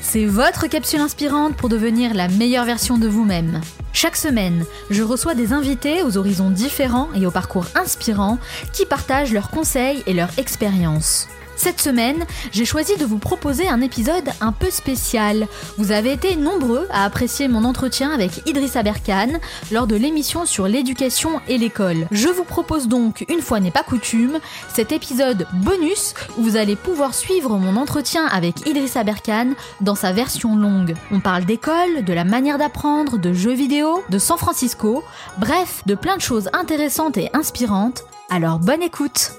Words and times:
C'est 0.00 0.24
votre 0.24 0.66
capsule 0.66 0.98
inspirante 0.98 1.54
pour 1.56 1.68
devenir 1.68 2.12
la 2.12 2.26
meilleure 2.26 2.64
version 2.64 2.98
de 2.98 3.06
vous-même. 3.06 3.60
Chaque 3.92 4.16
semaine, 4.16 4.64
je 4.90 5.04
reçois 5.04 5.36
des 5.36 5.52
invités 5.52 6.02
aux 6.02 6.16
horizons 6.16 6.50
différents 6.50 7.08
et 7.14 7.24
au 7.24 7.30
parcours 7.30 7.66
inspirant 7.76 8.38
qui 8.72 8.84
partagent 8.84 9.32
leurs 9.32 9.50
conseils 9.50 10.02
et 10.06 10.12
leur 10.12 10.30
expérience. 10.38 11.28
Cette 11.58 11.80
semaine, 11.80 12.24
j'ai 12.52 12.64
choisi 12.64 12.96
de 12.96 13.04
vous 13.04 13.18
proposer 13.18 13.66
un 13.66 13.80
épisode 13.80 14.30
un 14.40 14.52
peu 14.52 14.70
spécial. 14.70 15.48
Vous 15.76 15.90
avez 15.90 16.12
été 16.12 16.36
nombreux 16.36 16.86
à 16.90 17.04
apprécier 17.04 17.48
mon 17.48 17.64
entretien 17.64 18.12
avec 18.12 18.46
Idrissa 18.46 18.84
Berkane 18.84 19.40
lors 19.72 19.88
de 19.88 19.96
l'émission 19.96 20.46
sur 20.46 20.68
l'éducation 20.68 21.40
et 21.48 21.58
l'école. 21.58 22.06
Je 22.12 22.28
vous 22.28 22.44
propose 22.44 22.86
donc, 22.86 23.24
une 23.28 23.42
fois 23.42 23.58
n'est 23.58 23.72
pas 23.72 23.82
coutume, 23.82 24.38
cet 24.72 24.92
épisode 24.92 25.48
bonus 25.52 26.14
où 26.36 26.42
vous 26.42 26.56
allez 26.56 26.76
pouvoir 26.76 27.12
suivre 27.12 27.58
mon 27.58 27.74
entretien 27.74 28.24
avec 28.26 28.64
Idrissa 28.68 29.02
Berkane 29.02 29.56
dans 29.80 29.96
sa 29.96 30.12
version 30.12 30.54
longue. 30.54 30.94
On 31.10 31.18
parle 31.18 31.44
d'école, 31.44 32.04
de 32.04 32.12
la 32.12 32.24
manière 32.24 32.58
d'apprendre, 32.58 33.18
de 33.18 33.32
jeux 33.32 33.52
vidéo, 33.52 34.04
de 34.10 34.18
San 34.18 34.38
Francisco, 34.38 35.02
bref, 35.38 35.82
de 35.86 35.96
plein 35.96 36.16
de 36.16 36.22
choses 36.22 36.50
intéressantes 36.52 37.16
et 37.16 37.30
inspirantes. 37.34 38.04
Alors 38.30 38.60
bonne 38.60 38.82
écoute 38.82 39.32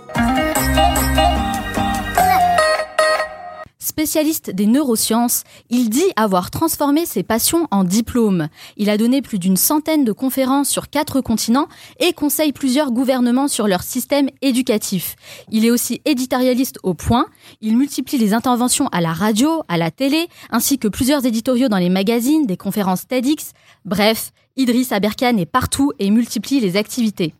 Spécialiste 3.90 4.52
des 4.52 4.68
neurosciences, 4.68 5.44
il 5.72 5.90
dit 5.90 6.12
avoir 6.16 6.52
transformé 6.52 7.08
ses 7.08 7.24
passions 7.24 7.68
en 7.72 7.84
diplômes. 7.84 8.48
Il 8.78 8.88
a 8.92 9.00
donné 9.00 9.24
plus 9.24 9.40
d'une 9.40 9.58
centaine 9.58 10.06
de 10.06 10.12
conférences 10.12 10.70
sur 10.70 10.92
quatre 10.92 11.22
continents 11.22 11.68
et 12.00 12.14
conseille 12.14 12.52
plusieurs 12.52 12.92
gouvernements 12.92 13.48
sur 13.48 13.68
leur 13.68 13.82
système 13.82 14.30
éducatif. 14.44 15.16
Il 15.50 15.66
est 15.66 15.72
aussi 15.72 16.02
éditorialiste 16.06 16.78
au 16.84 16.94
point. 16.94 17.26
Il 17.62 17.78
multiplie 17.78 18.20
les 18.20 18.36
interventions 18.36 18.90
à 18.90 19.02
la 19.02 19.12
radio, 19.12 19.64
à 19.68 19.78
la 19.78 19.90
télé, 19.90 20.28
ainsi 20.52 20.78
que 20.78 20.88
plusieurs 20.88 21.26
éditoriaux 21.26 21.68
dans 21.68 21.80
les 21.80 21.90
magazines, 21.90 22.46
des 22.46 22.58
conférences 22.58 23.08
TEDx. 23.08 23.54
Bref, 23.86 24.34
Idriss 24.56 24.92
Aberkan 24.92 25.36
est 25.38 25.48
partout 25.48 25.94
et 25.98 26.12
multiplie 26.12 26.60
les 26.60 26.78
activités. 26.78 27.34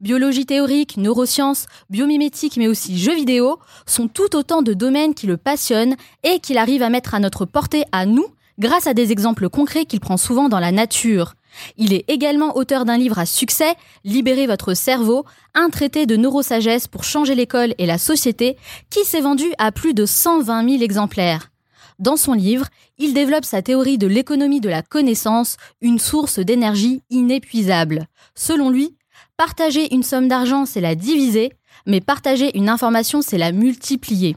Biologie 0.00 0.46
théorique, 0.46 0.96
neurosciences, 0.96 1.66
biomimétique, 1.90 2.56
mais 2.56 2.68
aussi 2.68 2.98
jeux 2.98 3.14
vidéo 3.14 3.58
sont 3.86 4.08
tout 4.08 4.36
autant 4.36 4.62
de 4.62 4.74
domaines 4.74 5.14
qui 5.14 5.26
le 5.26 5.36
passionnent 5.36 5.96
et 6.22 6.40
qu'il 6.40 6.58
arrive 6.58 6.82
à 6.82 6.90
mettre 6.90 7.14
à 7.14 7.20
notre 7.20 7.44
portée 7.44 7.84
à 7.92 8.06
nous 8.06 8.26
grâce 8.58 8.86
à 8.86 8.94
des 8.94 9.12
exemples 9.12 9.48
concrets 9.48 9.86
qu'il 9.86 10.00
prend 10.00 10.16
souvent 10.16 10.48
dans 10.48 10.60
la 10.60 10.72
nature. 10.72 11.34
Il 11.76 11.92
est 11.92 12.04
également 12.08 12.56
auteur 12.56 12.84
d'un 12.84 12.96
livre 12.96 13.18
à 13.18 13.26
succès, 13.26 13.74
Libérez 14.04 14.46
votre 14.46 14.74
cerveau, 14.74 15.24
un 15.54 15.68
traité 15.68 16.06
de 16.06 16.16
neurosagesse 16.16 16.88
pour 16.88 17.04
changer 17.04 17.34
l'école 17.34 17.74
et 17.78 17.86
la 17.86 17.98
société, 17.98 18.56
qui 18.90 19.04
s'est 19.04 19.20
vendu 19.20 19.46
à 19.58 19.72
plus 19.72 19.94
de 19.94 20.06
120 20.06 20.68
000 20.68 20.82
exemplaires. 20.82 21.50
Dans 21.98 22.16
son 22.16 22.32
livre, 22.32 22.66
il 22.98 23.14
développe 23.14 23.44
sa 23.44 23.62
théorie 23.62 23.98
de 23.98 24.06
l'économie 24.06 24.60
de 24.60 24.68
la 24.68 24.82
connaissance, 24.82 25.56
une 25.80 25.98
source 25.98 26.38
d'énergie 26.38 27.02
inépuisable. 27.10 28.06
Selon 28.34 28.70
lui, 28.70 28.96
Partager 29.44 29.92
une 29.92 30.04
somme 30.04 30.28
d'argent, 30.28 30.66
c'est 30.66 30.80
la 30.80 30.94
diviser, 30.94 31.50
mais 31.84 32.00
partager 32.00 32.56
une 32.56 32.68
information, 32.68 33.22
c'est 33.22 33.38
la 33.38 33.50
multiplier. 33.50 34.36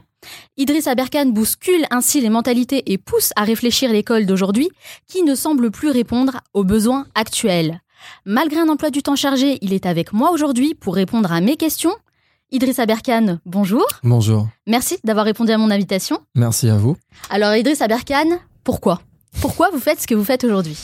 Idriss 0.56 0.88
Aberkan 0.88 1.26
bouscule 1.26 1.86
ainsi 1.92 2.20
les 2.20 2.28
mentalités 2.28 2.82
et 2.90 2.98
pousse 2.98 3.30
à 3.36 3.44
réfléchir 3.44 3.92
l'école 3.92 4.26
d'aujourd'hui 4.26 4.68
qui 5.06 5.22
ne 5.22 5.36
semble 5.36 5.70
plus 5.70 5.90
répondre 5.90 6.40
aux 6.54 6.64
besoins 6.64 7.06
actuels. 7.14 7.80
Malgré 8.24 8.58
un 8.58 8.68
emploi 8.68 8.90
du 8.90 9.00
temps 9.04 9.14
chargé, 9.14 9.58
il 9.60 9.72
est 9.72 9.86
avec 9.86 10.12
moi 10.12 10.32
aujourd'hui 10.32 10.74
pour 10.74 10.96
répondre 10.96 11.30
à 11.30 11.40
mes 11.40 11.56
questions. 11.56 11.94
Idriss 12.50 12.80
Aberkan, 12.80 13.38
bonjour. 13.46 13.86
Bonjour. 14.02 14.48
Merci 14.66 14.98
d'avoir 15.04 15.24
répondu 15.24 15.52
à 15.52 15.58
mon 15.58 15.70
invitation. 15.70 16.18
Merci 16.34 16.68
à 16.68 16.78
vous. 16.78 16.96
Alors 17.30 17.54
Idriss 17.54 17.80
Aberkan, 17.80 18.40
pourquoi? 18.64 19.00
Pourquoi 19.40 19.70
vous 19.70 19.78
faites 19.78 20.00
ce 20.00 20.08
que 20.08 20.16
vous 20.16 20.24
faites 20.24 20.42
aujourd'hui? 20.42 20.76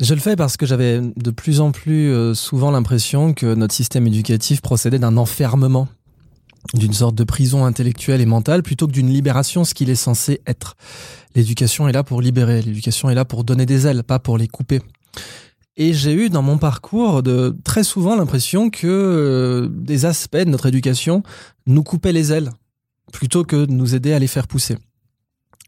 Je 0.00 0.14
le 0.14 0.20
fais 0.20 0.36
parce 0.36 0.56
que 0.56 0.66
j'avais 0.66 1.00
de 1.00 1.30
plus 1.30 1.60
en 1.60 1.70
plus 1.70 2.10
euh, 2.10 2.34
souvent 2.34 2.70
l'impression 2.70 3.32
que 3.32 3.54
notre 3.54 3.74
système 3.74 4.06
éducatif 4.06 4.60
procédait 4.60 4.98
d'un 4.98 5.16
enfermement, 5.16 5.88
d'une 6.74 6.92
sorte 6.92 7.14
de 7.14 7.24
prison 7.24 7.64
intellectuelle 7.64 8.20
et 8.20 8.26
mentale, 8.26 8.62
plutôt 8.62 8.86
que 8.86 8.92
d'une 8.92 9.10
libération, 9.10 9.64
ce 9.64 9.74
qu'il 9.74 9.90
est 9.90 9.94
censé 9.94 10.40
être. 10.46 10.76
L'éducation 11.34 11.88
est 11.88 11.92
là 11.92 12.02
pour 12.02 12.20
libérer, 12.20 12.62
l'éducation 12.62 13.08
est 13.10 13.14
là 13.14 13.24
pour 13.24 13.44
donner 13.44 13.66
des 13.66 13.86
ailes, 13.86 14.02
pas 14.02 14.18
pour 14.18 14.38
les 14.38 14.48
couper. 14.48 14.80
Et 15.76 15.92
j'ai 15.92 16.12
eu 16.12 16.30
dans 16.30 16.42
mon 16.42 16.58
parcours 16.58 17.22
de 17.22 17.56
très 17.64 17.82
souvent 17.82 18.14
l'impression 18.16 18.70
que 18.70 18.86
euh, 18.86 19.68
des 19.70 20.04
aspects 20.04 20.36
de 20.36 20.50
notre 20.50 20.66
éducation 20.66 21.22
nous 21.66 21.82
coupaient 21.82 22.12
les 22.12 22.32
ailes, 22.32 22.50
plutôt 23.12 23.44
que 23.44 23.64
de 23.64 23.72
nous 23.72 23.94
aider 23.94 24.12
à 24.12 24.18
les 24.18 24.28
faire 24.28 24.46
pousser. 24.46 24.76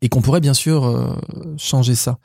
Et 0.02 0.08
qu'on 0.08 0.20
pourrait 0.20 0.40
bien 0.40 0.54
sûr 0.54 0.84
euh, 0.84 1.14
changer 1.56 1.94
ça. 1.94 2.18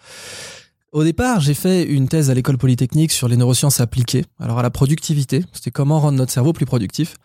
Au 0.93 1.05
départ, 1.05 1.39
j'ai 1.39 1.53
fait 1.53 1.83
une 1.83 2.09
thèse 2.09 2.29
à 2.29 2.33
l'école 2.33 2.57
polytechnique 2.57 3.13
sur 3.13 3.29
les 3.29 3.37
neurosciences 3.37 3.79
appliquées. 3.79 4.25
Alors 4.41 4.59
à 4.59 4.61
la 4.61 4.69
productivité, 4.69 5.41
c'était 5.53 5.71
comment 5.71 6.01
rendre 6.01 6.17
notre 6.17 6.33
cerveau 6.33 6.51
plus 6.51 6.65
productif. 6.65 7.15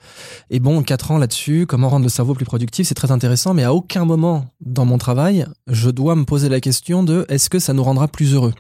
Et 0.51 0.61
bon, 0.61 0.85
quatre 0.85 1.11
ans 1.11 1.19
là-dessus, 1.19 1.67
comment 1.67 1.89
rendre 1.89 2.05
le 2.05 2.09
cerveau 2.09 2.35
plus 2.35 2.45
productif, 2.45 2.87
c'est 2.87 2.95
très 2.95 3.11
intéressant, 3.11 3.55
mais 3.55 3.65
à 3.65 3.75
aucun 3.75 4.05
moment 4.05 4.47
dans 4.61 4.85
mon 4.85 4.99
travail, 4.99 5.47
je 5.67 5.91
dois 5.91 6.15
me 6.15 6.25
poser 6.25 6.49
la 6.49 6.61
question 6.61 7.03
de 7.03 7.27
est-ce 7.29 7.51
que 7.51 7.59
ça 7.59 7.73
nous 7.73 7.83
rendra 7.83 8.07
plus 8.07 8.35
heureux? 8.35 8.55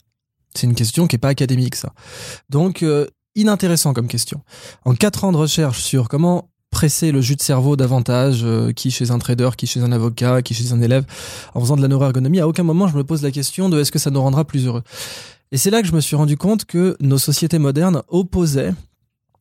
C'est 0.56 0.66
une 0.66 0.75
question 0.75 1.06
qui 1.06 1.15
est 1.15 1.21
pas 1.21 1.28
académique, 1.28 1.77
ça. 1.77 1.93
Donc, 2.50 2.83
euh, 2.83 3.06
inintéressant 3.37 3.93
comme 3.93 4.09
question. 4.09 4.41
En 4.84 4.97
quatre 4.97 5.22
ans 5.22 5.31
de 5.31 5.37
recherche 5.37 5.83
sur 5.83 6.09
comment 6.09 6.49
presser 6.77 7.11
le 7.11 7.23
jus 7.23 7.37
de 7.37 7.41
cerveau 7.41 7.75
davantage, 7.75 8.41
euh, 8.45 8.71
qui 8.71 8.91
chez 8.91 9.11
un 9.11 9.19
trader, 9.19 9.49
qui 9.57 9.67
chez 9.67 9.81
un 9.81 9.93
avocat, 9.93 10.43
qui 10.43 10.53
chez 10.53 10.75
un 10.75 10.83
élève, 10.83 11.07
en 11.55 11.61
faisant 11.61 11.75
de 11.75 11.81
la 11.81 11.89
neuroergonomie, 11.89 12.39
à 12.39 12.47
aucun 12.47 12.65
moment 12.65 12.87
je 12.87 12.95
me 12.99 13.03
pose 13.03 13.23
la 13.23 13.31
question 13.31 13.71
de 13.71 13.81
est-ce 13.81 13.91
que 13.91 13.99
ça 13.99 14.11
nous 14.11 14.21
rendra 14.21 14.45
plus 14.45 14.67
heureux. 14.67 14.83
Et 15.53 15.57
c'est 15.57 15.71
là 15.71 15.81
que 15.81 15.89
je 15.89 15.95
me 15.95 16.03
suis 16.03 16.17
rendu 16.17 16.37
compte 16.37 16.67
que 16.67 16.95
nos 17.01 17.17
sociétés 17.17 17.59
modernes 17.59 18.03
opposaient 18.09 18.75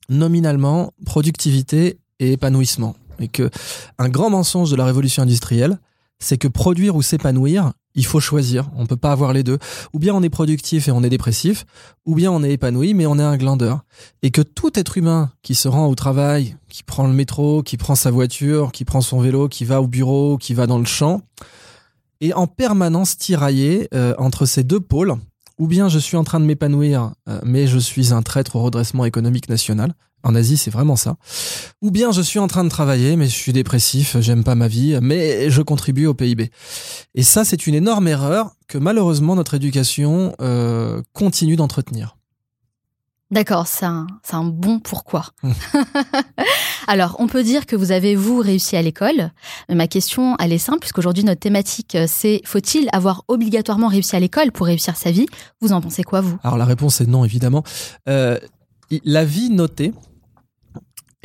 nominalement 0.07 0.93
productivité 1.05 1.99
et 2.21 2.31
épanouissement. 2.31 2.95
Et 3.19 3.27
que 3.27 3.49
un 3.97 4.07
grand 4.07 4.29
mensonge 4.29 4.71
de 4.71 4.77
la 4.77 4.85
révolution 4.85 5.21
industrielle, 5.21 5.77
c'est 6.19 6.37
que 6.37 6.47
produire 6.47 6.95
ou 6.95 7.01
s'épanouir, 7.01 7.73
il 7.95 8.05
faut 8.05 8.19
choisir. 8.19 8.69
On 8.75 8.85
peut 8.85 8.97
pas 8.97 9.11
avoir 9.11 9.33
les 9.33 9.43
deux. 9.43 9.57
Ou 9.93 9.99
bien 9.99 10.13
on 10.13 10.21
est 10.21 10.29
productif 10.29 10.87
et 10.87 10.91
on 10.91 11.03
est 11.03 11.09
dépressif, 11.09 11.65
ou 12.05 12.15
bien 12.15 12.31
on 12.31 12.43
est 12.43 12.51
épanoui 12.51 12.93
mais 12.93 13.05
on 13.05 13.17
est 13.17 13.23
un 13.23 13.37
glandeur. 13.37 13.81
Et 14.21 14.31
que 14.31 14.41
tout 14.41 14.77
être 14.77 14.97
humain 14.97 15.31
qui 15.41 15.55
se 15.55 15.67
rend 15.67 15.87
au 15.87 15.95
travail, 15.95 16.57
qui 16.69 16.83
prend 16.83 17.07
le 17.07 17.13
métro, 17.13 17.63
qui 17.63 17.77
prend 17.77 17.95
sa 17.95 18.11
voiture, 18.11 18.71
qui 18.71 18.85
prend 18.85 19.01
son 19.01 19.19
vélo, 19.19 19.47
qui 19.47 19.65
va 19.65 19.81
au 19.81 19.87
bureau, 19.87 20.37
qui 20.37 20.53
va 20.53 20.67
dans 20.67 20.79
le 20.79 20.85
champ, 20.85 21.21
est 22.21 22.33
en 22.33 22.47
permanence 22.47 23.17
tiraillé 23.17 23.87
euh, 23.93 24.13
entre 24.17 24.45
ces 24.45 24.63
deux 24.63 24.79
pôles. 24.79 25.15
Ou 25.57 25.67
bien 25.67 25.87
je 25.87 25.99
suis 25.99 26.17
en 26.17 26.25
train 26.25 26.41
de 26.41 26.45
m'épanouir, 26.45 27.13
euh, 27.29 27.39
mais 27.45 27.65
je 27.65 27.79
suis 27.79 28.13
un 28.13 28.21
traître 28.21 28.57
au 28.57 28.63
redressement 28.63 29.05
économique 29.05 29.47
national. 29.47 29.93
En 30.25 30.33
Asie, 30.33 30.57
c'est 30.57 30.71
vraiment 30.71 30.95
ça. 30.95 31.17
Ou 31.83 31.91
bien 31.91 32.11
je 32.11 32.21
suis 32.21 32.39
en 32.39 32.47
train 32.47 32.63
de 32.63 32.69
travailler, 32.69 33.15
mais 33.15 33.27
je 33.27 33.35
suis 33.35 33.53
dépressif, 33.53 34.17
j'aime 34.19 34.43
pas 34.43 34.55
ma 34.55 34.67
vie, 34.67 34.97
mais 34.99 35.51
je 35.51 35.61
contribue 35.61 36.07
au 36.07 36.15
PIB. 36.15 36.49
Et 37.13 37.21
ça, 37.21 37.45
c'est 37.45 37.67
une 37.67 37.75
énorme 37.75 38.07
erreur 38.07 38.55
que 38.67 38.79
malheureusement 38.79 39.35
notre 39.35 39.53
éducation 39.53 40.35
euh, 40.41 41.03
continue 41.13 41.55
d'entretenir. 41.55 42.17
D'accord, 43.29 43.67
c'est 43.67 43.85
un, 43.85 44.43
bon 44.43 44.79
pourquoi. 44.79 45.25
Mmh. 45.43 45.51
Alors, 46.87 47.17
on 47.19 47.27
peut 47.27 47.43
dire 47.43 47.67
que 47.67 47.75
vous 47.75 47.91
avez, 47.91 48.15
vous, 48.15 48.39
réussi 48.39 48.77
à 48.77 48.81
l'école. 48.81 49.31
Ma 49.69 49.87
question, 49.87 50.37
elle 50.39 50.53
est 50.53 50.59
simple, 50.59 50.79
puisqu'aujourd'hui, 50.79 51.23
notre 51.23 51.39
thématique, 51.39 51.97
c'est 52.07 52.41
faut-il 52.45 52.87
avoir 52.93 53.23
obligatoirement 53.27 53.87
réussi 53.87 54.15
à 54.15 54.19
l'école 54.19 54.51
pour 54.51 54.67
réussir 54.67 54.95
sa 54.95 55.11
vie? 55.11 55.25
Vous 55.59 55.71
en 55.71 55.81
pensez 55.81 56.03
quoi, 56.03 56.21
vous? 56.21 56.37
Alors, 56.43 56.57
la 56.57 56.65
réponse 56.65 57.01
est 57.01 57.07
non, 57.07 57.25
évidemment. 57.25 57.63
Euh, 58.07 58.39
la 59.03 59.25
vie 59.25 59.49
notée, 59.49 59.91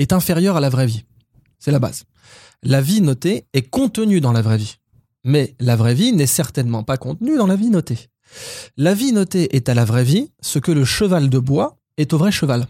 est 0.01 0.13
inférieure 0.13 0.57
à 0.57 0.61
la 0.61 0.71
vraie 0.71 0.87
vie. 0.87 1.05
C'est 1.59 1.71
la 1.71 1.79
base. 1.79 2.05
La 2.63 2.81
vie 2.81 3.03
notée 3.03 3.47
est 3.53 3.69
contenue 3.69 4.21
dans 4.21 4.33
la 4.33 4.43
vraie 4.43 4.57
vie. 4.57 4.77
Mais 5.25 5.55
la 5.61 5.77
vraie 5.77 5.95
vie 5.95 6.13
n'est 6.13 6.27
certainement 6.27 6.83
pas 6.83 6.97
contenue 6.97 7.37
dans 7.37 7.47
la 7.47 7.57
vie 7.57 7.69
notée. 7.69 8.09
La 8.77 8.95
vie 8.95 9.13
notée 9.13 9.55
est 9.55 9.69
à 9.69 9.75
la 9.75 9.85
vraie 9.85 10.05
vie 10.05 10.33
ce 10.41 10.59
que 10.59 10.73
le 10.73 10.85
cheval 10.85 11.29
de 11.29 11.39
bois 11.39 11.77
est 11.99 12.13
au 12.15 12.19
vrai 12.19 12.33
cheval. 12.33 12.67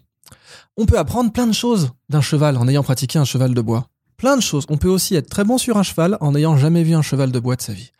On 0.76 0.86
peut 0.86 0.98
apprendre 0.98 1.32
plein 1.32 1.46
de 1.46 1.52
choses 1.52 1.90
d'un 2.08 2.20
cheval 2.20 2.56
en 2.56 2.66
ayant 2.66 2.82
pratiqué 2.82 3.18
un 3.18 3.24
cheval 3.24 3.54
de 3.54 3.60
bois. 3.60 3.86
Plein 4.16 4.36
de 4.36 4.42
choses. 4.42 4.66
On 4.68 4.76
peut 4.76 4.88
aussi 4.88 5.14
être 5.14 5.30
très 5.30 5.44
bon 5.44 5.56
sur 5.56 5.76
un 5.76 5.82
cheval 5.82 6.18
en 6.20 6.32
n'ayant 6.32 6.56
jamais 6.56 6.82
vu 6.82 6.94
un 6.94 7.02
cheval 7.02 7.30
de 7.30 7.38
bois 7.38 7.56
de 7.56 7.62
sa 7.62 7.72
vie. 7.72 7.90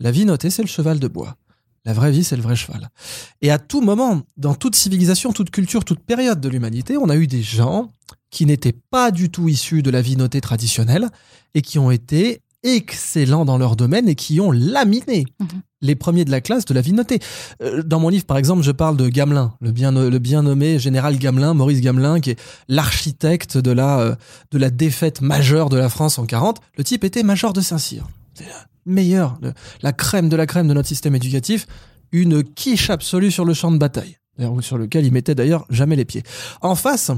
La 0.00 0.10
vie 0.10 0.24
notée, 0.24 0.50
c'est 0.50 0.62
le 0.62 0.68
cheval 0.68 0.98
de 0.98 1.08
bois. 1.08 1.36
La 1.88 1.94
vraie 1.94 2.10
vie, 2.10 2.22
c'est 2.22 2.36
le 2.36 2.42
vrai 2.42 2.54
cheval. 2.54 2.90
Et 3.40 3.50
à 3.50 3.58
tout 3.58 3.80
moment, 3.80 4.20
dans 4.36 4.54
toute 4.54 4.76
civilisation, 4.76 5.32
toute 5.32 5.50
culture, 5.50 5.86
toute 5.86 6.00
période 6.00 6.38
de 6.38 6.50
l'humanité, 6.50 6.98
on 6.98 7.08
a 7.08 7.16
eu 7.16 7.26
des 7.26 7.40
gens 7.40 7.88
qui 8.30 8.44
n'étaient 8.44 8.76
pas 8.90 9.10
du 9.10 9.30
tout 9.30 9.48
issus 9.48 9.82
de 9.82 9.88
la 9.88 10.02
vie 10.02 10.18
notée 10.18 10.42
traditionnelle 10.42 11.08
et 11.54 11.62
qui 11.62 11.78
ont 11.78 11.90
été 11.90 12.42
excellents 12.62 13.46
dans 13.46 13.56
leur 13.56 13.74
domaine 13.74 14.06
et 14.06 14.16
qui 14.16 14.38
ont 14.38 14.50
laminé 14.50 15.24
mhm. 15.40 15.62
les 15.80 15.94
premiers 15.94 16.26
de 16.26 16.30
la 16.30 16.42
classe 16.42 16.66
de 16.66 16.74
la 16.74 16.82
vie 16.82 16.92
notée. 16.92 17.20
Euh, 17.62 17.82
dans 17.82 18.00
mon 18.00 18.10
livre, 18.10 18.26
par 18.26 18.36
exemple, 18.36 18.62
je 18.62 18.72
parle 18.72 18.98
de 18.98 19.08
Gamelin, 19.08 19.54
le 19.62 19.72
bien, 19.72 19.90
le 19.90 20.18
bien 20.18 20.42
nommé 20.42 20.78
général 20.78 21.16
Gamelin, 21.16 21.54
Maurice 21.54 21.80
Gamelin, 21.80 22.20
qui 22.20 22.32
est 22.32 22.40
l'architecte 22.68 23.56
de 23.56 23.70
la, 23.70 24.00
euh, 24.00 24.14
de 24.50 24.58
la 24.58 24.68
défaite 24.68 25.22
majeure 25.22 25.70
de 25.70 25.78
la 25.78 25.88
France 25.88 26.18
en 26.18 26.26
40. 26.26 26.60
Le 26.76 26.84
type 26.84 27.02
était 27.02 27.22
major 27.22 27.54
de 27.54 27.62
Saint-Cyr 27.62 28.06
meilleur, 28.88 29.38
la 29.82 29.92
crème 29.92 30.28
de 30.28 30.36
la 30.36 30.46
crème 30.46 30.66
de 30.66 30.74
notre 30.74 30.88
système 30.88 31.14
éducatif, 31.14 31.66
une 32.10 32.42
quiche 32.42 32.90
absolue 32.90 33.30
sur 33.30 33.44
le 33.44 33.54
champ 33.54 33.70
de 33.70 33.78
bataille, 33.78 34.16
sur 34.60 34.78
lequel 34.78 35.06
il 35.06 35.12
mettait 35.12 35.34
d'ailleurs 35.34 35.66
jamais 35.70 35.96
les 35.96 36.04
pieds. 36.04 36.22
En 36.62 36.74
face, 36.74 37.12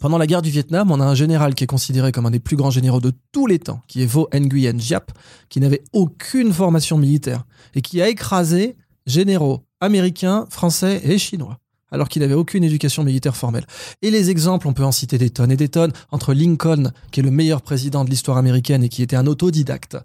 pendant 0.00 0.18
la 0.18 0.26
guerre 0.26 0.42
du 0.42 0.50
Vietnam, 0.50 0.90
on 0.90 1.00
a 1.00 1.04
un 1.04 1.14
général 1.14 1.54
qui 1.54 1.64
est 1.64 1.66
considéré 1.66 2.12
comme 2.12 2.26
un 2.26 2.30
des 2.30 2.40
plus 2.40 2.56
grands 2.56 2.70
généraux 2.70 3.00
de 3.00 3.12
tous 3.32 3.46
les 3.46 3.58
temps, 3.58 3.82
qui 3.88 4.02
est 4.02 4.06
Vo 4.06 4.28
Nguyen 4.32 4.78
Giap, 4.78 5.12
qui 5.48 5.60
n'avait 5.60 5.82
aucune 5.92 6.52
formation 6.52 6.98
militaire 6.98 7.44
et 7.74 7.82
qui 7.82 8.00
a 8.00 8.08
écrasé 8.08 8.76
généraux 9.06 9.66
américains, 9.80 10.46
français 10.50 11.00
et 11.04 11.18
chinois 11.18 11.58
alors 11.90 12.08
qu'il 12.08 12.22
n'avait 12.22 12.34
aucune 12.34 12.64
éducation 12.64 13.04
militaire 13.04 13.36
formelle. 13.36 13.66
Et 14.02 14.10
les 14.10 14.30
exemples, 14.30 14.68
on 14.68 14.72
peut 14.72 14.84
en 14.84 14.92
citer 14.92 15.18
des 15.18 15.30
tonnes 15.30 15.52
et 15.52 15.56
des 15.56 15.68
tonnes, 15.68 15.92
entre 16.10 16.34
Lincoln, 16.34 16.92
qui 17.10 17.20
est 17.20 17.22
le 17.22 17.30
meilleur 17.30 17.62
président 17.62 18.04
de 18.04 18.10
l'histoire 18.10 18.36
américaine 18.36 18.82
et 18.82 18.88
qui 18.88 19.02
était 19.02 19.16
un 19.16 19.26
autodidacte, 19.26 19.96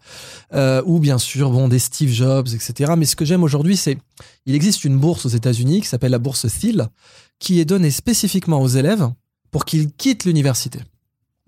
euh, 0.53 0.81
ou 0.85 0.99
bien 0.99 1.17
sûr, 1.17 1.51
bon, 1.51 1.67
des 1.67 1.79
Steve 1.79 2.11
Jobs, 2.11 2.47
etc. 2.47 2.93
Mais 2.97 3.05
ce 3.05 3.15
que 3.15 3.25
j'aime 3.25 3.43
aujourd'hui, 3.43 3.77
c'est, 3.77 3.97
il 4.45 4.55
existe 4.55 4.85
une 4.85 4.97
bourse 4.97 5.25
aux 5.25 5.29
États-Unis 5.29 5.81
qui 5.81 5.87
s'appelle 5.87 6.11
la 6.11 6.19
bourse 6.19 6.47
Thiel, 6.47 6.87
qui 7.39 7.59
est 7.59 7.65
donnée 7.65 7.91
spécifiquement 7.91 8.61
aux 8.61 8.67
élèves 8.67 9.09
pour 9.51 9.65
qu'ils 9.65 9.91
quittent 9.91 10.25
l'université. 10.25 10.79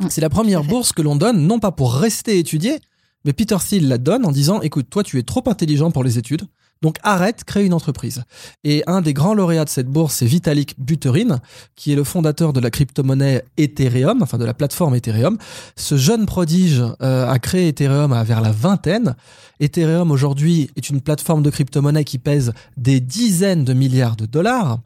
C'est 0.09 0.21
la 0.21 0.29
première 0.29 0.63
bourse 0.63 0.91
que 0.91 1.01
l'on 1.01 1.15
donne, 1.15 1.47
non 1.47 1.59
pas 1.59 1.71
pour 1.71 1.93
rester 1.93 2.37
étudier, 2.37 2.79
mais 3.25 3.33
Peter 3.33 3.57
Thiel 3.59 3.87
la 3.87 3.97
donne 3.97 4.25
en 4.25 4.31
disant, 4.31 4.61
écoute, 4.61 4.87
toi, 4.89 5.03
tu 5.03 5.17
es 5.17 5.23
trop 5.23 5.43
intelligent 5.47 5.91
pour 5.91 6.03
les 6.03 6.17
études, 6.17 6.43
donc 6.81 6.97
arrête, 7.03 7.43
crée 7.43 7.65
une 7.65 7.73
entreprise. 7.73 8.23
Et 8.63 8.83
un 8.87 9.01
des 9.01 9.13
grands 9.13 9.33
lauréats 9.33 9.65
de 9.65 9.69
cette 9.69 9.87
bourse, 9.87 10.15
c'est 10.15 10.25
Vitalik 10.25 10.75
Buterin, 10.79 11.39
qui 11.75 11.91
est 11.91 11.95
le 11.95 12.03
fondateur 12.03 12.53
de 12.53 12.59
la 12.59 12.69
crypto-monnaie 12.69 13.43
Ethereum, 13.57 14.21
enfin 14.21 14.37
de 14.37 14.45
la 14.45 14.53
plateforme 14.53 14.95
Ethereum. 14.95 15.37
Ce 15.75 15.97
jeune 15.97 16.25
prodige 16.25 16.83
euh, 17.01 17.29
a 17.29 17.39
créé 17.39 17.69
Ethereum 17.69 18.13
à 18.13 18.23
vers 18.23 18.41
la 18.41 18.51
vingtaine. 18.51 19.15
Ethereum 19.59 20.11
aujourd'hui 20.11 20.69
est 20.75 20.89
une 20.89 21.01
plateforme 21.01 21.41
de 21.43 21.49
crypto-monnaie 21.49 22.03
qui 22.03 22.19
pèse 22.19 22.53
des 22.77 22.99
dizaines 22.99 23.63
de 23.63 23.73
milliards 23.73 24.15
de 24.15 24.25
dollars. 24.25 24.79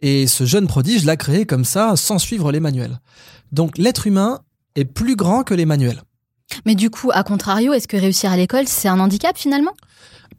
Et 0.00 0.26
ce 0.26 0.44
jeune 0.44 0.66
prodige 0.66 1.04
l'a 1.04 1.16
créé 1.16 1.46
comme 1.46 1.64
ça, 1.64 1.94
sans 1.96 2.18
suivre 2.18 2.52
les 2.52 2.60
manuels. 2.60 3.00
Donc 3.52 3.78
l'être 3.78 4.06
humain 4.06 4.40
est 4.74 4.84
plus 4.84 5.16
grand 5.16 5.42
que 5.42 5.54
les 5.54 5.66
manuels. 5.66 6.02
Mais 6.66 6.74
du 6.74 6.90
coup, 6.90 7.10
à 7.12 7.22
contrario, 7.22 7.72
est-ce 7.72 7.88
que 7.88 7.96
réussir 7.96 8.30
à 8.30 8.36
l'école, 8.36 8.66
c'est 8.66 8.88
un 8.88 9.00
handicap 9.00 9.36
finalement? 9.36 9.72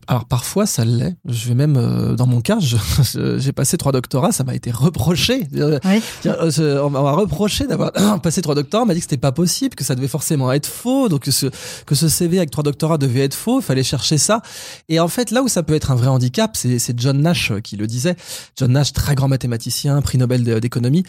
Alors 0.10 0.26
parfois 0.26 0.66
ça 0.66 0.86
l'est. 0.86 1.16
Je 1.26 1.48
vais 1.50 1.54
même 1.54 1.78
euh, 1.78 2.16
dans 2.16 2.26
mon 2.26 2.42
cas, 2.42 2.58
j'ai 3.38 3.52
passé 3.52 3.78
trois 3.78 3.92
doctorats, 3.92 4.32
ça 4.32 4.44
m'a 4.44 4.56
été 4.56 4.72
reproché. 4.72 5.48
Euh, 5.56 5.80
euh, 6.26 6.82
on 6.82 6.90
m'a 6.90 7.12
reproché 7.12 7.68
d'avoir 7.68 7.92
passé 8.24 8.42
trois 8.42 8.56
doctorats, 8.56 8.84
on 8.84 8.86
m'a 8.88 8.96
dit 8.96 9.02
que 9.02 9.04
c'était 9.04 9.18
pas 9.18 9.32
possible, 9.32 9.76
que 9.76 9.84
ça 9.84 9.94
devait 9.94 10.08
forcément 10.08 10.52
être 10.52 10.66
faux, 10.66 11.10
donc 11.10 11.22
que 11.22 11.32
ce, 11.32 11.46
que 11.86 11.94
ce 11.94 12.10
CV 12.10 12.40
avec 12.40 12.50
trois 12.50 12.64
doctorats 12.64 12.98
devait 12.98 13.20
être 13.20 13.36
faux, 13.36 13.60
il 13.60 13.64
fallait 13.64 13.84
chercher 13.84 14.18
ça. 14.18 14.42
Et 14.90 15.00
en 15.00 15.08
fait, 15.08 15.30
là 15.30 15.44
où 15.44 15.48
ça 15.48 15.62
peut 15.62 15.76
être 15.76 15.92
un 15.92 15.96
vrai 15.96 16.08
handicap, 16.08 16.58
c'est 16.58 17.00
John 17.00 17.22
Nash 17.22 17.54
qui 17.64 17.78
le 17.78 17.86
disait. 17.86 18.16
John 18.58 18.72
Nash, 18.72 18.94
très 18.94 19.14
grand 19.14 19.28
mathématicien, 19.28 20.02
prix 20.02 20.18
Nobel 20.18 20.44
d'économie, 20.60 21.04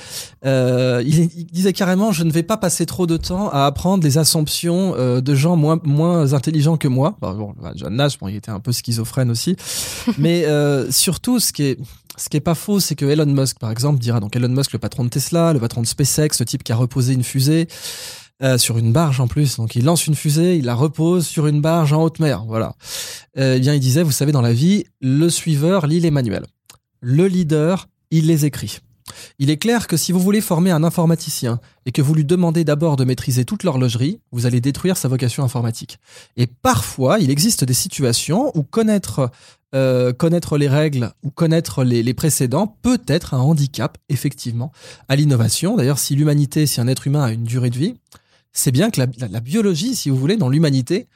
il, 0.44 1.00
il, 1.08 1.46
disait 1.46 1.72
carrément, 1.72 2.12
je 2.12 2.22
ne 2.22 2.30
vais 2.30 2.42
pas 2.42 2.58
passer 2.58 2.84
trop 2.84 3.06
de 3.06 3.16
temps 3.16 3.48
à 3.48 3.64
apprendre 3.64 4.04
les 4.04 4.18
assumptions 4.18 4.94
de 5.20 5.34
gens 5.34 5.56
moins 5.56 5.80
moins 5.84 6.34
intelligents 6.34 6.76
que 6.76 6.88
moi. 6.88 7.16
Bon, 7.22 7.54
John 7.76 7.96
Nash, 7.96 8.18
bon, 8.18 8.28
il 8.28 8.36
était 8.36 8.50
un 8.50 8.60
peu 8.60 8.69
ce 8.72 8.80
schizophrène 8.80 9.30
aussi. 9.30 9.56
Mais 10.18 10.44
euh, 10.46 10.90
surtout, 10.90 11.40
ce 11.40 11.52
qui 11.52 11.64
est 11.64 11.78
ce 12.16 12.28
qui 12.28 12.36
est 12.36 12.40
pas 12.40 12.54
faux, 12.54 12.80
c'est 12.80 12.94
que 12.94 13.06
Elon 13.06 13.26
Musk, 13.26 13.58
par 13.58 13.70
exemple, 13.70 13.98
dira 13.98 14.20
donc 14.20 14.36
Elon 14.36 14.48
Musk, 14.48 14.72
le 14.72 14.78
patron 14.78 15.04
de 15.04 15.08
Tesla, 15.08 15.52
le 15.54 15.60
patron 15.60 15.80
de 15.80 15.86
SpaceX, 15.86 16.38
le 16.38 16.44
type 16.44 16.62
qui 16.62 16.72
a 16.72 16.76
reposé 16.76 17.14
une 17.14 17.24
fusée 17.24 17.66
euh, 18.42 18.58
sur 18.58 18.78
une 18.78 18.92
barge 18.92 19.20
en 19.20 19.28
plus. 19.28 19.56
Donc 19.56 19.74
il 19.74 19.84
lance 19.84 20.06
une 20.06 20.14
fusée, 20.14 20.56
il 20.56 20.64
la 20.64 20.74
repose 20.74 21.26
sur 21.26 21.46
une 21.46 21.60
barge 21.60 21.92
en 21.92 22.02
haute 22.02 22.18
mer. 22.18 22.44
Voilà. 22.46 22.74
Euh, 23.38 23.54
eh 23.56 23.60
bien, 23.60 23.74
il 23.74 23.80
disait, 23.80 24.02
vous 24.02 24.12
savez, 24.12 24.32
dans 24.32 24.42
la 24.42 24.52
vie, 24.52 24.84
le 25.00 25.30
suiveur 25.30 25.86
lit 25.86 26.00
les 26.00 26.10
manuels. 26.10 26.46
Le 27.00 27.26
leader, 27.26 27.88
il 28.10 28.26
les 28.26 28.44
écrit. 28.44 28.80
Il 29.38 29.50
est 29.50 29.56
clair 29.56 29.86
que 29.86 29.96
si 29.96 30.12
vous 30.12 30.20
voulez 30.20 30.40
former 30.40 30.70
un 30.70 30.84
informaticien 30.84 31.60
et 31.86 31.92
que 31.92 32.02
vous 32.02 32.14
lui 32.14 32.24
demandez 32.24 32.64
d'abord 32.64 32.96
de 32.96 33.04
maîtriser 33.04 33.44
toute 33.44 33.64
l'horlogerie, 33.64 34.20
vous 34.32 34.46
allez 34.46 34.60
détruire 34.60 34.96
sa 34.96 35.08
vocation 35.08 35.44
informatique. 35.44 35.98
Et 36.36 36.46
parfois, 36.46 37.18
il 37.18 37.30
existe 37.30 37.64
des 37.64 37.74
situations 37.74 38.50
où 38.56 38.62
connaître, 38.62 39.30
euh, 39.74 40.12
connaître 40.12 40.58
les 40.58 40.68
règles 40.68 41.12
ou 41.22 41.30
connaître 41.30 41.84
les, 41.84 42.14
précédents 42.14 42.76
peut 42.82 43.02
être 43.06 43.34
un 43.34 43.40
handicap, 43.40 43.98
effectivement, 44.08 44.72
à 45.08 45.16
l'innovation. 45.16 45.76
D'ailleurs, 45.76 45.98
si 45.98 46.16
l'humanité, 46.16 46.66
si 46.66 46.80
un 46.80 46.88
être 46.88 47.06
humain 47.06 47.24
a 47.24 47.32
une 47.32 47.44
durée 47.44 47.70
de 47.70 47.78
vie, 47.78 47.94
c'est 48.52 48.72
bien 48.72 48.90
que 48.90 49.00
la, 49.00 49.40
biologie, 49.40 49.94
si 49.94 50.10
vous 50.10 50.16
voulez, 50.16 50.36
dans 50.36 50.48
l'humanité, 50.48 51.06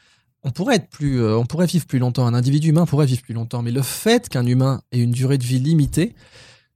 on 0.44 0.50
pourrait 0.50 0.76
être 0.76 0.88
plus, 0.88 1.20
euh, 1.20 1.36
on 1.36 1.46
pourrait 1.46 1.66
vivre 1.66 1.86
plus 1.86 1.98
longtemps. 1.98 2.26
Un 2.26 2.34
individu 2.34 2.68
humain 2.68 2.86
pourrait 2.86 3.06
vivre 3.06 3.22
plus 3.22 3.34
longtemps. 3.34 3.62
Mais 3.62 3.70
le 3.70 3.82
fait 3.82 4.28
qu'un 4.28 4.46
humain 4.46 4.82
ait 4.92 5.00
une 5.00 5.10
durée 5.10 5.38
de 5.38 5.44
vie 5.44 5.58
limitée, 5.58 6.14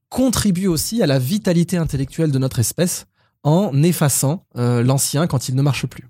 contribue 0.09 0.67
aussi 0.67 1.03
à 1.03 1.07
la 1.07 1.19
vitalité 1.19 1.77
intellectuelle 1.77 2.33
de 2.33 2.39
notre 2.39 2.59
espèce 2.59 3.07
en 3.43 3.83
effaçant 3.83 4.45
euh, 4.57 4.83
l'ancien 4.83 5.27
quand 5.27 5.49
il 5.49 5.55
ne 5.55 5.63
marche 5.63 5.87
plus. 5.87 6.09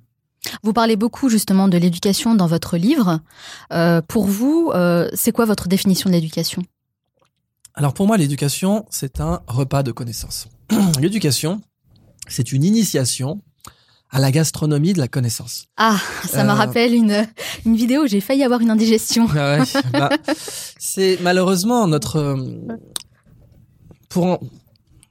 Vous 0.62 0.72
parlez 0.72 0.96
beaucoup 0.96 1.28
justement 1.28 1.68
de 1.68 1.76
l'éducation 1.76 2.34
dans 2.34 2.46
votre 2.46 2.76
livre. 2.76 3.20
Euh, 3.72 4.00
pour 4.06 4.26
vous, 4.26 4.70
euh, 4.74 5.08
c'est 5.14 5.32
quoi 5.32 5.44
votre 5.44 5.68
définition 5.68 6.08
de 6.08 6.14
l'éducation? 6.14 6.62
Alors 7.74 7.92
pour 7.94 8.06
moi, 8.06 8.16
l'éducation, 8.16 8.86
c'est 8.90 9.20
un 9.20 9.40
repas 9.46 9.82
de 9.82 9.92
connaissances. 9.92 10.48
l'éducation, 11.00 11.60
c'est 12.28 12.52
une 12.52 12.64
initiation 12.64 13.42
à 14.10 14.20
la 14.20 14.30
gastronomie 14.30 14.94
de 14.94 14.98
la 14.98 15.08
connaissance. 15.08 15.66
Ah, 15.76 15.98
ça 16.26 16.42
me 16.42 16.52
rappelle 16.52 16.94
une, 16.94 17.26
une 17.66 17.76
vidéo 17.76 18.04
où 18.04 18.06
j'ai 18.06 18.22
failli 18.22 18.42
avoir 18.42 18.60
une 18.60 18.70
indigestion. 18.70 19.28
Ah 19.36 19.58
bah, 19.92 20.08
c'est 20.78 21.18
malheureusement 21.20 21.86
notre 21.86 22.36
pour 24.08 24.40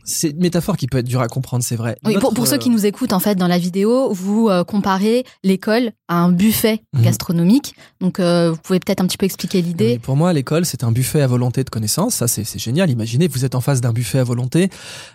c'est 0.07 0.29
une 0.29 0.39
métaphore 0.39 0.77
qui 0.77 0.87
peut 0.87 0.99
être 0.99 1.05
dure 1.05 1.21
à 1.21 1.27
comprendre, 1.27 1.63
c'est 1.63 1.75
vrai. 1.75 1.97
Oui, 2.05 2.15
pour, 2.17 2.47
ceux 2.47 2.57
qui 2.57 2.69
nous 2.69 2.85
écoutent, 2.85 3.11
en 3.11 3.19
fait, 3.19 3.35
dans 3.35 3.47
la 3.47 3.57
vidéo, 3.57 4.13
vous 4.13 4.47
euh, 4.47 4.63
comparez 4.63 5.25
l'école 5.43 5.91
à 6.07 6.21
un 6.21 6.31
buffet 6.31 6.81
mhm. 6.93 7.03
gastronomique. 7.03 7.75
Donc, 7.99 8.19
euh, 8.19 8.51
vous 8.51 8.57
pouvez 8.57 8.79
peut-être 8.79 9.01
un 9.01 9.05
petit 9.05 9.17
peu 9.17 9.25
expliquer 9.25 9.61
l'idée. 9.61 9.99
pour 9.99 10.15
moi, 10.15 10.31
l'école, 10.31 10.65
c'est 10.65 10.85
un 10.85 10.93
buffet 10.93 11.21
à 11.21 11.27
volonté 11.27 11.63
de 11.65 11.69
connaissances. 11.69 12.15
Ça, 12.15 12.29
c'est 12.29 12.57
génial. 12.57 12.89
Imaginez, 12.89 13.27
vous 13.27 13.43
êtes 13.43 13.53
en 13.53 13.61
face 13.61 13.81
d'un 13.81 13.91
buffet 13.91 14.19
à 14.19 14.23
volonté. 14.23 14.69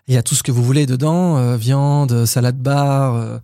Il 0.09 0.15
y 0.15 0.19
a 0.19 0.23
tout 0.23 0.35
ce 0.35 0.43
que 0.43 0.53
vous 0.53 0.63
voulez 0.63 0.85
dedans 0.85 1.39
euh, 1.39 1.57
viande, 1.57 2.27
salade 2.27 2.59
bar, 2.59 3.41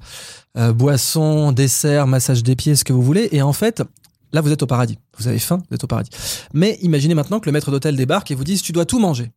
boisson, 0.74 1.52
dessert, 1.52 2.06
massage 2.06 2.42
des 2.42 2.56
pieds, 2.56 2.76
ce 2.76 2.84
que 2.84 2.92
vous 2.92 3.02
voulez. 3.02 3.28
Et 3.32 3.42
en 3.42 3.54
fait, 3.54 3.82
Là, 4.30 4.42
vous 4.42 4.52
êtes 4.52 4.62
au 4.62 4.66
paradis. 4.66 4.98
Vous 5.16 5.26
avez 5.26 5.38
faim, 5.38 5.62
vous 5.70 5.74
êtes 5.74 5.84
au 5.84 5.86
paradis. 5.86 6.10
Mais 6.52 6.78
imaginez 6.82 7.14
maintenant 7.14 7.40
que 7.40 7.46
le 7.46 7.52
maître 7.52 7.70
d'hôtel 7.70 7.96
débarque 7.96 8.30
et 8.30 8.34
vous 8.34 8.44
dise 8.44 8.60
tu 8.60 8.72
dois 8.72 8.84
tout 8.84 8.98
manger. 8.98 9.32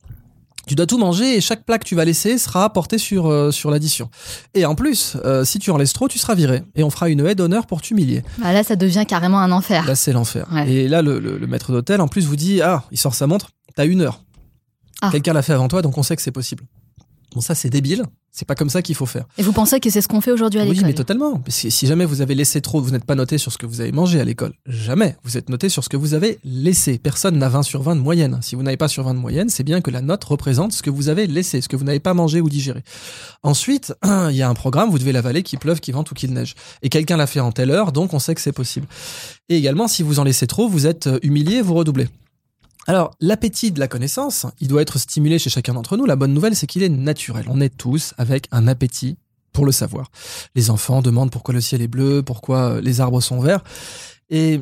Tu 0.67 0.75
dois 0.75 0.85
tout 0.85 0.97
manger 0.97 1.35
et 1.35 1.41
chaque 1.41 1.65
plat 1.65 1.79
que 1.79 1.85
tu 1.85 1.95
vas 1.95 2.05
laisser 2.05 2.37
sera 2.37 2.71
porté 2.71 2.97
sur, 2.97 3.27
euh, 3.27 3.51
sur 3.51 3.71
l'addition. 3.71 4.09
Et 4.53 4.65
en 4.65 4.75
plus, 4.75 5.17
euh, 5.25 5.43
si 5.43 5.59
tu 5.59 5.71
en 5.71 5.77
laisses 5.77 5.93
trop, 5.93 6.07
tu 6.07 6.19
seras 6.19 6.35
viré. 6.35 6.63
Et 6.75 6.83
on 6.83 6.89
fera 6.89 7.09
une 7.09 7.25
haie 7.25 7.35
d'honneur 7.35 7.65
pour 7.65 7.81
t'humilier. 7.81 8.23
Bah 8.37 8.53
là, 8.53 8.63
ça 8.63 8.75
devient 8.75 9.05
carrément 9.07 9.39
un 9.39 9.51
enfer. 9.51 9.85
Là, 9.85 9.95
c'est 9.95 10.13
l'enfer. 10.13 10.47
Et 10.67 10.87
là, 10.87 11.01
le, 11.01 11.19
maître 11.47 11.71
d'hôtel, 11.71 11.99
en 12.01 12.07
plus, 12.07 12.25
vous 12.25 12.35
dit 12.35 12.61
Ah, 12.61 12.83
il 12.91 12.97
sort 12.97 13.15
sa 13.15 13.27
montre, 13.27 13.49
t'as 13.75 13.85
une 13.85 14.01
heure. 14.01 14.23
Ah. 15.01 15.09
Quelqu'un 15.11 15.33
l'a 15.33 15.41
fait 15.41 15.53
avant 15.53 15.67
toi, 15.67 15.81
donc 15.81 15.97
on 15.97 16.03
sait 16.03 16.15
que 16.15 16.21
c'est 16.21 16.31
possible. 16.31 16.63
Bon, 17.33 17.41
ça, 17.41 17.55
c'est 17.55 17.69
débile. 17.69 18.03
C'est 18.33 18.47
pas 18.47 18.55
comme 18.55 18.69
ça 18.69 18.81
qu'il 18.81 18.95
faut 18.95 19.05
faire. 19.05 19.25
Et 19.37 19.43
vous 19.43 19.51
pensez 19.51 19.81
que 19.81 19.89
c'est 19.89 20.01
ce 20.01 20.07
qu'on 20.07 20.21
fait 20.21 20.31
aujourd'hui 20.31 20.61
à 20.61 20.63
l'école 20.63 20.77
Oui, 20.77 20.83
mais 20.85 20.93
totalement. 20.93 21.41
Si, 21.49 21.69
si, 21.69 21.85
jamais 21.85 22.05
vous 22.05 22.21
avez 22.21 22.33
laissé 22.33 22.61
trop, 22.61 22.81
vous 22.81 22.91
n'êtes 22.91 23.03
pas 23.03 23.15
noté 23.15 23.37
sur 23.37 23.51
ce 23.51 23.57
que 23.57 23.65
vous 23.65 23.81
avez 23.81 23.91
mangé 23.91 24.21
à 24.21 24.23
l'école. 24.23 24.53
Jamais. 24.65 25.17
Vous 25.23 25.37
êtes 25.37 25.49
noté 25.49 25.67
sur 25.67 25.83
ce 25.83 25.89
que 25.89 25.97
vous 25.97 26.13
avez 26.13 26.39
laissé. 26.45 26.97
Personne 26.97 27.37
n'a 27.37 27.49
20 27.49 27.63
sur 27.63 27.81
20 27.81 27.97
de 27.97 28.01
moyenne. 28.01 28.39
Si 28.41 28.55
vous 28.55 28.63
n'avez 28.63 28.77
pas 28.77 28.87
sur 28.87 29.03
20 29.03 29.15
de 29.15 29.19
moyenne, 29.19 29.49
c'est 29.49 29.63
bien 29.63 29.81
que 29.81 29.91
la 29.91 30.01
note 30.01 30.23
représente 30.23 30.71
ce 30.71 30.81
que 30.81 30.89
vous 30.89 31.09
avez 31.09 31.27
laissé, 31.27 31.59
ce 31.59 31.67
que 31.67 31.75
vous 31.75 31.83
n'avez 31.83 31.99
pas 31.99 32.13
mangé 32.13 32.39
ou 32.39 32.49
digéré. 32.49 32.83
Ensuite, 33.43 33.93
il 34.05 34.35
y 34.35 34.41
a 34.41 34.49
un 34.49 34.53
programme, 34.53 34.89
vous 34.89 34.99
devez 34.99 35.11
l'avaler, 35.11 35.43
qu'il 35.43 35.59
pleuve, 35.59 35.81
qu'il 35.81 35.93
vente 35.93 36.09
ou 36.11 36.13
qu'il 36.13 36.31
neige. 36.31 36.55
Et 36.83 36.89
quelqu'un 36.89 37.17
l'a 37.17 37.27
fait 37.27 37.41
en 37.41 37.51
telle 37.51 37.71
heure, 37.71 37.91
donc 37.91 38.13
on 38.13 38.19
sait 38.19 38.33
que 38.33 38.41
c'est 38.41 38.53
possible. 38.53 38.87
Et 39.49 39.57
également, 39.57 39.89
si 39.89 40.03
vous 40.03 40.19
en 40.19 40.23
laissez 40.23 40.47
trop, 40.47 40.69
vous 40.69 40.87
êtes 40.87 41.09
humilié, 41.21 41.61
vous 41.61 41.73
redoublez. 41.73 42.07
Alors, 42.87 43.15
l'appétit 43.19 43.71
de 43.71 43.79
la 43.79 43.87
connaissance, 43.87 44.45
il 44.59 44.67
doit 44.67 44.81
être 44.81 44.97
stimulé 44.97 45.37
chez 45.39 45.49
chacun 45.49 45.73
d'entre 45.73 45.97
nous. 45.97 46.05
La 46.05 46.15
bonne 46.15 46.33
nouvelle, 46.33 46.55
c'est 46.55 46.67
qu'il 46.67 46.83
est 46.83 46.89
naturel. 46.89 47.45
On 47.47 47.61
est 47.61 47.75
tous 47.75 48.13
avec 48.17 48.47
un 48.51 48.67
appétit 48.67 49.17
pour 49.53 49.65
le 49.65 49.71
savoir. 49.71 50.09
Les 50.55 50.69
enfants 50.69 51.01
demandent 51.01 51.31
pourquoi 51.31 51.53
le 51.53 51.61
ciel 51.61 51.81
est 51.81 51.87
bleu, 51.87 52.23
pourquoi 52.23 52.57
euh, 52.57 52.81
les 52.81 53.01
arbres 53.01 53.21
sont 53.21 53.39
verts. 53.39 53.63
Et 54.29 54.61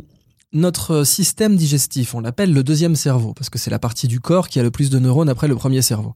notre 0.51 1.03
système 1.03 1.55
digestif, 1.55 2.15
on 2.15 2.21
l'appelle 2.21 2.51
le 2.51 2.63
deuxième 2.63 2.95
cerveau, 2.95 3.33
parce 3.33 3.49
que 3.49 3.59
c'est 3.59 3.69
la 3.69 3.79
partie 3.79 4.07
du 4.07 4.19
corps 4.19 4.49
qui 4.49 4.59
a 4.59 4.63
le 4.63 4.71
plus 4.71 4.89
de 4.89 4.97
neurones 4.97 5.29
après 5.29 5.47
le 5.47 5.55
premier 5.55 5.81
cerveau. 5.81 6.15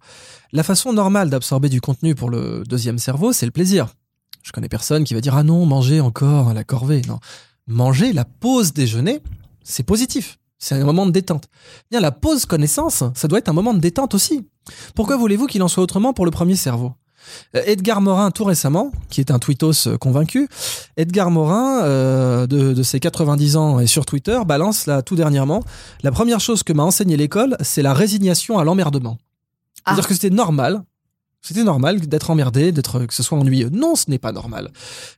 La 0.52 0.64
façon 0.64 0.92
normale 0.92 1.30
d'absorber 1.30 1.70
du 1.70 1.82
contenu 1.82 2.16
pour 2.16 2.30
le 2.30 2.64
deuxième 2.68 2.98
cerveau, 2.98 3.32
c'est 3.32 3.46
le 3.46 3.52
plaisir. 3.52 3.94
Je 4.42 4.52
connais 4.52 4.70
personne 4.70 5.04
qui 5.04 5.14
va 5.14 5.22
dire 5.22 5.36
ah 5.36 5.44
non, 5.44 5.66
manger 5.66 6.02
encore 6.02 6.54
la 6.54 6.64
corvée. 6.64 7.04
Non, 7.08 7.20
manger 7.68 8.12
la 8.12 8.26
pause 8.26 8.74
déjeuner, 8.74 9.22
c'est 9.64 9.84
positif. 9.84 10.40
C'est 10.64 10.76
un 10.76 10.86
moment 10.86 11.06
de 11.06 11.12
détente. 11.12 11.50
Bien, 11.92 12.00
la 12.00 12.12
pause 12.12 12.46
connaissance, 12.46 13.04
ça 13.16 13.28
doit 13.28 13.40
être 13.40 13.50
un 13.50 13.54
moment 13.54 13.74
de 13.74 13.80
détente 13.80 14.14
aussi. 14.14 14.48
Pourquoi 14.96 15.18
voulez-vous 15.18 15.46
qu'il 15.46 15.62
en 15.62 15.68
soit 15.68 15.84
autrement 15.84 16.14
pour 16.14 16.24
le 16.24 16.32
premier 16.32 16.56
cerveau? 16.56 16.94
Euh, 17.58 17.62
Edgar 17.66 18.00
Morin, 18.00 18.32
tout 18.32 18.46
récemment, 18.46 18.90
qui 19.10 19.20
est 19.20 19.30
un 19.30 19.40
tweetos 19.40 19.88
euh, 19.88 19.98
convaincu, 19.98 20.48
Edgar 20.96 21.32
Morin, 21.32 21.84
euh, 21.84 22.48
de, 22.48 22.72
de, 22.72 22.82
ses 22.84 23.02
90 23.02 23.58
ans 23.58 23.80
et 23.82 23.88
sur 23.88 24.06
Twitter, 24.06 24.40
balance 24.48 24.86
là 24.86 25.02
tout 25.02 25.18
dernièrement, 25.18 25.64
la 26.02 26.12
première 26.12 26.40
chose 26.40 26.64
que 26.64 26.72
m'a 26.72 26.84
enseigné 26.84 27.18
l'école, 27.18 27.58
c'est 27.60 27.82
la 27.82 27.94
résignation 27.94 28.58
à 28.58 28.64
l'emmerdement. 28.64 29.18
C'est-à-dire 29.74 30.06
Ah. 30.06 30.08
que 30.08 30.14
c'était 30.14 30.30
normal. 30.34 30.84
C'était 31.42 31.66
normal 31.66 32.00
d'être 32.00 32.30
emmerdé, 32.30 32.72
d'être 32.72 33.06
que 33.06 33.14
ce 33.14 33.22
soit 33.22 33.38
ennuyeux. 33.38 33.70
Non, 33.70 33.96
ce 33.96 34.10
n'est 34.10 34.18
pas 34.18 34.32
normal. 34.32 34.72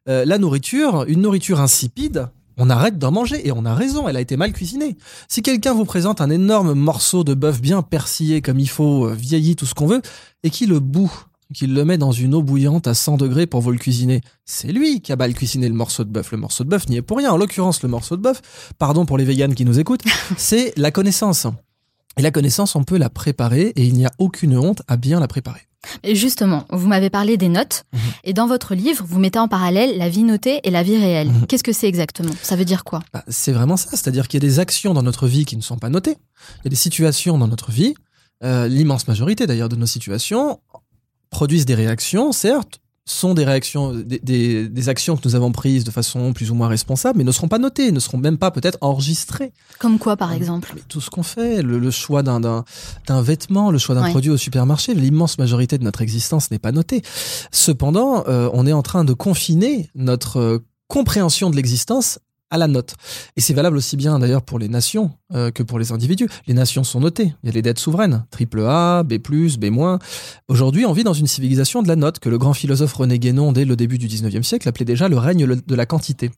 Euh, 0.09 0.25
la 0.25 0.39
nourriture, 0.39 1.05
une 1.07 1.21
nourriture 1.21 1.61
insipide, 1.61 2.29
on 2.57 2.69
arrête 2.69 2.97
d'en 2.97 3.11
manger 3.11 3.47
et 3.47 3.51
on 3.51 3.65
a 3.65 3.73
raison, 3.73 4.07
elle 4.07 4.17
a 4.17 4.21
été 4.21 4.37
mal 4.37 4.53
cuisinée. 4.53 4.97
Si 5.27 5.41
quelqu'un 5.41 5.73
vous 5.73 5.85
présente 5.85 6.21
un 6.21 6.29
énorme 6.29 6.73
morceau 6.73 7.23
de 7.23 7.33
bœuf 7.33 7.61
bien 7.61 7.81
persillé 7.81 8.41
comme 8.41 8.59
il 8.59 8.69
faut, 8.69 9.07
euh, 9.07 9.13
vieilli, 9.13 9.55
tout 9.55 9.65
ce 9.65 9.73
qu'on 9.73 9.87
veut, 9.87 10.01
et 10.43 10.49
qui 10.49 10.65
le 10.65 10.79
bout, 10.79 11.11
qu'il 11.53 11.73
le 11.73 11.85
met 11.85 11.97
dans 11.97 12.11
une 12.11 12.33
eau 12.33 12.41
bouillante 12.41 12.87
à 12.87 12.93
100 12.93 13.17
degrés 13.17 13.45
pour 13.45 13.61
vous 13.61 13.71
le 13.71 13.77
cuisiner, 13.77 14.21
c'est 14.45 14.71
lui 14.71 15.01
qui 15.01 15.11
a 15.11 15.15
mal 15.15 15.33
cuisiné 15.33 15.67
le 15.67 15.75
morceau 15.75 16.03
de 16.03 16.09
bœuf. 16.09 16.31
Le 16.31 16.37
morceau 16.37 16.63
de 16.63 16.69
bœuf 16.69 16.87
n'y 16.89 16.97
est 16.97 17.01
pour 17.01 17.17
rien. 17.17 17.31
En 17.31 17.37
l'occurrence, 17.37 17.83
le 17.83 17.89
morceau 17.89 18.17
de 18.17 18.21
bœuf, 18.21 18.41
pardon 18.79 19.05
pour 19.05 19.17
les 19.17 19.25
véganes 19.25 19.53
qui 19.53 19.65
nous 19.65 19.79
écoutent, 19.79 20.03
c'est 20.37 20.73
la 20.77 20.91
connaissance. 20.91 21.47
Et 22.17 22.21
la 22.21 22.31
connaissance, 22.31 22.75
on 22.75 22.83
peut 22.83 22.97
la 22.97 23.09
préparer 23.09 23.73
et 23.75 23.85
il 23.85 23.93
n'y 23.93 24.05
a 24.05 24.11
aucune 24.19 24.57
honte 24.57 24.81
à 24.87 24.97
bien 24.97 25.19
la 25.19 25.27
préparer. 25.27 25.61
Et 26.03 26.15
justement, 26.15 26.65
vous 26.71 26.87
m'avez 26.87 27.11
parlé 27.11 27.37
des 27.37 27.47
notes, 27.49 27.83
Mhm. 27.93 27.99
et 28.23 28.33
dans 28.33 28.47
votre 28.47 28.73
livre, 28.73 29.05
vous 29.07 29.19
mettez 29.19 29.37
en 29.37 29.47
parallèle 29.47 29.97
la 29.99 30.09
vie 30.09 30.23
notée 30.23 30.59
et 30.63 30.71
la 30.71 30.81
vie 30.81 30.97
réelle. 30.97 31.29
Mhm. 31.29 31.45
Qu'est-ce 31.45 31.63
que 31.63 31.73
c'est 31.73 31.87
exactement? 31.87 32.31
Ça 32.41 32.55
veut 32.55 32.65
dire 32.65 32.83
quoi? 32.83 33.01
Bah, 33.13 33.23
c'est 33.27 33.51
vraiment 33.51 33.77
ça, 33.77 33.89
c'est-à-dire 33.91 34.27
qu'il 34.27 34.41
y 34.41 34.45
a 34.45 34.47
des 34.49 34.59
actions 34.59 34.93
dans 34.95 35.03
notre 35.03 35.27
vie 35.27 35.45
qui 35.45 35.55
ne 35.57 35.61
sont 35.61 35.77
pas 35.77 35.89
notées. 35.89 36.17
Il 36.61 36.65
y 36.65 36.67
a 36.67 36.69
des 36.71 36.75
situations 36.75 37.37
dans 37.37 37.47
notre 37.47 37.69
vie, 37.71 37.93
euh, 38.43 38.67
l'immense 38.67 39.07
majorité 39.07 39.45
d'ailleurs 39.45 39.69
de 39.69 39.75
nos 39.75 39.85
situations 39.85 40.59
produisent 41.29 41.65
des 41.65 41.75
réactions, 41.75 42.31
certes, 42.31 42.79
sont 43.07 43.35
des 43.35 43.45
réactions, 43.45 43.93
des, 43.93 44.17
des- 44.19 44.67
des 44.67 44.89
actions 44.89 45.15
que 45.15 45.21
nous 45.25 45.35
avons 45.35 45.51
prises 45.51 45.83
de 45.83 45.91
façon 45.91 46.33
plus 46.33 46.49
ou 46.49 46.55
moins 46.55 46.67
responsable, 46.67 47.19
mais 47.19 47.23
ne 47.23 47.31
seront 47.31 47.47
pas 47.47 47.59
notées, 47.59 47.91
ne 47.91 47.99
seront 47.99 48.17
même 48.17 48.37
pas 48.39 48.49
peut-être 48.49 48.79
enregistrées. 48.81 49.53
Comme 49.77 49.99
quoi, 49.99 50.17
par 50.17 50.33
exemple 50.33 50.71
Mais 50.75 50.81
tout 50.87 51.01
ce 51.01 51.11
qu'on 51.11 51.21
fait, 51.21 51.61
le, 51.61 51.77
le 51.77 51.91
choix 51.91 52.23
d'un, 52.23 52.39
d'un, 52.39 52.65
d'un 53.07 53.21
vêtement, 53.21 53.69
le 53.69 53.77
choix 53.77 53.93
d'un 53.93 54.03
Ouais. 54.05 54.09
produit 54.11 54.31
au 54.31 54.37
supermarché, 54.37 54.93
l'immense 54.95 55.37
majorité 55.37 55.77
de 55.77 55.83
notre 55.83 56.01
existence 56.01 56.49
n'est 56.49 56.57
pas 56.59 56.71
notée. 56.71 57.03
Cependant, 57.51 58.23
euh, 58.27 58.49
on 58.53 58.65
est 58.65 58.73
en 58.73 58.81
train 58.81 59.03
de 59.05 59.13
confiner 59.13 59.89
notre 59.95 60.39
euh, 60.39 60.65
compréhension 60.87 61.49
de 61.49 61.55
l'existence 61.55 62.19
à 62.55 62.57
la 62.57 62.67
note. 62.67 62.95
Et 63.35 63.41
c'est 63.41 63.53
valable 63.53 63.77
aussi 63.77 63.95
bien 63.95 64.17
d'ailleurs 64.19 64.41
pour 64.41 64.59
les 64.59 64.67
nations 64.67 65.11
euh, 65.33 65.51
que 65.51 65.63
pour 65.63 65.79
les 65.79 65.91
individus. 65.91 66.27
Les 66.47 66.53
nations 66.53 66.83
sont 66.83 66.99
notées. 66.99 67.33
Il 67.43 67.47
y 67.47 67.49
a 67.49 67.53
les 67.53 67.61
dettes 67.61 67.79
souveraines, 67.79 68.25
triple 68.31 68.61
A, 68.61 69.03
B+, 69.03 69.19
B-. 69.19 69.99
Aujourd'hui, 70.47 70.85
on 70.85 70.93
vit 70.93 71.03
dans 71.03 71.13
une 71.13 71.27
civilisation 71.27 71.83
de 71.83 71.87
la 71.87 71.95
note 71.95 72.19
que 72.19 72.29
le 72.29 72.37
grand 72.37 72.53
philosophe 72.53 72.93
René 72.93 73.19
Guénon, 73.19 73.51
dès 73.51 73.65
le 73.65 73.75
début 73.75 73.97
du 73.97 74.07
19e 74.07 74.43
siècle, 74.43 74.67
appelait 74.67 74.85
déjà 74.85 75.07
le 75.07 75.17
règne 75.17 75.45
de 75.45 75.75
la 75.75 75.85
quantité. 75.85 76.31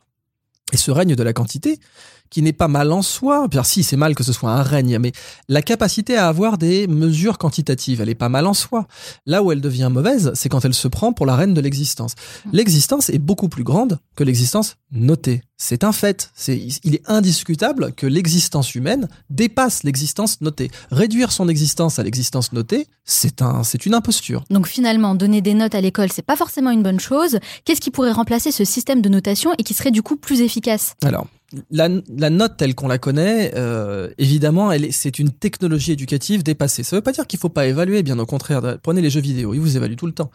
Et 0.73 0.77
ce 0.77 0.91
règne 0.91 1.15
de 1.15 1.23
la 1.23 1.31
quantité, 1.31 1.79
qui 2.29 2.41
n'est 2.41 2.53
pas 2.53 2.67
mal 2.67 2.91
en 2.91 3.01
soi, 3.01 3.47
bien 3.47 3.63
si 3.63 3.83
c'est 3.83 3.97
mal 3.97 4.15
que 4.15 4.23
ce 4.23 4.33
soit 4.33 4.51
un 4.51 4.63
règne, 4.63 4.97
mais 4.99 5.11
la 5.47 5.61
capacité 5.61 6.17
à 6.17 6.27
avoir 6.27 6.57
des 6.57 6.87
mesures 6.87 7.37
quantitatives, 7.37 8.01
elle 8.01 8.09
est 8.09 8.15
pas 8.15 8.29
mal 8.29 8.47
en 8.47 8.53
soi. 8.53 8.87
Là 9.25 9.43
où 9.43 9.51
elle 9.51 9.61
devient 9.61 9.89
mauvaise, 9.91 10.31
c'est 10.35 10.49
quand 10.49 10.65
elle 10.65 10.73
se 10.73 10.87
prend 10.87 11.13
pour 11.13 11.25
la 11.25 11.35
reine 11.35 11.53
de 11.53 11.61
l'existence. 11.61 12.13
L'existence 12.51 13.09
est 13.09 13.19
beaucoup 13.19 13.49
plus 13.49 13.63
grande 13.63 13.99
que 14.15 14.23
l'existence 14.23 14.77
notée. 14.91 15.41
C'est 15.57 15.83
un 15.83 15.91
fait. 15.91 16.29
C'est, 16.35 16.57
il 16.83 16.95
est 16.95 17.09
indiscutable 17.09 17.91
que 17.93 18.05
l'existence 18.05 18.75
humaine 18.75 19.07
dépasse 19.29 19.83
l'existence 19.83 20.39
notée. 20.41 20.69
Réduire 20.91 21.31
son 21.31 21.49
existence 21.49 21.97
à 21.97 22.03
l'existence 22.03 22.53
notée, 22.53 22.87
c'est 23.05 23.41
un, 23.41 23.63
c'est 23.63 23.85
une 23.85 23.95
imposture. 23.95 24.43
Donc 24.51 24.67
finalement, 24.67 25.15
donner 25.15 25.41
des 25.41 25.55
notes 25.55 25.73
à 25.73 25.81
l'école, 25.81 26.11
c'est 26.11 26.21
pas 26.21 26.35
forcément 26.35 26.69
une 26.69 26.83
bonne 26.83 26.99
chose. 26.99 27.39
Qu'est-ce 27.65 27.81
qui 27.81 27.89
pourrait 27.89 28.11
remplacer 28.11 28.51
ce 28.51 28.65
système 28.65 29.01
de 29.01 29.09
notation 29.09 29.51
et 29.57 29.63
qui 29.63 29.73
serait 29.73 29.91
du 29.91 30.03
coup 30.03 30.15
plus 30.15 30.41
efficace? 30.41 30.93
Alors, 31.03 31.27
la, 31.71 31.89
note 32.29 32.57
telle 32.57 32.75
qu'on 32.75 32.87
la 32.87 32.97
connaît, 32.97 33.53
euh, 33.55 34.09
évidemment, 34.17 34.71
c'est 34.91 35.17
une 35.19 35.31
technologie 35.31 35.93
éducative 35.93 36.43
dépassée. 36.43 36.83
Ça 36.83 36.95
veut 36.95 37.01
pas 37.01 37.13
dire 37.13 37.25
qu'il 37.25 37.39
faut 37.39 37.49
pas 37.49 37.67
évaluer, 37.67 38.03
bien 38.03 38.19
au 38.19 38.25
contraire. 38.25 38.77
Prenez 38.83 39.01
les 39.01 39.09
jeux 39.09 39.21
vidéo, 39.21 39.53
ils 39.53 39.59
vous 39.59 39.77
évaluent 39.77 39.95
tout 39.95 40.07
le 40.07 40.11
temps. 40.11 40.29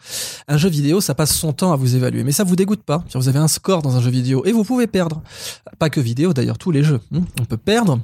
Un 0.47 0.57
jeu 0.57 0.69
vidéo, 0.69 1.01
ça 1.01 1.13
passe 1.13 1.35
son 1.35 1.53
temps 1.53 1.71
à 1.71 1.75
vous 1.75 1.95
évaluer, 1.95 2.23
mais 2.23 2.31
ça 2.31 2.43
vous 2.43 2.55
dégoûte 2.55 2.83
pas. 2.83 3.03
Vous 3.13 3.29
avez 3.29 3.39
un 3.39 3.47
score 3.47 3.81
dans 3.81 3.95
un 3.95 4.01
jeu 4.01 4.09
vidéo 4.09 4.43
et 4.45 4.51
vous 4.51 4.63
pouvez 4.63 4.87
perdre. 4.87 5.21
Pas 5.77 5.89
que 5.89 5.99
vidéo, 5.99 6.33
d'ailleurs, 6.33 6.57
tous 6.57 6.71
les 6.71 6.83
jeux. 6.83 6.99
hein. 7.13 7.21
On 7.39 7.45
peut 7.45 7.57
perdre. 7.57 7.99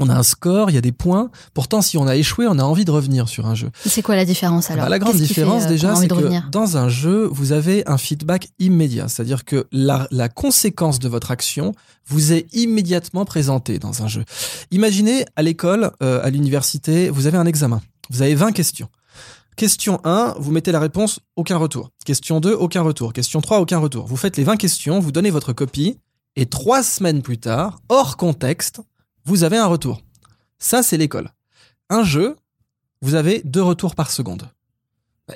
On 0.00 0.08
a 0.08 0.14
un 0.14 0.22
score, 0.22 0.70
il 0.70 0.74
y 0.74 0.78
a 0.78 0.80
des 0.80 0.92
points. 0.92 1.30
Pourtant, 1.54 1.82
si 1.82 1.98
on 1.98 2.06
a 2.06 2.16
échoué, 2.16 2.46
on 2.48 2.58
a 2.58 2.62
envie 2.62 2.84
de 2.84 2.90
revenir 2.90 3.28
sur 3.28 3.46
un 3.46 3.54
jeu. 3.54 3.70
C'est 3.86 4.02
quoi 4.02 4.16
la 4.16 4.24
différence 4.24 4.70
alors 4.70 4.84
Bah, 4.84 4.88
la 4.88 4.98
grande 4.98 5.14
fait, 5.14 5.20
différence 5.20 5.64
euh, 5.64 5.68
déjà, 5.68 5.94
c'est 5.94 6.08
que 6.08 6.50
dans 6.50 6.76
un 6.76 6.88
jeu, 6.88 7.28
vous 7.30 7.52
avez 7.52 7.86
un 7.86 7.98
feedback 7.98 8.48
immédiat. 8.58 9.08
C'est-à-dire 9.08 9.44
que 9.44 9.66
la, 9.72 10.08
la 10.10 10.28
conséquence 10.28 10.98
de 10.98 11.08
votre 11.08 11.30
action 11.30 11.74
vous 12.06 12.32
est 12.32 12.46
immédiatement 12.54 13.24
présentée 13.24 13.78
dans 13.78 14.02
un 14.02 14.08
jeu. 14.08 14.24
Imaginez 14.70 15.24
à 15.36 15.42
l'école, 15.42 15.92
euh, 16.02 16.20
à 16.24 16.30
l'université, 16.30 17.10
vous 17.10 17.26
avez 17.26 17.38
un 17.38 17.46
examen. 17.46 17.80
Vous 18.10 18.22
avez 18.22 18.34
20 18.34 18.52
questions. 18.52 18.88
Question 19.56 20.00
1, 20.04 20.36
vous 20.38 20.52
mettez 20.52 20.72
la 20.72 20.80
réponse, 20.80 21.20
aucun 21.36 21.58
retour. 21.58 21.90
Question 22.06 22.40
2, 22.40 22.54
aucun 22.54 22.82
retour. 22.82 23.12
Question 23.12 23.40
3, 23.40 23.60
aucun 23.60 23.78
retour. 23.78 24.06
Vous 24.06 24.16
faites 24.16 24.36
les 24.36 24.44
20 24.44 24.56
questions, 24.56 25.00
vous 25.00 25.12
donnez 25.12 25.30
votre 25.30 25.52
copie, 25.52 25.98
et 26.36 26.46
trois 26.46 26.82
semaines 26.82 27.22
plus 27.22 27.38
tard, 27.38 27.80
hors 27.88 28.16
contexte, 28.16 28.80
vous 29.30 29.44
avez 29.44 29.58
un 29.58 29.66
retour. 29.66 30.02
Ça, 30.58 30.82
c'est 30.82 30.96
l'école. 30.96 31.30
Un 31.88 32.02
jeu, 32.02 32.34
vous 33.00 33.14
avez 33.14 33.42
deux 33.44 33.62
retours 33.62 33.94
par 33.94 34.10
seconde. 34.10 34.50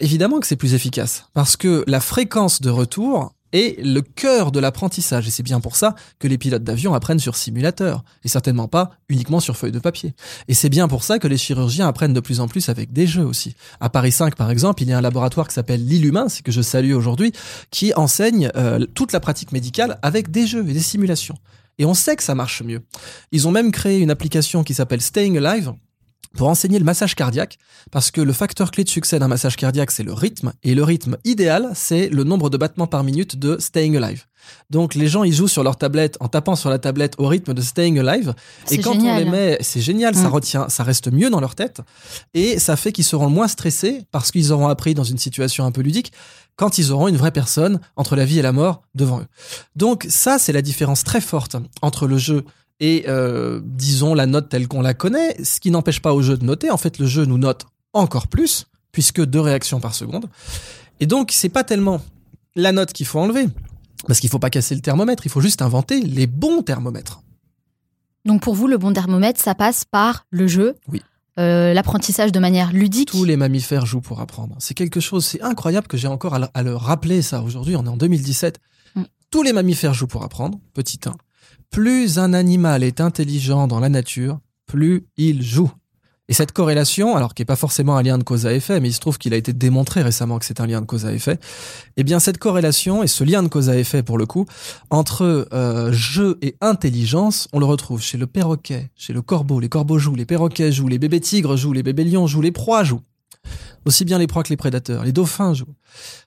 Évidemment 0.00 0.40
que 0.40 0.48
c'est 0.48 0.56
plus 0.56 0.74
efficace, 0.74 1.26
parce 1.32 1.56
que 1.56 1.84
la 1.86 2.00
fréquence 2.00 2.60
de 2.60 2.70
retour 2.70 3.32
est 3.52 3.80
le 3.80 4.02
cœur 4.02 4.50
de 4.50 4.58
l'apprentissage, 4.58 5.28
et 5.28 5.30
c'est 5.30 5.44
bien 5.44 5.60
pour 5.60 5.76
ça 5.76 5.94
que 6.18 6.26
les 6.26 6.38
pilotes 6.38 6.64
d'avion 6.64 6.92
apprennent 6.92 7.20
sur 7.20 7.36
simulateur, 7.36 8.02
et 8.24 8.28
certainement 8.28 8.66
pas 8.66 8.90
uniquement 9.08 9.38
sur 9.38 9.56
feuille 9.56 9.70
de 9.70 9.78
papier. 9.78 10.12
Et 10.48 10.54
c'est 10.54 10.70
bien 10.70 10.88
pour 10.88 11.04
ça 11.04 11.20
que 11.20 11.28
les 11.28 11.38
chirurgiens 11.38 11.86
apprennent 11.86 12.14
de 12.14 12.18
plus 12.18 12.40
en 12.40 12.48
plus 12.48 12.68
avec 12.68 12.92
des 12.92 13.06
jeux 13.06 13.24
aussi. 13.24 13.54
À 13.78 13.90
Paris 13.90 14.10
5, 14.10 14.34
par 14.34 14.50
exemple, 14.50 14.82
il 14.82 14.88
y 14.88 14.92
a 14.92 14.98
un 14.98 15.02
laboratoire 15.02 15.46
qui 15.46 15.54
s'appelle 15.54 15.86
L'île 15.86 16.06
humain, 16.06 16.28
c'est 16.28 16.42
que 16.42 16.50
je 16.50 16.62
salue 16.62 16.94
aujourd'hui, 16.94 17.30
qui 17.70 17.94
enseigne 17.94 18.50
euh, 18.56 18.84
toute 18.86 19.12
la 19.12 19.20
pratique 19.20 19.52
médicale 19.52 20.00
avec 20.02 20.32
des 20.32 20.48
jeux 20.48 20.68
et 20.68 20.72
des 20.72 20.80
simulations. 20.80 21.36
Et 21.78 21.84
on 21.84 21.94
sait 21.94 22.16
que 22.16 22.22
ça 22.22 22.34
marche 22.34 22.62
mieux. 22.62 22.82
Ils 23.32 23.48
ont 23.48 23.50
même 23.50 23.72
créé 23.72 24.00
une 24.00 24.10
application 24.10 24.62
qui 24.62 24.74
s'appelle 24.74 25.00
Staying 25.00 25.38
Alive, 25.38 25.72
pour 26.36 26.48
enseigner 26.48 26.78
le 26.78 26.84
massage 26.84 27.14
cardiaque, 27.14 27.58
parce 27.90 28.10
que 28.10 28.20
le 28.20 28.32
facteur 28.32 28.70
clé 28.70 28.84
de 28.84 28.88
succès 28.88 29.18
d'un 29.18 29.28
massage 29.28 29.56
cardiaque, 29.56 29.90
c'est 29.90 30.02
le 30.02 30.12
rythme, 30.12 30.52
et 30.62 30.74
le 30.74 30.82
rythme 30.82 31.16
idéal, 31.24 31.70
c'est 31.74 32.08
le 32.08 32.24
nombre 32.24 32.50
de 32.50 32.56
battements 32.56 32.86
par 32.86 33.04
minute 33.04 33.36
de 33.38 33.56
Staying 33.58 33.96
Alive. 33.96 34.24
Donc 34.68 34.94
les 34.94 35.06
gens, 35.06 35.24
ils 35.24 35.32
jouent 35.32 35.48
sur 35.48 35.62
leur 35.62 35.76
tablette 35.76 36.16
en 36.20 36.28
tapant 36.28 36.54
sur 36.54 36.68
la 36.68 36.78
tablette 36.78 37.14
au 37.18 37.28
rythme 37.28 37.54
de 37.54 37.62
Staying 37.62 37.98
Alive, 37.98 38.34
et 38.70 38.78
quand 38.78 38.96
on 38.96 39.16
les 39.16 39.24
met, 39.24 39.58
c'est 39.60 39.80
génial, 39.80 40.14
ça 40.14 40.28
Mm. 40.28 40.32
retient, 40.32 40.68
ça 40.68 40.82
reste 40.82 41.10
mieux 41.10 41.30
dans 41.30 41.40
leur 41.40 41.54
tête, 41.54 41.80
et 42.34 42.58
ça 42.58 42.76
fait 42.76 42.92
qu'ils 42.92 43.04
seront 43.04 43.30
moins 43.30 43.48
stressés, 43.48 44.04
parce 44.10 44.30
qu'ils 44.30 44.52
auront 44.52 44.68
appris 44.68 44.94
dans 44.94 45.04
une 45.04 45.18
situation 45.18 45.64
un 45.64 45.72
peu 45.72 45.80
ludique, 45.80 46.12
quand 46.56 46.78
ils 46.78 46.92
auront 46.92 47.08
une 47.08 47.16
vraie 47.16 47.32
personne 47.32 47.80
entre 47.96 48.14
la 48.16 48.24
vie 48.24 48.38
et 48.38 48.42
la 48.42 48.52
mort 48.52 48.82
devant 48.94 49.20
eux. 49.20 49.26
Donc 49.76 50.06
ça, 50.08 50.38
c'est 50.38 50.52
la 50.52 50.62
différence 50.62 51.02
très 51.04 51.20
forte 51.20 51.56
entre 51.82 52.06
le 52.06 52.16
jeu 52.18 52.44
et 52.80 53.04
euh, 53.08 53.60
disons 53.64 54.14
la 54.14 54.26
note 54.26 54.48
telle 54.48 54.68
qu'on 54.68 54.82
la 54.82 54.94
connaît, 54.94 55.36
ce 55.42 55.60
qui 55.60 55.70
n'empêche 55.70 56.00
pas 56.02 56.12
au 56.14 56.22
jeu 56.22 56.36
de 56.36 56.44
noter. 56.44 56.70
En 56.70 56.76
fait, 56.76 56.98
le 56.98 57.06
jeu 57.06 57.24
nous 57.24 57.38
note 57.38 57.66
encore 57.92 58.26
plus, 58.28 58.66
puisque 58.92 59.24
deux 59.24 59.40
réactions 59.40 59.80
par 59.80 59.94
seconde. 59.94 60.28
Et 61.00 61.06
donc, 61.06 61.30
c'est 61.32 61.48
pas 61.48 61.64
tellement 61.64 62.00
la 62.56 62.72
note 62.72 62.92
qu'il 62.92 63.06
faut 63.06 63.18
enlever, 63.20 63.46
parce 64.06 64.20
qu'il 64.20 64.30
faut 64.30 64.38
pas 64.38 64.50
casser 64.50 64.74
le 64.74 64.80
thermomètre, 64.80 65.26
il 65.26 65.30
faut 65.30 65.40
juste 65.40 65.62
inventer 65.62 66.00
les 66.00 66.26
bons 66.26 66.62
thermomètres. 66.62 67.20
Donc 68.24 68.42
pour 68.42 68.54
vous, 68.54 68.66
le 68.66 68.78
bon 68.78 68.92
thermomètre, 68.92 69.40
ça 69.40 69.54
passe 69.54 69.84
par 69.84 70.24
le 70.30 70.46
jeu, 70.46 70.76
Oui. 70.88 71.02
euh, 71.38 71.74
l'apprentissage 71.74 72.32
de 72.32 72.38
manière 72.38 72.72
ludique. 72.72 73.10
Tous 73.10 73.24
les 73.24 73.36
mammifères 73.36 73.86
jouent 73.86 74.00
pour 74.00 74.20
apprendre. 74.20 74.56
C'est 74.60 74.74
quelque 74.74 75.00
chose, 75.00 75.24
c'est 75.26 75.42
incroyable 75.42 75.86
que 75.88 75.96
j'ai 75.96 76.08
encore 76.08 76.34
à 76.34 76.38
le, 76.38 76.46
à 76.54 76.62
le 76.62 76.74
rappeler 76.74 77.22
ça 77.22 77.42
aujourd'hui, 77.42 77.76
on 77.76 77.84
est 77.84 77.88
en 77.88 77.96
2017. 77.96 78.60
Mm. 78.94 79.02
Tous 79.30 79.42
les 79.42 79.52
mammifères 79.52 79.94
jouent 79.94 80.06
pour 80.06 80.22
apprendre, 80.22 80.58
petit 80.74 81.00
1. 81.04 81.12
Plus 81.74 82.20
un 82.20 82.34
animal 82.34 82.84
est 82.84 83.00
intelligent 83.00 83.66
dans 83.66 83.80
la 83.80 83.88
nature, 83.88 84.38
plus 84.64 85.08
il 85.16 85.42
joue. 85.42 85.72
Et 86.28 86.32
cette 86.32 86.52
corrélation, 86.52 87.16
alors 87.16 87.34
qui 87.34 87.42
n'est 87.42 87.46
pas 87.46 87.56
forcément 87.56 87.96
un 87.96 88.02
lien 88.04 88.16
de 88.16 88.22
cause 88.22 88.46
à 88.46 88.54
effet, 88.54 88.78
mais 88.78 88.90
il 88.90 88.92
se 88.92 89.00
trouve 89.00 89.18
qu'il 89.18 89.34
a 89.34 89.36
été 89.36 89.52
démontré 89.52 90.02
récemment 90.02 90.38
que 90.38 90.44
c'est 90.44 90.60
un 90.60 90.68
lien 90.68 90.80
de 90.80 90.86
cause 90.86 91.04
à 91.04 91.12
effet, 91.12 91.40
eh 91.96 92.04
bien 92.04 92.20
cette 92.20 92.38
corrélation 92.38 93.02
et 93.02 93.08
ce 93.08 93.24
lien 93.24 93.42
de 93.42 93.48
cause 93.48 93.70
à 93.70 93.76
effet 93.76 94.04
pour 94.04 94.18
le 94.18 94.24
coup, 94.24 94.46
entre 94.90 95.48
euh, 95.52 95.90
jeu 95.90 96.38
et 96.42 96.54
intelligence, 96.60 97.48
on 97.52 97.58
le 97.58 97.66
retrouve 97.66 98.00
chez 98.00 98.18
le 98.18 98.28
perroquet, 98.28 98.92
chez 98.94 99.12
le 99.12 99.20
corbeau, 99.20 99.58
les 99.58 99.68
corbeaux 99.68 99.98
jouent, 99.98 100.14
les 100.14 100.26
perroquets 100.26 100.70
jouent, 100.70 100.86
les 100.86 101.00
bébés 101.00 101.18
tigres 101.18 101.56
jouent, 101.56 101.72
les 101.72 101.82
bébés 101.82 102.04
lions 102.04 102.28
jouent, 102.28 102.40
les 102.40 102.52
proies 102.52 102.84
jouent. 102.84 103.02
Aussi 103.84 104.04
bien 104.04 104.18
les 104.18 104.28
proies 104.28 104.44
que 104.44 104.50
les 104.50 104.56
prédateurs, 104.56 105.02
les 105.02 105.12
dauphins 105.12 105.54
jouent. 105.54 105.74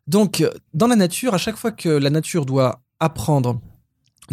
Donc, 0.08 0.46
dans 0.74 0.88
la 0.88 0.98
nature, 0.98 1.34
à 1.34 1.38
chaque 1.38 1.56
fois 1.56 1.72
que 1.72 1.88
la 1.88 2.10
nature 2.10 2.46
doit 2.46 2.82
apprendre 3.00 3.62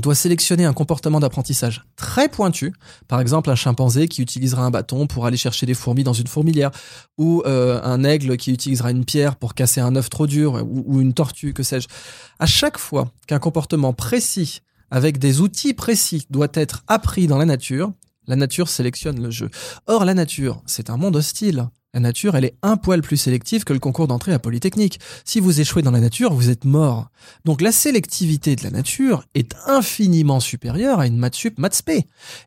doit 0.01 0.15
sélectionner 0.15 0.65
un 0.65 0.73
comportement 0.73 1.21
d'apprentissage 1.21 1.85
très 1.97 2.29
pointu, 2.29 2.73
par 3.09 3.21
exemple 3.21 3.51
un 3.51 3.55
chimpanzé 3.55 4.09
qui 4.09 4.23
utilisera 4.23 4.65
un 4.65 4.71
bâton 4.71 5.07
pour 5.07 5.27
aller 5.27 5.37
chercher 5.37 5.67
des 5.67 5.75
fourmis 5.75 6.05
dans 6.05 6.13
une 6.13 6.27
fourmilière, 6.27 6.71
ou 7.19 7.43
euh, 7.47 7.81
un 7.83 8.05
aigle 8.05 8.37
qui 8.37 8.53
utilisera 8.53 8.91
une 8.91 9.05
pierre 9.05 9.37
pour 9.37 9.55
casser 9.55 9.81
un 9.81 9.95
œuf 9.97 10.11
trop 10.11 10.27
dur, 10.27 10.65
ou, 10.65 10.85
ou 10.87 11.01
une 11.01 11.15
tortue, 11.15 11.53
que 11.53 11.63
sais-je. 11.63 11.89
À 12.39 12.47
chaque 12.47 12.79
fois 12.79 13.11
qu'un 13.27 13.39
comportement 13.39 13.93
précis, 13.93 14.61
avec 14.91 15.19
des 15.19 15.41
outils 15.41 15.75
précis, 15.75 16.27
doit 16.31 16.49
être 16.55 16.85
appris 16.89 17.27
dans 17.27 17.39
la 17.39 17.47
nature, 17.47 17.93
la 18.27 18.37
nature 18.37 18.69
sélectionne 18.69 19.23
le 19.23 19.31
jeu. 19.31 19.51
Or, 19.87 20.05
la 20.05 20.15
nature, 20.15 20.63
c'est 20.67 20.91
un 20.91 20.97
monde 20.97 21.17
hostile. 21.17 21.69
La 21.95 22.01
nature, 22.01 22.35
elle 22.37 22.45
est 22.45 22.57
un 22.63 22.77
poil 22.77 23.03
plus 23.03 23.17
sélective 23.17 23.63
que 23.63 23.73
le 23.73 23.79
concours 23.79 24.09
d'entrée 24.09 24.33
à 24.33 24.41
Polytechnique. 24.41 24.99
Si 25.25 25.39
vous 25.39 25.61
échouez 25.61 25.81
dans 25.81 25.93
la 25.93 26.01
nature, 26.01 26.35
vous 26.35 26.51
êtes 26.51 26.65
mort. 26.65 27.09
Donc 27.45 27.61
la 27.61 27.71
sélectivité 27.71 28.57
de 28.57 28.65
la 28.65 28.71
nature 28.71 29.25
est 29.37 29.55
infiniment 29.67 30.41
supérieure 30.41 30.99
à 30.99 31.07
une 31.07 31.17
maths 31.17 31.37
sup, 31.37 31.57
maths. 31.59 31.85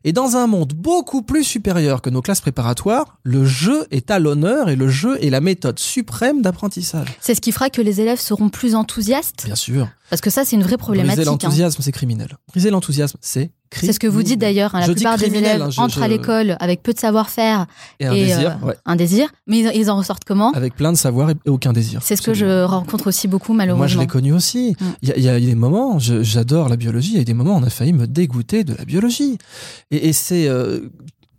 Et 0.04 0.12
dans 0.12 0.36
un 0.36 0.46
monde 0.46 0.74
beaucoup 0.74 1.22
plus 1.22 1.44
supérieur 1.44 2.02
que 2.02 2.10
nos 2.10 2.20
classes 2.20 2.42
préparatoires, 2.42 3.18
le 3.22 3.46
jeu 3.46 3.86
est 3.90 4.10
à 4.10 4.18
l'honneur 4.18 4.68
et 4.68 4.76
le 4.76 4.88
jeu 4.88 5.16
est 5.24 5.30
la 5.30 5.40
méthode 5.40 5.78
suprême 5.78 6.42
d'apprentissage. 6.42 7.08
C'est 7.20 7.34
ce 7.34 7.40
qui 7.40 7.52
fera 7.52 7.70
que 7.70 7.80
les 7.80 8.02
élèves 8.02 8.20
seront 8.20 8.50
plus 8.50 8.74
enthousiastes 8.74 9.46
Bien 9.46 9.54
sûr. 9.54 9.88
Parce 10.10 10.20
que 10.20 10.30
ça, 10.30 10.44
c'est 10.44 10.56
une 10.56 10.62
vraie 10.62 10.76
problématique. 10.76 11.16
Briser 11.16 11.28
hein. 11.28 11.32
l'enthousiasme, 11.32 11.82
c'est 11.82 11.92
criminel. 11.92 12.38
Briser 12.48 12.70
l'enthousiasme, 12.70 13.18
c'est 13.20 13.50
C'est 13.72 13.92
ce 13.92 13.98
que 14.00 14.06
vous 14.06 14.22
dites 14.22 14.40
d'ailleurs. 14.40 14.74
hein, 14.74 14.80
La 14.80 14.92
plupart 14.92 15.18
des 15.18 15.26
élèves 15.34 15.62
hein, 15.62 15.70
je- 15.70 15.80
entrent 15.80 16.02
à 16.02 16.08
l'école 16.08 16.56
avec 16.60 16.82
peu 16.82 16.92
de 16.92 16.98
savoir-faire 16.98 17.66
Et 18.00 18.06
un 18.06 18.12
et 18.12 18.24
désir, 18.26 18.58
euh, 18.62 18.66
ouais. 18.68 18.74
un 18.86 18.96
désir, 18.96 19.28
mais 19.46 19.58
ils, 19.60 19.70
ils 19.74 19.90
en 19.90 19.96
ressortent 19.96 20.24
comment? 20.24 20.52
Avec 20.52 20.74
plein 20.74 20.92
de 20.92 20.96
savoir 20.96 21.30
et 21.30 21.34
aucun 21.46 21.72
désir. 21.72 22.00
C'est 22.02 22.16
ce 22.16 22.22
que 22.22 22.34
je 22.34 22.64
rencontre 22.64 23.08
aussi 23.08 23.28
beaucoup 23.28 23.52
Moi, 23.52 23.64
je 23.64 23.68
malheureusement. 23.70 24.00
l'ai 24.00 24.06
connu 24.06 24.32
aussi. 24.32 24.74
Mm. 24.80 24.84
Il 25.02 25.08
y, 25.08 25.12
a- 25.12 25.16
il 25.18 25.22
y 25.24 25.28
a 25.28 25.38
des 25.40 25.54
moments, 25.54 25.98
j'adore 25.98 26.68
la 26.68 26.76
biologie, 26.76 27.12
il 27.12 27.18
y 27.18 27.20
a 27.20 27.24
des 27.24 27.34
moments 27.34 27.54
où 27.56 27.60
on 27.60 27.62
a 27.62 27.70
failli 27.70 27.92
me 27.92 28.06
dégoûter 28.06 28.64
de 28.64 28.74
la 28.74 28.84
biologie. 28.84 29.38
Et, 29.90 30.08
et 30.08 30.12
c'est 30.12 30.48
euh, 30.48 30.80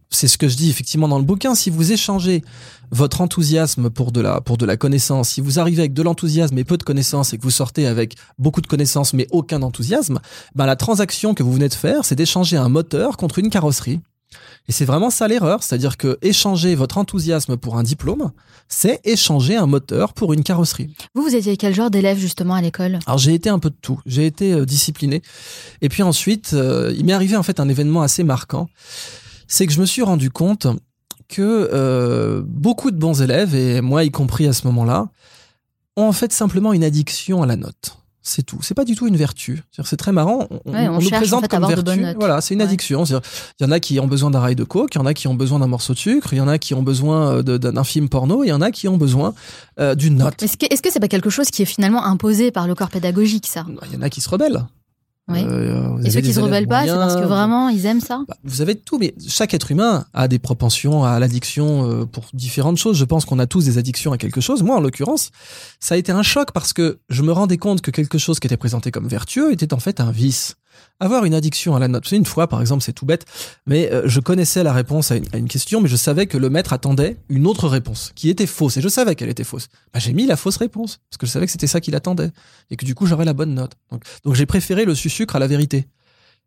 c'est 0.09 0.27
ce 0.27 0.37
que 0.37 0.47
je 0.47 0.57
dis 0.57 0.69
effectivement 0.69 1.07
dans 1.07 1.19
le 1.19 1.23
bouquin. 1.23 1.55
Si 1.55 1.69
vous 1.69 1.91
échangez 1.91 2.43
votre 2.91 3.21
enthousiasme 3.21 3.89
pour 3.89 4.11
de 4.11 4.21
la 4.21 4.41
pour 4.41 4.57
de 4.57 4.65
la 4.65 4.77
connaissance, 4.77 5.29
si 5.29 5.41
vous 5.41 5.59
arrivez 5.59 5.81
avec 5.81 5.93
de 5.93 6.01
l'enthousiasme 6.01 6.57
et 6.57 6.63
peu 6.63 6.77
de 6.77 6.83
connaissances 6.83 7.33
et 7.33 7.37
que 7.37 7.43
vous 7.43 7.51
sortez 7.51 7.85
avec 7.85 8.15
beaucoup 8.37 8.61
de 8.61 8.67
connaissances 8.67 9.13
mais 9.13 9.27
aucun 9.31 9.61
enthousiasme, 9.61 10.19
ben 10.55 10.65
la 10.65 10.75
transaction 10.75 11.33
que 11.33 11.43
vous 11.43 11.53
venez 11.53 11.69
de 11.69 11.73
faire, 11.73 12.05
c'est 12.05 12.15
d'échanger 12.15 12.57
un 12.57 12.69
moteur 12.69 13.17
contre 13.17 13.39
une 13.39 13.49
carrosserie. 13.49 13.99
Et 14.67 14.71
c'est 14.71 14.85
vraiment 14.85 15.09
ça 15.09 15.27
l'erreur, 15.27 15.63
c'est-à-dire 15.63 15.97
que 15.97 16.19
échanger 16.21 16.75
votre 16.75 16.99
enthousiasme 16.99 17.57
pour 17.57 17.77
un 17.77 17.83
diplôme, 17.83 18.31
c'est 18.67 19.01
échanger 19.03 19.55
un 19.55 19.65
moteur 19.65 20.13
pour 20.13 20.33
une 20.33 20.43
carrosserie. 20.43 20.93
Vous, 21.15 21.23
vous 21.23 21.35
étiez 21.35 21.57
quel 21.57 21.73
genre 21.73 21.89
d'élève 21.89 22.19
justement 22.19 22.53
à 22.53 22.61
l'école? 22.61 22.99
Alors 23.07 23.17
j'ai 23.17 23.33
été 23.33 23.49
un 23.49 23.57
peu 23.57 23.71
de 23.71 23.77
tout. 23.81 23.99
J'ai 24.05 24.27
été 24.27 24.53
euh, 24.53 24.65
discipliné. 24.65 25.23
Et 25.81 25.89
puis 25.89 26.03
ensuite, 26.03 26.51
euh, 26.53 26.93
il 26.95 27.05
m'est 27.05 27.13
arrivé 27.13 27.35
en 27.35 27.41
fait 27.41 27.59
un 27.59 27.67
événement 27.67 28.03
assez 28.03 28.23
marquant. 28.23 28.69
C'est 29.49 29.67
que 29.67 29.73
je 29.73 29.81
me 29.81 29.85
suis 29.85 30.03
rendu 30.03 30.29
compte 30.29 30.67
que 31.27 31.69
euh, 31.73 32.41
beaucoup 32.45 32.91
de 32.91 32.97
bons 32.97 33.21
élèves, 33.21 33.53
et 33.55 33.81
moi 33.81 34.03
y 34.05 34.11
compris 34.11 34.47
à 34.47 34.53
ce 34.53 34.65
moment-là, 34.67 35.09
ont 35.97 36.07
en 36.07 36.13
fait 36.13 36.31
simplement 36.31 36.71
une 36.71 36.83
addiction 36.83 37.43
à 37.43 37.45
la 37.45 37.57
note. 37.57 37.97
C'est 38.21 38.43
tout. 38.43 38.59
C'est 38.61 38.75
pas 38.75 38.85
du 38.85 38.95
tout 38.95 39.07
une 39.07 39.17
vertu. 39.17 39.63
C'est 39.83 39.97
très 39.97 40.11
marrant. 40.11 40.47
On, 40.65 40.71
Ouais, 40.71 40.87
on 40.87 40.95
nous 40.95 41.01
cherche, 41.01 41.13
en 41.13 41.17
présente 41.17 41.41
fait, 41.41 41.47
comme 41.47 41.65
vertu. 41.65 42.05
Voilà, 42.19 42.41
c'est 42.41 42.53
une 42.53 42.61
addiction. 42.61 43.03
Il 43.05 43.19
y 43.61 43.65
en 43.65 43.71
a 43.71 43.79
qui 43.79 43.99
ont 43.99 44.07
besoin 44.07 44.29
d'un 44.29 44.39
rail 44.39 44.55
de 44.55 44.63
coke, 44.63 44.93
il 44.93 44.97
y 44.99 45.01
en 45.01 45.05
a 45.05 45.13
qui 45.15 45.27
ont 45.27 45.33
besoin 45.33 45.59
d'un 45.59 45.67
morceau 45.67 45.93
de 45.93 45.97
sucre, 45.97 46.33
il 46.33 46.37
y 46.37 46.41
en 46.41 46.47
a 46.47 46.57
qui 46.59 46.73
ont 46.75 46.83
besoin 46.83 47.37
euh, 47.37 47.41
d'un 47.57 47.83
film 47.83 48.07
porno, 48.07 48.43
il 48.43 48.49
y 48.49 48.51
en 48.51 48.61
a 48.61 48.71
qui 48.71 48.87
ont 48.87 48.97
besoin 48.97 49.33
euh, 49.79 49.95
d'une 49.95 50.17
note. 50.17 50.43
Est-ce 50.43 50.57
que 50.57 50.67
est-ce 50.69 50.81
que 50.81 50.91
c'est 50.91 50.99
pas 50.99 51.07
quelque 51.07 51.29
chose 51.31 51.49
qui 51.49 51.63
est 51.63 51.65
finalement 51.65 52.03
imposé 52.05 52.51
par 52.51 52.67
le 52.67 52.75
corps 52.75 52.89
pédagogique 52.89 53.47
ça? 53.47 53.65
Il 53.87 53.93
y 53.93 53.97
en 53.97 54.01
a 54.01 54.09
qui 54.09 54.21
se 54.21 54.29
rebellent. 54.29 54.65
Oui. 55.29 55.43
Euh, 55.48 55.98
Et 56.03 56.09
ceux 56.09 56.21
qui 56.21 56.33
se 56.33 56.39
rebellent 56.39 56.67
pas, 56.67 56.86
c'est 56.86 56.93
parce 56.93 57.15
que 57.15 57.25
vraiment 57.25 57.69
ils 57.69 57.86
aiment 57.86 58.01
ça 58.01 58.24
Bah, 58.27 58.36
vous 58.43 58.62
avez 58.62 58.75
tout, 58.75 58.98
mais 58.98 59.13
chaque 59.27 59.53
être 59.53 59.71
humain 59.71 60.05
a 60.13 60.27
des 60.27 60.39
propensions 60.39 61.03
à 61.03 61.19
l'addiction 61.19 61.89
euh, 61.89 62.05
pour 62.05 62.25
différentes 62.33 62.77
choses. 62.77 62.98
Je 62.98 63.05
pense 63.05 63.25
qu'on 63.25 63.39
a 63.39 63.45
tous 63.48 63.65
des 63.65 63.77
addictions 63.77 64.12
à 64.12 64.17
quelque 64.17 64.41
chose. 64.41 64.63
Moi, 64.63 64.75
en 64.75 64.81
l'occurrence, 64.81 65.31
ça 65.79 65.95
a 65.95 65.98
été 65.98 66.12
un 66.12 66.24
choc 66.24 66.51
parce 66.51 66.74
que 66.74 67.00
je 67.09 67.21
me 67.21 67.31
rendais 67.31 67.57
compte 67.57 67.81
que 67.81 67.91
quelque 67.91 68.17
chose 68.17 68.39
qui 68.39 68.48
était 68.48 68.57
présenté 68.57 68.91
comme 68.91 69.07
vertueux 69.07 69.51
était 69.51 69.74
en 69.74 69.79
fait 69.79 70.00
un 70.00 70.12
vice. 70.12 70.55
Avoir 70.99 71.25
une 71.25 71.33
addiction 71.33 71.75
à 71.75 71.79
la 71.79 71.88
note. 71.88 72.11
Une 72.11 72.25
fois, 72.25 72.47
par 72.47 72.61
exemple, 72.61 72.83
c'est 72.83 72.93
tout 72.93 73.05
bête, 73.05 73.25
mais 73.65 73.91
euh, 73.91 74.03
je 74.05 74.19
connaissais 74.19 74.63
la 74.63 74.73
réponse 74.73 75.11
à 75.11 75.15
une, 75.15 75.25
à 75.33 75.38
une 75.38 75.47
question, 75.47 75.81
mais 75.81 75.88
je 75.88 75.95
savais 75.95 76.27
que 76.27 76.38
le 76.38 76.49
maître 76.49 76.73
attendait 76.73 77.17
une 77.29 77.47
autre 77.47 77.67
réponse 77.67 78.12
qui 78.15 78.29
était 78.29 78.47
fausse, 78.47 78.77
et 78.77 78.82
je 78.82 78.89
savais 78.89 79.15
qu'elle 79.15 79.29
était 79.29 79.43
fausse. 79.43 79.67
Bah, 79.93 79.99
j'ai 79.99 80.13
mis 80.13 80.25
la 80.25 80.36
fausse 80.36 80.58
réponse 80.58 80.99
parce 81.10 81.17
que 81.17 81.25
je 81.25 81.32
savais 81.32 81.45
que 81.45 81.51
c'était 81.51 81.67
ça 81.67 81.79
qu'il 81.79 81.95
attendait 81.95 82.32
et 82.69 82.75
que 82.75 82.86
du 82.86 82.95
coup 82.95 83.05
j'aurais 83.05 83.25
la 83.25 83.34
bonne 83.34 83.53
note. 83.53 83.73
Donc, 83.91 84.03
donc 84.23 84.36
j'ai 84.36 84.45
préféré 84.45 84.86
le 84.86 84.95
sucre 84.95 85.36
à 85.36 85.39
la 85.39 85.47
vérité. 85.47 85.88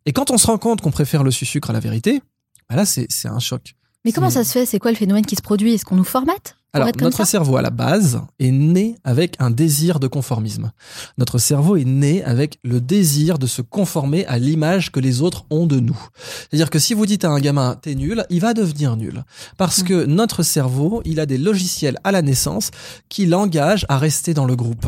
Et 0.05 0.13
quand 0.13 0.31
on 0.31 0.39
se 0.39 0.47
rend 0.47 0.59
compte 0.59 0.81
qu'on 0.81 0.91
préfère 0.91 1.23
le 1.23 1.31
sucre 1.31 1.71
à 1.71 1.73
la 1.73 1.81
vérité, 1.81 2.21
bah 2.69 2.77
là, 2.77 2.85
c'est 2.85 3.09
un 3.27 3.39
choc. 3.39 3.75
Mais 4.05 4.13
comment 4.13 4.31
ça 4.31 4.45
se 4.45 4.53
fait? 4.53 4.67
C'est 4.67 4.79
quoi 4.79 4.91
le 4.91 4.97
phénomène 4.97 5.25
qui 5.25 5.37
se 5.37 5.43
produit? 5.43 5.75
Est-ce 5.75 5.85
qu'on 5.85 5.97
nous 5.97 6.05
formate? 6.05 6.57
Alors, 6.75 6.89
notre 7.03 7.27
cerveau, 7.27 7.59
à 7.59 7.63
la 7.63 7.69
base, 7.69 8.23
est 8.39 8.51
né 8.51 8.97
avec 9.05 9.37
un 9.41 9.51
désir 9.51 10.01
de 10.01 10.07
conformisme. 10.07 10.73
Notre 11.19 11.37
cerveau 11.37 11.77
est 11.77 11.85
né 11.85 12.25
avec 12.25 12.59
le 12.65 12.81
désir 12.81 13.39
de 13.39 13.47
se 13.47 13.61
conformer 13.61 14.25
à 14.25 14.39
l'image 14.39 14.91
que 14.91 14.99
les 14.99 15.21
autres 15.21 15.45
ont 15.51 15.67
de 15.67 15.81
nous. 15.81 16.01
C'est-à-dire 16.49 16.71
que 16.71 16.79
si 16.79 16.95
vous 16.95 17.05
dites 17.05 17.27
à 17.27 17.31
un 17.31 17.41
gamin, 17.41 17.77
t'es 17.83 17.95
nul, 17.95 18.25
il 18.31 18.41
va 18.41 18.55
devenir 18.55 18.97
nul. 18.97 19.23
Parce 19.59 19.83
que 19.83 20.07
notre 20.07 20.43
cerveau, 20.43 21.03
il 21.05 21.21
a 21.21 21.27
des 21.27 21.37
logiciels 21.37 21.99
à 22.05 22.13
la 22.13 22.23
naissance 22.23 22.71
qui 23.11 23.27
l'engagent 23.27 23.85
à 23.91 23.99
rester 23.99 24.33
dans 24.33 24.47
le 24.47 24.57
groupe. 24.57 24.87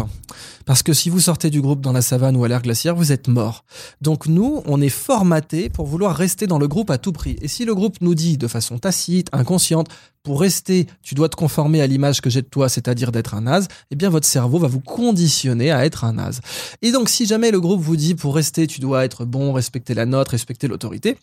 Parce 0.64 0.82
que 0.82 0.94
si 0.94 1.10
vous 1.10 1.20
sortez 1.20 1.50
du 1.50 1.60
groupe 1.60 1.82
dans 1.82 1.92
la 1.92 2.00
savane 2.00 2.34
ou 2.36 2.44
à 2.44 2.48
l'air 2.48 2.62
glaciaire, 2.62 2.96
vous 2.96 3.12
êtes 3.12 3.28
mort. 3.28 3.66
Donc 4.00 4.26
nous, 4.26 4.62
on 4.64 4.80
est 4.80 4.88
formaté 4.88 5.68
pour 5.68 5.86
vouloir 5.86 6.16
rester 6.16 6.46
dans 6.46 6.58
le 6.58 6.66
groupe 6.66 6.90
à 6.90 6.96
tout 6.96 7.12
prix. 7.12 7.36
Et 7.42 7.48
si 7.48 7.66
le 7.66 7.74
groupe 7.74 7.96
nous 8.00 8.14
dit 8.14 8.38
de 8.38 8.48
façon 8.48 8.78
tacite, 8.78 9.28
inconsciente, 9.32 9.88
pour 10.24 10.40
rester, 10.40 10.86
tu 11.02 11.14
dois 11.14 11.28
te 11.28 11.36
conformer 11.36 11.80
à 11.82 11.86
l'image 11.86 12.20
que 12.22 12.30
j'ai 12.30 12.40
de 12.42 12.46
toi, 12.48 12.68
c'est-à-dire 12.68 13.12
d'être 13.12 13.34
un 13.34 13.42
naze, 13.42 13.68
eh 13.90 13.94
bien 13.94 14.08
votre 14.08 14.26
cerveau 14.26 14.58
va 14.58 14.66
vous 14.68 14.80
conditionner 14.80 15.70
à 15.70 15.84
être 15.84 16.02
un 16.04 16.14
naze. 16.14 16.40
Et 16.82 16.90
donc 16.92 17.08
si 17.10 17.26
jamais 17.26 17.50
le 17.50 17.60
groupe 17.60 17.80
vous 17.82 17.96
dit 17.96 18.14
pour 18.14 18.34
rester, 18.34 18.66
tu 18.66 18.80
dois 18.80 19.04
être 19.04 19.26
bon, 19.26 19.52
respecter 19.52 19.92
la 19.94 20.06
note, 20.06 20.28
respecter 20.28 20.66
l'autorité, 20.66 21.18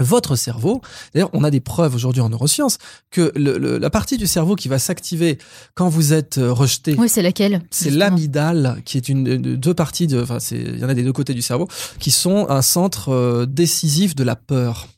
votre 0.00 0.34
cerveau, 0.34 0.80
d'ailleurs 1.14 1.30
on 1.34 1.44
a 1.44 1.50
des 1.52 1.60
preuves 1.60 1.94
aujourd'hui 1.94 2.20
en 2.20 2.30
neurosciences 2.30 2.78
que 3.10 3.30
le- 3.36 3.58
le- 3.58 3.78
la 3.78 3.90
partie 3.90 4.16
du 4.18 4.26
cerveau 4.26 4.56
qui 4.56 4.66
va 4.66 4.80
s'activer 4.80 5.38
quand 5.74 5.88
vous 5.88 6.12
êtes 6.12 6.38
euh, 6.38 6.50
rejeté, 6.52 6.96
Oui, 6.98 7.08
c'est 7.08 7.22
laquelle 7.22 7.62
c'est 7.70 7.90
l'amygdale 7.98 8.82
qui 8.84 8.96
est 8.96 9.08
une 9.08 9.22
de- 9.22 9.54
deux 9.54 9.74
parties 9.74 10.08
de 10.08 10.20
enfin 10.20 10.38
il 10.50 10.78
y 10.80 10.84
en 10.84 10.88
a 10.88 10.94
des 10.94 11.04
deux 11.04 11.12
côtés 11.12 11.34
du 11.34 11.42
cerveau 11.42 11.68
qui 12.00 12.10
sont 12.10 12.48
un 12.48 12.62
centre 12.62 13.10
euh, 13.10 13.46
décisif 13.46 14.16
de 14.16 14.24
la 14.24 14.34
peur 14.34 14.88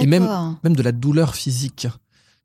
et 0.00 0.06
même 0.62 0.76
de 0.76 0.82
la 0.82 0.92
douleur 0.92 1.34
physique. 1.34 1.88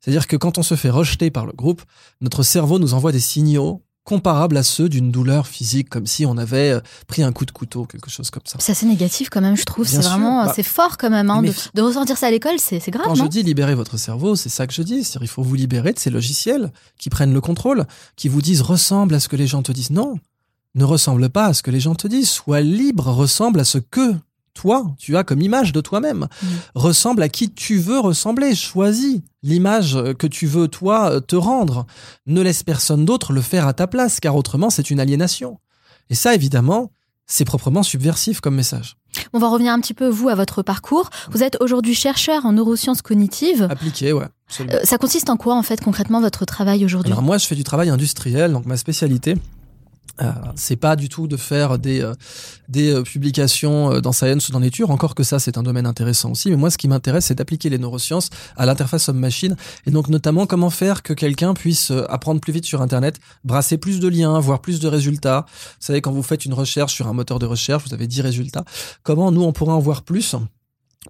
C'est-à-dire 0.00 0.26
que 0.26 0.36
quand 0.36 0.58
on 0.58 0.62
se 0.62 0.74
fait 0.74 0.90
rejeter 0.90 1.30
par 1.30 1.46
le 1.46 1.52
groupe, 1.52 1.82
notre 2.20 2.42
cerveau 2.42 2.78
nous 2.78 2.94
envoie 2.94 3.12
des 3.12 3.20
signaux 3.20 3.82
comparables 4.04 4.56
à 4.56 4.62
ceux 4.62 4.88
d'une 4.88 5.10
douleur 5.12 5.46
physique, 5.46 5.88
comme 5.90 6.06
si 6.06 6.24
on 6.24 6.36
avait 6.38 6.70
euh, 6.72 6.80
pris 7.06 7.22
un 7.22 7.32
coup 7.32 7.44
de 7.44 7.50
couteau, 7.50 7.84
quelque 7.84 8.10
chose 8.10 8.30
comme 8.30 8.42
ça. 8.46 8.56
C'est 8.58 8.72
assez 8.72 8.86
négatif 8.86 9.28
quand 9.28 9.42
même, 9.42 9.56
je 9.56 9.64
trouve. 9.64 9.86
C'est 9.86 10.00
vraiment, 10.00 10.46
Bah, 10.46 10.52
c'est 10.56 10.62
fort 10.62 10.96
quand 10.96 11.10
même 11.10 11.30
hein, 11.30 11.42
de, 11.42 11.82
ressentir 11.82 12.16
ça 12.16 12.26
à 12.26 12.30
l'école. 12.30 12.58
C'est 12.58 12.80
grave, 12.90 13.04
Quand 13.06 13.14
je 13.14 13.22
non? 13.22 13.28
dis 13.28 13.42
libérer 13.42 13.74
votre 13.74 13.98
cerveau, 13.98 14.36
c'est 14.36 14.48
ça 14.48 14.66
que 14.66 14.72
je 14.72 14.82
dis. 14.82 15.04
C'est-à-dire 15.04 15.22
il 15.24 15.28
faut 15.28 15.42
vous 15.42 15.54
libérer 15.54 15.92
de 15.92 15.98
ces 15.98 16.10
logiciels 16.10 16.72
qui 16.98 17.10
prennent 17.10 17.34
le 17.34 17.40
contrôle, 17.42 17.86
qui 18.16 18.28
vous 18.28 18.42
disent 18.42 18.62
ressemble 18.62 19.14
à 19.14 19.20
ce 19.20 19.28
que 19.28 19.36
les 19.36 19.46
gens 19.46 19.62
te 19.62 19.70
disent. 19.70 19.90
Non, 19.90 20.18
ne 20.74 20.84
ressemble 20.84 21.28
pas 21.28 21.46
à 21.46 21.54
ce 21.54 21.62
que 21.62 21.70
les 21.70 21.80
gens 21.80 21.94
te 21.94 22.08
disent. 22.08 22.30
Sois 22.30 22.62
libre, 22.62 23.06
ressemble 23.08 23.60
à 23.60 23.64
ce 23.64 23.78
que 23.78 24.14
toi, 24.54 24.94
tu 24.98 25.16
as 25.16 25.24
comme 25.24 25.40
image 25.40 25.72
de 25.72 25.80
toi-même. 25.80 26.26
Mm. 26.42 26.46
Ressemble 26.74 27.22
à 27.22 27.28
qui 27.28 27.50
tu 27.50 27.78
veux 27.78 27.98
ressembler. 27.98 28.54
Choisis 28.54 29.20
l'image 29.42 29.98
que 30.18 30.26
tu 30.26 30.46
veux, 30.46 30.68
toi, 30.68 31.20
te 31.20 31.36
rendre. 31.36 31.86
Ne 32.26 32.42
laisse 32.42 32.62
personne 32.62 33.04
d'autre 33.04 33.32
le 33.32 33.40
faire 33.40 33.66
à 33.66 33.72
ta 33.72 33.86
place, 33.86 34.20
car 34.20 34.36
autrement, 34.36 34.70
c'est 34.70 34.90
une 34.90 35.00
aliénation. 35.00 35.58
Et 36.10 36.14
ça, 36.14 36.34
évidemment, 36.34 36.90
c'est 37.26 37.44
proprement 37.44 37.82
subversif 37.82 38.40
comme 38.40 38.56
message. 38.56 38.96
On 39.32 39.38
va 39.38 39.48
revenir 39.48 39.72
un 39.72 39.80
petit 39.80 39.94
peu, 39.94 40.08
vous, 40.08 40.28
à 40.28 40.34
votre 40.34 40.62
parcours. 40.62 41.10
Vous 41.30 41.42
êtes 41.42 41.56
aujourd'hui 41.60 41.94
chercheur 41.94 42.44
en 42.44 42.52
neurosciences 42.52 43.02
cognitives. 43.02 43.66
Appliqué, 43.70 44.12
ouais. 44.12 44.26
Euh, 44.60 44.80
ça 44.84 44.98
consiste 44.98 45.30
en 45.30 45.36
quoi, 45.36 45.54
en 45.54 45.62
fait, 45.62 45.80
concrètement, 45.80 46.20
votre 46.20 46.44
travail 46.44 46.84
aujourd'hui? 46.84 47.12
Alors 47.12 47.22
moi, 47.22 47.38
je 47.38 47.46
fais 47.46 47.54
du 47.54 47.64
travail 47.64 47.88
industriel, 47.88 48.52
donc 48.52 48.66
ma 48.66 48.76
spécialité, 48.76 49.36
c'est 50.54 50.76
pas 50.76 50.96
du 50.96 51.08
tout 51.08 51.26
de 51.26 51.36
faire 51.36 51.78
des 51.78 52.00
euh, 52.00 52.14
des 52.70 52.92
euh, 52.92 53.02
publications 53.02 53.92
euh, 53.92 54.00
dans 54.00 54.12
Science 54.12 54.48
ou 54.48 54.52
dans 54.52 54.60
Nature, 54.60 54.90
encore 54.90 55.14
que 55.14 55.22
ça 55.22 55.38
c'est 55.38 55.58
un 55.58 55.62
domaine 55.62 55.86
intéressant 55.86 56.30
aussi. 56.30 56.50
Mais 56.50 56.56
moi, 56.56 56.70
ce 56.70 56.78
qui 56.78 56.88
m'intéresse, 56.88 57.26
c'est 57.26 57.34
d'appliquer 57.34 57.68
les 57.68 57.78
neurosciences 57.78 58.30
à 58.56 58.64
l'interface 58.64 59.08
homme-machine, 59.08 59.56
et 59.86 59.90
donc 59.90 60.08
notamment 60.08 60.46
comment 60.46 60.70
faire 60.70 61.02
que 61.02 61.12
quelqu'un 61.12 61.52
puisse 61.54 61.90
euh, 61.90 62.10
apprendre 62.10 62.40
plus 62.40 62.52
vite 62.52 62.64
sur 62.64 62.80
Internet, 62.80 63.18
brasser 63.44 63.76
plus 63.76 64.00
de 64.00 64.08
liens, 64.08 64.38
voir 64.40 64.60
plus 64.60 64.80
de 64.80 64.88
résultats. 64.88 65.46
Vous 65.48 65.86
savez, 65.86 66.00
quand 66.00 66.12
vous 66.12 66.22
faites 66.22 66.44
une 66.44 66.54
recherche 66.54 66.94
sur 66.94 67.08
un 67.08 67.12
moteur 67.12 67.38
de 67.38 67.46
recherche, 67.46 67.84
vous 67.86 67.94
avez 67.94 68.06
10 68.06 68.20
résultats. 68.22 68.64
Comment 69.02 69.32
nous, 69.32 69.42
on 69.42 69.52
pourrait 69.52 69.72
en 69.72 69.80
voir 69.80 70.02
plus, 70.02 70.36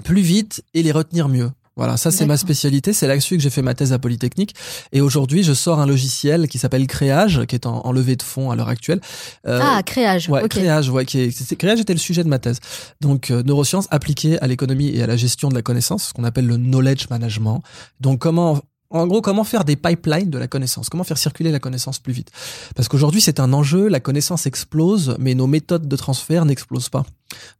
plus 0.04 0.22
vite 0.22 0.64
et 0.74 0.82
les 0.82 0.92
retenir 0.92 1.28
mieux? 1.28 1.50
Voilà, 1.80 1.96
ça 1.96 2.10
c'est 2.10 2.26
ma 2.26 2.36
spécialité, 2.36 2.92
c'est 2.92 3.06
là-dessus 3.06 3.38
que 3.38 3.42
j'ai 3.42 3.48
fait 3.48 3.62
ma 3.62 3.72
thèse 3.72 3.94
à 3.94 3.98
Polytechnique. 3.98 4.54
Et 4.92 5.00
aujourd'hui, 5.00 5.42
je 5.42 5.54
sors 5.54 5.80
un 5.80 5.86
logiciel 5.86 6.46
qui 6.46 6.58
s'appelle 6.58 6.86
Créage, 6.86 7.46
qui 7.46 7.54
est 7.54 7.64
en, 7.64 7.90
levée 7.90 8.16
de 8.16 8.22
fonds 8.22 8.50
à 8.50 8.54
l'heure 8.54 8.68
actuelle. 8.68 9.00
Euh, 9.46 9.58
ah, 9.62 9.82
Créage. 9.82 10.28
Ouais, 10.28 10.46
Créage, 10.46 10.90
ouais, 10.90 11.06
qui 11.06 11.20
est, 11.20 11.54
Créage 11.56 11.80
était 11.80 11.94
le 11.94 11.98
sujet 11.98 12.22
de 12.22 12.28
ma 12.28 12.38
thèse. 12.38 12.60
Donc, 13.00 13.30
euh, 13.30 13.42
neurosciences 13.44 13.86
appliquées 13.90 14.38
à 14.40 14.46
l'économie 14.46 14.90
et 14.90 15.02
à 15.02 15.06
la 15.06 15.16
gestion 15.16 15.48
de 15.48 15.54
la 15.54 15.62
connaissance, 15.62 16.08
ce 16.08 16.12
qu'on 16.12 16.24
appelle 16.24 16.46
le 16.46 16.58
knowledge 16.58 17.06
management. 17.08 17.62
Donc, 17.98 18.18
comment 18.18 18.60
en 18.90 19.06
gros, 19.06 19.20
comment 19.20 19.44
faire 19.44 19.64
des 19.64 19.76
pipelines 19.76 20.30
de 20.30 20.38
la 20.38 20.48
connaissance? 20.48 20.88
Comment 20.88 21.04
faire 21.04 21.18
circuler 21.18 21.52
la 21.52 21.60
connaissance 21.60 21.98
plus 21.98 22.12
vite? 22.12 22.30
Parce 22.74 22.88
qu'aujourd'hui, 22.88 23.20
c'est 23.20 23.38
un 23.38 23.52
enjeu, 23.52 23.88
la 23.88 24.00
connaissance 24.00 24.46
explose, 24.46 25.16
mais 25.18 25.34
nos 25.34 25.46
méthodes 25.46 25.86
de 25.86 25.96
transfert 25.96 26.44
n'explosent 26.44 26.88
pas. 26.88 27.04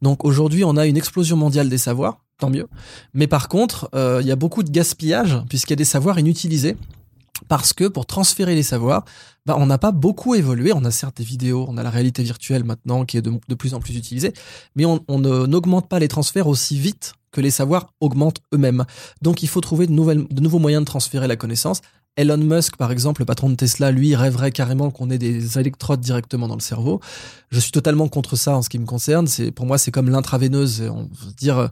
Donc 0.02 0.24
aujourd'hui, 0.24 0.64
on 0.64 0.76
a 0.76 0.86
une 0.86 0.96
explosion 0.96 1.36
mondiale 1.36 1.68
des 1.68 1.78
savoirs, 1.78 2.18
tant 2.38 2.50
mieux. 2.50 2.66
Mais 3.14 3.28
par 3.28 3.48
contre, 3.48 3.88
euh, 3.94 4.18
il 4.20 4.26
y 4.26 4.32
a 4.32 4.36
beaucoup 4.36 4.64
de 4.64 4.70
gaspillage, 4.70 5.38
puisqu'il 5.48 5.72
y 5.72 5.74
a 5.74 5.76
des 5.76 5.84
savoirs 5.84 6.18
inutilisés. 6.18 6.76
Parce 7.48 7.72
que 7.72 7.88
pour 7.88 8.07
transférer 8.07 8.55
les 8.55 8.62
savoirs, 8.62 9.05
bah, 9.46 9.57
on 9.59 9.66
n'a 9.66 9.79
pas 9.79 9.92
beaucoup 9.92 10.35
évolué. 10.35 10.72
On 10.72 10.85
a 10.85 10.90
certes 10.90 11.16
des 11.18 11.24
vidéos, 11.24 11.66
on 11.68 11.76
a 11.76 11.83
la 11.83 11.90
réalité 11.90 12.22
virtuelle 12.22 12.64
maintenant 12.64 13.05
qui 13.05 13.16
est 13.16 13.22
de, 13.22 13.55
plus 13.55 13.74
en 13.74 13.81
plus 13.81 13.96
utilisée, 13.96 14.33
mais 14.76 14.85
on, 14.85 15.00
n'augmente 15.09 15.88
pas 15.88 15.98
les 15.98 16.09
transferts 16.09 16.46
aussi 16.46 16.79
vite 16.79 17.14
que 17.33 17.40
les 17.40 17.50
savoirs 17.50 17.92
augmentent 18.00 18.40
eux-mêmes. 18.55 18.85
Donc 19.22 19.42
il 19.42 19.48
faut 19.48 19.61
trouver 19.61 19.87
de, 19.87 19.92
nouveaux 19.92 20.59
moyens 20.59 20.83
de 20.83 20.87
transférer 20.87 21.26
la 21.26 21.37
connaissance. 21.37 21.81
Elon 22.16 22.38
Musk, 22.38 22.76
par 22.76 22.90
exemple, 22.90 23.22
le 23.22 23.24
patron 23.24 23.48
de 23.50 23.55
Tesla, 23.55 23.92
lui, 23.92 24.16
rêverait 24.16 24.50
carrément 24.50 24.90
qu'on 24.90 25.11
ait 25.11 25.18
des 25.18 25.59
électrodes 25.59 26.00
directement 26.00 26.48
dans 26.48 26.57
le 26.57 26.61
cerveau. 26.61 27.00
Je 27.50 27.61
suis 27.61 27.70
totalement 27.70 28.09
contre 28.09 28.37
ça 28.37 28.57
en 28.57 28.62
ce 28.62 28.68
qui 28.68 28.79
me 28.79 28.85
concerne. 28.85 29.29
C'est 29.29 29.53
pour 29.53 29.64
moi, 29.64 29.79
c'est 29.79 29.92
comme 29.92 30.11
l'intraveineuse. 30.11 30.83
On 30.83 31.03
veut 31.03 31.33
dire, 31.38 31.70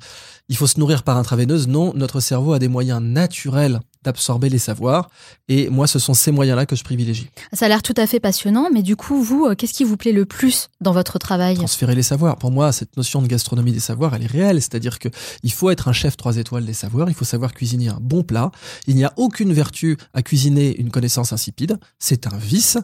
il 0.49 0.57
faut 0.57 0.69
se 0.69 0.79
nourrir 0.79 1.03
par 1.03 1.17
intraveineuse. 1.17 1.67
Non, 1.67 1.93
notre 1.95 2.21
cerveau 2.21 2.53
a 2.53 2.59
des 2.61 2.69
moyens 2.69 3.03
naturels 3.03 3.81
d'absorber 4.05 4.49
les 4.49 4.59
savoirs. 4.59 5.11
Et 5.49 5.69
moi, 5.71 5.87
ce 5.87 5.99
sont 5.99 6.15
ces 6.15 6.31
moyens-là 6.31 6.67
que 6.67 6.77
je 6.77 6.85
privilégie. 6.85 7.29
Ça 7.53 7.67
a 7.67 7.69
l'air 7.69 7.83
tout 7.83 7.95
à 7.97 8.07
fait 8.07 8.21
passionnant, 8.21 8.69
mais 8.73 8.83
du 8.83 8.97
coup, 8.97 9.23
vous, 9.23 9.47
euh, 9.47 9.55
qu'est-ce 9.55 9.73
qui 9.73 9.85
vous 9.85 9.97
plaît 9.97 10.13
le 10.13 10.25
plus 10.25 10.69
dans 10.81 10.93
votre 10.93 11.19
travail? 11.19 11.57
Transférer 11.57 11.95
les 11.95 12.03
savoirs. 12.03 12.37
Pour 12.37 12.51
moi, 12.51 12.73
cette 12.73 12.97
notion 12.97 13.23
de 13.23 13.27
gastronomie 13.27 13.73
des 13.73 13.81
savoirs, 13.81 14.15
elle 14.15 14.23
est 14.23 14.27
réelle. 14.27 14.61
C'est-à-dire 14.61 14.99
que 14.99 15.09
il 15.43 15.53
faut 15.53 15.71
être 15.71 15.89
un 15.89 15.93
chef 15.93 16.17
trois 16.17 16.37
étoiles 16.37 16.65
des 16.65 16.75
savoirs. 16.75 17.09
Il 17.09 17.15
faut 17.15 17.25
savoir 17.25 17.55
cuisiner 17.55 17.89
un 17.89 17.99
bon 18.01 18.23
plat. 18.23 18.51
Il 18.87 18.97
n'y 18.97 19.05
a 19.05 19.13
aucune 19.17 19.53
vertu 19.53 19.97
à 20.15 20.23
cuisiner 20.23 20.79
une 20.79 20.91
connaissance 20.91 21.33
insipide. 21.33 21.79
C'est 21.99 22.27
un 22.27 22.37
vice. 22.37 22.79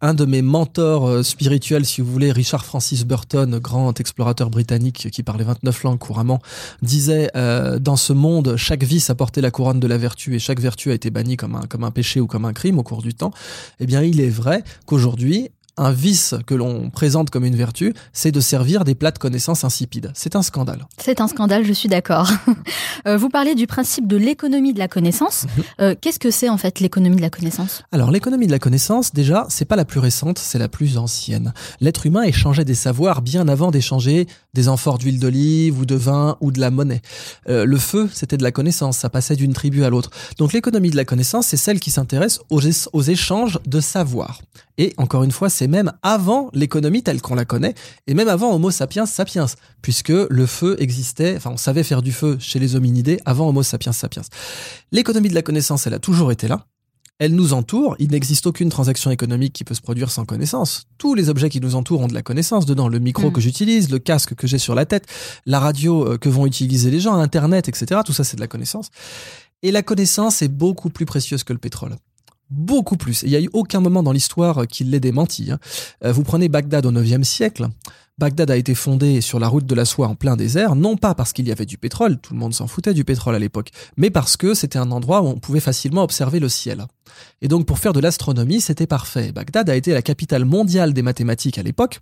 Un 0.00 0.14
de 0.14 0.24
mes 0.24 0.42
mentors 0.42 1.08
euh, 1.08 1.22
spirituels, 1.22 1.84
si 1.86 2.00
vous 2.00 2.12
voulez, 2.12 2.32
Richard 2.32 2.64
Francis 2.64 3.04
Burton, 3.04 3.58
grand 3.58 3.98
explorateur 3.98 4.50
britannique 4.50 5.10
qui 5.10 5.22
parlait 5.22 5.44
29 5.44 5.82
langues 5.82 5.98
couramment, 5.98 6.40
disait 6.82 7.30
euh, 7.36 7.78
dans 7.78 7.96
ce 7.96 8.12
monde, 8.12 8.56
chaque 8.56 8.84
vice 8.84 9.10
apportait 9.10 9.40
la 9.40 9.50
couronne 9.50 9.80
de 9.80 9.86
la 9.86 9.98
vertu 9.98 10.34
et 10.34 10.38
chaque 10.38 10.59
vertu 10.60 10.90
a 10.90 10.94
été 10.94 11.10
bannie 11.10 11.36
comme 11.36 11.56
un, 11.56 11.62
comme 11.62 11.84
un 11.84 11.90
péché 11.90 12.20
ou 12.20 12.26
comme 12.26 12.44
un 12.44 12.52
crime 12.52 12.78
au 12.78 12.82
cours 12.82 13.02
du 13.02 13.14
temps, 13.14 13.32
eh 13.80 13.86
bien 13.86 14.02
il 14.02 14.20
est 14.20 14.30
vrai 14.30 14.62
qu'aujourd'hui, 14.86 15.50
un 15.80 15.92
vice 15.92 16.34
que 16.46 16.54
l'on 16.54 16.90
présente 16.90 17.30
comme 17.30 17.44
une 17.44 17.56
vertu, 17.56 17.94
c'est 18.12 18.32
de 18.32 18.40
servir 18.40 18.84
des 18.84 18.94
plats 18.94 19.10
de 19.12 19.18
connaissances 19.18 19.64
insipides. 19.64 20.12
C'est 20.14 20.36
un 20.36 20.42
scandale. 20.42 20.86
C'est 20.98 21.20
un 21.22 21.26
scandale, 21.26 21.64
je 21.64 21.72
suis 21.72 21.88
d'accord. 21.88 22.30
Euh, 23.06 23.16
vous 23.16 23.30
parlez 23.30 23.54
du 23.54 23.66
principe 23.66 24.06
de 24.06 24.18
l'économie 24.18 24.74
de 24.74 24.78
la 24.78 24.86
connaissance. 24.86 25.44
Mhm. 25.44 25.64
Euh, 25.80 25.94
qu'est-ce 25.98 26.18
que 26.18 26.30
c'est 26.30 26.50
en 26.50 26.58
fait 26.58 26.80
l'économie 26.80 27.16
de 27.16 27.22
la 27.22 27.30
connaissance? 27.30 27.82
Alors 27.92 28.10
l'économie 28.10 28.46
de 28.46 28.52
la 28.52 28.58
connaissance, 28.58 29.14
déjà, 29.14 29.46
c'est 29.48 29.64
pas 29.64 29.76
la 29.76 29.86
plus 29.86 30.00
récente, 30.00 30.38
c'est 30.38 30.58
la 30.58 30.68
plus 30.68 30.98
ancienne. 30.98 31.54
L'être 31.80 32.04
humain 32.04 32.22
échangeait 32.22 32.66
des 32.66 32.74
savoirs 32.74 33.22
bien 33.22 33.48
avant 33.48 33.70
d'échanger 33.70 34.26
des 34.54 34.68
amphores 34.68 34.98
d'huile 34.98 35.18
d'olive 35.18 35.78
ou 35.78 35.86
de 35.86 35.94
vin 35.94 36.36
ou 36.40 36.50
de 36.50 36.60
la 36.60 36.70
monnaie. 36.70 37.02
Euh, 37.48 37.64
le 37.64 37.78
feu, 37.78 38.08
c'était 38.12 38.36
de 38.36 38.42
la 38.42 38.52
connaissance, 38.52 38.98
ça 38.98 39.10
passait 39.10 39.36
d'une 39.36 39.52
tribu 39.52 39.84
à 39.84 39.90
l'autre. 39.90 40.10
Donc 40.38 40.52
l'économie 40.52 40.90
de 40.90 40.96
la 40.96 41.04
connaissance, 41.04 41.46
c'est 41.46 41.56
celle 41.56 41.80
qui 41.80 41.90
s'intéresse 41.90 42.40
aux, 42.50 42.60
aux 42.92 43.02
échanges 43.02 43.58
de 43.66 43.80
savoirs. 43.80 44.40
Et 44.78 44.94
encore 44.96 45.24
une 45.24 45.30
fois, 45.30 45.50
c'est 45.50 45.68
même 45.68 45.92
avant 46.02 46.50
l'économie 46.54 47.02
telle 47.02 47.20
qu'on 47.20 47.34
la 47.34 47.44
connaît, 47.44 47.74
et 48.06 48.14
même 48.14 48.28
avant 48.28 48.54
Homo 48.54 48.70
sapiens 48.70 49.06
sapiens, 49.06 49.46
puisque 49.82 50.08
le 50.08 50.46
feu 50.46 50.76
existait, 50.78 51.36
enfin 51.36 51.50
on 51.50 51.56
savait 51.56 51.82
faire 51.82 52.02
du 52.02 52.12
feu 52.12 52.38
chez 52.40 52.58
les 52.58 52.76
hominidés 52.76 53.20
avant 53.26 53.48
Homo 53.48 53.62
sapiens 53.62 53.92
sapiens. 53.92 54.22
L'économie 54.90 55.28
de 55.28 55.34
la 55.34 55.42
connaissance, 55.42 55.86
elle 55.86 55.94
a 55.94 55.98
toujours 55.98 56.32
été 56.32 56.48
là. 56.48 56.66
Elle 57.20 57.34
nous 57.34 57.52
entoure, 57.52 57.96
il 57.98 58.12
n'existe 58.12 58.46
aucune 58.46 58.70
transaction 58.70 59.10
économique 59.10 59.52
qui 59.52 59.62
peut 59.62 59.74
se 59.74 59.82
produire 59.82 60.10
sans 60.10 60.24
connaissance. 60.24 60.86
Tous 60.96 61.14
les 61.14 61.28
objets 61.28 61.50
qui 61.50 61.60
nous 61.60 61.74
entourent 61.74 62.00
ont 62.00 62.08
de 62.08 62.14
la 62.14 62.22
connaissance 62.22 62.64
dedans. 62.64 62.88
Le 62.88 62.98
micro 62.98 63.28
hmm. 63.28 63.32
que 63.34 63.42
j'utilise, 63.42 63.90
le 63.90 63.98
casque 63.98 64.34
que 64.34 64.46
j'ai 64.46 64.56
sur 64.56 64.74
la 64.74 64.86
tête, 64.86 65.06
la 65.44 65.60
radio 65.60 66.14
euh, 66.14 66.16
que 66.16 66.30
vont 66.30 66.46
utiliser 66.46 66.90
les 66.90 66.98
gens, 66.98 67.14
Internet, 67.14 67.68
etc. 67.68 68.00
Tout 68.06 68.14
ça, 68.14 68.24
c'est 68.24 68.36
de 68.36 68.40
la 68.40 68.48
connaissance. 68.48 68.88
Et 69.62 69.70
la 69.70 69.82
connaissance 69.82 70.40
est 70.40 70.48
beaucoup 70.48 70.88
plus 70.88 71.04
précieuse 71.04 71.44
que 71.44 71.52
le 71.52 71.58
pétrole 71.58 71.96
beaucoup 72.52 72.96
plus. 72.96 73.22
Il 73.22 73.28
n'y 73.28 73.36
a 73.36 73.40
eu 73.40 73.48
aucun 73.52 73.78
moment 73.78 74.02
dans 74.02 74.10
l'histoire 74.10 74.66
qui 74.66 74.82
l'ait 74.82 74.98
démenti. 74.98 75.52
Hein. 75.52 75.60
Euh, 76.04 76.10
vous 76.10 76.24
prenez 76.24 76.48
Bagdad 76.48 76.84
au 76.84 76.90
IXe 76.90 77.22
siècle. 77.22 77.68
Bagdad 78.20 78.50
a 78.50 78.56
été 78.56 78.74
fondé 78.74 79.22
sur 79.22 79.40
la 79.40 79.48
route 79.48 79.64
de 79.64 79.74
la 79.74 79.86
soie 79.86 80.06
en 80.06 80.14
plein 80.14 80.36
désert, 80.36 80.76
non 80.76 80.98
pas 80.98 81.14
parce 81.14 81.32
qu'il 81.32 81.48
y 81.48 81.52
avait 81.52 81.64
du 81.64 81.78
pétrole, 81.78 82.18
tout 82.18 82.34
le 82.34 82.38
monde 82.38 82.52
s'en 82.52 82.66
foutait 82.66 82.92
du 82.92 83.02
pétrole 83.02 83.34
à 83.34 83.38
l'époque, 83.38 83.70
mais 83.96 84.10
parce 84.10 84.36
que 84.36 84.52
c'était 84.52 84.78
un 84.78 84.90
endroit 84.90 85.22
où 85.22 85.28
on 85.28 85.38
pouvait 85.38 85.58
facilement 85.58 86.02
observer 86.02 86.38
le 86.38 86.50
ciel. 86.50 86.84
Et 87.42 87.48
donc 87.48 87.66
pour 87.66 87.78
faire 87.78 87.92
de 87.92 88.00
l'astronomie, 88.00 88.60
c'était 88.60 88.86
parfait. 88.86 89.32
Bagdad 89.32 89.70
a 89.70 89.76
été 89.76 89.92
la 89.92 90.02
capitale 90.02 90.44
mondiale 90.44 90.92
des 90.92 91.02
mathématiques 91.02 91.58
à 91.58 91.62
l'époque. 91.62 92.00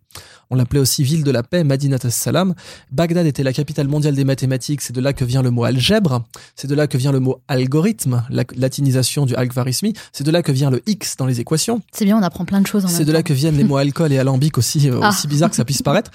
On 0.51 0.57
l'appelait 0.57 0.81
aussi 0.81 1.05
ville 1.05 1.23
de 1.23 1.31
la 1.31 1.43
paix, 1.43 1.63
Madinat 1.63 1.99
as-Salam. 2.03 2.55
Bagdad 2.91 3.27
était 3.27 3.43
la 3.43 3.53
capitale 3.53 3.89
mondiale 3.89 4.15
des 4.15 4.25
mathématiques, 4.25 4.81
c'est 4.81 4.93
de 4.93 5.01
là 5.01 5.13
que 5.13 5.25
vient 5.25 5.43
le 5.43 5.51
mot 5.51 5.65
algèbre, 5.65 6.25
c'est 6.57 6.69
de 6.69 6.75
là 6.75 6.87
que 6.87 6.99
vient 6.99 7.13
le 7.13 7.21
mot 7.21 7.41
algorithme, 7.49 8.25
la 8.31 8.45
latinisation 8.57 9.27
du 9.27 9.35
algorithmi, 9.35 9.93
c'est 10.13 10.25
de 10.25 10.31
là 10.31 10.43
que 10.43 10.53
vient 10.53 10.71
le 10.71 10.83
X 10.87 11.17
dans 11.17 11.27
les 11.27 11.41
équations. 11.41 11.83
C'est 11.93 12.05
bien, 12.05 12.19
on 12.19 12.23
apprend 12.23 12.45
plein 12.45 12.61
de 12.61 12.67
choses 12.67 12.85
en 12.85 12.89
C'est 12.89 13.05
de 13.05 13.13
là 13.13 13.23
que 13.23 13.33
viennent 13.33 13.57
les 13.57 13.65
mots 13.65 13.77
alcool 13.77 14.13
et 14.13 14.19
alambic 14.19 14.59
aussi, 14.59 14.89
euh, 14.91 15.01
ah. 15.03 15.11
aussi 15.11 15.29
bizarre 15.29 15.51
que 15.51 15.57
ça 15.57 15.65
puisse 15.65 15.83
paraître. 15.83 16.11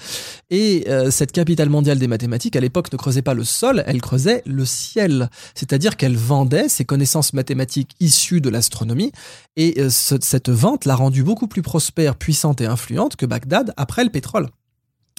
Et 0.50 0.84
euh, 0.88 1.10
cette 1.10 1.32
capitale 1.32 1.68
mondiale 1.68 1.98
des 1.98 2.08
mathématiques, 2.08 2.56
à 2.56 2.60
l'époque, 2.60 2.92
ne 2.92 2.98
creusait 2.98 3.22
pas 3.22 3.34
le 3.34 3.44
sol, 3.44 3.82
elle 3.86 4.00
creusait 4.00 4.42
le 4.46 4.64
ciel. 4.64 5.30
C'est-à-dire 5.54 5.96
qu'elle 5.96 6.16
vendait 6.16 6.68
ses 6.68 6.84
connaissances 6.84 7.32
mathématiques 7.32 7.94
issues 8.00 8.40
de 8.40 8.50
l'astronomie 8.50 8.83
et 9.56 9.80
euh, 9.80 9.90
cette 9.90 10.48
vente 10.48 10.84
l'a 10.84 10.96
rendue 10.96 11.22
beaucoup 11.22 11.46
plus 11.46 11.62
prospère, 11.62 12.16
puissante 12.16 12.60
et 12.60 12.66
influente 12.66 13.16
que 13.16 13.26
Bagdad 13.26 13.72
après 13.76 14.04
le 14.04 14.10
pétrole. 14.10 14.48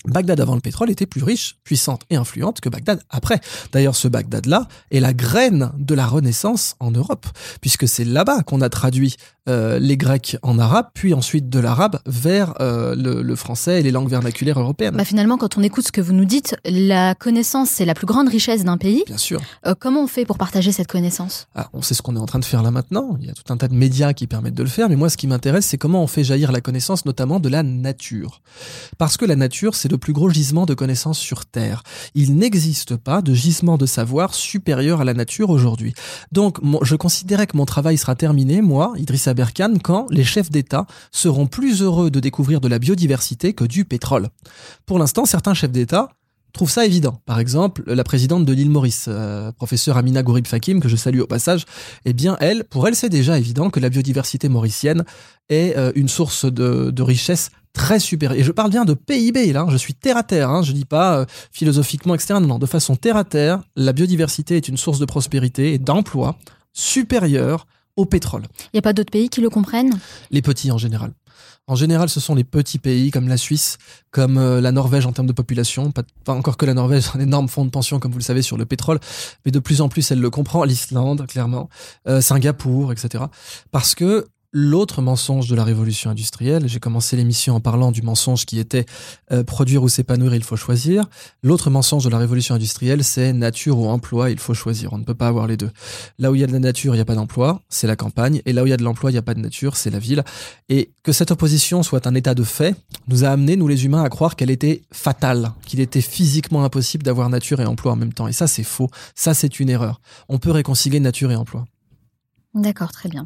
Bagdad 0.07 0.39
avant 0.39 0.55
le 0.55 0.61
pétrole 0.61 0.91
était 0.91 1.07
plus 1.07 1.23
riche, 1.23 1.57
puissante 1.63 2.03
et 2.09 2.15
influente 2.15 2.61
que 2.61 2.69
Bagdad 2.69 3.01
après. 3.09 3.39
D'ailleurs, 3.71 3.95
ce 3.95 4.07
Bagdad-là 4.07 4.67
est 4.91 4.99
la 4.99 5.13
graine 5.13 5.71
de 5.77 5.95
la 5.95 6.05
Renaissance 6.05 6.75
en 6.79 6.91
Europe, 6.91 7.25
puisque 7.59 7.87
c'est 7.87 8.05
là-bas 8.05 8.43
qu'on 8.43 8.61
a 8.61 8.69
traduit 8.69 9.15
euh, 9.47 9.77
les 9.77 9.95
Grecs 9.95 10.37
en 10.41 10.57
arabe, 10.57 10.87
puis 10.95 11.13
ensuite 11.13 11.49
de 11.49 11.59
l'arabe 11.59 11.99
vers 12.07 12.55
euh, 12.61 12.95
le, 12.95 13.35
français 13.35 13.79
et 13.79 13.83
les 13.83 13.91
langues 13.91 14.09
vernaculaires 14.09 14.59
européennes. 14.59 14.95
Bah 14.95 15.05
finalement, 15.05 15.37
quand 15.37 15.57
on 15.57 15.61
écoute 15.61 15.85
ce 15.85 15.91
que 15.91 16.01
vous 16.01 16.13
nous 16.13 16.25
dites, 16.25 16.55
la 16.65 17.13
connaissance, 17.13 17.69
c'est 17.69 17.85
la 17.85 17.93
plus 17.93 18.07
grande 18.07 18.27
richesse 18.27 18.63
d'un 18.63 18.77
pays. 18.77 19.03
Bien 19.05 19.17
sûr. 19.17 19.41
Euh, 19.67 19.75
comment 19.79 20.03
on 20.03 20.07
fait 20.07 20.25
pour 20.25 20.39
partager 20.39 20.71
cette 20.71 20.87
connaissance? 20.87 21.47
Ah, 21.53 21.69
On 21.73 21.83
sait 21.83 21.93
ce 21.93 22.01
qu'on 22.01 22.15
est 22.15 22.19
en 22.19 22.25
train 22.25 22.39
de 22.39 22.45
faire 22.45 22.63
là 22.63 22.71
maintenant. 22.71 23.17
Il 23.19 23.27
y 23.27 23.29
a 23.29 23.33
tout 23.33 23.53
un 23.53 23.57
tas 23.57 23.67
de 23.67 23.75
médias 23.75 24.13
qui 24.13 24.25
permettent 24.25 24.55
de 24.55 24.63
le 24.63 24.69
faire, 24.69 24.89
mais 24.89 24.95
moi, 24.95 25.09
ce 25.09 25.17
qui 25.17 25.27
m'intéresse, 25.27 25.67
c'est 25.67 25.77
comment 25.77 26.01
on 26.01 26.07
fait 26.07 26.23
jaillir 26.23 26.51
la 26.51 26.61
connaissance, 26.61 27.05
notamment 27.05 27.39
de 27.39 27.49
la 27.49 27.61
nature. 27.61 28.41
Parce 28.97 29.15
que 29.15 29.25
la 29.25 29.35
nature, 29.35 29.75
c'est 29.75 29.91
le 29.91 29.99
plus 29.99 30.13
gros 30.13 30.29
gisement 30.29 30.65
de 30.65 30.73
connaissances 30.73 31.19
sur 31.19 31.45
Terre. 31.45 31.83
Il 32.15 32.35
n'existe 32.35 32.95
pas 32.95 33.21
de 33.21 33.35
gisement 33.35 33.77
de 33.77 33.85
savoir 33.85 34.33
supérieur 34.33 35.01
à 35.01 35.03
la 35.03 35.13
nature 35.13 35.51
aujourd'hui. 35.51 35.93
Donc, 36.31 36.57
je 36.81 36.95
considérais 36.95 37.45
que 37.45 37.57
mon 37.57 37.65
travail 37.65 37.99
sera 37.99 38.15
terminé, 38.15 38.63
moi, 38.63 38.93
Idrissa 38.97 39.34
Berkane, 39.35 39.79
quand 39.79 40.07
les 40.09 40.23
chefs 40.23 40.49
d'État 40.49 40.85
seront 41.11 41.47
plus 41.47 41.81
heureux 41.81 42.09
de 42.09 42.19
découvrir 42.19 42.61
de 42.61 42.67
la 42.67 42.79
biodiversité 42.79 43.53
que 43.53 43.65
du 43.65 43.85
pétrole. 43.85 44.29
Pour 44.85 44.99
l'instant, 44.99 45.25
certains 45.25 45.53
chefs 45.53 45.71
d'État 45.71 46.09
trouvent 46.55 46.71
ça 46.71 46.85
évident. 46.85 47.21
Par 47.25 47.39
exemple, 47.39 47.83
la 47.85 48.03
présidente 48.03 48.45
de 48.45 48.53
l'île 48.53 48.71
Maurice, 48.71 49.05
euh, 49.07 49.51
professeure 49.51 49.97
Amina 49.97 50.23
Gourib 50.23 50.47
Fakim, 50.47 50.79
que 50.79 50.89
je 50.89 50.95
salue 50.95 51.19
au 51.19 51.27
passage, 51.27 51.65
eh 52.05 52.13
bien, 52.13 52.37
elle, 52.39 52.63
pour 52.63 52.87
elle, 52.87 52.95
c'est 52.95 53.09
déjà 53.09 53.37
évident 53.37 53.69
que 53.69 53.79
la 53.79 53.89
biodiversité 53.89 54.49
mauricienne 54.49 55.03
est 55.49 55.77
euh, 55.77 55.91
une 55.95 56.07
source 56.07 56.51
de, 56.51 57.01
richesse 57.01 57.51
très 57.73 57.99
supérieure. 57.99 58.39
Et 58.39 58.43
je 58.43 58.51
parle 58.51 58.71
bien 58.71 58.85
de 58.85 58.93
PIB, 58.93 59.51
là, 59.51 59.67
je 59.69 59.77
suis 59.77 59.93
terre 59.93 60.17
à 60.17 60.23
terre, 60.23 60.49
hein, 60.49 60.63
je 60.63 60.71
dis 60.71 60.85
pas 60.85 61.19
euh, 61.19 61.25
philosophiquement. 61.51 62.15
Non, 62.29 62.41
non, 62.41 62.57
de 62.57 62.65
façon 62.65 62.95
terre 62.95 63.17
à 63.17 63.25
terre, 63.25 63.61
la 63.75 63.93
biodiversité 63.93 64.55
est 64.55 64.67
une 64.67 64.77
source 64.77 64.99
de 64.99 65.05
prospérité 65.05 65.73
et 65.73 65.77
d'emploi 65.77 66.37
supérieure 66.73 67.67
au 67.95 68.05
pétrole. 68.05 68.43
Il 68.65 68.75
n'y 68.75 68.79
a 68.79 68.81
pas 68.81 68.93
d'autres 68.93 69.11
pays 69.11 69.29
qui 69.29 69.41
le 69.41 69.49
comprennent? 69.49 69.99
Les 70.31 70.41
petits 70.41 70.71
en 70.71 70.77
général. 70.77 71.13
En 71.67 71.75
général, 71.75 72.09
ce 72.09 72.19
sont 72.19 72.35
les 72.35 72.43
petits 72.43 72.77
pays 72.77 73.09
comme 73.09 73.27
la 73.27 73.37
Suisse, 73.37 73.79
comme 74.11 74.37
euh, 74.37 74.61
la 74.61 74.71
Norvège 74.71 75.07
en 75.07 75.13
termes 75.13 75.27
de 75.27 75.33
population. 75.33 75.91
Pas, 75.91 76.03
encore 76.27 76.57
que 76.57 76.65
la 76.65 76.75
Norvège 76.75 77.07
a 77.07 77.11
un 77.17 77.21
énorme 77.21 77.47
fonds 77.47 77.65
de 77.65 77.71
pension, 77.71 77.99
comme 77.99 78.11
vous 78.11 78.19
le 78.19 78.23
savez, 78.23 78.43
sur 78.43 78.57
le 78.57 78.65
pétrole, 78.65 78.99
mais 79.45 79.51
de 79.51 79.59
plus 79.59 79.81
en 79.81 79.89
plus, 79.89 80.11
elle 80.11 80.21
le 80.21 80.29
comprend. 80.29 80.63
L'Islande, 80.63 81.25
clairement, 81.25 81.69
euh, 82.07 82.21
Singapour, 82.21 82.91
etc. 82.91 83.23
Parce 83.71 83.95
que 83.95 84.27
l'autre 84.57 85.01
mensonge 85.01 85.49
de 85.49 85.55
la 85.55 85.65
révolution 85.65 86.09
industrielle. 86.09 86.69
J'ai 86.69 86.79
commencé 86.79 87.17
l'émission 87.17 87.55
en 87.55 87.59
parlant 87.59 87.91
du 87.91 88.01
mensonge 88.01 88.45
qui 88.45 88.57
était 88.57 88.85
euh, 89.33 89.43
produire 89.43 89.83
ou 89.83 89.89
s'épanouir, 89.89 90.33
il 90.33 90.45
faut 90.45 90.55
choisir. 90.55 91.09
L'autre 91.43 91.69
mensonge 91.69 92.05
de 92.05 92.09
la 92.09 92.17
révolution 92.17 92.55
industrielle, 92.55 93.03
c'est 93.03 93.33
nature 93.33 93.77
ou 93.77 93.87
emploi, 93.89 94.29
il 94.29 94.39
faut 94.39 94.53
choisir. 94.53 94.93
On 94.93 94.97
ne 94.97 95.03
peut 95.03 95.13
pas 95.13 95.27
avoir 95.27 95.45
les 95.45 95.57
deux. 95.57 95.71
Là 96.19 96.31
où 96.31 96.35
il 96.35 96.39
y 96.39 96.43
a 96.45 96.47
de 96.47 96.53
la 96.53 96.59
nature, 96.59 96.93
il 96.93 96.97
n'y 96.99 97.01
a 97.01 97.05
pas 97.05 97.15
d'emploi, 97.15 97.59
c'est 97.67 97.85
la 97.85 97.97
campagne. 97.97 98.41
Et 98.45 98.53
là 98.53 98.63
où 98.63 98.65
il 98.65 98.69
y 98.69 98.73
a 98.73 98.77
de 98.77 98.83
l'emploi, 98.83 99.11
il 99.11 99.15
n'y 99.15 99.19
a 99.19 99.21
pas 99.21 99.33
de 99.33 99.41
nature, 99.41 99.75
c'est 99.75 99.89
la 99.89 99.99
ville. 99.99 100.23
Et 100.69 100.91
que 101.03 101.11
cette 101.11 101.31
opposition 101.31 101.83
soit 101.83 102.07
un 102.07 102.15
état 102.15 102.33
de 102.33 102.43
fait 102.43 102.77
nous 103.09 103.25
a 103.25 103.27
amené, 103.27 103.57
nous 103.57 103.67
les 103.67 103.83
humains, 103.83 104.03
à 104.03 104.09
croire 104.09 104.37
qu'elle 104.37 104.51
était 104.51 104.83
fatale, 104.89 105.51
qu'il 105.65 105.81
était 105.81 105.99
physiquement 105.99 106.63
impossible 106.63 107.03
d'avoir 107.03 107.29
nature 107.29 107.59
et 107.59 107.65
emploi 107.65 107.91
en 107.91 107.97
même 107.97 108.13
temps. 108.13 108.29
Et 108.29 108.33
ça, 108.33 108.47
c'est 108.47 108.63
faux. 108.63 108.89
Ça, 109.15 109.33
c'est 109.33 109.59
une 109.59 109.69
erreur. 109.69 109.99
On 110.29 110.39
peut 110.39 110.51
réconcilier 110.51 111.01
nature 111.01 111.29
et 111.33 111.35
emploi. 111.35 111.65
D'accord, 112.53 112.93
très 112.93 113.09
bien. 113.09 113.25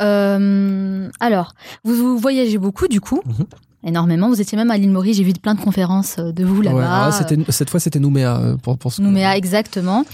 Euh, 0.00 1.08
alors, 1.20 1.52
vous, 1.84 2.18
voyagez 2.18 2.58
beaucoup 2.58 2.88
du 2.88 3.00
coup 3.00 3.20
mhm. 3.24 3.46
Énormément. 3.82 4.28
Vous 4.28 4.42
étiez 4.42 4.58
même 4.58 4.70
à 4.70 4.76
l'île 4.76 4.90
Maurice. 4.90 5.16
J'ai 5.16 5.24
vu 5.24 5.32
plein 5.32 5.54
de 5.54 5.60
conférences 5.60 6.16
euh, 6.18 6.32
de 6.32 6.44
vous 6.44 6.60
là-bas. 6.60 7.12
cette 7.48 7.70
fois, 7.70 7.80
c'était 7.80 7.98
Nouméa 7.98 8.36
euh, 8.36 8.56
pour, 8.56 8.76
pour 8.76 8.92
ce 8.92 9.00
Nouméa, 9.00 9.36
exactement. 9.36 10.04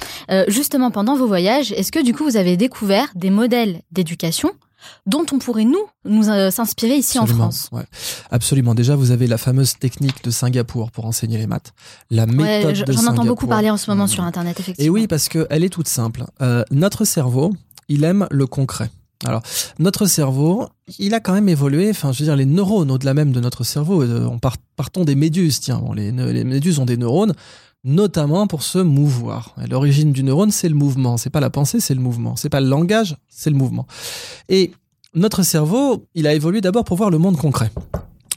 justement, 0.48 0.90
pendant 0.90 1.16
vos 1.16 1.26
voyages, 1.26 1.72
est-ce 1.72 1.90
que 1.90 2.02
du 2.02 2.14
coup, 2.14 2.24
vous 2.24 2.36
avez 2.36 2.56
découvert 2.56 3.08
des 3.16 3.30
modèles 3.30 3.80
d'éducation 3.90 4.52
dont 5.04 5.26
on 5.32 5.40
pourrait 5.40 5.64
nous 5.64 5.84
nous 6.04 6.22
s'inspirer 6.52 6.94
ici 6.94 7.18
en 7.18 7.26
France? 7.26 7.68
Ouais. 7.72 7.82
Absolument. 8.30 8.76
Déjà, 8.76 8.94
vous 8.94 9.10
avez 9.10 9.26
la 9.26 9.38
fameuse 9.38 9.76
technique 9.78 10.22
de 10.22 10.30
Singapour 10.30 10.92
pour 10.92 11.06
enseigner 11.06 11.38
les 11.38 11.48
maths. 11.48 11.72
La 12.08 12.26
méthode 12.26 12.84
de 12.84 12.92
J'en 12.92 13.06
entends 13.06 13.24
beaucoup 13.24 13.48
parler 13.48 13.70
en 13.70 13.76
ce 13.76 13.90
moment 13.90 14.06
sur 14.06 14.22
Internet, 14.22 14.60
effectivement. 14.60 14.86
Et 14.86 14.90
oui, 14.90 15.08
parce 15.08 15.28
qu'elle 15.28 15.64
est 15.64 15.70
toute 15.70 15.88
simple. 15.88 16.24
notre 16.70 17.04
cerveau, 17.04 17.52
il 17.88 18.04
aime 18.04 18.28
le 18.30 18.46
concret. 18.46 18.90
Alors, 19.24 19.42
notre 19.78 20.06
cerveau, 20.06 20.68
il 20.98 21.14
a 21.14 21.20
quand 21.20 21.32
même 21.32 21.48
évolué. 21.48 21.90
Enfin, 21.90 22.12
je 22.12 22.18
veux 22.20 22.24
dire, 22.26 22.36
les 22.36 22.44
neurones 22.44 22.90
au-delà 22.90 23.14
même 23.14 23.32
de 23.32 23.40
notre 23.40 23.64
cerveau. 23.64 24.02
Euh, 24.02 24.26
on 24.26 24.38
part, 24.38 24.56
partons 24.76 25.04
des 25.04 25.14
méduses. 25.14 25.60
Tiens, 25.60 25.78
bon, 25.78 25.92
les, 25.92 26.12
méduses 26.12 26.78
ont 26.78 26.84
des 26.84 26.96
neurones, 26.96 27.34
notamment 27.84 28.46
pour 28.46 28.62
se 28.62 28.78
mouvoir. 28.78 29.54
L'origine 29.70 30.12
du 30.12 30.22
neurone, 30.22 30.50
c'est 30.50 30.68
le 30.68 30.74
mouvement. 30.74 31.16
C'est 31.16 31.30
pas 31.30 31.40
la 31.40 31.50
pensée, 31.50 31.80
c'est 31.80 31.94
le 31.94 32.00
mouvement. 32.00 32.36
C'est 32.36 32.50
pas 32.50 32.60
le 32.60 32.68
langage, 32.68 33.16
c'est 33.28 33.50
le 33.50 33.56
mouvement. 33.56 33.86
Et 34.48 34.72
notre 35.14 35.42
cerveau, 35.42 36.04
il 36.14 36.26
a 36.26 36.34
évolué 36.34 36.60
d'abord 36.60 36.84
pour 36.84 36.98
voir 36.98 37.10
le 37.10 37.18
monde 37.18 37.38
concret 37.38 37.70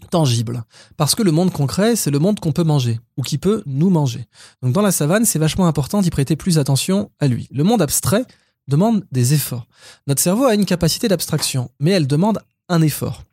tangible. 0.09 0.63
Parce 0.97 1.15
que 1.15 1.23
le 1.23 1.31
monde 1.31 1.51
concret, 1.51 1.95
c'est 1.95 2.11
le 2.11 2.19
monde 2.19 2.39
qu'on 2.39 2.51
peut 2.51 2.63
manger, 2.63 2.99
ou 3.17 3.21
qui 3.21 3.37
peut 3.37 3.63
nous 3.65 3.89
manger. 3.89 4.25
Donc 4.61 4.73
dans 4.73 4.81
la 4.81 4.91
savane, 4.91 5.23
c'est 5.23 5.39
vachement 5.39 5.67
important 5.67 6.01
d'y 6.01 6.09
prêter 6.09 6.35
plus 6.35 6.57
attention 6.57 7.11
à 7.19 7.27
lui. 7.27 7.47
Le 7.51 7.63
monde 7.63 7.81
abstrait, 7.81 8.25
demande 8.69 9.05
des 9.11 9.33
efforts. 9.33 9.67
Notre 10.07 10.21
cerveau 10.21 10.45
a 10.45 10.53
une 10.53 10.65
capacité 10.65 11.09
d'abstraction, 11.09 11.69
mais 11.79 11.91
elle 11.91 12.07
demande 12.07 12.39
un 12.69 12.81
effort. 12.81 13.23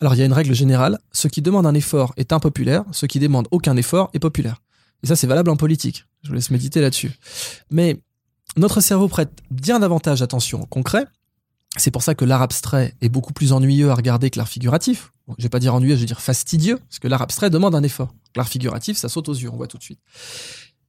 Alors 0.00 0.14
il 0.14 0.18
y 0.18 0.22
a 0.22 0.26
une 0.26 0.32
règle 0.32 0.54
générale, 0.54 0.98
ce 1.12 1.28
qui 1.28 1.42
demande 1.42 1.66
un 1.66 1.74
effort 1.74 2.12
est 2.16 2.32
impopulaire, 2.32 2.84
ce 2.92 3.06
qui 3.06 3.18
demande 3.18 3.48
aucun 3.50 3.76
effort 3.76 4.10
est 4.12 4.18
populaire. 4.18 4.60
Et 5.02 5.06
ça 5.06 5.16
c'est 5.16 5.26
valable 5.26 5.50
en 5.50 5.56
politique. 5.56 6.04
Je 6.22 6.28
vous 6.28 6.34
laisse 6.34 6.50
méditer 6.50 6.80
là-dessus. 6.80 7.10
Mais 7.70 8.00
notre 8.56 8.80
cerveau 8.80 9.08
prête 9.08 9.30
bien 9.50 9.80
davantage 9.80 10.22
attention 10.22 10.62
au 10.62 10.66
concret. 10.66 11.06
C'est 11.78 11.90
pour 11.90 12.02
ça 12.02 12.14
que 12.14 12.26
l'art 12.26 12.42
abstrait 12.42 12.94
est 13.00 13.08
beaucoup 13.08 13.32
plus 13.32 13.52
ennuyeux 13.52 13.90
à 13.90 13.94
regarder 13.94 14.28
que 14.28 14.38
l'art 14.38 14.48
figuratif. 14.48 15.12
je 15.38 15.42
vais 15.42 15.48
pas 15.48 15.58
dire 15.58 15.74
ennuyeux, 15.74 15.94
je 15.94 16.00
vais 16.00 16.06
dire 16.06 16.20
fastidieux, 16.20 16.76
parce 16.76 16.98
que 16.98 17.08
l'art 17.08 17.22
abstrait 17.22 17.48
demande 17.48 17.74
un 17.74 17.82
effort. 17.82 18.14
L'art 18.36 18.48
figuratif, 18.48 18.98
ça 18.98 19.08
saute 19.08 19.30
aux 19.30 19.34
yeux, 19.34 19.48
on 19.50 19.56
voit 19.56 19.68
tout 19.68 19.78
de 19.78 19.82
suite. 19.82 20.00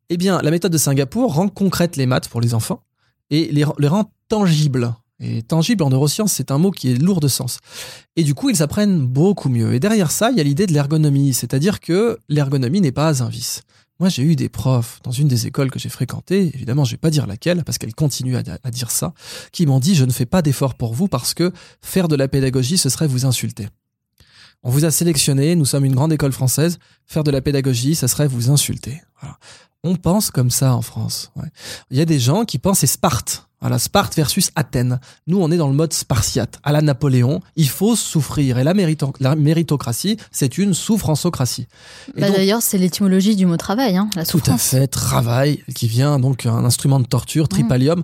Eh 0.10 0.18
bien, 0.18 0.42
la 0.42 0.52
méthode 0.52 0.74
de 0.74 0.78
Singapour 0.78 1.36
rend 1.36 1.48
concrète 1.48 1.96
les 1.96 2.06
maths 2.06 2.28
pour 2.28 2.42
les 2.42 2.54
enfants 2.54 2.84
et 3.30 3.52
les, 3.52 3.64
rend 3.64 4.12
tangibles. 4.28 4.94
Et 5.20 5.42
tangible 5.42 5.84
en 5.84 5.90
neurosciences, 5.90 6.34
c'est 6.34 6.52
un 6.52 6.58
mot 6.58 6.72
qui 6.72 6.92
est 6.92 6.96
lourd 6.96 7.20
de 7.20 7.28
sens. 7.28 7.60
Et 8.16 8.24
du 8.24 8.34
coup, 8.34 8.50
ils 8.50 8.62
apprennent 8.62 9.06
beaucoup 9.06 9.48
mieux. 9.48 9.74
Et 9.74 9.80
derrière 9.80 10.12
ça, 10.12 10.32
il 10.32 10.38
y 10.38 10.42
a 10.42 10.44
l'idée 10.44 10.66
de 10.66 10.74
l'ergonomie, 10.74 11.34
c'est-à-dire 11.34 11.80
que 11.80 12.20
l'ergonomie 12.28 12.82
n'est 12.82 12.92
pas 12.92 13.24
un 13.24 13.30
vice. 13.30 13.62
Moi, 14.00 14.10
j'ai 14.10 14.24
eu 14.24 14.36
des 14.36 14.50
profs 14.50 15.00
dans 15.04 15.12
une 15.12 15.28
des 15.28 15.48
écoles 15.48 15.70
que 15.70 15.80
j'ai 15.80 15.90
fréquentées, 15.90 16.52
évidemment, 16.54 16.84
je 16.84 16.92
vais 16.92 16.98
pas 16.98 17.12
dire 17.12 17.28
laquelle, 17.28 17.64
parce 17.64 17.78
qu'elle 17.78 17.94
continue 17.94 18.36
à, 18.36 18.72
dire 18.72 18.92
ça, 18.92 19.14
qui 19.52 19.66
m'ont 19.66 19.80
dit, 19.80 19.96
je 19.96 20.04
ne 20.04 20.12
fais 20.12 20.26
pas 20.26 20.42
d'effort 20.42 20.76
pour 20.76 20.94
vous 20.94 21.08
parce 21.08 21.34
que 21.34 21.54
faire 21.82 22.08
de 22.08 22.16
la 22.16 22.28
pédagogie, 22.28 22.78
ce 22.78 22.90
serait 22.90 23.08
vous 23.08 23.26
insulter. 23.26 23.70
On 24.64 24.72
vous 24.72 24.86
a 24.86 24.92
sélectionné, 24.92 25.56
nous 25.56 25.66
sommes 25.66 25.86
une 25.86 25.94
grande 25.94 26.12
école 26.12 26.32
française, 26.32 26.80
faire 27.06 27.24
de 27.24 27.32
la 27.32 27.42
pédagogie, 27.42 27.96
ça 27.96 28.08
serait 28.08 28.28
vous 28.28 28.50
insulter. 28.50 29.02
On 29.86 29.96
pense 29.96 30.32
comme 30.32 30.50
ça 30.50 30.74
en 30.74 30.82
France. 30.82 31.32
Il 31.92 31.98
y 31.98 32.02
a 32.02 32.06
des 32.06 32.20
gens 32.20 32.46
qui 32.46 32.58
pensent 32.58 32.80
c'est 32.80 32.88
Sparte. 32.88 33.48
Voilà, 33.60 33.80
Sparte 33.80 34.14
versus 34.16 34.52
Athènes. 34.56 35.00
Nous, 35.26 35.42
on 35.42 35.50
est 35.50 35.56
dans 35.56 35.70
le 35.70 35.74
mode 35.74 35.94
spartiate. 35.94 36.60
À 36.64 36.74
la 36.74 36.82
Napoléon, 36.82 37.40
il 37.56 37.70
faut 37.70 37.96
souffrir. 37.96 38.58
Et 38.58 38.64
la, 38.66 38.74
méritocratie, 38.74 40.18
c'est 40.32 40.58
une 40.58 40.74
souffrancocratie. 40.74 41.68
Bah 42.18 42.30
D'ailleurs, 42.30 42.62
c'est 42.62 42.78
l'étymologie 42.78 43.38
du 43.38 43.46
mot 43.46 43.56
travail, 43.56 43.96
hein, 43.96 44.10
la 44.18 44.26
souffrance. 44.26 44.70
Tout 44.70 44.76
à 44.76 44.80
fait, 44.82 44.88
travail, 44.88 45.64
qui 45.76 45.88
vient 45.88 46.20
donc 46.20 46.46
un 46.46 46.66
instrument 46.66 47.00
de 47.00 47.06
torture, 47.06 47.48
tripalium. 47.48 48.00
Mmh. 48.00 48.04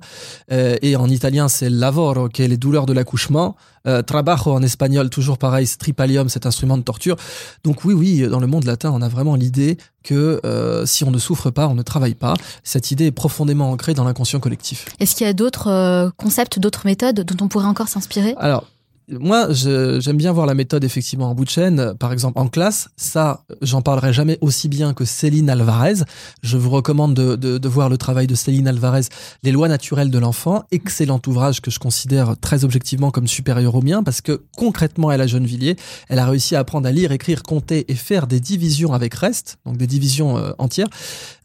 Euh, 0.54 0.78
et 0.82 0.96
en 0.96 1.10
italien, 1.10 1.50
c'est 1.50 1.70
lavoro, 1.70 2.30
qui 2.30 2.42
est 2.42 2.48
les 2.48 2.56
douleurs 2.56 2.86
de 2.86 2.94
l'accouchement. 2.94 3.58
Euh, 3.86 4.02
trabajo 4.02 4.52
en 4.52 4.62
espagnol, 4.62 5.10
toujours 5.10 5.38
pareil, 5.38 5.68
tripalium, 5.68 6.30
cet 6.30 6.46
instrument 6.46 6.78
de 6.78 6.84
torture. 6.84 7.18
Donc 7.66 7.84
oui, 7.84 7.94
oui, 7.94 8.28
dans 8.30 8.40
le 8.40 8.48
monde 8.48 8.64
latin, 8.64 8.92
on 8.94 9.02
a 9.02 9.10
vraiment 9.10 9.36
l'idée 9.36 9.78
que 10.04 10.40
euh, 10.46 10.86
si 10.86 11.04
on 11.04 11.12
ne 11.12 11.18
souffre 11.18 11.50
pas, 11.50 11.68
on 11.68 11.76
ne 11.76 11.82
travaille 11.82 12.16
pas. 12.16 12.34
Cette 12.64 12.92
idée 12.92 13.08
est 13.08 13.12
profondément 13.12 13.72
ancrée 13.72 13.94
dans 13.94 14.04
l'inconscient 14.04 14.40
collectif. 14.40 14.86
Est-ce 15.00 15.16
qu'il 15.16 15.28
y 15.28 15.30
a 15.30 15.34
d'autres 15.34 15.70
euh, 15.70 16.10
concepts, 16.18 16.60
d'autres 16.60 16.86
méthodes 16.86 17.22
dont 17.22 17.46
on 17.46 17.48
pourrait 17.48 17.66
encore 17.66 17.88
s'inspirer? 17.88 18.36
Alors, 18.38 18.66
moi, 19.12 19.48
j'aime 19.52 20.18
bien 20.18 20.32
voir 20.32 20.46
la 20.46 20.54
méthode 20.54 20.84
effectivement 20.84 21.30
en 21.30 21.36
bout 21.36 21.46
de 21.46 21.50
chaîne. 21.50 21.94
Par 22.00 22.14
exemple, 22.14 22.40
en 22.40 22.48
classe, 22.48 22.90
ça, 22.98 23.44
j'en 23.62 23.82
parlerai 23.82 24.14
jamais 24.14 24.38
aussi 24.42 24.68
bien 24.68 24.94
que 24.94 25.06
Céline 25.06 25.50
Alvarez. 25.50 26.04
Je 26.44 26.58
vous 26.58 26.70
recommande 26.70 27.14
de, 27.14 27.36
de, 27.36 27.58
de, 27.58 27.70
voir 27.70 27.90
le 27.90 27.98
travail 27.98 28.28
de 28.28 28.36
Céline 28.36 28.68
Alvarez, 28.68 29.04
Les 29.44 29.52
lois 29.52 29.68
naturelles 29.68 30.12
de 30.12 30.20
l'enfant. 30.20 30.64
Excellent 30.72 31.22
ouvrage 31.28 31.62
que 31.62 31.72
je 31.72 31.80
considère 31.80 32.36
très 32.40 32.64
objectivement 32.64 33.12
comme 33.12 33.28
supérieur 33.28 33.76
au 33.76 33.82
mien 33.82 34.04
parce 34.04 34.22
que 34.22 34.42
concrètement, 34.58 35.12
elle 35.12 35.22
a 35.22 35.28
Gennevilliers, 35.28 35.76
elle 36.08 36.20
a 36.20 36.26
réussi 36.26 36.56
à 36.56 36.60
apprendre 36.60 36.88
à 36.88 36.92
lire, 36.92 37.12
écrire, 37.12 37.44
compter 37.44 37.92
et 37.92 37.96
faire 37.96 38.28
des 38.28 38.40
divisions 38.40 38.94
avec 38.94 39.14
reste, 39.14 39.58
donc 39.66 39.78
des 39.78 39.88
divisions 39.88 40.38
euh, 40.38 40.52
entières, 40.58 40.90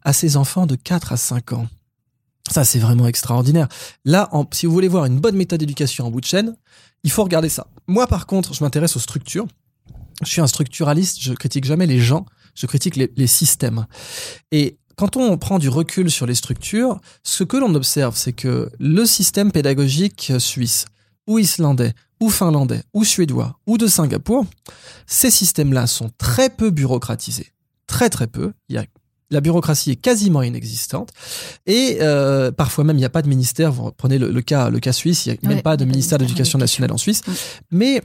à 0.02 0.12
ses 0.12 0.36
enfants 0.36 0.66
de 0.66 0.76
4 0.76 1.12
à 1.12 1.16
5 1.16 1.52
ans. 1.52 1.66
Ça, 2.50 2.64
c'est 2.64 2.78
vraiment 2.78 3.06
extraordinaire. 3.06 3.68
Là, 4.04 4.30
si 4.52 4.66
vous 4.66 4.72
voulez 4.72 4.88
voir 4.88 5.06
une 5.06 5.18
bonne 5.18 5.36
méthode 5.36 5.60
d'éducation 5.60 6.06
en 6.06 6.10
bout 6.10 6.20
de 6.20 6.26
chaîne, 6.26 6.56
il 7.02 7.10
faut 7.10 7.24
regarder 7.24 7.48
ça. 7.48 7.66
Moi, 7.86 8.06
par 8.06 8.26
contre, 8.26 8.54
je 8.54 8.62
m'intéresse 8.62 8.96
aux 8.96 9.00
structures. 9.00 9.46
Je 10.22 10.28
suis 10.28 10.40
un 10.40 10.46
structuraliste, 10.46 11.20
je 11.20 11.32
critique 11.32 11.64
jamais 11.64 11.86
les 11.86 11.98
gens, 11.98 12.26
je 12.54 12.66
critique 12.66 12.96
les, 12.96 13.26
systèmes. 13.26 13.86
Et 14.52 14.78
quand 14.96 15.16
on 15.16 15.36
prend 15.38 15.58
du 15.58 15.68
recul 15.68 16.10
sur 16.10 16.26
les 16.26 16.34
structures, 16.34 17.00
ce 17.22 17.44
que 17.44 17.56
l'on 17.56 17.74
observe, 17.74 18.16
c'est 18.16 18.32
que 18.32 18.70
le 18.78 19.04
système 19.06 19.50
pédagogique 19.50 20.32
suisse, 20.38 20.86
ou 21.26 21.38
islandais, 21.38 21.94
ou 22.20 22.30
finlandais, 22.30 22.82
ou 22.92 23.04
suédois, 23.04 23.58
ou 23.66 23.76
de 23.76 23.86
Singapour, 23.86 24.46
ces 25.06 25.30
systèmes-là 25.30 25.86
sont 25.86 26.10
très 26.16 26.48
peu 26.48 26.70
bureaucratisés. 26.70 27.52
Très 27.86 28.08
très 28.08 28.28
peu. 28.28 28.52
La 29.30 29.40
bureaucratie 29.40 29.90
est 29.90 29.96
quasiment 29.96 30.42
inexistante 30.42 31.10
et 31.66 31.98
euh, 32.00 32.52
parfois 32.52 32.84
même 32.84 32.96
il 32.96 33.00
n'y 33.00 33.04
a 33.04 33.10
pas 33.10 33.22
de 33.22 33.28
ministère. 33.28 33.72
Vous 33.72 33.90
prenez 33.92 34.18
le, 34.18 34.42
cas, 34.42 34.70
le 34.70 34.80
cas 34.80 34.92
suisse, 34.92 35.26
il 35.26 35.30
n'y 35.30 35.38
a 35.46 35.48
même 35.48 35.62
pas 35.62 35.76
de 35.76 35.84
ministère 35.84 36.18
de 36.18 36.24
l'éducation 36.24 36.58
nationale 36.58 36.92
en 36.92 36.98
Suisse. 36.98 37.22
Mais 37.70 38.02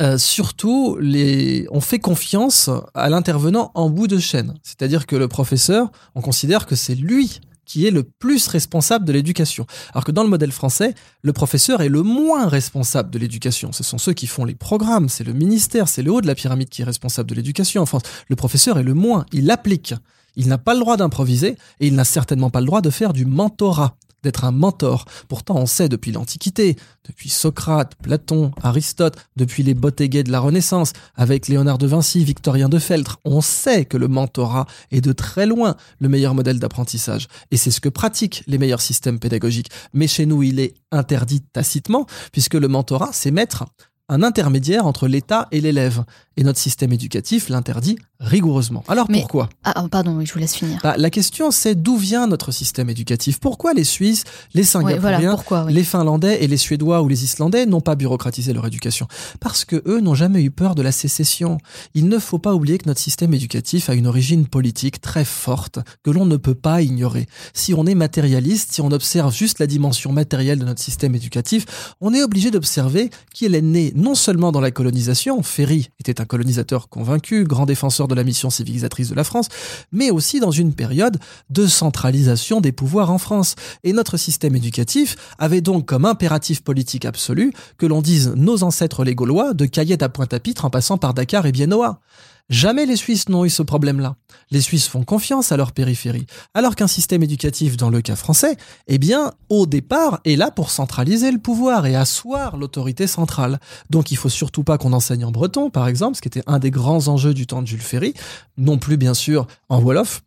euh, 0.00 0.18
surtout, 0.18 0.96
les... 1.00 1.66
on 1.70 1.80
fait 1.80 1.98
confiance 1.98 2.70
à 2.94 3.08
l'intervenant 3.08 3.70
en 3.74 3.90
bout 3.90 4.08
de 4.08 4.18
chaîne. 4.18 4.54
C'est-à-dire 4.62 5.06
que 5.06 5.16
le 5.16 5.28
professeur, 5.28 5.90
on 6.14 6.20
considère 6.20 6.66
que 6.66 6.74
c'est 6.74 6.94
lui 6.94 7.40
qui 7.64 7.86
est 7.86 7.90
le 7.90 8.02
plus 8.02 8.48
responsable 8.48 9.04
de 9.04 9.12
l'éducation. 9.12 9.66
Alors 9.94 10.04
que 10.04 10.10
dans 10.10 10.24
le 10.24 10.28
modèle 10.28 10.52
français, 10.52 10.94
le 11.22 11.32
professeur 11.32 11.80
est 11.80 11.88
le 11.88 12.02
moins 12.02 12.48
responsable 12.48 13.10
de 13.10 13.18
l'éducation. 13.18 13.72
Ce 13.72 13.84
sont 13.84 13.98
ceux 13.98 14.12
qui 14.12 14.26
font 14.26 14.44
les 14.44 14.54
programmes, 14.54 15.08
c'est 15.08 15.24
le 15.24 15.32
ministère, 15.32 15.88
c'est 15.88 16.02
le 16.02 16.12
haut 16.12 16.20
de 16.20 16.26
la 16.26 16.34
pyramide 16.34 16.68
qui 16.68 16.82
est 16.82 16.84
responsable 16.84 17.30
de 17.30 17.34
l'éducation 17.34 17.80
en 17.80 17.86
France. 17.86 18.02
Le 18.28 18.36
professeur 18.36 18.78
est 18.78 18.82
le 18.82 18.94
moins, 18.94 19.24
il 19.32 19.50
applique. 19.50 19.94
Il 20.36 20.48
n'a 20.48 20.58
pas 20.58 20.74
le 20.74 20.80
droit 20.80 20.96
d'improviser 20.96 21.56
et 21.80 21.86
il 21.86 21.94
n'a 21.94 22.04
certainement 22.04 22.50
pas 22.50 22.60
le 22.60 22.66
droit 22.66 22.80
de 22.80 22.90
faire 22.90 23.12
du 23.12 23.26
mentorat, 23.26 23.96
d'être 24.22 24.44
un 24.44 24.52
mentor. 24.52 25.04
Pourtant, 25.28 25.56
on 25.56 25.66
sait 25.66 25.88
depuis 25.88 26.12
l'Antiquité, 26.12 26.76
depuis 27.04 27.28
Socrate, 27.28 27.94
Platon, 27.96 28.52
Aristote, 28.62 29.16
depuis 29.36 29.62
les 29.62 29.74
Bottéguets 29.74 30.22
de 30.22 30.32
la 30.32 30.40
Renaissance, 30.40 30.92
avec 31.16 31.48
Léonard 31.48 31.78
de 31.78 31.86
Vinci, 31.86 32.24
Victorien 32.24 32.68
de 32.68 32.78
Feltre, 32.78 33.18
on 33.24 33.40
sait 33.40 33.84
que 33.84 33.96
le 33.96 34.08
mentorat 34.08 34.66
est 34.90 35.00
de 35.00 35.12
très 35.12 35.46
loin 35.46 35.76
le 35.98 36.08
meilleur 36.08 36.34
modèle 36.34 36.58
d'apprentissage. 36.58 37.28
Et 37.50 37.56
c'est 37.56 37.70
ce 37.70 37.80
que 37.80 37.88
pratiquent 37.88 38.44
les 38.46 38.58
meilleurs 38.58 38.80
systèmes 38.80 39.18
pédagogiques. 39.18 39.70
Mais 39.92 40.06
chez 40.06 40.26
nous, 40.26 40.42
il 40.42 40.60
est 40.60 40.74
interdit 40.90 41.40
tacitement, 41.40 42.06
puisque 42.30 42.54
le 42.54 42.68
mentorat, 42.68 43.10
c'est 43.12 43.30
mettre 43.30 43.64
un 44.08 44.22
intermédiaire 44.22 44.86
entre 44.86 45.08
l'État 45.08 45.48
et 45.52 45.60
l'élève. 45.60 46.04
Et 46.36 46.44
notre 46.44 46.58
système 46.58 46.92
éducatif 46.92 47.48
l'interdit 47.48 47.98
rigoureusement. 48.18 48.84
Alors 48.88 49.06
Mais- 49.10 49.18
pourquoi? 49.18 49.48
Ah, 49.64 49.82
oh, 49.84 49.88
pardon, 49.88 50.24
je 50.24 50.32
vous 50.32 50.38
laisse 50.38 50.54
finir. 50.54 50.78
Bah, 50.82 50.94
La 50.96 51.10
question 51.10 51.50
c'est 51.50 51.74
d'où 51.74 51.96
vient 51.96 52.26
notre 52.26 52.52
système 52.52 52.88
éducatif? 52.88 53.38
Pourquoi 53.40 53.74
les 53.74 53.84
Suisses, 53.84 54.24
les 54.54 54.62
Ouais, 54.62 54.66
Singapouriens, 54.66 55.00
voilà, 55.00 55.30
pourquoi 55.32 55.64
oui. 55.64 55.72
les 55.74 55.82
Finlandais 55.84 56.42
et 56.42 56.46
les 56.46 56.56
Suédois 56.56 57.02
ou 57.02 57.08
les 57.08 57.24
Islandais 57.24 57.66
n'ont 57.66 57.80
pas 57.80 57.94
bureaucratisé 57.96 58.52
leur 58.52 58.66
éducation? 58.66 59.08
Parce 59.40 59.64
que 59.64 59.82
eux 59.86 60.00
n'ont 60.00 60.14
jamais 60.14 60.42
eu 60.42 60.50
peur 60.50 60.74
de 60.74 60.82
la 60.82 60.92
sécession. 60.92 61.58
Il 61.94 62.08
ne 62.08 62.18
faut 62.18 62.38
pas 62.38 62.54
oublier 62.54 62.78
que 62.78 62.88
notre 62.88 63.00
système 63.00 63.34
éducatif 63.34 63.90
a 63.90 63.94
une 63.94 64.06
origine 64.06 64.46
politique 64.46 65.00
très 65.00 65.24
forte 65.24 65.80
que 66.04 66.10
l'on 66.10 66.24
ne 66.24 66.36
peut 66.36 66.54
pas 66.54 66.80
ignorer. 66.80 67.26
Si 67.54 67.74
on 67.74 67.86
est 67.86 67.94
matérialiste, 67.96 68.72
si 68.72 68.80
on 68.80 68.90
observe 68.92 69.34
juste 69.34 69.58
la 69.58 69.66
dimension 69.66 70.12
matérielle 70.12 70.60
de 70.60 70.64
notre 70.64 70.80
système 70.82 71.14
éducatif, 71.14 71.94
on 72.00 72.14
est 72.14 72.22
obligé 72.22 72.50
d'observer 72.50 73.10
qu'il 73.34 73.54
est 73.56 73.60
né 73.62 73.92
non 73.96 74.14
seulement 74.14 74.52
dans 74.52 74.60
la 74.60 74.70
colonisation, 74.70 75.42
Ferry 75.42 75.90
était 75.98 76.20
un 76.20 76.21
colonisateur 76.24 76.88
convaincu, 76.88 77.44
grand 77.44 77.66
défenseur 77.66 78.08
de 78.08 78.14
la 78.14 78.24
mission 78.24 78.50
civilisatrice 78.50 79.10
de 79.10 79.14
la 79.14 79.24
France, 79.24 79.48
mais 79.92 80.10
aussi 80.10 80.40
dans 80.40 80.50
une 80.50 80.74
période 80.74 81.18
de 81.50 81.66
centralisation 81.66 82.60
des 82.60 82.72
pouvoirs 82.72 83.10
en 83.10 83.18
France. 83.18 83.54
Et 83.84 83.92
notre 83.92 84.16
système 84.16 84.56
éducatif 84.56 85.16
avait 85.38 85.60
donc 85.60 85.86
comme 85.86 86.04
impératif 86.04 86.62
politique 86.62 87.04
absolu 87.04 87.52
que 87.78 87.86
l'on 87.86 88.02
dise 88.02 88.32
nos 88.36 88.62
ancêtres 88.62 89.04
les 89.04 89.14
Gaulois 89.14 89.54
de 89.54 89.66
Cayette 89.66 90.02
à 90.02 90.08
Pointe-à-Pitre 90.08 90.64
en 90.64 90.70
passant 90.70 90.98
par 90.98 91.14
Dakar 91.14 91.46
et 91.46 91.52
Biennois. 91.52 92.00
Jamais 92.48 92.86
les 92.86 92.96
Suisses 92.96 93.28
n'ont 93.28 93.44
eu 93.44 93.50
ce 93.50 93.62
problème-là. 93.62 94.16
Les 94.50 94.60
Suisses 94.60 94.88
font 94.88 95.04
confiance 95.04 95.52
à 95.52 95.56
leur 95.56 95.72
périphérie, 95.72 96.26
alors 96.54 96.76
qu'un 96.76 96.86
système 96.86 97.22
éducatif, 97.22 97.76
dans 97.76 97.88
le 97.88 98.02
cas 98.02 98.16
français, 98.16 98.56
eh 98.88 98.98
bien, 98.98 99.32
au 99.48 99.66
départ, 99.66 100.20
est 100.24 100.36
là 100.36 100.50
pour 100.50 100.70
centraliser 100.70 101.32
le 101.32 101.38
pouvoir 101.38 101.86
et 101.86 101.96
asseoir 101.96 102.56
l'autorité 102.56 103.06
centrale. 103.06 103.60
Donc 103.90 104.10
il 104.10 104.16
faut 104.16 104.28
surtout 104.28 104.64
pas 104.64 104.78
qu'on 104.78 104.92
enseigne 104.92 105.24
en 105.24 105.30
breton, 105.30 105.70
par 105.70 105.88
exemple, 105.88 106.16
ce 106.16 106.20
qui 106.20 106.28
était 106.28 106.42
un 106.46 106.58
des 106.58 106.70
grands 106.70 107.08
enjeux 107.08 107.34
du 107.34 107.46
temps 107.46 107.62
de 107.62 107.66
Jules 107.66 107.80
Ferry, 107.80 108.14
non 108.58 108.78
plus 108.78 108.96
bien 108.96 109.14
sûr 109.14 109.46
en 109.68 109.80
Wolof. 109.80 110.22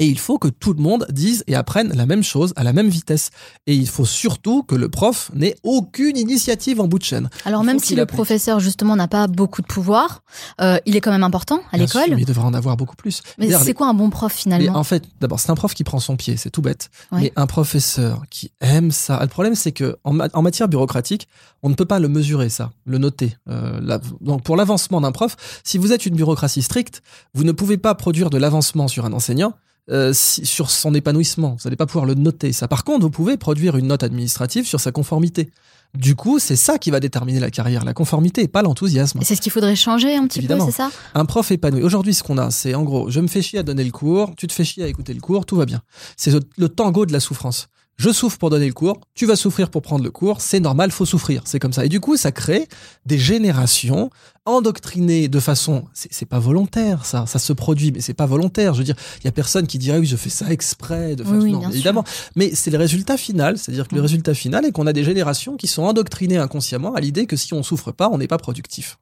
Et 0.00 0.06
il 0.06 0.18
faut 0.18 0.38
que 0.38 0.48
tout 0.48 0.72
le 0.72 0.82
monde 0.82 1.06
dise 1.10 1.44
et 1.46 1.54
apprenne 1.54 1.92
la 1.94 2.06
même 2.06 2.22
chose 2.24 2.52
à 2.56 2.64
la 2.64 2.72
même 2.72 2.88
vitesse. 2.88 3.30
Et 3.68 3.74
il 3.76 3.86
faut 3.88 4.04
surtout 4.04 4.62
que 4.64 4.74
le 4.74 4.88
prof 4.88 5.30
n'ait 5.34 5.54
aucune 5.62 6.16
initiative 6.16 6.80
en 6.80 6.88
bout 6.88 6.98
de 6.98 7.04
chaîne. 7.04 7.30
Alors 7.44 7.62
même 7.62 7.78
si 7.78 7.94
le 7.94 8.06
professeur 8.06 8.58
justement 8.60 8.96
n'a 8.96 9.06
pas 9.08 9.28
beaucoup 9.28 9.62
de 9.62 9.66
pouvoir, 9.68 10.22
euh, 10.60 10.78
il 10.86 10.96
est 10.96 11.00
quand 11.00 11.12
même 11.12 11.22
important 11.22 11.60
à 11.70 11.76
l'école. 11.76 12.18
il 12.18 12.24
devrait 12.24 12.44
en 12.46 12.54
avoir 12.54 12.76
beaucoup 12.76 12.96
plus. 12.96 13.22
Mais 13.38 13.50
c'est 13.62 13.74
quoi 13.74 13.88
un 13.88 13.94
bon 13.94 14.10
prof 14.10 14.32
Mais 14.34 14.40
finalement 14.40 14.78
en 14.78 14.84
fait, 14.84 15.04
d'abord, 15.20 15.38
c'est 15.38 15.50
un 15.50 15.54
prof 15.54 15.74
qui 15.74 15.84
prend 15.84 16.00
son 16.00 16.16
pied, 16.16 16.36
c'est 16.36 16.50
tout 16.50 16.62
bête. 16.62 16.88
Ouais. 17.12 17.20
Mais 17.20 17.32
un 17.36 17.46
professeur 17.46 18.22
qui 18.30 18.50
aime 18.60 18.90
ça. 18.90 19.18
Le 19.20 19.28
problème, 19.28 19.54
c'est 19.54 19.72
que 19.72 19.98
en, 20.04 20.12
ma- 20.14 20.28
en 20.32 20.42
matière 20.42 20.66
bureaucratique, 20.68 21.28
on 21.62 21.68
ne 21.68 21.74
peut 21.74 21.84
pas 21.84 21.98
le 21.98 22.08
mesurer, 22.08 22.48
ça, 22.48 22.72
le 22.86 22.96
noter. 22.98 23.36
Euh, 23.50 23.78
la- 23.82 24.00
donc, 24.22 24.42
pour 24.44 24.56
l'avancement 24.56 25.00
d'un 25.02 25.12
prof, 25.12 25.36
si 25.62 25.76
vous 25.76 25.92
êtes 25.92 26.06
une 26.06 26.14
bureaucratie 26.16 26.62
stricte, 26.62 27.02
vous 27.34 27.44
ne 27.44 27.52
pouvez 27.52 27.76
pas 27.76 27.94
produire 27.94 28.30
de 28.30 28.38
l'avancement 28.38 28.88
sur 28.88 29.04
un 29.04 29.12
enseignant. 29.12 29.52
Euh, 29.90 30.12
si- 30.12 30.44
sur 30.46 30.70
son 30.70 30.94
épanouissement, 30.94 31.50
vous 31.58 31.68
n'allez 31.68 31.76
pas 31.76 31.86
pouvoir 31.86 32.04
le 32.06 32.14
noter. 32.14 32.52
Ça, 32.52 32.68
par 32.68 32.84
contre, 32.84 33.02
vous 33.02 33.10
pouvez 33.10 33.36
produire 33.36 33.76
une 33.76 33.86
note 33.88 34.02
administrative 34.02 34.66
sur 34.66 34.80
sa 34.80 34.92
conformité. 34.92 35.50
Du 35.94 36.14
coup, 36.14 36.38
c'est 36.38 36.54
ça 36.54 36.78
qui 36.78 36.92
va 36.92 37.00
déterminer 37.00 37.40
la 37.40 37.50
carrière, 37.50 37.84
la 37.84 37.92
conformité, 37.94 38.42
et 38.42 38.48
pas 38.48 38.62
l'enthousiasme. 38.62 39.18
Et 39.20 39.24
c'est 39.24 39.34
ce 39.34 39.40
qu'il 39.40 39.50
faudrait 39.50 39.74
changer 39.74 40.14
un 40.14 40.26
petit 40.28 40.38
Évidemment. 40.38 40.66
peu, 40.66 40.70
c'est 40.70 40.76
ça? 40.76 40.90
Un 41.14 41.24
prof 41.24 41.50
épanoui. 41.50 41.82
Aujourd'hui, 41.82 42.14
ce 42.14 42.22
qu'on 42.22 42.38
a, 42.38 42.50
c'est 42.52 42.74
en 42.76 42.84
gros, 42.84 43.10
je 43.10 43.18
me 43.18 43.26
fais 43.26 43.42
chier 43.42 43.58
à 43.58 43.62
donner 43.64 43.82
le 43.82 43.90
cours, 43.90 44.34
tu 44.36 44.46
te 44.46 44.52
fais 44.52 44.62
chier 44.62 44.84
à 44.84 44.86
écouter 44.86 45.12
le 45.14 45.20
cours, 45.20 45.46
tout 45.46 45.56
va 45.56 45.66
bien. 45.66 45.82
C'est 46.16 46.32
le 46.56 46.68
tango 46.68 47.06
de 47.06 47.12
la 47.12 47.18
souffrance. 47.18 47.66
Je 48.00 48.10
souffre 48.12 48.38
pour 48.38 48.48
donner 48.48 48.66
le 48.66 48.72
cours, 48.72 48.98
tu 49.14 49.26
vas 49.26 49.36
souffrir 49.36 49.68
pour 49.68 49.82
prendre 49.82 50.02
le 50.02 50.10
cours, 50.10 50.40
c'est 50.40 50.58
normal, 50.58 50.90
faut 50.90 51.04
souffrir, 51.04 51.42
c'est 51.44 51.58
comme 51.58 51.74
ça. 51.74 51.84
Et 51.84 51.90
du 51.90 52.00
coup, 52.00 52.16
ça 52.16 52.32
crée 52.32 52.66
des 53.04 53.18
générations 53.18 54.08
endoctrinées 54.46 55.28
de 55.28 55.38
façon, 55.38 55.84
c'est 55.92 56.24
pas 56.24 56.38
volontaire, 56.38 57.04
ça, 57.04 57.26
ça 57.26 57.38
se 57.38 57.52
produit, 57.52 57.92
mais 57.92 58.00
c'est 58.00 58.14
pas 58.14 58.24
volontaire. 58.24 58.72
Je 58.72 58.78
veux 58.78 58.84
dire, 58.84 58.94
il 59.18 59.26
y 59.26 59.28
a 59.28 59.32
personne 59.32 59.66
qui 59.66 59.76
dirait 59.76 59.98
oui, 59.98 60.06
je 60.06 60.16
fais 60.16 60.30
ça 60.30 60.50
exprès, 60.50 61.14
de 61.14 61.24
façon, 61.24 61.36
oui, 61.42 61.52
non, 61.52 61.60
sûr. 61.60 61.70
évidemment. 61.72 62.04
Mais 62.36 62.54
c'est 62.54 62.70
le 62.70 62.78
résultat 62.78 63.18
final, 63.18 63.58
c'est-à-dire 63.58 63.86
que 63.86 63.94
le 63.94 64.00
Mm. 64.00 64.04
résultat 64.04 64.32
final 64.32 64.64
est 64.64 64.72
qu'on 64.72 64.86
a 64.86 64.94
des 64.94 65.04
générations 65.04 65.58
qui 65.58 65.66
sont 65.66 65.82
endoctrinées 65.82 66.38
inconsciemment 66.38 66.94
à 66.94 67.00
l'idée 67.00 67.26
que 67.26 67.36
si 67.36 67.52
on 67.52 67.62
souffre 67.62 67.92
pas, 67.92 68.08
on 68.08 68.16
n'est 68.16 68.28
pas 68.28 68.38
productif. 68.38 68.98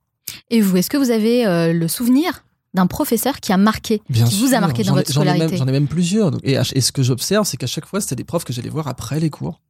Et 0.50 0.60
vous, 0.60 0.76
est-ce 0.76 0.90
que 0.90 0.96
vous 0.96 1.12
avez 1.12 1.46
euh, 1.46 1.72
le 1.72 1.86
souvenir 1.86 2.42
d'un 2.74 2.86
professeur 2.86 3.40
qui 3.40 3.52
a 3.52 3.56
marqué, 3.56 4.02
Bien 4.10 4.24
qui 4.26 4.38
vous 4.40 4.54
a 4.54 4.60
marqué 4.60 4.82
dans 4.84 4.92
ai- 4.92 4.96
votre 4.98 5.10
scolarité 5.10 5.56
J'en 5.56 5.66
ai 5.66 5.72
même 5.72 5.88
plusieurs. 5.88 6.30
Donc, 6.30 6.40
et, 6.44 6.56
ce 6.80 6.92
que 6.92 7.02
j'observe, 7.02 7.46
c'est 7.46 7.56
qu'à 7.56 7.66
chaque 7.66 7.86
fois, 7.86 8.00
c'était 8.00 8.16
des 8.16 8.24
profs 8.24 8.44
que 8.44 8.52
j'allais 8.52 8.68
voir 8.68 8.88
après 8.88 9.20
les 9.20 9.30
cours. 9.30 9.60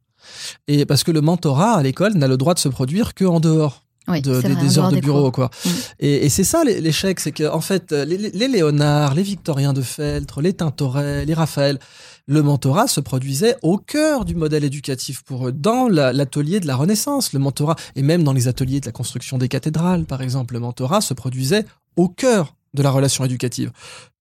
Et 0.67 0.85
parce 0.85 1.05
que 1.05 1.11
le 1.13 1.21
mentorat 1.21 1.75
à 1.77 1.83
l'école 1.83 2.15
n'a 2.15 2.27
le 2.29 2.37
droit 2.37 2.55
de 2.55 2.59
se 2.59 2.69
produire 2.69 3.15
que 3.15 3.25
en 3.25 3.41
dehors 3.41 3.85
Oui, 4.09 4.21
de- 4.21 4.41
c'est 4.41 4.49
des, 4.49 4.55
vrai, 4.55 4.63
des 4.63 4.79
en 4.79 4.83
heures 4.85 4.93
de 4.93 5.01
bureau, 5.01 5.23
cours. 5.25 5.33
quoi. 5.33 5.51
Mm. 5.65 5.69
Et, 6.01 6.27
et 6.27 6.29
c'est 6.29 6.45
ça 6.45 6.65
l'é- 6.65 6.81
l'échec, 6.81 7.21
c'est 7.21 7.33
que 7.33 7.49
en 7.49 7.61
fait, 7.61 7.93
les, 7.93 8.19
les- 8.19 8.31
les 8.31 8.49
Léonard, 8.49 9.15
les 9.15 9.23
Victoriens 9.23 9.73
de 9.73 9.81
Feltre, 9.83 10.41
les 10.41 10.53
Tintoret, 10.55 11.25
les 11.25 11.35
Raphaël, 11.35 11.79
le 12.27 12.43
mentorat 12.43 12.89
se 12.89 13.01
produisait 13.01 13.57
au 13.63 13.79
cœur 13.79 14.25
du 14.27 14.35
modèle 14.35 14.65
éducatif 14.65 15.23
pour 15.23 15.49
eux, 15.49 15.53
dans 15.53 15.89
la- 15.89 16.13
l'atelier 16.13 16.59
de 16.61 16.67
la 16.67 16.77
Renaissance. 16.77 17.33
Le 17.33 17.39
mentorat, 17.39 17.77
et 17.97 18.03
même 18.03 18.25
dans 18.25 18.33
les 18.35 18.49
ateliers 18.49 18.81
de 18.81 18.87
la 18.87 18.93
construction 18.93 19.39
des 19.39 19.49
cathédrales, 19.49 20.05
par 20.05 20.21
exemple, 20.21 20.55
le 20.55 20.61
mentorat 20.61 21.01
se 21.01 21.15
produisait 21.15 21.65
au 21.97 22.09
cœur 22.09 22.55
de 22.79 22.83
la 22.83 22.91
relation 22.91 23.25
éducative. 23.25 23.71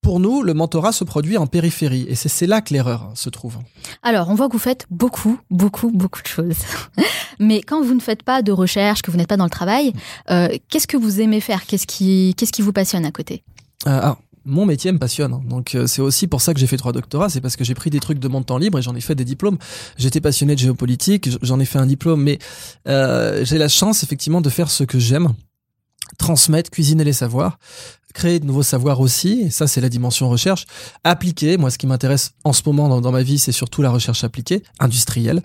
Pour 0.02 0.20
nous, 0.20 0.44
le 0.44 0.54
mentorat 0.54 0.92
se 0.92 1.04
produit 1.04 1.38
en 1.38 1.48
périphérie, 1.48 2.06
et 2.10 2.16
c'est 2.16 2.48
là 2.48 2.62
que 2.62 2.74
l'erreur 2.74 3.12
se 3.16 3.30
trouve. 3.30 3.58
Alors, 4.04 4.30
on 4.30 4.36
voit 4.36 4.48
que 4.48 4.54
vous 4.54 4.60
faites 4.60 4.86
beaucoup, 4.90 5.40
beaucoup, 5.50 5.92
beaucoup 5.92 6.22
de 6.22 6.28
choses. 6.28 6.58
Mais 7.40 7.62
quand 7.62 7.82
vous 7.84 7.94
ne 7.94 8.00
faites 8.00 8.24
pas 8.24 8.42
de 8.42 8.52
recherche, 8.52 9.02
que 9.02 9.12
vous 9.12 9.18
n'êtes 9.18 9.28
pas 9.28 9.38
dans 9.38 9.44
le 9.44 9.50
travail, 9.50 9.94
euh, 10.30 10.50
qu'est-ce 10.70 10.88
que 10.88 10.98
vous 10.98 11.22
aimez 11.22 11.40
faire? 11.40 11.66
Qu'est-ce 11.66 11.88
qui, 11.88 12.34
qu'est-ce 12.36 12.52
qui 12.52 12.62
vous 12.62 12.74
passionne 12.74 13.06
à 13.06 13.12
côté? 13.12 13.44
Euh, 13.86 14.00
alors, 14.02 14.18
mon 14.46 14.66
métier 14.66 14.92
me 14.92 14.98
passionne. 14.98 15.34
hein. 15.34 15.42
Donc, 15.48 15.76
euh, 15.76 15.88
c'est 15.88 16.02
aussi 16.02 16.26
pour 16.26 16.42
ça 16.42 16.54
que 16.54 16.60
j'ai 16.60 16.68
fait 16.68 16.78
trois 16.78 16.94
doctorats. 16.94 17.30
C'est 17.30 17.42
parce 17.42 17.56
que 17.58 17.64
j'ai 17.64 17.76
pris 17.76 17.90
des 17.90 18.00
trucs 18.00 18.20
de 18.20 18.28
mon 18.28 18.42
temps 18.44 18.58
libre 18.58 18.80
et 18.80 18.82
j'en 18.82 18.96
ai 18.96 19.02
fait 19.02 19.14
des 19.14 19.26
diplômes. 19.26 19.58
J'étais 19.98 20.22
passionné 20.22 20.56
de 20.56 20.60
géopolitique, 20.60 21.30
j'en 21.42 21.60
ai 21.60 21.66
fait 21.66 21.80
un 21.80 21.86
diplôme, 21.86 22.24
mais 22.24 22.40
euh, 22.88 23.44
j'ai 23.46 23.58
la 23.58 23.68
chance, 23.68 24.04
effectivement, 24.04 24.42
de 24.42 24.50
faire 24.50 24.72
ce 24.72 24.84
que 24.86 25.00
j'aime. 25.00 25.34
Transmettre, 26.18 26.72
cuisiner 26.72 27.04
les 27.04 27.12
savoirs, 27.14 27.60
créer 28.18 28.40
de 28.40 28.46
nouveaux 28.46 28.64
savoirs 28.64 29.00
aussi. 29.00 29.44
Et 29.46 29.50
ça, 29.52 29.68
c'est 29.68 29.80
la 29.80 29.90
dimension 29.90 30.28
recherche. 30.28 30.66
Appliquée. 31.04 31.58
Moi, 31.58 31.70
ce 31.70 31.78
qui 31.78 31.86
m'intéresse 31.86 32.32
en 32.44 32.52
ce 32.52 32.64
moment 32.66 32.90
dans, 32.90 33.00
dans 33.00 33.12
ma 33.12 33.22
vie, 33.22 33.38
c'est 33.38 33.52
surtout 33.52 33.84
la 33.84 33.92
recherche 33.92 34.24
appliquée, 34.24 34.64
industrielle. 34.80 35.44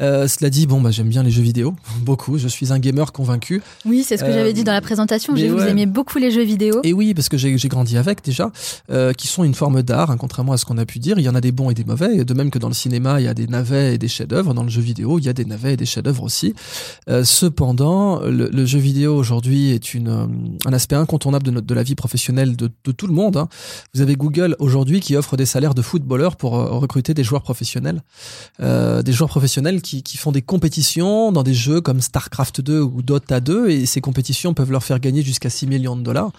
Euh, 0.00 0.28
cela 0.28 0.48
dit, 0.48 0.66
bon, 0.68 0.80
bah, 0.80 0.92
j'aime 0.92 1.08
bien 1.08 1.24
les 1.24 1.32
jeux 1.32 1.42
vidéo. 1.42 1.74
Beaucoup. 2.02 2.38
Je 2.38 2.46
suis 2.46 2.72
un 2.72 2.78
gamer 2.78 3.10
convaincu. 3.12 3.60
Oui, 3.84 4.04
c'est 4.06 4.16
ce 4.16 4.22
que 4.22 4.30
Euh, 4.30 4.34
j'avais 4.34 4.52
dit 4.52 4.62
dans 4.62 4.72
la 4.72 4.80
présentation. 4.80 5.34
J'ai 5.34 5.48
vu 5.48 5.54
vous 5.54 5.62
aimiez 5.62 5.86
beaucoup 5.86 6.18
les 6.18 6.30
jeux 6.30 6.44
vidéo. 6.44 6.80
Et 6.84 6.92
oui, 6.92 7.12
parce 7.12 7.28
que 7.28 7.36
j'ai 7.36 7.68
grandi 7.68 7.98
avec 7.98 8.24
déjà, 8.24 8.50
euh, 8.90 9.12
qui 9.12 9.26
sont 9.26 9.42
une 9.42 9.54
forme 9.54 9.82
d'art, 9.82 10.10
hein, 10.10 10.16
contrairement 10.16 10.52
à 10.52 10.56
ce 10.56 10.64
qu'on 10.64 10.78
a 10.78 10.86
pu 10.86 11.00
dire. 11.00 11.18
Il 11.18 11.24
y 11.24 11.28
en 11.28 11.34
a 11.34 11.40
des 11.40 11.52
bons 11.52 11.70
et 11.70 11.74
des 11.74 11.84
mauvais. 11.84 12.16
Et 12.18 12.24
de 12.24 12.34
même 12.34 12.50
que 12.50 12.58
dans 12.58 12.68
le 12.68 12.74
cinéma, 12.74 13.20
il 13.20 13.24
y 13.24 13.28
a 13.28 13.34
des 13.34 13.48
navets 13.48 13.94
et 13.94 13.98
des 13.98 14.08
chefs-d'œuvre, 14.08 14.54
dans 14.54 14.62
le 14.62 14.70
jeu 14.70 14.80
vidéo, 14.80 15.18
il 15.18 15.24
y 15.24 15.28
a 15.28 15.32
des 15.32 15.44
navets 15.44 15.74
et 15.74 15.76
des 15.76 15.86
chefs-d'œuvre 15.86 16.22
aussi. 16.22 16.54
Euh, 17.08 17.24
cependant, 17.24 18.20
le, 18.20 18.48
le 18.48 18.66
jeu 18.66 18.78
vidéo 18.78 19.16
aujourd'hui 19.16 19.72
est 19.72 19.94
une, 19.94 20.08
euh, 20.08 20.26
un 20.66 20.72
aspect 20.72 20.96
incontournable 20.96 21.44
de, 21.44 21.50
notre, 21.50 21.66
de 21.66 21.74
la 21.74 21.82
vie 21.82 21.96
professionnelle 21.96 22.11
de, 22.16 22.70
de 22.84 22.92
tout 22.92 23.06
le 23.06 23.12
monde. 23.14 23.36
hein. 23.36 23.48
Vous 23.94 24.00
avez 24.00 24.14
Google 24.16 24.56
aujourd'hui 24.58 25.00
qui 25.00 25.16
offre 25.16 25.36
des 25.36 25.46
salaires 25.46 25.74
de 25.74 25.82
footballeurs 25.82 26.36
pour 26.36 26.56
euh, 26.58 26.64
recruter 26.70 27.14
des 27.14 27.24
joueurs 27.24 27.42
professionnels. 27.42 28.02
Euh, 28.60 29.02
des 29.02 29.12
joueurs 29.12 29.28
professionnels 29.30 29.82
qui, 29.82 30.02
qui 30.02 30.16
font 30.16 30.32
des 30.32 30.42
compétitions 30.42 31.32
dans 31.32 31.42
des 31.42 31.54
jeux 31.54 31.80
comme 31.80 32.00
StarCraft 32.00 32.60
2 32.60 32.80
ou 32.80 33.02
Dota 33.02 33.40
2 33.40 33.70
et 33.70 33.86
ces 33.86 34.00
compétitions 34.00 34.54
peuvent 34.54 34.70
leur 34.70 34.84
faire 34.84 35.00
gagner 35.00 35.22
jusqu'à 35.22 35.50
6 35.50 35.66
millions 35.66 35.96
de 35.96 36.02
dollars, 36.02 36.30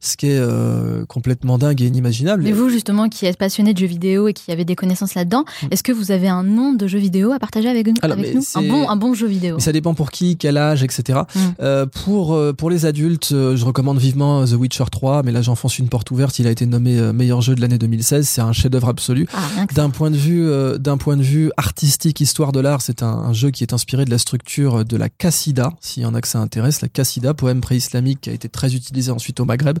ce 0.00 0.16
qui 0.16 0.26
est 0.26 0.38
euh, 0.38 1.04
complètement 1.06 1.58
dingue 1.58 1.80
et 1.82 1.86
inimaginable. 1.86 2.42
Mais 2.42 2.52
vous, 2.52 2.68
justement, 2.68 3.08
qui 3.08 3.26
êtes 3.26 3.36
passionné 3.38 3.72
de 3.74 3.78
jeux 3.78 3.86
vidéo 3.86 4.28
et 4.28 4.32
qui 4.32 4.50
avez 4.52 4.64
des 4.64 4.76
connaissances 4.76 5.14
là-dedans, 5.14 5.44
Mm. 5.62 5.66
est-ce 5.70 5.82
que 5.82 5.92
vous 5.92 6.10
avez 6.10 6.28
un 6.28 6.42
nom 6.42 6.72
de 6.72 6.86
jeu 6.86 6.98
vidéo 6.98 7.32
à 7.32 7.38
partager 7.38 7.68
avec, 7.68 7.86
nous- 7.86 7.94
Alors, 8.02 8.18
avec 8.18 8.34
nous? 8.34 8.42
Un 8.54 8.62
bon, 8.62 8.88
un 8.88 8.96
bon 8.96 9.14
jeu 9.14 9.26
vidéo 9.26 9.56
Mais 9.56 9.62
ça 9.62 9.72
dépend 9.72 9.94
pour 9.94 10.10
qui, 10.10 10.36
quel 10.36 10.56
âge, 10.56 10.82
etc. 10.82 11.20
Mm. 11.34 11.38
Euh, 11.60 11.86
pour 11.86 12.36
pour 12.56 12.70
les 12.70 12.86
adultes, 12.86 13.28
je 13.30 13.64
recommande 13.64 13.98
vivement 13.98 14.44
The 14.44 14.52
Witcher 14.52 14.84
3, 14.90 15.03
mais 15.24 15.32
là 15.32 15.42
j'enfonce 15.42 15.78
une 15.78 15.88
porte 15.88 16.10
ouverte. 16.10 16.38
Il 16.38 16.46
a 16.46 16.50
été 16.50 16.66
nommé 16.66 16.98
euh, 16.98 17.12
meilleur 17.12 17.40
jeu 17.40 17.54
de 17.54 17.60
l'année 17.60 17.78
2016. 17.78 18.26
C'est 18.26 18.40
un 18.40 18.52
chef-d'œuvre 18.52 18.88
absolu. 18.88 19.26
Ah. 19.34 19.66
D'un 19.74 19.90
point 19.90 20.10
de 20.10 20.16
vue, 20.16 20.46
euh, 20.48 20.78
d'un 20.78 20.96
point 20.96 21.16
de 21.16 21.22
vue 21.22 21.50
artistique, 21.56 22.20
histoire 22.20 22.52
de 22.52 22.60
l'art, 22.60 22.80
c'est 22.80 23.02
un, 23.02 23.08
un 23.08 23.32
jeu 23.32 23.50
qui 23.50 23.62
est 23.62 23.72
inspiré 23.72 24.04
de 24.04 24.10
la 24.10 24.18
structure 24.18 24.84
de 24.84 24.96
la 24.96 25.08
Qassida, 25.08 25.72
s'il 25.80 26.02
y 26.02 26.06
en 26.06 26.14
a 26.14 26.20
que 26.20 26.28
ça 26.28 26.38
intéresse, 26.38 26.80
la 26.80 26.88
Qassida, 26.88 27.34
poème 27.34 27.60
pré-islamique 27.60 28.22
qui 28.22 28.30
a 28.30 28.32
été 28.32 28.48
très 28.48 28.74
utilisé 28.74 29.10
ensuite 29.10 29.40
au 29.40 29.44
Maghreb. 29.44 29.78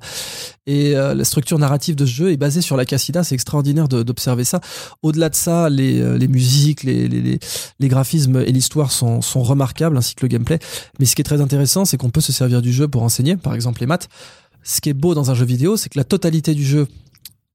Et 0.66 0.96
euh, 0.96 1.14
la 1.14 1.24
structure 1.24 1.58
narrative 1.58 1.94
de 1.94 2.06
ce 2.06 2.12
jeu 2.12 2.32
est 2.32 2.36
basée 2.36 2.60
sur 2.60 2.76
la 2.76 2.84
Qassida. 2.84 3.24
C'est 3.24 3.34
extraordinaire 3.34 3.88
d'observer 3.88 4.44
ça. 4.44 4.60
Au-delà 5.02 5.28
de 5.28 5.34
ça, 5.34 5.68
les, 5.70 6.18
les 6.18 6.28
musiques, 6.28 6.82
les, 6.82 7.08
les, 7.08 7.20
les, 7.20 7.38
les 7.80 7.88
graphismes 7.88 8.36
et 8.36 8.52
l'histoire 8.52 8.92
sont, 8.92 9.22
sont 9.22 9.42
remarquables, 9.42 9.96
ainsi 9.96 10.14
que 10.14 10.24
le 10.24 10.28
gameplay. 10.28 10.58
Mais 10.98 11.06
ce 11.06 11.14
qui 11.14 11.22
est 11.22 11.24
très 11.24 11.40
intéressant, 11.40 11.84
c'est 11.84 11.96
qu'on 11.96 12.10
peut 12.10 12.20
se 12.20 12.32
servir 12.32 12.62
du 12.62 12.72
jeu 12.72 12.88
pour 12.88 13.02
enseigner, 13.02 13.36
par 13.36 13.54
exemple 13.54 13.80
les 13.80 13.86
maths. 13.86 14.08
Ce 14.64 14.80
qui 14.80 14.88
est 14.88 14.94
beau 14.94 15.14
dans 15.14 15.30
un 15.30 15.34
jeu 15.34 15.44
vidéo, 15.44 15.76
c'est 15.76 15.90
que 15.90 15.98
la 15.98 16.04
totalité 16.04 16.54
du 16.54 16.64
jeu 16.64 16.88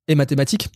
est 0.07 0.15
mathématique. 0.15 0.69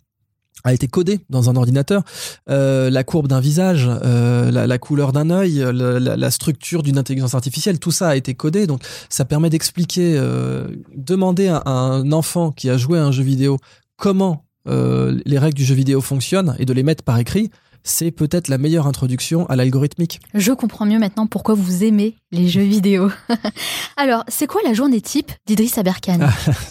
a 0.66 0.74
été 0.74 0.88
codé 0.88 1.20
dans 1.30 1.50
un 1.50 1.56
ordinateur. 1.56 2.04
Euh, 2.50 2.90
la 2.90 3.04
courbe 3.04 3.28
d'un 3.28 3.42
visage, 3.42 3.90
euh, 3.90 4.50
la, 4.50 4.78
couleur 4.78 5.12
d'un 5.12 5.30
œil, 5.30 5.64
la, 5.74 6.32
structure 6.32 6.84
d'une 6.84 6.98
intelligence 6.98 7.36
artificielle, 7.36 7.80
tout 7.80 7.92
ça 7.92 8.10
a 8.10 8.16
été 8.16 8.34
codé. 8.34 8.66
Donc, 8.66 8.82
ça 9.10 9.26
permet 9.26 9.50
d'expliquer, 9.50 10.16
euh, 10.18 10.68
demander 10.96 11.48
à, 11.48 11.64
un 11.66 12.12
enfant 12.12 12.52
qui 12.52 12.70
a 12.70 12.78
joué 12.78 12.98
à 12.98 13.06
un 13.06 13.12
jeu 13.12 13.24
vidéo 13.24 13.58
comment 13.98 14.46
les 14.66 15.38
règles 15.38 15.58
du 15.58 15.66
jeu 15.66 15.76
vidéo 15.76 16.00
fonctionnent 16.00 16.56
et 16.58 16.66
de 16.66 16.72
les 16.72 16.84
mettre 16.84 17.04
par 17.04 17.20
écrit 17.20 17.52
c'est 17.84 18.12
peut-être 18.12 18.48
la 18.48 18.58
meilleure 18.58 18.88
introduction 18.88 19.46
à 19.48 19.56
l'algorithmique. 19.56 20.22
Je 20.34 20.52
comprends 20.54 20.86
mieux 20.86 21.00
maintenant 21.00 21.28
pourquoi 21.28 21.54
vous 21.54 21.84
aimez 21.84 22.16
les 22.32 22.48
jeux 22.48 22.64
vidéo. 22.64 23.12
Alors, 23.98 24.24
c'est 24.28 24.48
quoi 24.48 24.62
la 24.66 24.74
journée 24.74 25.02
type 25.02 25.32
d'Idriss 25.46 25.78
Aberkan? 25.78 26.20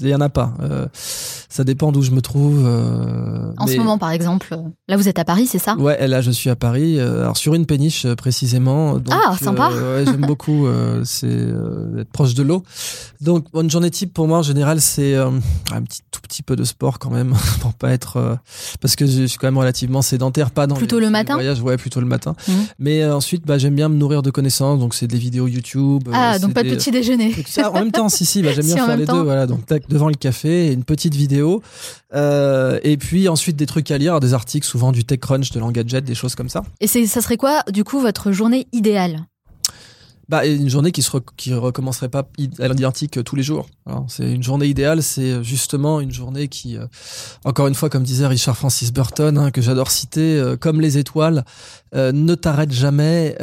Il 0.01 0.07
n'y 0.07 0.15
en 0.15 0.21
a 0.21 0.29
pas. 0.29 0.55
Euh, 0.61 0.87
ça 0.95 1.65
dépend 1.65 1.93
d'où 1.93 2.03
je 2.03 2.11
me 2.11 2.21
trouve. 2.21 2.63
Euh, 2.67 3.53
en 3.59 3.67
ce 3.67 3.77
moment, 3.77 3.99
par 3.99 4.11
exemple. 4.11 4.57
Là, 4.89 4.97
vous 4.97 5.09
êtes 5.09 5.19
à 5.19 5.25
Paris, 5.25 5.47
c'est 5.47 5.59
ça? 5.59 5.77
Ouais, 5.77 6.07
là, 6.09 6.21
je 6.21 6.31
suis 6.31 6.51
à 6.51 6.57
Paris. 6.57 6.99
Euh, 6.99 7.23
alors, 7.23 7.37
sur 7.37 7.55
une 7.55 7.67
péniche, 7.67 8.07
précisément. 8.15 8.99
ah, 9.11 9.37
sympa 9.41 9.71
ouais, 9.71 10.05
J'aime 10.05 10.21
beaucoup 10.27 10.67
c'est 11.05 11.49
être 11.99 12.11
proche 12.11 12.35
de 12.35 12.43
l'eau. 12.43 12.63
Donc, 13.21 13.47
une 13.55 13.71
journée 13.71 13.91
type, 13.91 14.13
pour 14.13 14.27
moi, 14.27 14.39
en 14.39 14.43
général, 14.43 14.81
c'est 14.81 15.15
un 15.15 15.83
petit, 15.83 16.01
tout 16.11 16.21
petit 16.21 16.43
peu 16.43 16.57
de 16.57 16.65
sport 16.65 16.99
quand 16.99 17.11
même, 17.11 17.35
pour 17.61 17.75
pas 17.75 17.91
être... 17.91 18.39
parce 18.81 18.97
que 18.97 19.07
je 19.07 19.27
suis 19.27 19.39
quand 19.39 19.47
même 19.47 19.59
relativement 19.59 20.03
sédentaire, 20.03 20.51
pas 20.51 20.67
dans 20.67 20.75
Plutôt 20.75 20.99
le 21.03 21.11
matin 21.11 21.35
voyage, 21.35 21.61
ouais, 21.61 21.77
plutôt 21.77 22.01
le 22.01 22.07
matin. 22.07 22.35
Mmh. 22.49 22.53
Mais 22.79 23.05
ensuite, 23.05 23.45
bah, 23.47 23.59
j'aime 23.59 23.75
bien 23.75 23.89
me 23.89 23.97
nourrir 23.97 24.23
de 24.23 24.31
connaissances. 24.31 24.81
Donc, 24.81 24.95
c'est 24.95 25.07
des 25.07 25.19
vidéos 25.19 25.47
YouTube. 25.47 26.09
Ah, 26.13 26.39
donc 26.39 26.55
pas 26.55 26.63
de 26.63 26.71
petit 26.71 26.91
déjeuner. 26.91 27.35
en 27.65 27.73
même 27.73 27.93
temps, 27.93 28.09
si, 28.09 28.25
si, 28.25 28.43
bah, 28.43 28.53
j'aime 28.55 28.67
bien 28.75 28.87
faire 28.87 28.97
les 28.97 29.07
deux. 29.07 29.23
Voilà, 29.23 29.47
donc 29.47 29.67
tac, 29.67 29.89
devant 29.89 30.09
le 30.09 30.15
café, 30.15 30.73
une 30.73 30.85
petite 30.85 31.15
vidéo. 31.15 31.63
Euh, 32.15 32.79
et 32.83 32.97
puis 32.97 33.29
ensuite 33.29 33.57
des 33.57 33.67
trucs 33.67 33.91
à 33.91 33.99
lire, 33.99 34.21
des 34.21 34.35
articles, 34.35 34.67
souvent 34.67 34.93
du 34.93 35.05
TechCrunch, 35.05 35.51
de 35.53 35.61
l'Engadget, 35.61 36.03
des 36.03 36.15
choses 36.15 36.35
comme 36.35 36.49
ça. 36.49 36.63
Et 36.81 36.87
ça 36.87 37.21
serait 37.21 37.37
quoi, 37.37 37.63
du 37.71 37.85
coup, 37.85 38.01
votre 38.01 38.33
journée 38.33 38.67
idéale? 38.73 39.27
Bah, 40.33 40.47
une 40.47 40.71
journée 40.71 40.93
qui 40.93 41.03
se 41.03 41.11
qui 41.37 41.53
recommencerait 41.53 42.09
pas 42.09 42.27
à 42.59 42.69
l'identique 42.69 43.23
tous 43.23 43.37
les 43.37 43.43
jours. 43.43 43.67
C'est 44.09 44.33
une 44.33 44.43
journée 44.43 44.65
idéale, 44.65 45.03
c'est 45.03 45.45
justement 45.45 46.01
une 46.01 46.11
journée 46.11 46.49
qui, 46.49 46.79
euh, 46.79 46.87
encore 47.45 47.67
une 47.67 47.75
fois, 47.75 47.91
comme 47.91 48.03
disait 48.03 48.27
Richard 48.27 48.57
Francis 48.57 48.95
Burton, 48.95 49.37
hein, 49.37 49.51
que 49.51 49.61
j'adore 49.61 49.91
citer, 49.91 50.39
euh, 50.39 50.57
comme 50.57 50.81
les 50.81 50.97
étoiles, 50.97 51.45
euh, 51.95 52.13
ne 52.13 52.35
t'arrête 52.35 52.73
jamais, 52.73 53.37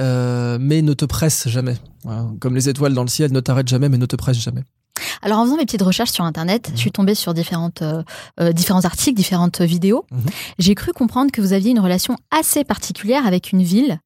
mais 0.59 0.81
ne 0.81 0.93
te 0.93 1.05
presse 1.05 1.47
jamais. 1.47 1.77
Comme 2.39 2.55
les 2.55 2.69
étoiles 2.69 2.95
dans 2.95 3.03
le 3.03 3.07
ciel, 3.07 3.31
ne 3.33 3.39
t'arrête 3.39 3.67
jamais, 3.67 3.87
mais 3.87 3.99
ne 3.99 4.07
te 4.07 4.15
presse 4.15 4.39
jamais. 4.39 4.63
Alors 5.21 5.37
en 5.37 5.45
faisant 5.45 5.57
mes 5.57 5.65
petites 5.65 5.83
recherches 5.83 6.11
sur 6.11 6.23
internet, 6.23 6.71
je 6.73 6.79
suis 6.79 6.91
tombée 6.91 7.13
sur 7.13 7.35
différentes, 7.35 7.83
différents 8.53 8.85
articles, 8.85 9.15
différentes 9.15 9.61
vidéos. 9.61 10.05
Mhm. 10.11 10.21
J'ai 10.57 10.73
cru 10.73 10.91
comprendre 10.91 11.31
que 11.31 11.39
vous 11.39 11.53
aviez 11.53 11.69
une 11.69 11.79
relation 11.79 12.15
assez 12.31 12.63
particulière 12.63 13.27
avec 13.27 13.51
une 13.51 13.61
ville 13.61 13.99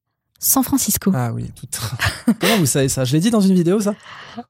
San 0.44 0.62
Francisco. 0.62 1.10
Ah 1.14 1.32
oui, 1.32 1.46
tout. 1.72 1.80
Comment 2.40 2.58
vous 2.58 2.66
savez 2.66 2.90
ça? 2.90 3.04
Je 3.04 3.14
l'ai 3.14 3.20
dit 3.20 3.30
dans 3.30 3.40
une 3.40 3.54
vidéo, 3.54 3.80
ça? 3.80 3.94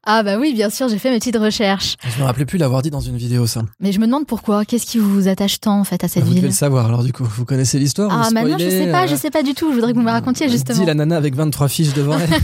Ah 0.03 0.24
bah 0.24 0.38
oui, 0.40 0.53
bien 0.53 0.68
sûr, 0.68 0.88
j'ai 0.88 0.99
fait 0.99 1.09
mes 1.09 1.18
petites 1.18 1.36
recherches. 1.36 1.95
Je 2.03 2.20
me 2.20 2.24
rappelais 2.24 2.47
plus 2.47 2.59
l'avoir 2.59 2.82
dit 2.82 2.90
dans 2.90 3.01
une 3.01 3.16
vidéo, 3.16 3.47
ça. 3.47 3.62
Mais 3.78 3.92
je 3.92 4.01
me 4.01 4.07
demande 4.07 4.26
pourquoi. 4.26 4.64
Qu'est-ce 4.64 4.86
qui 4.86 4.99
vous 4.99 5.28
attache 5.28 5.61
tant 5.61 5.78
en 5.78 5.84
fait 5.84 6.03
à 6.03 6.09
cette 6.09 6.24
ah, 6.24 6.26
ville 6.26 6.34
Vous 6.34 6.40
devez 6.40 6.49
le 6.49 6.55
savoir. 6.55 6.86
Alors 6.86 7.05
du 7.05 7.12
coup, 7.12 7.22
vous 7.22 7.45
connaissez 7.45 7.78
l'histoire 7.78 8.11
Ah 8.11 8.28
bah 8.34 8.42
non, 8.42 8.59
je 8.59 8.68
sais 8.68 8.90
pas, 8.90 9.07
je 9.07 9.14
euh, 9.14 9.16
sais 9.16 9.30
pas 9.30 9.45
du 9.45 9.55
tout. 9.55 9.70
Je 9.70 9.76
voudrais 9.76 9.92
que 9.92 9.97
vous 9.97 10.05
me 10.05 10.11
racontiez 10.11 10.49
justement. 10.49 10.80
Dit 10.80 10.84
la 10.84 10.95
nana 10.95 11.16
avec 11.16 11.36
23 11.36 11.68
fiches 11.68 11.95
devant 11.95 12.18
elle. 12.18 12.30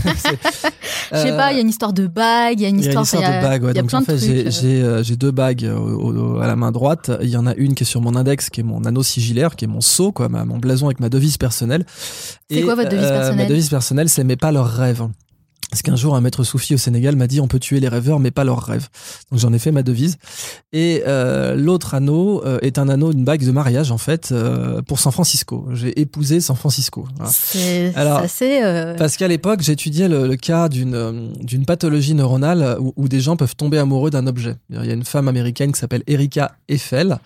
Je 1.13 1.17
sais 1.17 1.35
pas, 1.35 1.51
il 1.51 1.55
y 1.55 1.57
a 1.57 1.61
une 1.61 1.67
histoire 1.67 1.91
de 1.91 2.07
bague, 2.07 2.61
il 2.61 2.63
y 2.63 2.65
a 2.65 2.69
une 2.69 2.79
histoire, 2.79 3.05
il 3.11 3.19
y 3.19 3.23
a 3.23 3.27
une 3.27 3.33
histoire 3.33 3.41
de 3.41 3.47
bague. 3.47 3.63
Ouais. 3.63 3.73
Donc 3.73 3.93
en 3.93 4.01
fait, 4.01 4.13
euh. 4.13 5.03
j'ai 5.03 5.15
deux 5.17 5.31
bagues 5.31 5.69
à 6.41 6.47
la 6.47 6.55
main 6.55 6.71
droite. 6.71 7.11
Il 7.21 7.27
y 7.27 7.35
en 7.35 7.45
a 7.45 7.53
une 7.55 7.75
qui 7.75 7.83
est 7.83 7.85
sur 7.85 7.99
mon 7.99 8.15
index, 8.15 8.49
qui 8.49 8.61
est 8.61 8.63
mon 8.63 8.85
anneau 8.85 9.03
sigillaire, 9.03 9.57
qui 9.57 9.65
est 9.65 9.67
mon 9.67 9.81
sceau, 9.81 10.13
quoi, 10.13 10.29
mon 10.29 10.57
blason 10.57 10.85
avec 10.85 11.01
ma 11.01 11.09
devise 11.09 11.35
personnelle. 11.35 11.85
C'est 12.49 12.61
quoi 12.61 12.75
votre 12.75 12.89
devise 12.89 13.05
euh, 13.05 13.33
personnelle 13.41 13.49
Ma 13.49 13.49
devise 13.49 13.69
personnelle, 13.69 14.09
c'est 14.09 14.23
mais 14.23 14.35
pas 14.35 14.51
leurs 14.51 14.69
rêves. 14.69 15.07
Parce 15.71 15.83
qu'un 15.83 15.95
jour, 15.95 16.17
un 16.17 16.21
maître 16.21 16.43
soufi 16.43 16.73
au 16.75 16.77
Sénégal 16.77 17.15
m'a 17.15 17.27
dit 17.27 17.39
on 17.39 17.47
peut 17.47 17.57
tuer 17.59 17.79
les 17.79 17.87
rêveurs, 17.87 18.19
mais 18.19 18.29
pas 18.29 18.43
leurs 18.43 18.61
rêves. 18.61 18.89
Donc 19.31 19.39
j'en 19.39 19.53
ai 19.53 19.59
fait 19.59 19.71
ma 19.71 19.83
devise. 19.83 20.17
Et 20.73 21.01
euh, 21.07 21.55
l'autre 21.55 21.93
anneau 21.93 22.45
euh, 22.45 22.59
est 22.61 22.77
un 22.77 22.89
anneau, 22.89 23.13
une 23.13 23.23
bague 23.23 23.45
de 23.45 23.51
mariage 23.51 23.89
en 23.89 23.97
fait 23.97 24.33
euh, 24.33 24.81
pour 24.81 24.99
San 24.99 25.13
Francisco. 25.13 25.65
J'ai 25.71 25.97
épousé 25.97 26.41
San 26.41 26.57
Francisco. 26.57 27.07
C'est 27.29 27.95
assez. 27.95 28.59
Parce 28.97 29.15
qu'à 29.15 29.29
l'époque, 29.29 29.61
j'étudiais 29.61 30.09
le, 30.09 30.27
le, 30.27 30.35
cas 30.35 30.67
d'une 30.67 31.31
d'une 31.39 31.65
pathologie 31.65 32.15
neuronale 32.15 32.75
où, 32.81 32.91
où, 32.97 33.07
des 33.07 33.21
gens 33.21 33.37
peuvent 33.37 33.55
tomber 33.55 33.77
amoureux 33.77 34.09
d'un 34.09 34.27
objet. 34.27 34.55
Il 34.69 34.85
y 34.85 34.91
a 34.91 34.93
une 34.93 35.05
femme 35.05 35.29
américaine 35.29 35.71
qui 35.71 35.79
s'appelle 35.79 36.03
Erika 36.05 36.51
Eiffel 36.67 37.17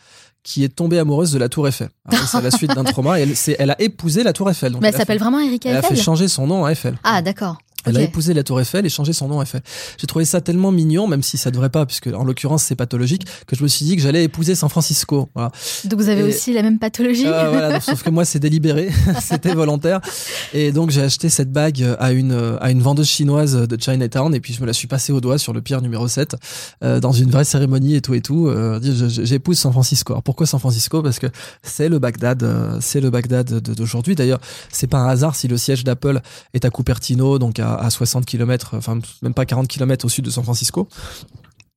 qui 0.45 0.63
est 0.63 0.69
tombée 0.69 0.99
amoureuse 0.99 1.33
de 1.33 1.39
la 1.39 1.49
Tour 1.49 1.67
Eiffel. 1.67 1.89
C'est 2.27 2.41
la 2.41 2.51
suite 2.51 2.73
d'un 2.73 2.83
trauma. 2.85 3.19
elle, 3.19 3.33
elle 3.57 3.71
a 3.71 3.81
épousé 3.81 4.23
la 4.23 4.31
Tour 4.31 4.49
Eiffel. 4.49 4.77
Mais 4.79 4.89
elle, 4.89 4.95
s'appelle 4.95 5.17
vraiment 5.17 5.39
Erika 5.39 5.69
Eiffel. 5.69 5.83
Elle 5.83 5.93
a 5.93 5.95
fait 5.95 6.01
changer 6.01 6.27
son 6.29 6.47
nom 6.47 6.63
à 6.63 6.71
Eiffel. 6.71 6.97
Ah, 7.03 7.21
d'accord. 7.21 7.57
Elle 7.85 7.97
a 7.97 8.01
épousé 8.01 8.33
la 8.33 8.43
Tour 8.43 8.59
Eiffel 8.59 8.85
et 8.85 8.89
changé 8.89 9.13
son 9.13 9.27
nom 9.27 9.41
Eiffel. 9.41 9.61
J'ai 9.97 10.07
trouvé 10.07 10.25
ça 10.25 10.41
tellement 10.41 10.71
mignon, 10.71 11.07
même 11.07 11.23
si 11.23 11.37
ça 11.37 11.51
devrait 11.51 11.69
pas, 11.69 11.85
puisque 11.85 12.07
en 12.07 12.23
l'occurrence 12.23 12.63
c'est 12.63 12.75
pathologique, 12.75 13.25
que 13.47 13.55
je 13.55 13.63
me 13.63 13.67
suis 13.67 13.85
dit 13.85 13.95
que 13.95 14.01
j'allais 14.01 14.23
épouser 14.23 14.55
San 14.55 14.69
Francisco. 14.69 15.29
Voilà. 15.35 15.51
Donc 15.85 15.99
vous 15.99 16.09
avez 16.09 16.23
aussi 16.23 16.53
la 16.53 16.61
même 16.61 16.79
pathologie. 16.79 17.25
Euh, 17.27 17.49
voilà, 17.49 17.79
sauf 17.79 18.03
que 18.03 18.09
moi 18.09 18.25
c'est 18.25 18.39
délibéré, 18.39 18.89
c'était 19.21 19.53
volontaire. 19.53 20.01
Et 20.53 20.71
donc 20.71 20.91
j'ai 20.91 21.01
acheté 21.01 21.29
cette 21.29 21.51
bague 21.51 21.83
à 21.99 22.11
une 22.11 22.57
à 22.61 22.71
une 22.71 22.81
vendeuse 22.81 23.07
chinoise 23.07 23.55
de 23.55 23.81
Chinatown 23.81 24.33
et 24.33 24.39
puis 24.39 24.53
je 24.53 24.61
me 24.61 24.65
la 24.65 24.73
suis 24.73 24.87
passée 24.87 25.13
au 25.13 25.21
doigt 25.21 25.37
sur 25.37 25.53
le 25.53 25.61
pierre 25.61 25.81
numéro 25.81 26.07
7 26.07 26.35
euh, 26.83 26.99
dans 26.99 27.11
une 27.11 27.29
vraie 27.29 27.43
cérémonie 27.43 27.95
et 27.95 28.01
tout 28.01 28.13
et 28.13 28.21
tout. 28.21 28.47
Euh, 28.47 28.79
J'épouse 28.81 29.57
San 29.59 29.71
Francisco. 29.71 30.13
Alors 30.13 30.23
pourquoi 30.23 30.45
San 30.45 30.59
Francisco? 30.59 31.01
Parce 31.01 31.19
que 31.19 31.27
c'est 31.63 31.89
le 31.89 31.99
Bagdad, 31.99 32.43
euh, 32.43 32.77
c'est 32.81 33.01
le 33.01 33.09
Bagdad 33.09 33.59
d'aujourd'hui. 33.59 34.15
D'ailleurs, 34.15 34.39
c'est 34.71 34.87
pas 34.87 34.99
un 34.99 35.07
hasard 35.07 35.35
si 35.35 35.47
le 35.47 35.57
siège 35.57 35.83
d'Apple 35.83 36.21
est 36.53 36.65
à 36.65 36.69
Cupertino, 36.69 37.39
donc 37.39 37.59
à, 37.59 37.74
à 37.79 37.89
60 37.89 38.25
km 38.25 38.75
enfin 38.75 38.99
même 39.21 39.33
pas 39.33 39.45
40 39.45 39.67
km 39.67 40.05
au 40.05 40.09
sud 40.09 40.25
de 40.25 40.29
San 40.29 40.43
Francisco. 40.43 40.87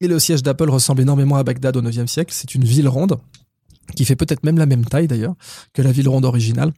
Et 0.00 0.06
le 0.06 0.18
siège 0.18 0.42
d'Apple 0.42 0.70
ressemble 0.70 1.02
énormément 1.02 1.36
à 1.36 1.42
Bagdad 1.42 1.76
au 1.76 1.82
9e 1.82 2.06
siècle. 2.06 2.32
C'est 2.32 2.54
une 2.54 2.64
ville 2.64 2.88
ronde, 2.88 3.18
qui 3.96 4.04
fait 4.04 4.16
peut-être 4.16 4.44
même 4.44 4.58
la 4.58 4.66
même 4.66 4.84
taille 4.84 5.08
d'ailleurs 5.08 5.34
que 5.72 5.82
la 5.82 5.92
ville 5.92 6.08
ronde 6.08 6.24
originale. 6.24 6.72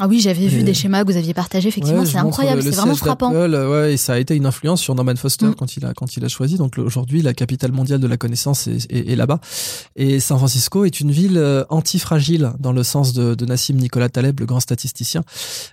Ah 0.00 0.08
oui, 0.08 0.18
j'avais 0.18 0.48
vu 0.48 0.64
des 0.64 0.74
schémas 0.74 1.04
que 1.04 1.12
vous 1.12 1.16
aviez 1.16 1.34
partagés, 1.34 1.68
effectivement, 1.68 2.04
c'est 2.04 2.18
incroyable, 2.18 2.62
c'est 2.62 2.70
vraiment 2.70 2.96
frappant. 2.96 3.30
ouais, 3.32 3.94
et 3.94 3.96
ça 3.96 4.14
a 4.14 4.18
été 4.18 4.34
une 4.34 4.46
influence 4.46 4.80
sur 4.80 4.94
Norman 4.96 5.14
Foster 5.14 5.46
mm. 5.46 5.54
quand 5.54 5.76
il 5.76 5.86
a 5.86 5.94
quand 5.94 6.16
il 6.16 6.24
a 6.24 6.28
choisi. 6.28 6.56
Donc 6.56 6.78
aujourd'hui, 6.78 7.22
la 7.22 7.32
capitale 7.32 7.70
mondiale 7.70 8.00
de 8.00 8.08
la 8.08 8.16
connaissance 8.16 8.66
est, 8.66 8.90
est, 8.90 9.14
là-bas. 9.14 9.38
Et 9.94 10.18
San 10.18 10.36
Francisco 10.36 10.84
est 10.84 10.98
une 10.98 11.12
ville 11.12 11.38
euh, 11.38 11.64
antifragile 11.68 12.52
dans 12.58 12.72
le 12.72 12.82
sens 12.82 13.12
de, 13.12 13.36
de 13.36 13.46
Nassim 13.46 13.76
Nicolas 13.76 14.08
Taleb, 14.08 14.40
le 14.40 14.46
grand 14.46 14.58
statisticien 14.58 15.22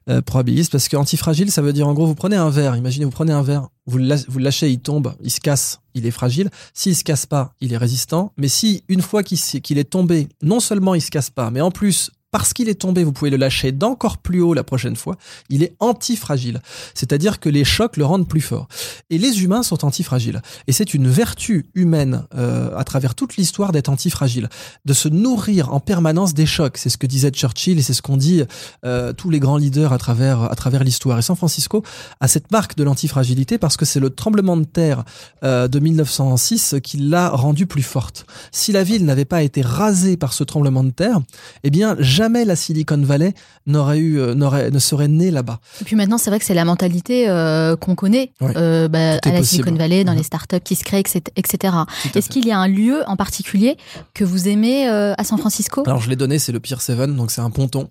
euh, 0.07 0.21
probabiliste, 0.21 0.71
parce 0.71 0.87
que 0.87 0.97
antifragile, 0.97 1.51
ça 1.51 1.63
veut 1.63 1.73
dire 1.73 1.87
en 1.87 1.93
gros, 1.93 2.05
vous 2.05 2.15
prenez 2.15 2.35
un 2.35 2.49
verre, 2.51 2.75
imaginez, 2.75 3.05
vous 3.05 3.11
prenez 3.11 3.33
un 3.33 3.41
verre, 3.41 3.69
vous 3.87 3.97
le, 3.97 4.15
vous 4.27 4.37
lâchez, 4.37 4.69
il 4.69 4.79
tombe, 4.79 5.15
il 5.23 5.31
se 5.31 5.39
casse, 5.39 5.79
il 5.95 6.05
est 6.05 6.11
fragile. 6.11 6.51
S'il 6.75 6.95
se 6.95 7.03
casse 7.03 7.25
pas, 7.25 7.55
il 7.59 7.73
est 7.73 7.77
résistant. 7.77 8.33
Mais 8.37 8.49
si 8.49 8.83
une 8.87 9.01
fois 9.01 9.23
qu'il 9.23 9.79
est 9.79 9.89
tombé, 9.89 10.27
non 10.43 10.59
seulement 10.59 10.93
il 10.93 11.01
se 11.01 11.09
casse 11.09 11.31
pas, 11.31 11.49
mais 11.49 11.61
en 11.61 11.71
plus 11.71 12.11
parce 12.31 12.53
qu'il 12.53 12.69
est 12.69 12.75
tombé, 12.75 13.03
vous 13.03 13.11
pouvez 13.11 13.29
le 13.29 13.37
lâcher 13.37 13.73
d'encore 13.73 14.17
plus 14.17 14.41
haut 14.41 14.53
la 14.53 14.63
prochaine 14.63 14.95
fois. 14.95 15.17
Il 15.49 15.63
est 15.63 15.75
antifragile. 15.79 16.61
C'est-à-dire 16.93 17.41
que 17.41 17.49
les 17.49 17.65
chocs 17.65 17.97
le 17.97 18.05
rendent 18.05 18.27
plus 18.27 18.41
fort. 18.41 18.69
Et 19.09 19.17
les 19.17 19.43
humains 19.43 19.63
sont 19.63 19.83
antifragiles. 19.83 20.41
Et 20.67 20.71
c'est 20.71 20.93
une 20.93 21.09
vertu 21.09 21.69
humaine 21.75 22.23
euh, 22.35 22.75
à 22.77 22.85
travers 22.85 23.15
toute 23.15 23.35
l'histoire 23.35 23.73
d'être 23.73 23.89
antifragile, 23.89 24.47
de 24.85 24.93
se 24.93 25.09
nourrir 25.09 25.73
en 25.73 25.81
permanence 25.81 26.33
des 26.33 26.45
chocs. 26.45 26.77
C'est 26.77 26.89
ce 26.89 26.97
que 26.97 27.05
disait 27.05 27.31
Churchill 27.31 27.77
et 27.79 27.81
c'est 27.81 27.93
ce 27.93 28.01
qu'ont 28.01 28.17
dit 28.17 28.43
euh, 28.85 29.11
tous 29.11 29.29
les 29.29 29.39
grands 29.39 29.57
leaders 29.57 29.91
à 29.91 29.97
travers 29.97 30.43
à 30.43 30.55
travers 30.55 30.85
l'histoire. 30.85 31.19
Et 31.19 31.21
San 31.21 31.35
Francisco 31.35 31.83
a 32.21 32.27
cette 32.29 32.51
marque 32.51 32.77
de 32.77 32.83
l'antifragilité 32.83 33.57
parce 33.57 33.75
que 33.75 33.85
c'est 33.85 33.99
le 33.99 34.09
tremblement 34.09 34.55
de 34.55 34.63
terre 34.63 35.03
euh, 35.43 35.67
de 35.67 35.79
1906 35.79 36.75
qui 36.81 36.97
l'a 36.97 37.29
rendue 37.29 37.67
plus 37.67 37.83
forte. 37.83 38.25
Si 38.51 38.71
la 38.71 38.83
ville 38.83 39.05
n'avait 39.05 39.25
pas 39.25 39.43
été 39.43 39.61
rasée 39.61 40.15
par 40.15 40.31
ce 40.31 40.45
tremblement 40.45 40.83
de 40.83 40.91
terre, 40.91 41.19
eh 41.63 41.69
bien 41.69 41.95
la 42.29 42.55
Silicon 42.55 43.01
Valley 43.01 43.33
n'aurait 43.65 43.99
eu, 43.99 44.19
euh, 44.19 44.33
n'aurait, 44.33 44.71
ne 44.71 44.79
serait 44.79 45.07
née 45.07 45.31
là-bas. 45.31 45.59
Et 45.81 45.85
puis 45.85 45.95
maintenant, 45.95 46.17
c'est 46.17 46.29
vrai 46.29 46.39
que 46.39 46.45
c'est 46.45 46.53
la 46.53 46.65
mentalité 46.65 47.29
euh, 47.29 47.75
qu'on 47.75 47.95
connaît 47.95 48.31
euh, 48.41 48.87
bah, 48.87 49.17
à 49.23 49.31
la 49.31 49.43
Silicon 49.43 49.73
Valley, 49.73 50.03
dans 50.03 50.13
les 50.13 50.23
startups 50.23 50.59
qui 50.63 50.75
se 50.75 50.83
créent, 50.83 51.03
etc. 51.35 51.73
Est-ce 52.15 52.29
qu'il 52.29 52.45
y 52.45 52.51
a 52.51 52.59
un 52.59 52.67
lieu 52.67 53.03
en 53.07 53.15
particulier 53.15 53.77
que 54.13 54.23
vous 54.23 54.47
aimez 54.47 54.87
à 54.87 55.23
San 55.23 55.37
Francisco? 55.37 55.83
Alors 55.85 56.01
je 56.01 56.09
l'ai 56.09 56.15
donné, 56.15 56.39
c'est 56.39 56.51
le 56.51 56.59
Pier 56.59 56.77
7, 56.79 57.15
donc 57.15 57.31
c'est 57.31 57.41
un 57.41 57.49
ponton 57.49 57.89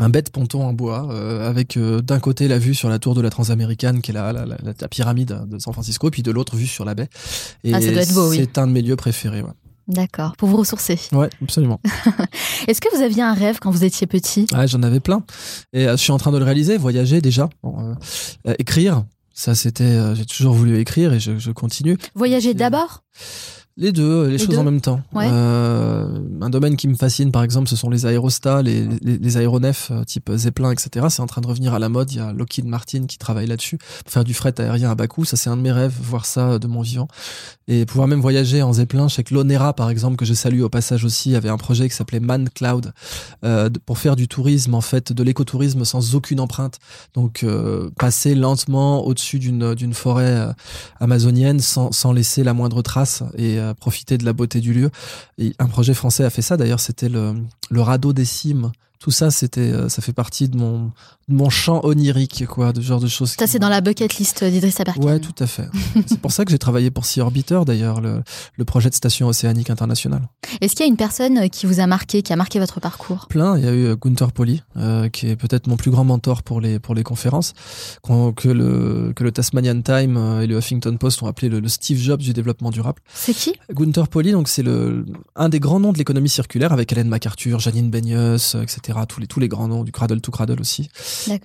un 0.00 0.10
bête 0.10 0.30
ponton 0.30 0.62
en 0.62 0.72
bois 0.72 1.12
avec 1.44 1.76
d'un 1.76 2.20
côté 2.20 2.46
la 2.46 2.58
vue 2.58 2.74
sur 2.74 2.88
la 2.88 3.00
tour 3.00 3.16
de 3.16 3.20
la 3.20 3.30
Transaméricaine 3.30 4.00
qui 4.00 4.12
est 4.12 4.14
la, 4.14 4.32
la, 4.32 4.44
la, 4.46 4.88
pyramide 4.88 5.40
de 5.48 5.58
San 5.58 5.72
Francisco 5.72 6.08
puis 6.10 6.22
de 6.22 6.30
l'autre 6.30 6.54
vue 6.54 6.68
sur 6.68 6.84
la 6.84 6.94
baie. 6.94 7.08
Et 7.64 7.74
ah, 7.74 7.80
ça 7.80 7.90
doit 7.90 8.02
être 8.02 8.14
beau, 8.14 8.32
c'est 8.32 8.58
un 8.58 8.68
de 8.68 8.72
mes 8.72 8.82
lieux 8.82 8.94
préférés 8.94 9.42
ouais. 9.42 9.50
D'accord, 9.88 10.36
pour 10.36 10.48
vous 10.50 10.58
ressourcer. 10.58 10.98
Ouais, 11.12 11.30
absolument. 11.42 11.80
Est-ce 12.68 12.80
que 12.80 12.94
vous 12.94 13.02
aviez 13.02 13.22
un 13.22 13.32
rêve 13.32 13.58
quand 13.58 13.70
vous 13.70 13.84
étiez 13.84 14.06
petit? 14.06 14.46
Ah, 14.52 14.66
J'en 14.66 14.82
avais 14.82 15.00
plein. 15.00 15.22
Et 15.72 15.88
euh, 15.88 15.92
je 15.92 15.96
suis 16.02 16.12
en 16.12 16.18
train 16.18 16.30
de 16.30 16.38
le 16.38 16.44
réaliser, 16.44 16.76
voyager 16.76 17.20
déjà, 17.22 17.48
euh, 17.64 17.94
euh, 18.46 18.54
écrire. 18.58 19.04
Ça, 19.32 19.54
c'était, 19.54 20.14
j'ai 20.16 20.26
toujours 20.26 20.52
voulu 20.52 20.78
écrire 20.78 21.12
et 21.12 21.20
je, 21.20 21.38
je 21.38 21.50
continue. 21.52 21.96
Voyager 22.14 22.54
d'abord? 22.54 23.04
Les 23.80 23.92
deux, 23.92 24.24
les, 24.24 24.32
Les 24.32 24.38
choses 24.38 24.48
deux 24.48 24.58
en 24.58 24.64
même 24.64 24.80
temps. 24.80 25.00
Ouais. 25.14 25.28
Euh, 25.30 26.18
un 26.40 26.50
domaine 26.50 26.76
qui 26.76 26.88
me 26.88 26.96
fascine, 26.96 27.30
par 27.30 27.44
exemple, 27.44 27.68
ce 27.68 27.76
sont 27.76 27.88
les 27.88 28.06
aérostats, 28.06 28.60
les, 28.60 28.88
les, 29.02 29.18
les 29.18 29.36
aéronefs 29.36 29.92
euh, 29.92 30.02
type 30.02 30.32
Zeppelin, 30.34 30.72
etc. 30.72 31.06
C'est 31.10 31.22
en 31.22 31.28
train 31.28 31.40
de 31.40 31.46
revenir 31.46 31.74
à 31.74 31.78
la 31.78 31.88
mode. 31.88 32.10
Il 32.10 32.16
y 32.16 32.20
a 32.20 32.32
Lockheed 32.32 32.66
Martin 32.66 33.06
qui 33.06 33.18
travaille 33.18 33.46
là-dessus 33.46 33.78
pour 33.78 34.12
faire 34.12 34.24
du 34.24 34.34
fret 34.34 34.60
aérien 34.60 34.90
à 34.90 34.96
bas 34.96 35.06
coût. 35.06 35.24
Ça, 35.24 35.36
c'est 35.36 35.48
un 35.48 35.56
de 35.56 35.62
mes 35.62 35.70
rêves, 35.70 35.94
voir 36.02 36.26
ça 36.26 36.58
de 36.58 36.66
mon 36.66 36.82
vivant. 36.82 37.06
Et 37.68 37.86
pouvoir 37.86 38.08
même 38.08 38.20
voyager 38.20 38.62
en 38.62 38.72
Zeppelin. 38.72 39.06
Je 39.06 39.14
sais 39.14 39.22
que 39.22 39.32
l'Onera, 39.32 39.72
par 39.74 39.90
exemple, 39.90 40.16
que 40.16 40.24
je 40.24 40.34
salue 40.34 40.62
au 40.62 40.68
passage 40.68 41.04
aussi, 41.04 41.36
avait 41.36 41.48
un 41.48 41.58
projet 41.58 41.88
qui 41.88 41.94
s'appelait 41.94 42.18
Man 42.18 42.48
Cloud 42.52 42.92
euh, 43.44 43.70
pour 43.86 43.98
faire 43.98 44.16
du 44.16 44.26
tourisme, 44.26 44.74
en 44.74 44.80
fait, 44.80 45.12
de 45.12 45.22
l'écotourisme 45.22 45.84
sans 45.84 46.16
aucune 46.16 46.40
empreinte. 46.40 46.80
Donc, 47.14 47.44
euh, 47.44 47.90
passer 47.96 48.34
lentement 48.34 49.06
au-dessus 49.06 49.38
d'une 49.38 49.74
d'une 49.74 49.94
forêt 49.94 50.24
euh, 50.24 50.52
amazonienne 50.98 51.60
sans, 51.60 51.92
sans 51.92 52.12
laisser 52.12 52.42
la 52.42 52.54
moindre 52.54 52.82
trace 52.82 53.22
et 53.36 53.58
profiter 53.74 54.18
de 54.18 54.24
la 54.24 54.32
beauté 54.32 54.60
du 54.60 54.72
lieu. 54.72 54.90
Et 55.38 55.54
un 55.58 55.66
projet 55.66 55.94
français 55.94 56.24
a 56.24 56.30
fait 56.30 56.42
ça 56.42 56.56
d'ailleurs, 56.56 56.80
c'était 56.80 57.08
le 57.08 57.80
radeau 57.80 58.12
des 58.12 58.24
cimes. 58.24 58.72
Tout 58.98 59.10
ça, 59.10 59.30
c'était, 59.30 59.60
euh, 59.60 59.88
ça 59.88 60.02
fait 60.02 60.12
partie 60.12 60.48
de 60.48 60.56
mon, 60.56 60.86
de 61.28 61.34
mon 61.34 61.50
champ 61.50 61.80
onirique, 61.84 62.46
quoi, 62.46 62.72
de 62.72 62.80
ce 62.80 62.86
genre 62.86 63.00
de 63.00 63.06
choses. 63.06 63.34
Ça, 63.38 63.46
c'est 63.46 63.58
dans 63.58 63.68
la 63.68 63.80
bucket 63.80 64.16
list 64.16 64.42
d'Idriss 64.42 64.80
Aberkan. 64.80 65.02
Ouais, 65.02 65.20
tout 65.20 65.34
à 65.38 65.46
fait. 65.46 65.68
c'est 66.06 66.20
pour 66.20 66.32
ça 66.32 66.44
que 66.44 66.50
j'ai 66.50 66.58
travaillé 66.58 66.90
pour 66.90 67.06
Sea 67.06 67.20
Orbiter 67.20 67.60
d'ailleurs, 67.64 68.00
le, 68.00 68.22
le 68.56 68.64
projet 68.64 68.90
de 68.90 68.94
station 68.94 69.28
océanique 69.28 69.70
internationale. 69.70 70.28
Est-ce 70.60 70.72
qu'il 70.74 70.84
y 70.84 70.88
a 70.88 70.90
une 70.90 70.96
personne 70.96 71.48
qui 71.50 71.66
vous 71.66 71.78
a 71.80 71.86
marqué, 71.86 72.22
qui 72.22 72.32
a 72.32 72.36
marqué 72.36 72.58
votre 72.58 72.80
parcours? 72.80 73.26
Plein. 73.28 73.56
Il 73.56 73.64
y 73.64 73.68
a 73.68 73.72
eu 73.72 73.84
euh, 73.86 73.96
Gunther 73.96 74.32
Poli, 74.32 74.62
euh, 74.76 75.08
qui 75.08 75.28
est 75.28 75.36
peut-être 75.36 75.68
mon 75.68 75.76
plus 75.76 75.90
grand 75.90 76.04
mentor 76.04 76.42
pour 76.42 76.60
les 76.60 76.78
pour 76.78 76.94
les 76.94 77.02
conférences, 77.04 77.54
que 78.36 78.48
le 78.48 79.12
que 79.14 79.22
le 79.22 79.30
Tasmanian 79.32 79.80
Time 79.82 80.40
et 80.42 80.46
le 80.46 80.58
Huffington 80.58 80.96
Post 80.96 81.22
ont 81.22 81.26
appelé 81.26 81.48
le, 81.48 81.60
le 81.60 81.68
Steve 81.68 81.98
Jobs 81.98 82.20
du 82.20 82.32
développement 82.32 82.70
durable. 82.70 83.00
C'est 83.14 83.34
qui? 83.34 83.54
Gunther 83.72 84.08
Poli, 84.08 84.32
donc 84.32 84.48
c'est 84.48 84.62
le 84.62 85.04
un 85.36 85.48
des 85.48 85.60
grands 85.60 85.80
noms 85.80 85.92
de 85.92 85.98
l'économie 85.98 86.28
circulaire 86.28 86.72
avec 86.72 86.90
Hélène 86.92 87.08
MacArthur, 87.08 87.60
Janine 87.60 87.90
Benyus, 87.90 88.54
euh, 88.54 88.62
etc. 88.88 89.04
Tous 89.08 89.20
les 89.20 89.26
tous 89.26 89.40
les 89.40 89.48
grands 89.48 89.68
noms 89.68 89.84
du 89.84 89.92
cradle 89.92 90.20
to 90.20 90.30
cradle 90.30 90.60
aussi. 90.60 90.88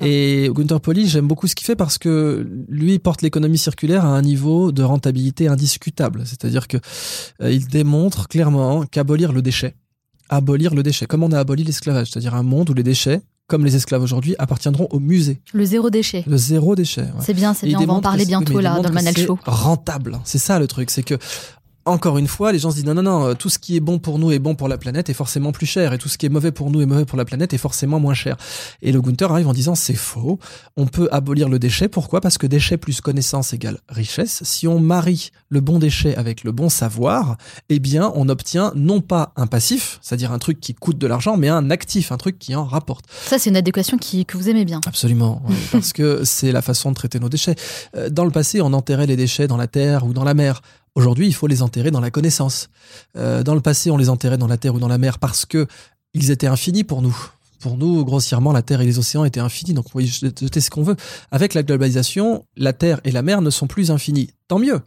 Et 0.01 0.49
Gunther 0.53 0.79
Poli, 0.79 1.07
j'aime 1.07 1.27
beaucoup 1.27 1.47
ce 1.47 1.55
qu'il 1.55 1.65
fait 1.65 1.75
parce 1.75 1.97
que 1.97 2.47
lui 2.69 2.99
porte 2.99 3.21
l'économie 3.21 3.57
circulaire 3.57 4.05
à 4.05 4.09
un 4.09 4.21
niveau 4.21 4.71
de 4.71 4.83
rentabilité 4.83 5.47
indiscutable. 5.47 6.23
C'est-à-dire 6.25 6.67
que 6.67 6.77
euh, 7.41 7.51
il 7.51 7.67
démontre 7.67 8.27
clairement 8.27 8.85
qu'abolir 8.85 9.31
le 9.33 9.41
déchet, 9.41 9.75
abolir 10.29 10.73
le 10.73 10.83
déchet, 10.83 11.05
comme 11.05 11.23
on 11.23 11.31
a 11.31 11.39
aboli 11.39 11.63
l'esclavage, 11.63 12.11
c'est-à-dire 12.11 12.35
un 12.35 12.43
monde 12.43 12.69
où 12.69 12.73
les 12.73 12.83
déchets, 12.83 13.21
comme 13.47 13.65
les 13.65 13.75
esclaves 13.75 14.01
aujourd'hui, 14.01 14.35
appartiendront 14.39 14.87
au 14.91 14.99
musée. 14.99 15.41
Le 15.53 15.65
zéro 15.65 15.89
déchet. 15.89 16.23
Le 16.27 16.37
zéro 16.37 16.75
déchet. 16.75 17.01
ouais. 17.01 17.07
C'est 17.19 17.33
bien, 17.33 17.53
c'est 17.53 17.67
bien. 17.67 17.79
On 17.81 17.85
va 17.85 17.93
en 17.93 18.01
parler 18.01 18.23
que 18.23 18.29
bientôt 18.29 18.59
là 18.59 18.79
dans 18.79 18.87
le 18.89 18.93
Manal 18.93 19.17
Show. 19.17 19.37
Rentable. 19.45 20.19
C'est 20.23 20.37
ça 20.37 20.59
le 20.59 20.67
truc, 20.67 20.89
c'est 20.89 21.03
que 21.03 21.15
encore 21.86 22.17
une 22.17 22.27
fois, 22.27 22.51
les 22.51 22.59
gens 22.59 22.71
se 22.71 22.75
disent 22.75 22.86
non, 22.86 22.93
non, 22.93 23.03
non, 23.03 23.36
tout 23.36 23.49
ce 23.49 23.59
qui 23.59 23.75
est 23.75 23.79
bon 23.79 23.99
pour 23.99 24.19
nous 24.19 24.31
est 24.31 24.39
bon 24.39 24.55
pour 24.55 24.67
la 24.67 24.77
planète 24.77 25.09
est 25.09 25.13
forcément 25.13 25.51
plus 25.51 25.65
cher, 25.65 25.93
et 25.93 25.97
tout 25.97 26.09
ce 26.09 26.17
qui 26.17 26.25
est 26.25 26.29
mauvais 26.29 26.51
pour 26.51 26.71
nous 26.71 26.81
est 26.81 26.86
mauvais 26.86 27.05
pour 27.05 27.17
la 27.17 27.25
planète 27.25 27.53
est 27.53 27.57
forcément 27.57 27.99
moins 27.99 28.13
cher. 28.13 28.38
Et 28.81 28.91
le 28.91 29.01
Gunther 29.01 29.31
arrive 29.31 29.47
en 29.47 29.53
disant 29.53 29.75
c'est 29.75 29.93
faux, 29.93 30.39
on 30.77 30.88
peut 30.88 31.09
abolir 31.11 31.49
le 31.49 31.59
déchet. 31.59 31.88
Pourquoi? 31.88 32.21
Parce 32.21 32.38
que 32.38 32.47
déchet 32.47 32.77
plus 32.77 33.01
connaissance 33.01 33.53
égale 33.53 33.79
richesse. 33.89 34.43
Si 34.43 34.67
on 34.67 34.79
marie 34.79 35.31
le 35.49 35.61
bon 35.61 35.79
déchet 35.79 36.15
avec 36.15 36.43
le 36.43 36.51
bon 36.51 36.69
savoir, 36.69 37.38
eh 37.69 37.79
bien, 37.79 38.11
on 38.15 38.29
obtient 38.29 38.71
non 38.75 39.01
pas 39.01 39.34
un 39.36 39.47
passif, 39.47 39.99
c'est-à-dire 40.01 40.31
un 40.31 40.39
truc 40.39 40.59
qui 40.59 40.73
coûte 40.73 40.97
de 40.97 41.07
l'argent, 41.07 41.38
mais 41.38 41.49
un 41.49 41.69
actif, 41.69 42.11
un 42.11 42.17
truc 42.17 42.39
qui 42.39 42.55
en 42.55 42.65
rapporte. 42.65 43.05
Ça, 43.25 43.39
c'est 43.39 43.49
une 43.49 43.57
adéquation 43.57 43.97
qui, 43.97 44.25
que 44.25 44.38
vous 44.38 44.49
aimez 44.49 44.65
bien. 44.65 44.81
Absolument, 44.86 45.41
oui, 45.47 45.55
parce 45.71 45.93
que 45.93 46.23
c'est 46.23 46.51
la 46.51 46.61
façon 46.61 46.89
de 46.91 46.95
traiter 46.95 47.19
nos 47.19 47.29
déchets. 47.29 47.55
Euh, 47.95 48.09
Dans 48.09 48.25
le 48.25 48.31
passé, 48.31 48.61
on 48.61 48.73
enterrait 48.73 49.07
les 49.07 49.15
déchets 49.15 49.47
dans 49.47 49.57
la 49.57 49.67
terre 49.67 50.05
ou 50.05 50.13
dans 50.13 50.23
la 50.23 50.34
mer. 50.34 50.61
Aujourd'hui, 50.95 51.27
il 51.27 51.33
faut 51.33 51.47
les 51.47 51.61
enterrer 51.61 51.91
dans 51.91 51.99
la 51.99 52.11
connaissance. 52.11 52.69
Euh, 53.17 53.43
dans 53.43 53.55
le 53.55 53.61
passé, 53.61 53.89
on 53.89 53.97
les 53.97 54.09
enterrait 54.09 54.37
dans 54.37 54.47
la 54.47 54.57
terre 54.57 54.75
ou 54.75 54.79
dans 54.79 54.87
la 54.87 54.97
mer 54.97 55.19
parce 55.19 55.45
que 55.45 55.67
ils 56.13 56.29
étaient 56.29 56.47
infinis 56.47 56.83
pour 56.83 57.01
nous. 57.01 57.15
Pour 57.64 57.78
nous, 57.78 58.03
grossièrement, 58.03 58.51
la 58.51 58.61
terre 58.61 58.82
et 58.82 58.86
les 58.86 58.99
océans 58.99 59.24
étaient 59.24 59.39
infinis, 59.39 59.74
donc 59.74 59.86
on 59.88 59.89
pouvait 59.91 60.05
jeter 60.05 60.59
ce 60.59 60.70
qu'on 60.70 60.84
veut. 60.84 60.97
Avec 61.32 61.53
la 61.53 61.64
globalisation, 61.64 62.43
la 62.57 62.74
terre 62.74 62.99
et 63.05 63.11
la 63.11 63.22
mer 63.22 63.41
ne 63.41 63.49
sont 63.49 63.68
plus 63.68 63.89
infinis. 63.89 64.32
Tant 64.49 64.59
mieux. 64.59 64.82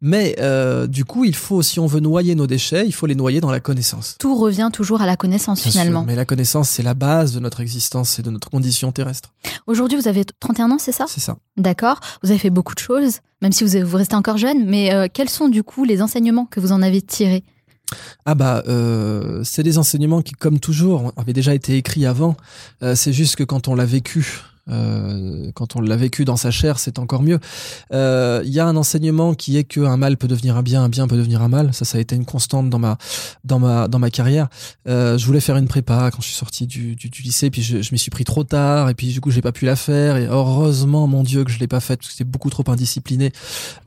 Mais 0.00 0.36
euh, 0.38 0.86
du 0.86 1.04
coup, 1.04 1.26
il 1.26 1.34
faut, 1.34 1.60
si 1.60 1.78
on 1.78 1.86
veut 1.86 2.00
noyer 2.00 2.34
nos 2.34 2.46
déchets, 2.46 2.86
il 2.86 2.92
faut 2.92 3.04
les 3.04 3.14
noyer 3.14 3.42
dans 3.42 3.50
la 3.50 3.60
connaissance. 3.60 4.16
Tout 4.18 4.34
revient 4.34 4.70
toujours 4.72 5.02
à 5.02 5.06
la 5.06 5.16
connaissance 5.16 5.60
Bien 5.60 5.70
sûr, 5.70 5.80
finalement. 5.82 6.04
mais 6.06 6.16
la 6.16 6.24
connaissance, 6.24 6.70
c'est 6.70 6.82
la 6.82 6.94
base 6.94 7.34
de 7.34 7.38
notre 7.38 7.60
existence 7.60 8.18
et 8.18 8.22
de 8.22 8.30
notre 8.30 8.48
condition 8.48 8.92
terrestre. 8.92 9.34
Aujourd'hui, 9.66 9.98
vous 10.00 10.08
avez 10.08 10.24
31 10.24 10.70
ans, 10.70 10.78
c'est 10.78 10.90
ça? 10.92 11.04
C'est 11.08 11.20
ça. 11.20 11.36
D'accord. 11.58 12.00
Vous 12.22 12.30
avez 12.30 12.38
fait 12.38 12.48
beaucoup 12.48 12.74
de 12.74 12.80
choses, 12.80 13.18
même 13.42 13.52
si 13.52 13.62
vous, 13.62 13.86
vous 13.86 13.96
restez 13.98 14.16
encore 14.16 14.38
jeune. 14.38 14.64
Mais 14.64 14.94
euh, 14.94 15.06
quels 15.12 15.28
sont 15.28 15.50
du 15.50 15.62
coup 15.62 15.84
les 15.84 16.00
enseignements 16.00 16.46
que 16.46 16.60
vous 16.60 16.72
en 16.72 16.80
avez 16.80 17.02
tirés? 17.02 17.44
Ah 18.24 18.34
bah, 18.34 18.62
euh, 18.68 19.42
c'est 19.44 19.62
des 19.62 19.78
enseignements 19.78 20.22
qui, 20.22 20.32
comme 20.32 20.58
toujours, 20.58 21.12
avaient 21.16 21.32
déjà 21.32 21.54
été 21.54 21.76
écrits 21.76 22.06
avant. 22.06 22.36
Euh, 22.82 22.94
c'est 22.94 23.12
juste 23.12 23.36
que 23.36 23.44
quand 23.44 23.68
on 23.68 23.74
l'a 23.74 23.84
vécu, 23.84 24.42
euh, 24.70 25.50
quand 25.54 25.76
on 25.76 25.80
l'a 25.80 25.96
vécu 25.96 26.24
dans 26.24 26.36
sa 26.36 26.50
chair, 26.50 26.78
c'est 26.78 26.98
encore 26.98 27.22
mieux. 27.22 27.38
Euh, 27.92 28.42
Il 28.44 28.50
y 28.52 28.60
a 28.60 28.66
un 28.66 28.76
enseignement 28.76 29.34
qui 29.34 29.56
est 29.56 29.64
que 29.64 29.80
un 29.80 29.96
mal 29.96 30.16
peut 30.16 30.28
devenir 30.28 30.56
un 30.56 30.62
bien, 30.62 30.82
un 30.84 30.88
bien 30.88 31.06
peut 31.08 31.16
devenir 31.16 31.42
un 31.42 31.48
mal. 31.48 31.74
Ça, 31.74 31.84
ça 31.84 31.98
a 31.98 32.00
été 32.00 32.14
une 32.14 32.24
constante 32.24 32.70
dans 32.70 32.78
ma 32.78 32.96
dans 33.44 33.58
ma 33.58 33.88
dans 33.88 33.98
ma 33.98 34.10
carrière. 34.10 34.48
Euh, 34.88 35.18
je 35.18 35.26
voulais 35.26 35.40
faire 35.40 35.56
une 35.56 35.68
prépa 35.68 36.10
quand 36.12 36.20
je 36.20 36.26
suis 36.28 36.36
sorti 36.36 36.66
du, 36.66 36.94
du, 36.96 37.08
du 37.10 37.22
lycée, 37.22 37.50
puis 37.50 37.62
je, 37.62 37.82
je 37.82 37.92
m'y 37.92 37.98
suis 37.98 38.10
pris 38.10 38.24
trop 38.24 38.44
tard, 38.44 38.88
et 38.88 38.94
puis 38.94 39.08
du 39.08 39.20
coup 39.20 39.30
j'ai 39.30 39.42
pas 39.42 39.52
pu 39.52 39.64
la 39.64 39.76
faire. 39.76 40.16
Et 40.16 40.26
heureusement, 40.26 41.06
mon 41.06 41.22
Dieu, 41.22 41.44
que 41.44 41.50
je 41.50 41.58
l'ai 41.58 41.66
pas 41.68 41.80
faite 41.80 42.00
parce 42.00 42.08
que 42.10 42.14
j'étais 42.18 42.24
beaucoup 42.30 42.50
trop 42.50 42.64
indiscipliné 42.68 43.32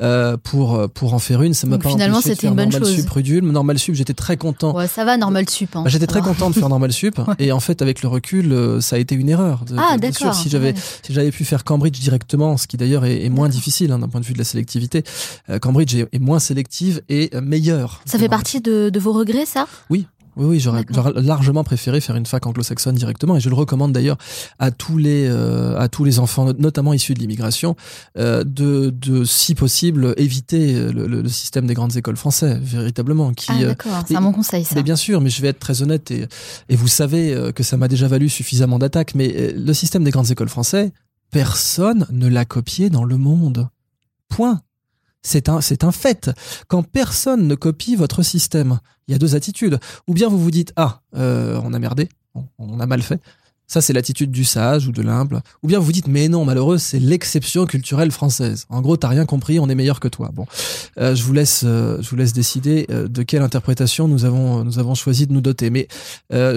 euh, 0.01 0.37
pour 0.37 0.89
pour 0.93 1.13
en 1.13 1.19
faire 1.19 1.41
une. 1.41 1.53
Ça 1.53 1.67
m'a 1.67 1.77
pas 1.77 1.89
finalement, 1.89 2.21
c'était 2.21 2.47
une 2.47 2.55
bonne 2.55 2.69
normal 2.69 2.87
chose. 2.89 2.95
sup 3.01 3.09
Rudule. 3.09 3.43
Normal 3.45 3.79
sup, 3.79 3.95
j'étais 3.95 4.13
très 4.13 4.37
content. 4.37 4.75
Ouais, 4.75 4.87
Ça 4.87 5.05
va, 5.05 5.17
normal 5.17 5.49
sup. 5.49 5.75
hein. 5.75 5.83
Bah, 5.83 5.89
J'étais 5.89 6.07
très 6.07 6.19
va. 6.21 6.27
content 6.27 6.49
de 6.49 6.55
faire 6.55 6.69
normal 6.69 6.91
sup 6.91 7.19
et 7.39 7.51
en 7.51 7.59
fait 7.59 7.81
avec 7.81 8.01
le 8.01 8.09
recul 8.09 8.51
euh, 8.51 8.81
ça 8.81 8.97
a 8.97 8.99
été 8.99 9.15
une 9.15 9.29
erreur. 9.29 9.63
De- 9.65 9.75
Ah, 9.77 9.97
d'accord. 9.97 10.33
si 10.35 10.49
j'avais 10.49 10.64
Si 11.03 11.13
j'avais 11.13 11.31
pu 11.31 11.45
faire 11.45 11.63
Cambridge 11.63 11.99
directement, 11.99 12.57
ce 12.57 12.67
qui 12.67 12.77
d'ailleurs 12.77 13.05
est, 13.05 13.23
est 13.23 13.29
moins 13.29 13.49
difficile 13.49 13.91
hein, 13.91 13.99
d'un 13.99 14.07
point 14.07 14.21
de 14.21 14.25
vue 14.25 14.33
de 14.33 14.37
la 14.37 14.43
sélectivité, 14.43 15.03
euh, 15.49 15.59
Cambridge 15.59 15.93
est, 15.95 16.07
est 16.11 16.19
moins 16.19 16.39
sélective 16.39 17.01
et 17.09 17.29
euh, 17.33 17.41
meilleure. 17.41 18.01
Ça 18.05 18.17
fait 18.17 18.29
partie 18.29 18.61
de, 18.61 18.89
de 18.89 18.99
vos 18.99 19.13
regrets, 19.13 19.45
ça? 19.45 19.67
Oui, 19.89 20.07
oui, 20.37 20.59
j'aurais 20.59 20.83
D'accord. 20.83 21.07
j'aurais 21.11 21.21
largement 21.21 21.63
préféré 21.63 22.01
faire 22.01 22.15
une 22.15 22.25
fac 22.25 22.45
anglo-saxonne 22.45 22.95
directement, 22.95 23.37
et 23.37 23.39
je 23.39 23.49
le 23.49 23.55
recommande 23.55 23.91
d'ailleurs 23.93 24.17
à 24.59 24.71
tous 24.71 24.97
les 24.97 25.27
euh, 25.27 25.77
à 25.79 25.87
tous 25.87 26.03
les 26.03 26.19
enfants, 26.19 26.51
notamment 26.57 26.93
issus 26.93 27.13
de 27.13 27.19
l'immigration, 27.19 27.75
euh, 28.17 28.43
de, 28.43 28.89
de 28.89 29.23
si 29.23 29.55
possible 29.55 30.13
éviter 30.17 30.73
le, 30.91 31.07
le- 31.07 31.21
le 31.21 31.29
système 31.29 31.65
des 31.67 31.73
grandes 31.73 31.95
écoles 31.97 32.17
françaises, 32.17 32.59
véritablement, 32.61 33.33
qui 33.33 33.47
Ah, 33.49 33.57
euh, 33.61 33.67
d'accord. 33.67 34.03
C'est 34.07 34.15
un 34.15 34.21
bon 34.21 34.31
conseil, 34.33 34.63
ça. 34.65 34.75
mais 34.75 34.83
bien 34.83 34.95
sûr, 34.95 35.21
mais 35.21 35.29
je 35.29 35.41
vais 35.41 35.47
être 35.49 35.59
très 35.59 35.81
honnête 35.81 36.11
et, 36.11 36.27
et 36.69 36.75
vous 36.75 36.87
savez 36.87 37.33
euh, 37.33 37.51
que 37.51 37.63
ça 37.63 37.77
m'a 37.77 37.87
déjà 37.87 38.07
valu 38.07 38.29
suffisamment 38.29 38.79
d'attaques, 38.79 39.15
mais 39.15 39.33
euh, 39.35 39.53
le 39.55 39.73
système 39.73 40.03
des 40.03 40.11
grandes 40.11 40.31
écoles 40.31 40.49
français, 40.49 40.91
personne 41.31 42.05
ne 42.11 42.27
l'a 42.27 42.45
copié 42.45 42.89
dans 42.89 43.03
le 43.03 43.17
monde. 43.17 43.67
Point. 44.29 44.61
C'est 45.25 45.49
un, 45.49 45.91
fait. 45.91 46.29
Quand 46.67 46.83
personne 46.83 47.47
ne 47.47 47.55
copie 47.55 47.95
votre 47.95 48.21
système, 48.21 48.79
il 49.07 49.11
y 49.11 49.15
a 49.15 49.17
deux 49.17 49.35
attitudes. 49.35 49.79
Ou 50.07 50.13
bien 50.13 50.29
vous 50.29 50.37
vous 50.37 50.51
dites, 50.51 50.71
ah, 50.75 51.01
euh, 51.15 51.59
on 51.63 51.73
a 51.73 51.79
merdé, 51.79 52.09
on 52.59 52.79
a 52.79 52.85
mal 52.85 53.01
fait. 53.01 53.19
Ça, 53.67 53.81
c'est 53.81 53.93
l'attitude 53.93 54.31
du 54.31 54.43
sage 54.45 54.87
ou 54.87 54.91
de 54.91 55.01
l'humble. 55.01 55.41
Ou 55.63 55.67
bien 55.67 55.79
vous 55.79 55.91
dites, 55.91 56.07
mais 56.07 56.27
non, 56.27 56.45
malheureux, 56.45 56.77
c'est 56.77 56.99
l'exception 56.99 57.65
culturelle 57.65 58.11
française. 58.11 58.65
En 58.69 58.81
gros, 58.81 58.95
t'as 58.97 59.07
rien 59.07 59.25
compris, 59.25 59.59
on 59.59 59.67
est 59.69 59.75
meilleur 59.75 59.99
que 59.99 60.07
toi. 60.07 60.29
Bon, 60.33 60.45
euh, 60.99 61.15
je 61.15 61.23
vous 61.23 61.33
laisse, 61.33 61.63
euh, 61.65 61.97
je 62.01 62.09
vous 62.09 62.15
laisse 62.15 62.33
décider 62.33 62.85
euh, 62.91 63.07
de 63.07 63.23
quelle 63.23 63.41
interprétation 63.41 64.07
nous 64.07 64.23
avons, 64.25 64.63
nous 64.63 64.77
avons 64.79 64.93
choisi 64.95 65.25
de 65.27 65.33
nous 65.33 65.41
doter. 65.41 65.69
Mais 65.69 65.87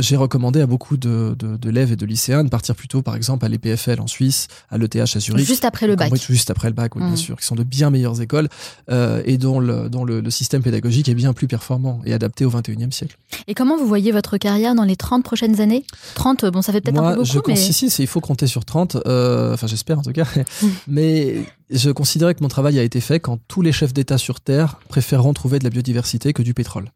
j'ai 0.00 0.16
recommandé 0.16 0.60
à 0.60 0.66
beaucoup 0.66 0.96
de, 0.96 1.34
de, 1.38 1.56
d'élèves 1.56 1.92
et 1.92 1.96
de 1.96 2.04
lycéens 2.06 2.44
de 2.44 2.48
partir 2.48 2.74
plutôt, 2.74 3.02
par 3.02 3.16
exemple, 3.16 3.44
à 3.44 3.48
l'EPFL 3.48 4.00
en 4.00 4.06
Suisse, 4.06 4.48
à 4.70 4.76
l'ETH 4.78 4.96
à 5.16 5.20
Zurich. 5.20 5.46
Juste 5.46 5.64
après 5.64 5.86
le 5.86 5.96
bac. 5.96 6.12
Juste 6.14 6.50
après 6.50 6.68
le 6.68 6.74
bac, 6.74 6.94
oui, 6.96 7.02
bien 7.02 7.12
Mm. 7.12 7.16
sûr, 7.16 7.36
qui 7.38 7.46
sont 7.46 7.54
de 7.54 7.62
bien 7.62 7.90
meilleures 7.90 8.20
écoles 8.20 8.48
et 8.90 9.38
dont, 9.38 9.60
le, 9.60 9.88
dont 9.88 10.04
le, 10.04 10.20
le 10.20 10.30
système 10.30 10.62
pédagogique 10.62 11.08
est 11.08 11.14
bien 11.14 11.32
plus 11.32 11.46
performant 11.48 12.00
et 12.04 12.12
adapté 12.12 12.44
au 12.44 12.50
21e 12.50 12.90
siècle. 12.90 13.16
Et 13.46 13.54
comment 13.54 13.76
vous 13.78 13.86
voyez 13.86 14.12
votre 14.12 14.36
carrière 14.36 14.74
dans 14.74 14.84
les 14.84 14.96
30 14.96 15.22
prochaines 15.24 15.60
années? 15.60 15.84
30, 16.14 16.46
bon, 16.46 16.60
ça 16.62 16.72
fait 16.72 16.80
peut-être 16.80 16.97
Moi, 17.00 17.24
je 17.24 17.32
mais... 17.52 17.56
si, 17.72 17.90
si, 17.90 18.02
il 18.02 18.06
faut 18.06 18.20
compter 18.20 18.46
sur 18.46 18.64
30, 18.64 18.98
euh, 19.06 19.54
enfin 19.54 19.66
j'espère 19.66 19.98
en 19.98 20.02
tout 20.02 20.12
cas, 20.12 20.26
mais 20.86 21.44
je 21.70 21.90
considérais 21.90 22.34
que 22.34 22.42
mon 22.42 22.48
travail 22.48 22.78
a 22.78 22.82
été 22.82 23.00
fait 23.00 23.20
quand 23.20 23.38
tous 23.48 23.62
les 23.62 23.72
chefs 23.72 23.92
d'État 23.94 24.18
sur 24.18 24.40
Terre 24.40 24.78
préféreront 24.88 25.32
trouver 25.34 25.58
de 25.58 25.64
la 25.64 25.70
biodiversité 25.70 26.32
que 26.32 26.42
du 26.42 26.54
pétrole. 26.54 26.90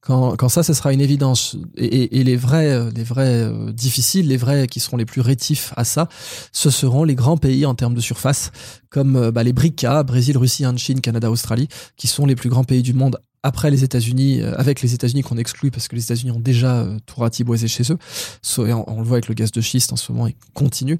Quand, 0.00 0.36
quand 0.36 0.50
ça, 0.50 0.62
ce 0.62 0.74
sera 0.74 0.92
une 0.92 1.00
évidence. 1.00 1.56
Et, 1.78 1.86
et- 1.86 2.18
et 2.20 2.24
les 2.24 2.36
vrais, 2.36 2.90
les 2.94 3.02
vrais 3.04 3.42
euh, 3.44 3.72
difficiles, 3.72 4.28
les 4.28 4.36
vrais 4.36 4.66
qui 4.66 4.78
seront 4.78 4.98
les 4.98 5.06
plus 5.06 5.22
rétifs 5.22 5.72
à 5.78 5.84
ça, 5.84 6.10
ce 6.52 6.68
seront 6.68 7.04
les 7.04 7.14
grands 7.14 7.38
pays 7.38 7.64
en 7.64 7.74
termes 7.74 7.94
de 7.94 8.02
surface, 8.02 8.52
comme 8.90 9.16
euh, 9.16 9.30
bah, 9.30 9.42
les 9.42 9.54
BRICA, 9.54 10.02
Brésil, 10.02 10.36
Russie, 10.36 10.66
Inde, 10.66 10.76
Chine, 10.76 11.00
Canada, 11.00 11.30
Australie, 11.30 11.68
qui 11.96 12.06
sont 12.06 12.26
les 12.26 12.36
plus 12.36 12.50
grands 12.50 12.64
pays 12.64 12.82
du 12.82 12.92
monde 12.92 13.18
après 13.44 13.70
les 13.70 13.84
États-Unis, 13.84 14.40
euh, 14.42 14.54
avec 14.56 14.80
les 14.82 14.94
États-Unis 14.94 15.22
qu'on 15.22 15.36
exclut 15.36 15.70
parce 15.70 15.86
que 15.86 15.94
les 15.94 16.02
États-Unis 16.02 16.32
ont 16.32 16.40
déjà 16.40 16.78
euh, 16.80 16.98
tout 17.06 17.20
ratiboisé 17.20 17.68
chez 17.68 17.84
eux. 17.92 17.98
So- 18.42 18.66
et 18.66 18.72
on, 18.72 18.84
on 18.90 18.98
le 19.00 19.04
voit 19.06 19.16
avec 19.18 19.28
le 19.28 19.34
gaz 19.34 19.52
de 19.52 19.60
schiste 19.60 19.92
en 19.92 19.96
ce 19.96 20.10
moment, 20.10 20.26
il 20.26 20.34
continue. 20.54 20.98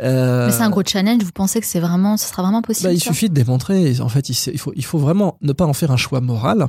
Euh, 0.00 0.46
Mais 0.46 0.52
c'est 0.52 0.62
un 0.62 0.70
gros 0.70 0.82
challenge, 0.86 1.22
vous 1.24 1.32
pensez 1.32 1.58
que 1.60 1.66
c'est 1.66 1.80
vraiment, 1.80 2.16
ce 2.16 2.28
sera 2.28 2.42
vraiment 2.42 2.62
possible 2.62 2.88
bah, 2.88 2.92
il 2.92 3.00
suffit 3.02 3.28
de 3.28 3.34
démontrer. 3.34 3.98
En 4.00 4.08
fait, 4.08 4.28
il, 4.28 4.32
s- 4.32 4.50
il 4.52 4.58
faut, 4.60 4.72
il 4.76 4.84
faut 4.84 4.98
vraiment 4.98 5.38
ne 5.40 5.52
pas 5.52 5.64
en 5.66 5.72
faire 5.72 5.90
un 5.90 5.96
choix 5.96 6.20
moral. 6.20 6.68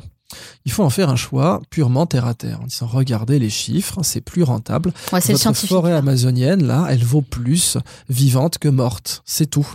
Il 0.65 0.71
faut 0.71 0.84
en 0.84 0.89
faire 0.89 1.09
un 1.09 1.15
choix 1.15 1.61
purement 1.69 2.05
terre 2.05 2.25
à 2.25 2.34
terre, 2.34 2.59
en 2.61 2.65
disant 2.65 2.88
regardez 2.88 3.39
les 3.39 3.49
chiffres, 3.49 3.99
c'est 4.03 4.21
plus 4.21 4.43
rentable. 4.43 4.91
Ouais, 5.13 5.19
Votre 5.19 5.53
forêt 5.55 5.93
amazonienne, 5.93 6.65
là, 6.65 6.88
elle 6.89 7.03
vaut 7.03 7.21
plus 7.21 7.78
vivante 8.09 8.57
que 8.57 8.67
morte. 8.67 9.21
C'est 9.25 9.49
tout. 9.49 9.67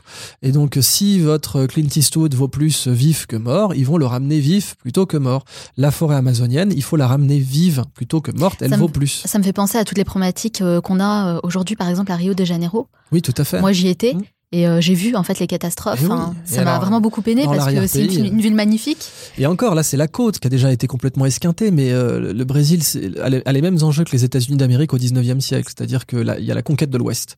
Et 0.43 0.53
donc, 0.53 0.79
si 0.81 1.19
votre 1.21 1.67
Clint 1.67 1.89
Eastwood 1.97 2.35
vaut 2.35 2.49
plus 2.49 2.89
vif 2.89 3.27
que 3.27 3.37
mort, 3.37 3.75
ils 3.75 3.87
vont 3.87 3.97
le 3.97 4.07
ramener 4.07 4.41
vif 4.41 4.77
plutôt 4.77 5.07
que 5.07 5.17
mort. 5.17 5.45
La 5.77 5.91
forêt 5.91 6.17
amazonienne, 6.17 6.73
il 6.75 6.83
faut 6.83 6.97
la 6.97 7.07
ramener 7.07 7.39
vive 7.39 7.85
plutôt 7.95 8.21
que 8.21 8.31
morte. 8.33 8.61
Elle 8.63 8.71
Ça 8.71 8.77
me- 8.77 8.83
vaut 8.83 8.89
plus. 8.89 9.23
Ça 9.25 9.39
me 9.39 9.45
fait 9.45 9.53
penser 9.53 9.79
à 9.79 9.85
toutes 9.85 9.99
les 9.99 10.05
problématiques 10.05 10.61
euh, 10.61 10.81
qu'on 10.81 11.01
a 11.01 11.37
euh, 11.37 11.41
aujourd'hui, 11.43 11.77
par 11.77 11.89
exemple 11.89 12.13
à 12.13 12.17
Rio 12.17 12.35
de 12.35 12.45
Janeiro. 12.45 12.89
Oui, 13.11 13.23
tout 13.23 13.35
à 13.37 13.45
fait. 13.45 13.61
Moi, 13.61 13.73
j'y 13.73 13.89
étais. 13.89 14.15
Mm. 14.15 14.23
Et 14.53 14.69
euh, 14.69 14.81
j'ai 14.81 14.95
vu 14.95 15.17
en 15.17 15.23
fait 15.23 15.39
les 15.39 15.47
catastrophes. 15.47 16.01
Eh 16.03 16.07
oui. 16.07 16.13
hein. 16.13 16.35
Ça 16.45 16.63
m'a 16.65 16.79
vraiment 16.79 17.01
beaucoup 17.01 17.23
peiné 17.23 17.45
parce 17.45 17.73
que 17.73 17.87
c'est 17.87 18.05
une, 18.05 18.41
ville 18.41 18.55
magnifique. 18.55 19.11
Et 19.39 19.47
encore, 19.47 19.75
là, 19.75 19.83
c'est 19.83 19.97
la 19.97 20.09
côte 20.09 20.39
qui 20.39 20.47
a 20.47 20.51
déjà 20.51 20.71
été 20.71 20.87
complètement 20.87 21.27
esquintée, 21.27 21.71
mais 21.71 21.91
euh, 21.91 22.33
le 22.33 22.45
Brésil 22.45 22.83
a 23.23 23.29
les, 23.31 23.43
a 23.45 23.53
les 23.53 23.63
mêmes 23.63 23.79
enjeux 23.83 24.05
que 24.05 24.13
les 24.13 24.25
États-Unis 24.25 24.57
d'Amérique 24.59 24.93
au 24.93 24.99
19e 24.99 25.41
siècle, 25.41 25.73
c'est-à-dire 25.75 26.07
que 26.07 26.17
là, 26.17 26.39
il 26.39 26.45
y 26.45 26.51
a 26.51 26.55
la 26.55 26.63
conquête 26.63 26.91
de 26.91 26.99
l'Ouest. 26.99 27.37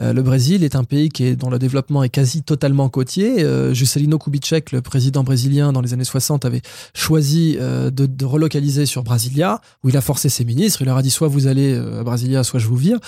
Euh, 0.00 0.12
le 0.12 0.22
Brésil 0.22 0.62
est 0.62 0.76
un 0.76 0.84
pays 0.84 1.08
qui 1.08 1.24
est, 1.24 1.36
dont 1.36 1.50
le 1.50 1.58
développement 1.58 2.04
est 2.04 2.08
quasi 2.08 2.42
totalement 2.42 2.88
côtier. 2.88 3.42
Euh, 3.42 3.74
Juscelino 3.74 4.18
Kubitschek, 4.18 4.72
le 4.72 4.82
président 4.82 5.24
brésilien 5.24 5.72
dans 5.72 5.80
les 5.80 5.92
années 5.94 6.04
60, 6.04 6.44
avait 6.44 6.62
choisi 6.94 7.56
euh, 7.60 7.90
de, 7.90 8.06
de 8.06 8.24
relocaliser 8.24 8.86
sur 8.86 9.02
Brasilia, 9.02 9.60
où 9.82 9.88
il 9.88 9.96
a 9.96 10.00
forcé 10.00 10.28
ses 10.28 10.44
ministres. 10.44 10.82
Il 10.82 10.86
leur 10.86 10.96
a 10.96 11.02
dit 11.02 11.10
soit 11.10 11.28
vous 11.28 11.46
allez 11.48 11.72
euh, 11.72 12.00
à 12.00 12.04
Brasilia, 12.04 12.44
soit 12.44 12.60
je 12.60 12.68
vous 12.68 12.76
vire. 12.76 12.98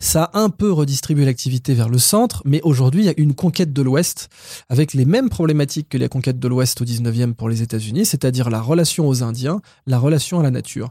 Ça 0.00 0.24
a 0.32 0.40
un 0.40 0.50
peu 0.50 0.72
redistribué 0.72 1.24
l'activité 1.24 1.74
vers 1.74 1.88
le 1.88 1.98
centre, 1.98 2.42
mais 2.44 2.60
aujourd'hui, 2.62 3.03
il 3.04 3.06
y 3.06 3.10
a 3.10 3.14
une 3.16 3.34
conquête 3.34 3.72
de 3.72 3.82
l'Ouest 3.82 4.28
avec 4.68 4.94
les 4.94 5.04
mêmes 5.04 5.28
problématiques 5.28 5.88
que 5.88 5.98
les 5.98 6.08
conquêtes 6.08 6.38
de 6.38 6.48
l'Ouest 6.48 6.80
au 6.80 6.84
19e 6.84 7.34
pour 7.34 7.48
les 7.48 7.62
États-Unis, 7.62 8.04
c'est-à-dire 8.06 8.50
la 8.50 8.60
relation 8.60 9.06
aux 9.08 9.22
Indiens, 9.22 9.60
la 9.86 9.98
relation 9.98 10.40
à 10.40 10.42
la 10.42 10.50
nature. 10.50 10.90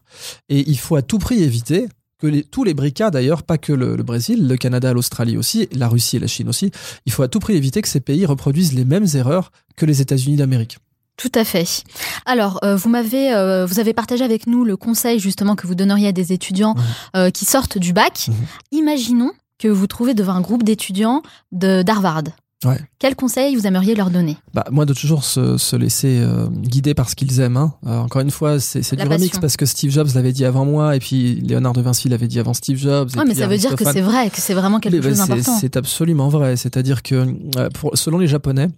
Et 0.50 0.64
il 0.70 0.78
faut 0.78 0.96
à 0.96 1.02
tout 1.02 1.18
prix 1.20 1.42
éviter 1.44 1.88
que 2.20 2.28
les- 2.28 2.44
tous 2.44 2.64
les 2.64 2.74
bricas, 2.74 3.10
d'ailleurs, 3.12 3.44
pas 3.44 3.58
que 3.58 3.74
le, 3.74 3.96
le 3.98 4.04
Brésil, 4.04 4.48
le 4.48 4.56
Canada, 4.56 4.94
l'Australie 4.94 5.36
aussi, 5.36 5.68
la 5.74 5.90
Russie 5.90 6.16
et 6.18 6.20
la 6.20 6.28
Chine 6.28 6.48
aussi, 6.48 6.72
il 7.06 7.12
faut 7.12 7.24
à 7.24 7.28
tout 7.28 7.40
prix 7.40 7.56
éviter 7.56 7.82
que 7.82 7.88
ces 7.90 8.00
pays 8.00 8.26
reproduisent 8.26 8.74
les 8.74 8.86
mêmes 8.86 9.08
erreurs 9.16 9.52
que 9.76 9.86
les 9.86 10.00
États-Unis 10.02 10.38
d'Amérique. 10.38 10.78
Tout 11.18 11.32
à 11.36 11.44
fait. 11.44 11.84
Alors, 12.26 12.60
euh, 12.64 12.76
vous 12.76 12.90
m'avez, 12.90 13.34
euh, 13.34 13.66
vous 13.68 13.80
avez 13.80 13.94
partagé 13.94 14.24
avec 14.24 14.48
nous 14.48 14.64
le 14.66 14.76
conseil 14.78 15.20
justement 15.20 15.56
que 15.56 15.68
vous 15.68 15.76
donneriez 15.76 16.08
à 16.08 16.12
des 16.12 16.34
étudiants 16.34 16.76
euh, 17.16 17.30
qui 17.30 17.46
sortent 17.46 17.78
du 17.78 17.94
bac. 17.94 18.30
Mhm. 18.30 18.36
Imaginons 18.72 19.32
que 19.60 19.68
vous 19.68 19.88
trouvez 19.88 20.14
devant 20.14 20.34
un 20.34 20.42
groupe 20.42 20.64
d'étudiants 20.64 21.22
d'Harvard. 21.52 22.24
Ouais. 22.66 22.80
Quel 22.98 23.14
conseil 23.18 23.58
vous 23.58 23.68
aimeriez 23.68 23.94
leur 23.94 24.10
donner? 24.10 24.38
Bah, 24.54 24.64
moi, 24.72 24.86
de 24.86 24.94
toujours 24.94 25.26
se, 25.26 25.58
se 25.58 25.76
laisser 25.76 26.20
euh, 26.22 26.48
guider 26.48 26.94
par 26.94 27.10
ce 27.10 27.16
qu'ils 27.16 27.42
aiment. 27.42 27.58
hein. 27.58 27.74
Euh, 27.86 27.98
encore 28.00 28.22
une 28.22 28.32
fois, 28.32 28.58
c'est 28.62 28.96
du 28.96 29.04
remix 29.04 29.38
parce 29.40 29.58
que 29.58 29.66
Steve 29.66 29.92
Jobs 29.92 30.08
l'avait 30.16 30.32
dit 30.32 30.46
avant 30.46 30.64
moi, 30.64 30.96
et 30.96 31.00
puis 31.00 31.36
Léonard 31.42 31.74
de 31.74 31.82
Vinci 31.82 32.08
l'avait 32.08 32.30
dit 32.30 32.40
avant 32.40 32.54
Steve 32.54 32.78
Jobs. 32.78 33.10
et 33.14 33.18
Ouais, 33.18 33.26
mais 33.26 33.32
puis 33.32 33.40
ça 33.42 33.48
veut 33.48 33.58
dire 33.58 33.76
que 33.76 33.84
c'est 33.84 34.00
vrai, 34.00 34.30
que 34.30 34.38
c'est 34.40 34.54
vraiment 34.54 34.80
quelque 34.80 34.94
Mais, 34.96 35.02
bah, 35.02 35.10
chose 35.10 35.18
c'est- 35.18 35.28
d'important. 35.28 35.58
C'est 35.60 35.76
absolument 35.76 36.30
vrai. 36.30 36.56
C'est-à-dire 36.56 37.04
que 37.04 37.36
euh, 37.58 37.70
pour, 37.72 37.98
selon 37.98 38.18
les 38.18 38.28
Japonais, 38.28 38.70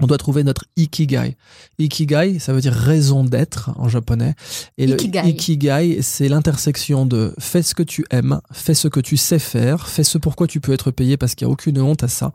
on 0.00 0.06
doit 0.06 0.18
trouver 0.18 0.42
notre 0.42 0.64
ikigai. 0.76 1.36
Ikigai, 1.78 2.38
ça 2.40 2.52
veut 2.52 2.60
dire 2.60 2.72
raison 2.72 3.22
d'être 3.22 3.70
en 3.76 3.88
japonais. 3.88 4.34
Et 4.76 4.86
Ikigai. 4.86 5.22
le 5.22 5.28
ikigai, 5.28 6.02
c'est 6.02 6.28
l'intersection 6.28 7.06
de 7.06 7.32
fais 7.38 7.62
ce 7.62 7.74
que 7.74 7.84
tu 7.84 8.04
aimes, 8.10 8.40
fais 8.52 8.74
ce 8.74 8.88
que 8.88 8.98
tu 8.98 9.16
sais 9.16 9.38
faire, 9.38 9.86
fais 9.86 10.02
ce 10.02 10.18
pourquoi 10.18 10.48
tu 10.48 10.60
peux 10.60 10.72
être 10.72 10.90
payé 10.90 11.16
parce 11.16 11.34
qu'il 11.34 11.46
n'y 11.46 11.50
a 11.50 11.52
aucune 11.52 11.80
honte 11.80 12.02
à 12.02 12.08
ça, 12.08 12.32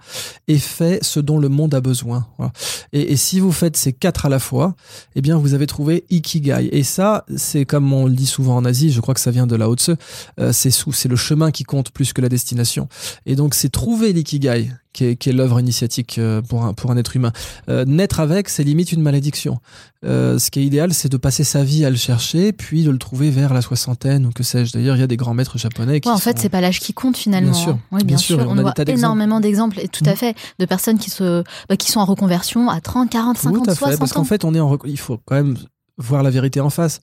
et 0.48 0.58
fais 0.58 1.00
ce 1.02 1.20
dont 1.20 1.38
le 1.38 1.50
monde 1.50 1.74
a 1.74 1.82
besoin. 1.82 2.28
Voilà. 2.38 2.54
Et, 2.94 3.12
et 3.12 3.18
si 3.18 3.42
vous 3.42 3.52
faites 3.52 3.76
ces 3.76 3.92
quatre 3.92 4.26
à 4.26 4.30
la 4.30 4.40
fois, 4.40 4.76
eh 5.16 5.22
bien, 5.22 5.38
vous 5.38 5.54
avez 5.54 5.68
trouvé 5.68 6.06
ikigai. 6.10 6.70
Et 6.72 6.84
ça, 6.84 7.26
c'est 7.36 7.66
comme 7.66 7.92
on 7.92 8.06
le 8.06 8.14
dit 8.14 8.26
souvent 8.26 8.56
en 8.56 8.64
Asie, 8.64 8.92
je 8.92 9.02
crois 9.02 9.14
que 9.14 9.20
ça 9.20 9.32
vient 9.32 9.48
de 9.48 9.56
Lao 9.56 9.76
Tse, 9.76 9.92
euh, 10.40 10.54
c'est 10.54 11.10
le 11.10 11.16
chemin 11.16 11.52
qui 11.52 11.64
compte 11.64 11.92
plus 11.92 12.14
que 12.14 12.22
la 12.22 12.30
destination. 12.30 12.88
Et 13.26 13.36
donc, 13.36 13.54
c'est 13.54 13.70
trouver 13.70 14.14
l'ikigai 14.14 14.72
qui 14.94 15.06
est, 15.06 15.16
qui 15.16 15.30
est 15.30 15.34
l'œuvre 15.34 15.60
initiatique 15.60 16.18
euh, 16.18 16.42
pour 16.42 16.64
un, 16.66 16.74
pour 16.74 16.90
un 16.92 16.98
être 16.98 17.16
humain. 17.16 17.32
Euh, 17.70 17.86
naître 17.86 18.20
avec, 18.20 18.50
c'est 18.50 18.64
limite 18.64 18.92
une 18.92 19.02
malédiction. 19.02 19.60
Euh, 20.04 20.40
ce 20.40 20.50
qui 20.50 20.60
est 20.60 20.64
idéal, 20.64 20.94
c'est 20.94 21.10
de 21.10 21.18
passer 21.18 21.44
sa 21.44 21.64
vie 21.64 21.86
à 21.86 21.90
le 21.90 21.96
chercher, 21.96 22.54
puis 22.54 22.84
de 22.84 22.90
le 22.90 22.98
trouver 22.98 23.30
vers 23.30 23.54
la 23.54 23.62
soixantaine 23.62 24.26
ou 24.26 24.32
que 24.32 24.44
sais-je. 24.44 24.74
D'ailleurs, 24.74 24.96
il 24.96 25.00
y 25.00 25.04
a 25.04 25.08
des 25.08 25.18
grands 25.18 25.34
maîtres 25.34 25.58
japonais 25.58 26.00
qui 26.02 26.08
Ouais, 26.10 26.16
en 26.16 26.18
fait, 26.18 26.38
sont- 26.38 26.42
c'est 26.44 26.50
pas 26.50 26.62
l'âge 26.62 26.80
qui 26.80 26.94
compte 26.94 27.18
finalement. 27.18 27.52
Bien 27.52 27.60
sûr, 27.60 27.74
hein. 27.74 27.80
Oui, 27.92 27.98
bien, 28.00 28.16
bien 28.16 28.18
sûr. 28.18 28.40
on 28.40 28.50
On, 28.54 28.58
a 28.58 28.62
voit 28.64 28.74
énormément 28.88 29.40
d'exemples, 29.40 29.80
et 29.80 29.88
tout 29.88 30.04
à 30.08 30.14
Mm. 30.14 30.16
fait, 30.16 30.36
de 30.58 30.66
personnes 30.66 30.98
qui, 30.98 31.10
se, 31.12 31.44
bah, 31.70 31.78
qui 31.78 31.92
sont 31.92 32.00
en 32.00 32.06
reconversion 32.06 32.70
à 32.70 32.82
30, 32.82 33.10
40, 33.10 33.38
50, 33.38 33.64
Tout 33.66 33.70
à 33.70 33.74
fait, 33.76 33.80
60 33.80 34.00
parce 34.00 34.14
qu'en 34.14 34.24
fait, 34.24 34.44
on 34.44 34.56
est 34.56 34.60
en 34.60 34.70
rec- 34.70 34.82
il 34.86 34.98
faut 35.00 35.20
quand 35.26 35.36
même 35.36 35.56
voir 35.98 36.24
la 36.24 36.30
vérité 36.32 36.62
en 36.62 36.70
face. 36.70 37.02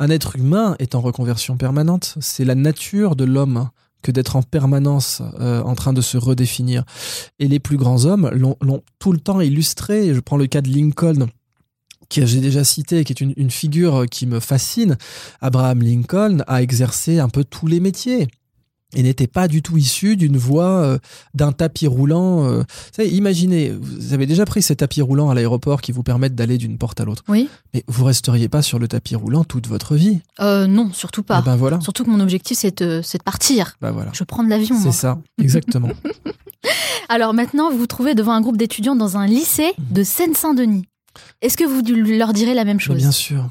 Un 0.00 0.10
être 0.10 0.34
humain 0.36 0.74
est 0.80 0.96
en 0.96 1.00
reconversion 1.00 1.56
permanente. 1.56 2.16
C'est 2.20 2.44
la 2.44 2.56
nature 2.56 3.14
de 3.14 3.24
l'homme 3.24 3.68
que 4.04 4.12
d'être 4.12 4.36
en 4.36 4.42
permanence 4.42 5.22
euh, 5.40 5.62
en 5.62 5.74
train 5.74 5.92
de 5.92 6.00
se 6.00 6.16
redéfinir. 6.16 6.84
Et 7.40 7.48
les 7.48 7.58
plus 7.58 7.76
grands 7.76 8.04
hommes 8.04 8.30
l'ont 8.32 8.82
tout 9.00 9.12
le 9.12 9.18
temps 9.18 9.40
illustré. 9.40 10.14
Je 10.14 10.20
prends 10.20 10.36
le 10.36 10.46
cas 10.46 10.60
de 10.60 10.68
Lincoln 10.68 11.26
que 12.10 12.26
j'ai 12.26 12.40
déjà 12.40 12.62
cité, 12.62 13.02
qui 13.02 13.12
est 13.12 13.20
une 13.20 13.50
figure 13.50 14.04
qui 14.08 14.26
me 14.26 14.38
fascine. 14.38 14.96
Abraham 15.40 15.82
Lincoln 15.82 16.44
a 16.46 16.62
exercé 16.62 17.18
un 17.18 17.28
peu 17.28 17.44
tous 17.44 17.66
les 17.66 17.80
métiers 17.80 18.28
et 18.94 19.02
n'était 19.02 19.26
pas 19.26 19.48
du 19.48 19.62
tout 19.62 19.76
issu 19.76 20.16
d'une 20.16 20.36
voie 20.36 20.68
euh, 20.82 20.98
d'un 21.34 21.52
tapis 21.52 21.86
roulant. 21.86 22.44
euh. 22.44 22.58
Vous 22.58 22.64
savez, 22.96 23.10
imaginez, 23.10 23.70
vous 23.70 24.12
avez 24.12 24.26
déjà 24.26 24.44
pris 24.44 24.62
ces 24.62 24.76
tapis 24.76 25.02
roulants 25.02 25.30
à 25.30 25.34
l'aéroport 25.34 25.80
qui 25.80 25.92
vous 25.92 26.02
permettent 26.02 26.34
d'aller 26.34 26.58
d'une 26.58 26.78
porte 26.78 27.00
à 27.00 27.04
l'autre. 27.04 27.22
Oui. 27.28 27.48
Mais 27.72 27.84
vous 27.88 28.04
resteriez 28.04 28.48
pas 28.48 28.62
sur 28.62 28.78
le 28.78 28.88
tapis 28.88 29.14
roulant 29.16 29.44
toute 29.44 29.66
votre 29.66 29.96
vie. 29.96 30.20
Euh, 30.40 30.66
non, 30.66 30.92
surtout 30.92 31.22
pas. 31.22 31.40
Eh 31.42 31.44
ben 31.44 31.56
voilà. 31.56 31.80
Surtout 31.80 32.04
que 32.04 32.10
mon 32.10 32.20
objectif, 32.20 32.58
c'est 32.58 32.82
de, 32.82 33.00
c'est 33.02 33.18
de 33.18 33.22
partir. 33.24 33.76
Bah 33.80 33.90
voilà. 33.90 34.10
Je 34.14 34.24
prends 34.24 34.44
de 34.44 34.50
l'avion. 34.50 34.76
C'est 34.80 34.92
ça, 34.92 35.18
exactement. 35.42 35.90
Alors 37.08 37.34
maintenant, 37.34 37.70
vous 37.70 37.78
vous 37.78 37.86
trouvez 37.86 38.14
devant 38.14 38.32
un 38.32 38.40
groupe 38.40 38.56
d'étudiants 38.56 38.96
dans 38.96 39.16
un 39.16 39.26
lycée 39.26 39.72
de 39.90 40.02
Seine-Saint-Denis. 40.02 40.86
Est-ce 41.42 41.56
que 41.56 41.64
vous 41.64 41.82
leur 42.10 42.32
direz 42.32 42.54
la 42.54 42.64
même 42.64 42.80
chose 42.80 42.96
bien 42.96 43.12
sûr. 43.12 43.48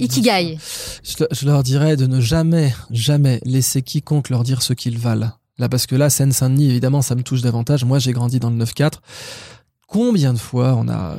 Ikigai. 0.00 0.58
Je, 1.02 1.24
je 1.30 1.46
leur 1.46 1.62
dirais 1.62 1.96
de 1.96 2.06
ne 2.06 2.20
jamais, 2.20 2.74
jamais 2.90 3.40
laisser 3.44 3.82
quiconque 3.82 4.28
leur 4.30 4.42
dire 4.44 4.62
ce 4.62 4.72
qu'ils 4.72 4.98
valent. 4.98 5.30
Là, 5.58 5.68
parce 5.68 5.86
que 5.86 5.96
là, 5.96 6.10
Seine-Saint-Denis, 6.10 6.68
évidemment, 6.70 7.00
ça 7.02 7.14
me 7.14 7.22
touche 7.22 7.40
davantage. 7.40 7.84
Moi, 7.84 7.98
j'ai 7.98 8.12
grandi 8.12 8.38
dans 8.38 8.50
le 8.50 8.62
9-4. 8.62 8.94
Combien 9.88 10.32
de 10.34 10.38
fois 10.38 10.74
on 10.76 10.88
a, 10.88 11.16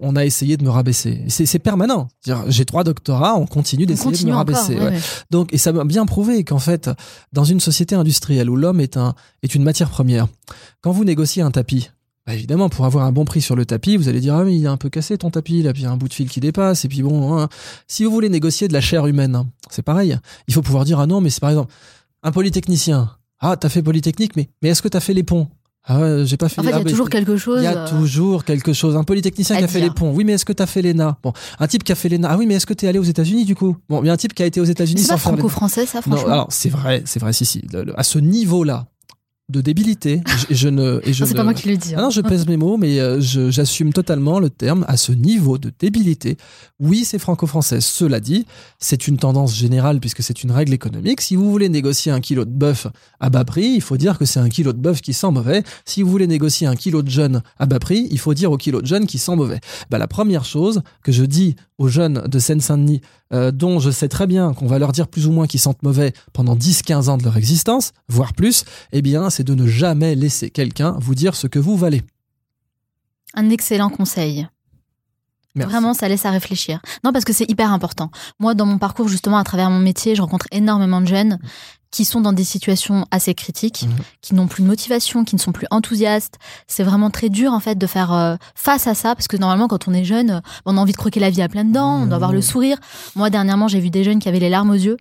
on 0.00 0.16
a 0.16 0.24
essayé 0.24 0.56
de 0.56 0.64
me 0.64 0.70
rabaisser? 0.70 1.22
C'est 1.28 1.58
permanent. 1.60 2.08
J'ai 2.48 2.64
trois 2.64 2.82
doctorats, 2.84 3.36
on 3.36 3.46
continue 3.46 3.84
On 3.84 3.86
d'essayer 3.86 4.10
de 4.24 4.26
me 4.26 4.34
rabaisser. 4.34 4.74
ouais, 4.74 4.80
ouais. 4.80 4.90
ouais. 4.90 5.00
Donc, 5.30 5.52
et 5.54 5.58
ça 5.58 5.72
m'a 5.72 5.84
bien 5.84 6.04
prouvé 6.06 6.42
qu'en 6.44 6.58
fait, 6.58 6.90
dans 7.32 7.44
une 7.44 7.60
société 7.60 7.94
industrielle 7.94 8.50
où 8.50 8.56
l'homme 8.56 8.80
est, 8.80 8.96
un, 8.96 9.14
est 9.42 9.54
une 9.54 9.62
matière 9.62 9.88
première, 9.90 10.26
quand 10.82 10.90
vous 10.90 11.04
négociez 11.04 11.42
un 11.42 11.52
tapis, 11.52 11.90
bah 12.30 12.36
évidemment, 12.36 12.68
pour 12.68 12.84
avoir 12.84 13.06
un 13.06 13.10
bon 13.10 13.24
prix 13.24 13.40
sur 13.40 13.56
le 13.56 13.66
tapis, 13.66 13.96
vous 13.96 14.08
allez 14.08 14.20
dire 14.20 14.36
ah 14.36 14.44
mais 14.44 14.56
il 14.56 14.64
est 14.64 14.68
un 14.68 14.76
peu 14.76 14.88
cassé 14.88 15.18
ton 15.18 15.30
tapis, 15.30 15.64
là, 15.64 15.72
puis 15.72 15.82
il 15.82 15.84
y 15.84 15.88
a 15.88 15.90
un 15.90 15.96
bout 15.96 16.06
de 16.06 16.14
fil 16.14 16.28
qui 16.28 16.38
dépasse, 16.38 16.84
et 16.84 16.88
puis 16.88 17.02
bon, 17.02 17.36
hein. 17.36 17.48
si 17.88 18.04
vous 18.04 18.12
voulez 18.12 18.28
négocier 18.28 18.68
de 18.68 18.72
la 18.72 18.80
chair 18.80 19.04
humaine, 19.08 19.34
hein, 19.34 19.48
c'est 19.68 19.82
pareil. 19.82 20.16
Il 20.46 20.54
faut 20.54 20.62
pouvoir 20.62 20.84
dire 20.84 21.00
ah 21.00 21.08
non, 21.08 21.20
mais 21.20 21.28
c'est 21.28 21.40
par 21.40 21.50
exemple 21.50 21.72
un 22.22 22.30
polytechnicien. 22.30 23.10
Ah, 23.40 23.56
t'as 23.56 23.68
fait 23.68 23.82
polytechnique, 23.82 24.36
mais 24.36 24.48
mais 24.62 24.68
est-ce 24.68 24.80
que 24.80 24.86
t'as 24.86 25.00
fait 25.00 25.12
les 25.12 25.24
ponts? 25.24 25.48
Ah, 25.84 26.24
j'ai 26.24 26.36
pas 26.36 26.48
fait. 26.48 26.60
En 26.60 26.62
fait, 26.62 26.70
il 26.70 26.74
ah, 26.74 26.78
y 26.78 26.80
a 26.82 26.84
bah, 26.84 26.90
toujours 26.90 27.10
quelque 27.10 27.36
chose. 27.36 27.62
il 27.62 27.64
y 27.64 27.66
a 27.66 27.86
euh, 27.86 27.88
toujours 27.88 28.44
quelque 28.44 28.72
chose. 28.72 28.96
Un 28.96 29.02
polytechnicien 29.02 29.56
qui 29.56 29.64
a 29.64 29.68
fait 29.68 29.80
les 29.80 29.90
ponts. 29.90 30.12
Oui, 30.12 30.22
mais 30.22 30.34
est-ce 30.34 30.44
que 30.44 30.52
tu 30.52 30.62
as 30.62 30.66
fait 30.66 30.82
l'ENA? 30.82 31.18
Bon, 31.24 31.32
un 31.58 31.66
type 31.66 31.82
qui 31.82 31.90
a 31.90 31.96
fait 31.96 32.08
l'ENA. 32.08 32.28
Ah 32.30 32.36
oui, 32.36 32.46
mais 32.46 32.54
est-ce 32.54 32.66
que 32.66 32.74
tu 32.74 32.84
es 32.84 32.88
allé 32.88 33.00
aux 33.00 33.02
États-Unis 33.02 33.44
du 33.44 33.56
coup? 33.56 33.76
Bon, 33.88 34.04
il 34.04 34.06
y 34.06 34.10
a 34.10 34.12
un 34.12 34.16
type 34.16 34.34
qui 34.34 34.44
a 34.44 34.46
été 34.46 34.60
aux 34.60 34.64
États-Unis 34.64 35.00
C'est 35.00 35.14
pas 35.14 35.16
franco-français, 35.18 35.86
ça, 35.86 35.98
Non, 36.06 36.16
franchement. 36.16 36.32
alors 36.32 36.46
c'est 36.50 36.68
vrai, 36.68 37.02
c'est 37.06 37.18
vrai, 37.18 37.32
si, 37.32 37.44
si. 37.44 37.64
À 37.96 38.04
ce 38.04 38.20
niveau-là 38.20 38.86
de 39.50 39.60
débilité, 39.60 40.22
je, 40.48 40.54
je 40.54 40.68
ne. 40.68 41.00
Et 41.04 41.12
je 41.12 41.22
Non, 41.22 41.26
c'est 41.26 41.32
ne- 41.34 41.38
pas 41.38 41.44
moi 41.44 41.54
qui 41.54 41.68
le 41.68 41.76
dis. 41.76 41.94
Ah 41.94 41.98
hein. 41.98 42.02
non, 42.04 42.10
je 42.10 42.20
pèse 42.20 42.46
mes 42.46 42.56
mots, 42.56 42.76
mais 42.76 43.00
euh, 43.00 43.20
je- 43.20 43.50
j'assume 43.50 43.92
totalement 43.92 44.38
le 44.40 44.50
terme. 44.50 44.84
À 44.88 44.96
ce 44.96 45.12
niveau 45.12 45.58
de 45.58 45.72
débilité, 45.78 46.36
oui, 46.78 47.04
c'est 47.04 47.18
franco-français. 47.18 47.80
Cela 47.80 48.20
dit, 48.20 48.46
c'est 48.78 49.06
une 49.08 49.16
tendance 49.18 49.56
générale 49.56 50.00
puisque 50.00 50.22
c'est 50.22 50.42
une 50.42 50.50
règle 50.52 50.72
économique. 50.72 51.20
Si 51.20 51.36
vous 51.36 51.50
voulez 51.50 51.68
négocier 51.68 52.12
un 52.12 52.20
kilo 52.20 52.44
de 52.44 52.50
bœuf 52.50 52.86
à 53.20 53.30
bas 53.30 53.44
prix, 53.44 53.72
il 53.74 53.82
faut 53.82 53.96
dire 53.96 54.18
que 54.18 54.24
c'est 54.24 54.40
un 54.40 54.48
kilo 54.48 54.72
de 54.72 54.78
bœuf 54.78 55.00
qui 55.00 55.12
sent 55.12 55.30
mauvais. 55.30 55.62
Si 55.84 56.02
vous 56.02 56.10
voulez 56.10 56.26
négocier 56.26 56.66
un 56.66 56.76
kilo 56.76 57.02
de 57.02 57.10
jeune 57.10 57.42
à 57.58 57.66
bas 57.66 57.78
prix, 57.78 58.08
il 58.10 58.18
faut 58.18 58.34
dire 58.34 58.50
au 58.52 58.56
kilo 58.56 58.80
de 58.80 58.86
jeune 58.86 59.06
qui 59.06 59.18
sent 59.18 59.36
mauvais. 59.36 59.60
Bah, 59.90 59.98
la 59.98 60.08
première 60.08 60.44
chose 60.44 60.82
que 61.02 61.12
je 61.12 61.24
dis 61.24 61.56
aux 61.78 61.88
jeunes 61.88 62.22
de 62.28 62.38
Seine-Saint-Denis, 62.38 63.00
euh, 63.32 63.50
dont 63.52 63.78
je 63.80 63.90
sais 63.90 64.08
très 64.08 64.26
bien 64.26 64.52
qu'on 64.52 64.66
va 64.66 64.78
leur 64.78 64.92
dire 64.92 65.08
plus 65.08 65.26
ou 65.26 65.32
moins 65.32 65.46
qu'ils 65.46 65.60
sentent 65.60 65.82
mauvais 65.82 66.12
pendant 66.32 66.54
10-15 66.56 67.08
ans 67.08 67.16
de 67.16 67.22
leur 67.24 67.36
existence, 67.38 67.92
voire 68.08 68.34
plus, 68.34 68.64
eh 68.92 69.00
bien, 69.02 69.30
c'est 69.30 69.39
de 69.44 69.54
ne 69.54 69.66
jamais 69.66 70.14
laisser 70.14 70.50
quelqu'un 70.50 70.96
vous 71.00 71.14
dire 71.14 71.34
ce 71.34 71.46
que 71.46 71.58
vous 71.58 71.76
valez. 71.76 72.02
Un 73.34 73.50
excellent 73.50 73.90
conseil. 73.90 74.48
Merci. 75.56 75.72
Vraiment, 75.72 75.94
ça 75.94 76.08
laisse 76.08 76.24
à 76.26 76.30
réfléchir. 76.30 76.80
Non, 77.04 77.12
parce 77.12 77.24
que 77.24 77.32
c'est 77.32 77.48
hyper 77.50 77.72
important. 77.72 78.10
Moi, 78.38 78.54
dans 78.54 78.66
mon 78.66 78.78
parcours, 78.78 79.08
justement, 79.08 79.36
à 79.36 79.44
travers 79.44 79.68
mon 79.70 79.80
métier, 79.80 80.14
je 80.14 80.22
rencontre 80.22 80.46
énormément 80.52 81.00
de 81.00 81.06
jeunes 81.08 81.38
qui 81.90 82.04
sont 82.04 82.20
dans 82.20 82.32
des 82.32 82.44
situations 82.44 83.04
assez 83.10 83.34
critiques, 83.34 83.82
Mhm. 83.82 83.96
qui 84.20 84.34
n'ont 84.36 84.46
plus 84.46 84.62
de 84.62 84.68
motivation, 84.68 85.24
qui 85.24 85.34
ne 85.34 85.40
sont 85.40 85.50
plus 85.50 85.66
enthousiastes. 85.72 86.38
C'est 86.68 86.84
vraiment 86.84 87.10
très 87.10 87.30
dur, 87.30 87.52
en 87.52 87.58
fait, 87.58 87.74
de 87.76 87.86
faire 87.88 88.12
euh, 88.12 88.36
face 88.54 88.86
à 88.86 88.94
ça, 88.94 89.16
parce 89.16 89.26
que 89.26 89.36
normalement, 89.36 89.66
quand 89.66 89.88
on 89.88 89.92
est 89.92 90.04
jeune, 90.04 90.40
on 90.66 90.76
a 90.76 90.80
envie 90.80 90.92
de 90.92 90.96
croquer 90.98 91.18
la 91.18 91.30
vie 91.30 91.42
à 91.42 91.48
pleines 91.48 91.72
dents, 91.72 92.02
on 92.02 92.06
doit 92.06 92.14
avoir 92.14 92.30
le 92.30 92.38
Mhm. 92.38 92.42
sourire. 92.42 92.78
Moi, 93.16 93.28
dernièrement, 93.28 93.66
j'ai 93.66 93.80
vu 93.80 93.90
des 93.90 94.04
jeunes 94.04 94.20
qui 94.20 94.28
avaient 94.28 94.38
les 94.38 94.50
larmes 94.50 94.70
aux 94.70 94.74
yeux. 94.74 94.98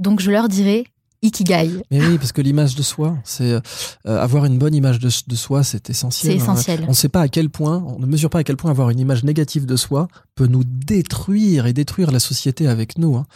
Donc, 0.00 0.18
je 0.18 0.32
leur 0.32 0.48
dirais, 0.48 0.84
Ikigai, 1.24 1.70
Mais 1.90 2.06
oui, 2.06 2.18
parce 2.18 2.32
que 2.32 2.42
l'image 2.42 2.76
de 2.76 2.82
soi, 2.82 3.16
c'est 3.24 3.52
euh, 3.52 3.60
avoir 4.04 4.44
une 4.44 4.58
bonne 4.58 4.74
image 4.74 4.98
de, 4.98 5.08
de 5.26 5.34
soi, 5.36 5.64
c'est 5.64 5.88
essentiel. 5.88 6.32
c'est 6.32 6.38
hein. 6.38 6.42
essentiel. 6.52 6.84
On 6.86 6.90
ne 6.90 6.94
sait 6.94 7.08
pas 7.08 7.22
à 7.22 7.28
quel 7.28 7.48
point, 7.48 7.82
on 7.86 7.98
ne 7.98 8.06
mesure 8.06 8.28
pas 8.30 8.40
à 8.40 8.44
quel 8.44 8.56
point 8.56 8.70
avoir 8.70 8.90
une 8.90 9.00
image 9.00 9.24
négative 9.24 9.64
de 9.64 9.76
soi 9.76 10.08
peut 10.34 10.46
nous 10.46 10.64
détruire 10.64 11.66
et 11.66 11.72
détruire 11.72 12.10
la 12.10 12.18
société 12.20 12.68
avec 12.68 12.98
nous. 12.98 13.16
hein. 13.16 13.26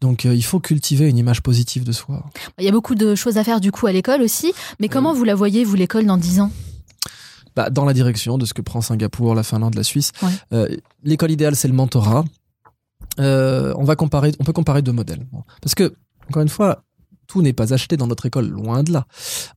Donc 0.00 0.24
euh, 0.24 0.34
il 0.34 0.42
faut 0.42 0.58
cultiver 0.58 1.08
une 1.08 1.18
image 1.18 1.42
positive 1.42 1.84
de 1.84 1.92
soi. 1.92 2.24
Il 2.58 2.64
y 2.64 2.68
a 2.68 2.72
beaucoup 2.72 2.94
de 2.94 3.14
choses 3.14 3.36
à 3.36 3.44
faire, 3.44 3.60
du 3.60 3.70
coup, 3.72 3.86
à 3.86 3.92
l'école 3.92 4.22
aussi. 4.22 4.52
Mais 4.80 4.88
comment 4.88 5.12
vous 5.12 5.24
la 5.24 5.34
voyez, 5.34 5.64
vous, 5.64 5.74
l'école, 5.74 6.06
dans 6.06 6.16
10 6.16 6.40
ans? 6.40 6.50
Bah, 7.56 7.70
dans 7.70 7.84
la 7.84 7.92
direction 7.92 8.38
de 8.38 8.46
ce 8.46 8.54
que 8.54 8.62
prend 8.62 8.80
Singapour, 8.80 9.34
la 9.34 9.42
Finlande, 9.42 9.74
la 9.74 9.84
Suisse. 9.84 10.10
Ouais. 10.22 10.28
Euh, 10.52 10.68
L'école 11.04 11.30
idéale, 11.30 11.54
c'est 11.54 11.68
le 11.68 11.74
mentorat. 11.74 12.24
Euh, 13.20 13.72
on 13.76 13.84
va 13.84 13.94
comparer, 13.96 14.32
on 14.40 14.44
peut 14.44 14.52
comparer 14.52 14.82
deux 14.82 14.92
modèles. 14.92 15.24
Parce 15.62 15.74
que, 15.74 15.94
encore 16.28 16.42
une 16.42 16.48
fois, 16.48 16.82
tout 17.26 17.42
n'est 17.42 17.52
pas 17.52 17.72
acheté 17.72 17.96
dans 17.96 18.06
notre 18.06 18.26
école, 18.26 18.48
loin 18.48 18.82
de 18.82 18.92
là. 18.92 19.06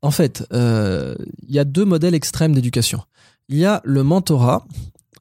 En 0.02 0.12
fait, 0.12 0.46
euh, 0.54 1.16
il 1.48 1.54
y 1.54 1.60
a 1.60 1.64
deux 1.64 1.86
modèles 1.86 2.16
extrêmes 2.16 2.54
d'éducation. 2.54 3.02
Il 3.50 3.58
y 3.58 3.66
a 3.66 3.82
le 3.84 4.04
mentorat. 4.04 4.66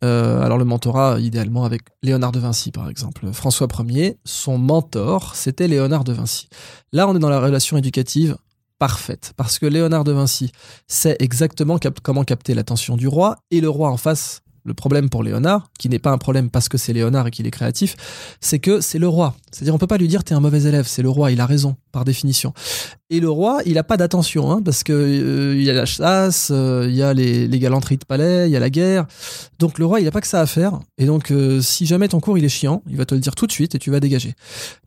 Euh, 0.04 0.42
alors 0.42 0.58
le 0.58 0.64
mentorat, 0.64 1.18
idéalement 1.20 1.64
avec 1.64 1.82
Léonard 2.02 2.32
de 2.32 2.38
Vinci, 2.38 2.70
par 2.70 2.88
exemple. 2.90 3.26
François 3.32 3.68
Ier, 3.88 4.18
son 4.24 4.58
mentor, 4.58 5.34
c'était 5.34 5.68
Léonard 5.68 6.04
de 6.04 6.12
Vinci. 6.12 6.48
Là, 6.92 7.08
on 7.08 7.16
est 7.16 7.18
dans 7.18 7.30
la 7.30 7.40
relation 7.40 7.76
éducative 7.76 8.36
parfaite, 8.78 9.32
parce 9.36 9.58
que 9.58 9.66
Léonard 9.66 10.04
de 10.04 10.12
Vinci 10.12 10.52
sait 10.86 11.16
exactement 11.18 11.78
comment 12.02 12.24
capter 12.24 12.54
l'attention 12.54 12.96
du 12.96 13.08
roi, 13.08 13.36
et 13.50 13.62
le 13.62 13.70
roi 13.70 13.90
en 13.90 13.96
face, 13.96 14.42
le 14.66 14.74
problème 14.74 15.08
pour 15.08 15.22
Léonard, 15.22 15.70
qui 15.78 15.88
n'est 15.88 16.00
pas 16.00 16.10
un 16.10 16.18
problème 16.18 16.50
parce 16.50 16.68
que 16.68 16.76
c'est 16.76 16.92
Léonard 16.92 17.28
et 17.28 17.30
qu'il 17.30 17.46
est 17.46 17.50
créatif, 17.50 17.96
c'est 18.40 18.58
que 18.58 18.80
c'est 18.80 18.98
le 18.98 19.08
roi. 19.08 19.34
C'est-à-dire, 19.52 19.74
on 19.74 19.78
peut 19.78 19.86
pas 19.86 19.96
lui 19.96 20.08
dire 20.08 20.24
t'es 20.24 20.34
un 20.34 20.40
mauvais 20.40 20.64
élève, 20.64 20.86
c'est 20.86 21.02
le 21.02 21.08
roi, 21.08 21.30
il 21.30 21.40
a 21.40 21.46
raison, 21.46 21.76
par 21.92 22.04
définition. 22.04 22.52
Et 23.08 23.20
le 23.20 23.30
roi, 23.30 23.60
il 23.66 23.78
a 23.78 23.84
pas 23.84 23.96
d'attention, 23.96 24.50
hein, 24.50 24.60
parce 24.60 24.82
que 24.82 24.92
euh, 24.92 25.54
il 25.54 25.62
y 25.62 25.70
a 25.70 25.72
la 25.72 25.86
chasse, 25.86 26.48
euh, 26.50 26.86
il 26.88 26.96
y 26.96 27.02
a 27.02 27.14
les, 27.14 27.46
les 27.46 27.58
galanteries 27.60 27.98
de 27.98 28.04
palais, 28.04 28.48
il 28.48 28.52
y 28.52 28.56
a 28.56 28.58
la 28.58 28.68
guerre. 28.68 29.06
Donc 29.60 29.78
le 29.78 29.86
roi, 29.86 30.00
il 30.00 30.08
a 30.08 30.10
pas 30.10 30.20
que 30.20 30.26
ça 30.26 30.40
à 30.40 30.46
faire. 30.46 30.80
Et 30.98 31.06
donc, 31.06 31.30
euh, 31.30 31.60
si 31.60 31.86
jamais 31.86 32.08
ton 32.08 32.18
cours 32.18 32.36
il 32.36 32.44
est 32.44 32.48
chiant, 32.48 32.82
il 32.88 32.96
va 32.96 33.04
te 33.04 33.14
le 33.14 33.20
dire 33.20 33.36
tout 33.36 33.46
de 33.46 33.52
suite 33.52 33.76
et 33.76 33.78
tu 33.78 33.92
vas 33.92 34.00
dégager. 34.00 34.34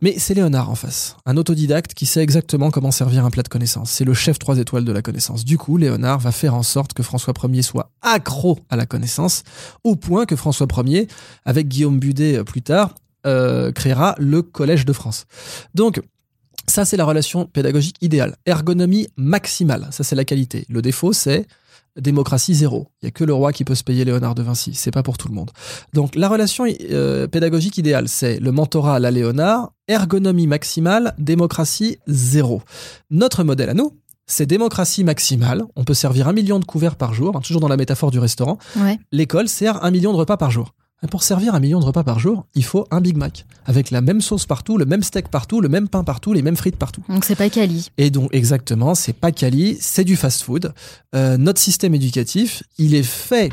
Mais 0.01 0.15
c'est 0.17 0.34
Léonard 0.34 0.70
en 0.70 0.76
face, 0.76 1.15
un 1.26 1.38
autodidacte 1.38 1.93
qui 1.93 2.05
sait 2.05 2.22
exactement 2.22 2.72
comment 2.72 2.91
servir 2.91 3.26
un 3.26 3.30
plat 3.30 3.43
de 3.43 3.47
connaissances. 3.47 3.89
C'est 3.89 4.05
le 4.05 4.13
chef 4.13 4.38
trois 4.38 4.57
étoiles 4.57 4.84
de 4.84 4.91
la 4.91 5.01
connaissance. 5.01 5.45
Du 5.45 5.57
coup, 5.57 5.78
Léonard 5.78 6.20
va 6.20 6.34
faire 6.34 6.55
en 6.55 6.63
sorte 6.63 6.93
que 6.93 7.03
François 7.03 7.34
Ier 7.47 7.61
soit 7.61 7.93
accro 8.01 8.59
à 8.70 8.76
la 8.76 8.86
connaissance, 8.86 9.43
au 9.86 9.95
point 9.95 10.26
que 10.26 10.36
François 10.36 10.67
Ier, 10.86 11.07
avec 11.45 11.70
Guillaume 11.70 11.99
Budet 11.99 12.39
euh, 12.39 12.43
plus 12.43 12.63
tard, 12.63 12.95
euh, 13.26 13.72
créera 13.72 14.15
le 14.17 14.41
Collège 14.41 14.84
de 14.84 14.91
France. 14.91 15.26
Donc, 15.74 16.01
ça, 16.70 16.86
c'est 16.86 16.97
la 16.97 17.05
relation 17.05 17.45
pédagogique 17.45 17.97
idéale. 18.01 18.36
Ergonomie 18.45 19.07
maximale, 19.17 19.88
ça, 19.91 20.03
c'est 20.03 20.15
la 20.15 20.26
qualité. 20.26 20.65
Le 20.70 20.82
défaut, 20.82 21.13
c'est 21.13 21.45
démocratie 21.97 22.53
zéro. 22.53 22.88
Il 23.01 23.05
n'y 23.05 23.07
a 23.09 23.11
que 23.11 23.24
le 23.24 23.34
roi 23.34 23.51
qui 23.51 23.65
peut 23.65 23.76
se 23.76 23.84
payer 23.84 24.05
Léonard 24.05 24.36
de 24.36 24.43
Vinci. 24.43 24.74
C'est 24.74 24.91
pas 24.91 25.03
pour 25.03 25.17
tout 25.17 25.28
le 25.28 25.34
monde. 25.34 25.51
Donc, 25.93 26.15
la 26.15 26.30
relation 26.30 26.65
euh, 26.91 27.28
pédagogique 27.28 27.78
idéale, 27.78 28.07
c'est 28.07 28.39
le 28.39 28.51
mentorat 28.51 28.95
à 28.95 28.99
la 28.99 29.11
Léonard, 29.11 29.74
ergonomie 29.88 30.47
maximale, 30.47 31.13
démocratie 31.17 31.97
zéro. 32.07 32.61
Notre 33.09 33.43
modèle 33.43 33.70
à 33.70 33.74
nous, 33.74 33.97
c'est 34.28 34.45
démocratie 34.45 35.03
maximale. 35.03 35.63
On 35.76 35.84
peut 35.84 35.93
servir 35.93 36.28
un 36.28 36.34
million 36.34 36.59
de 36.59 36.65
couverts 36.65 36.95
par 36.95 37.13
jour, 37.13 37.36
hein, 37.36 37.41
toujours 37.41 37.61
dans 37.61 37.67
la 37.67 37.78
métaphore 37.78 38.11
du 38.11 38.20
restaurant. 38.20 38.59
Ouais. 38.78 38.99
L'école 39.11 39.49
sert 39.49 39.84
un 39.84 39.91
million 39.91 40.13
de 40.13 40.17
repas 40.17 40.38
par 40.38 40.51
jour. 40.51 40.74
Pour 41.08 41.24
servir 41.24 41.56
un 41.56 41.62
million 41.62 41.80
de 41.80 41.86
repas 41.86 42.04
par 42.04 42.20
jour, 42.20 42.45
il 42.56 42.66
faut 42.66 42.86
un 42.91 43.00
Big 43.00 43.16
Mac. 43.16 43.45
Avec 43.66 43.89
la 43.89 44.02
même 44.02 44.20
sauce 44.20 44.45
partout, 44.45 44.78
le 44.78 44.86
même 44.86 45.02
steak 45.02 45.30
partout, 45.30 45.62
le 45.62 45.70
même 45.70 45.88
pain 45.88 46.04
partout, 46.04 46.34
les 46.34 46.41
mêmes 46.41 46.58
frites 46.58 46.76
partout. 46.76 47.02
Donc, 47.08 47.24
c'est 47.24 47.36
pas 47.36 47.50
quali. 47.50 47.89
Et 47.97 48.10
donc, 48.10 48.30
exactement, 48.34 48.95
c'est 48.95 49.14
pas 49.14 49.32
quali, 49.32 49.78
c'est 49.80 50.04
du 50.04 50.18
fast-food. 50.18 50.74
Euh, 51.16 51.38
notre 51.38 51.62
système 51.62 51.95
éducatif, 51.95 52.64
il 52.78 52.95
est 52.95 53.04
fait 53.04 53.50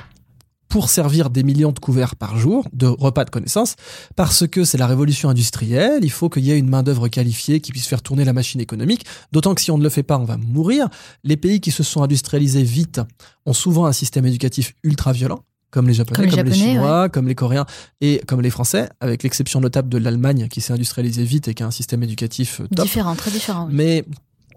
pour 0.69 0.91
servir 0.91 1.31
des 1.31 1.45
millions 1.45 1.71
de 1.71 1.79
couverts 1.79 2.17
par 2.17 2.37
jour, 2.37 2.67
de 2.73 2.87
repas 2.87 3.25
de 3.25 3.31
connaissances, 3.31 3.77
parce 4.17 4.47
que 4.49 4.65
c'est 4.65 4.79
la 4.79 4.89
révolution 4.89 5.29
industrielle, 5.29 6.01
il 6.03 6.11
faut 6.11 6.29
qu'il 6.29 6.45
y 6.45 6.51
ait 6.51 6.59
une 6.59 6.69
main-d'œuvre 6.69 7.07
qualifiée 7.07 7.61
qui 7.61 7.71
puisse 7.71 7.87
faire 7.87 8.03
tourner 8.03 8.25
la 8.25 8.33
machine 8.33 8.61
économique, 8.61 9.07
d'autant 9.31 9.55
que 9.55 9.61
si 9.61 9.71
on 9.71 9.79
ne 9.79 9.85
le 9.85 9.89
fait 9.89 10.03
pas, 10.03 10.19
on 10.19 10.25
va 10.25 10.37
mourir. 10.37 10.89
Les 11.23 11.37
pays 11.37 11.61
qui 11.61 11.71
se 11.71 11.85
sont 11.85 12.03
industrialisés 12.03 12.65
vite 12.65 13.01
ont 13.47 13.53
souvent 13.53 13.87
un 13.87 13.93
système 13.93 14.27
éducatif 14.27 14.75
ultra 14.83 15.13
violent. 15.13 15.45
Comme 15.77 15.89
les 15.89 15.93
Japonais, 15.93 16.27
Comme 16.27 16.39
comme 16.39 16.49
les 16.49 16.55
Chinois, 16.55 17.11
comme 17.11 17.29
les 17.29 17.35
Coréens 17.35 17.67
et 18.01 18.23
comme 18.27 18.41
les 18.41 18.49
Français, 18.49 18.89
avec 19.01 19.23
l'exception 19.23 19.61
notable 19.61 19.91
de 19.91 19.99
l'Allemagne 19.99 20.49
qui 20.49 20.63
s'est 20.63 20.73
industrialisée 20.73 21.25
vite 21.25 21.49
et 21.49 21.55
qui 21.55 21.63
a 21.63 21.67
un 21.67 21.71
système 21.71 22.03
éducatif 22.03 22.63
euh, 22.63 22.67
top. 22.75 22.87
Différent, 22.87 23.15
très 23.15 23.31
différent. 23.31 23.67
oui. 23.69 23.75
Mais 23.75 24.05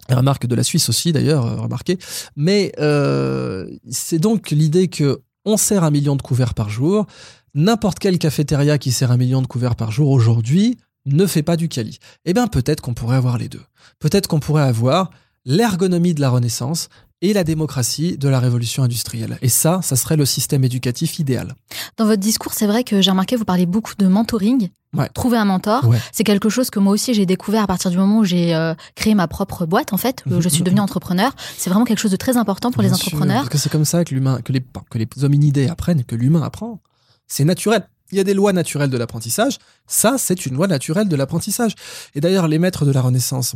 remarque 0.08 0.46
de 0.46 0.54
la 0.54 0.62
Suisse 0.62 0.88
aussi 0.88 1.12
d'ailleurs, 1.12 1.44
euh, 1.44 1.56
remarquez. 1.56 1.98
Mais 2.36 2.72
euh, 2.78 3.66
c'est 3.90 4.18
donc 4.18 4.50
l'idée 4.50 4.88
que 4.88 5.20
on 5.44 5.58
sert 5.58 5.84
un 5.84 5.90
million 5.90 6.16
de 6.16 6.22
couverts 6.22 6.54
par 6.54 6.70
jour. 6.70 7.06
N'importe 7.52 7.98
quelle 7.98 8.18
cafétéria 8.18 8.78
qui 8.78 8.90
sert 8.90 9.10
un 9.10 9.18
million 9.18 9.42
de 9.42 9.46
couverts 9.46 9.76
par 9.76 9.90
jour 9.92 10.08
aujourd'hui 10.08 10.78
ne 11.04 11.26
fait 11.26 11.42
pas 11.42 11.58
du 11.58 11.68
quali. 11.68 11.98
Eh 12.24 12.32
bien, 12.32 12.46
peut-être 12.46 12.80
qu'on 12.80 12.94
pourrait 12.94 13.16
avoir 13.16 13.36
les 13.36 13.50
deux. 13.50 13.62
Peut-être 13.98 14.26
qu'on 14.26 14.40
pourrait 14.40 14.62
avoir 14.62 15.10
l'ergonomie 15.44 16.14
de 16.14 16.22
la 16.22 16.30
Renaissance 16.30 16.88
et 17.22 17.32
la 17.32 17.44
démocratie 17.44 18.16
de 18.16 18.28
la 18.28 18.40
révolution 18.40 18.82
industrielle. 18.82 19.38
Et 19.42 19.48
ça, 19.48 19.80
ça 19.82 19.94
serait 19.96 20.16
le 20.16 20.24
système 20.24 20.64
éducatif 20.64 21.18
idéal. 21.18 21.54
Dans 21.98 22.06
votre 22.06 22.20
discours, 22.20 22.54
c'est 22.54 22.66
vrai 22.66 22.82
que 22.84 23.02
j'ai 23.02 23.10
remarqué, 23.10 23.36
vous 23.36 23.44
parlez 23.44 23.66
beaucoup 23.66 23.92
de 23.98 24.06
mentoring. 24.06 24.70
Ouais. 24.92 25.08
Trouver 25.14 25.36
un 25.38 25.44
mentor, 25.44 25.86
Ouais. 25.86 25.98
c'est 26.12 26.24
quelque 26.24 26.48
chose 26.48 26.68
que 26.70 26.80
moi 26.80 26.92
aussi 26.92 27.14
j'ai 27.14 27.24
découvert 27.26 27.62
à 27.62 27.66
partir 27.68 27.90
du 27.92 27.96
moment 27.98 28.18
où 28.18 28.24
j'ai 28.24 28.54
euh, 28.56 28.74
créé 28.96 29.14
ma 29.14 29.28
propre 29.28 29.64
boîte. 29.64 29.92
En 29.92 29.96
fait, 29.98 30.24
où 30.28 30.40
je 30.40 30.48
suis 30.48 30.62
devenue 30.62 30.80
entrepreneur. 30.80 31.32
C'est 31.56 31.70
vraiment 31.70 31.84
quelque 31.84 32.00
chose 32.00 32.10
de 32.10 32.16
très 32.16 32.36
important 32.36 32.72
pour 32.72 32.82
les 32.82 32.88
sûr, 32.88 32.96
entrepreneurs. 32.96 33.42
parce 33.42 33.48
que 33.50 33.58
c'est 33.58 33.70
comme 33.70 33.84
ça 33.84 34.04
que 34.04 34.14
l'humain, 34.14 34.40
que 34.42 34.52
les, 34.52 34.60
que 34.90 34.98
les 34.98 35.06
hominidés 35.24 35.68
apprennent, 35.68 36.02
que 36.04 36.16
l'humain 36.16 36.42
apprend. 36.42 36.80
C'est 37.28 37.44
naturel. 37.44 37.86
Il 38.10 38.16
y 38.18 38.20
a 38.20 38.24
des 38.24 38.34
lois 38.34 38.52
naturelles 38.52 38.90
de 38.90 38.96
l'apprentissage. 38.98 39.58
Ça, 39.86 40.16
c'est 40.18 40.44
une 40.46 40.54
loi 40.56 40.66
naturelle 40.66 41.06
de 41.08 41.14
l'apprentissage. 41.14 41.76
Et 42.16 42.20
d'ailleurs, 42.20 42.48
les 42.48 42.58
maîtres 42.58 42.84
de 42.84 42.90
la 42.90 43.02
Renaissance 43.02 43.54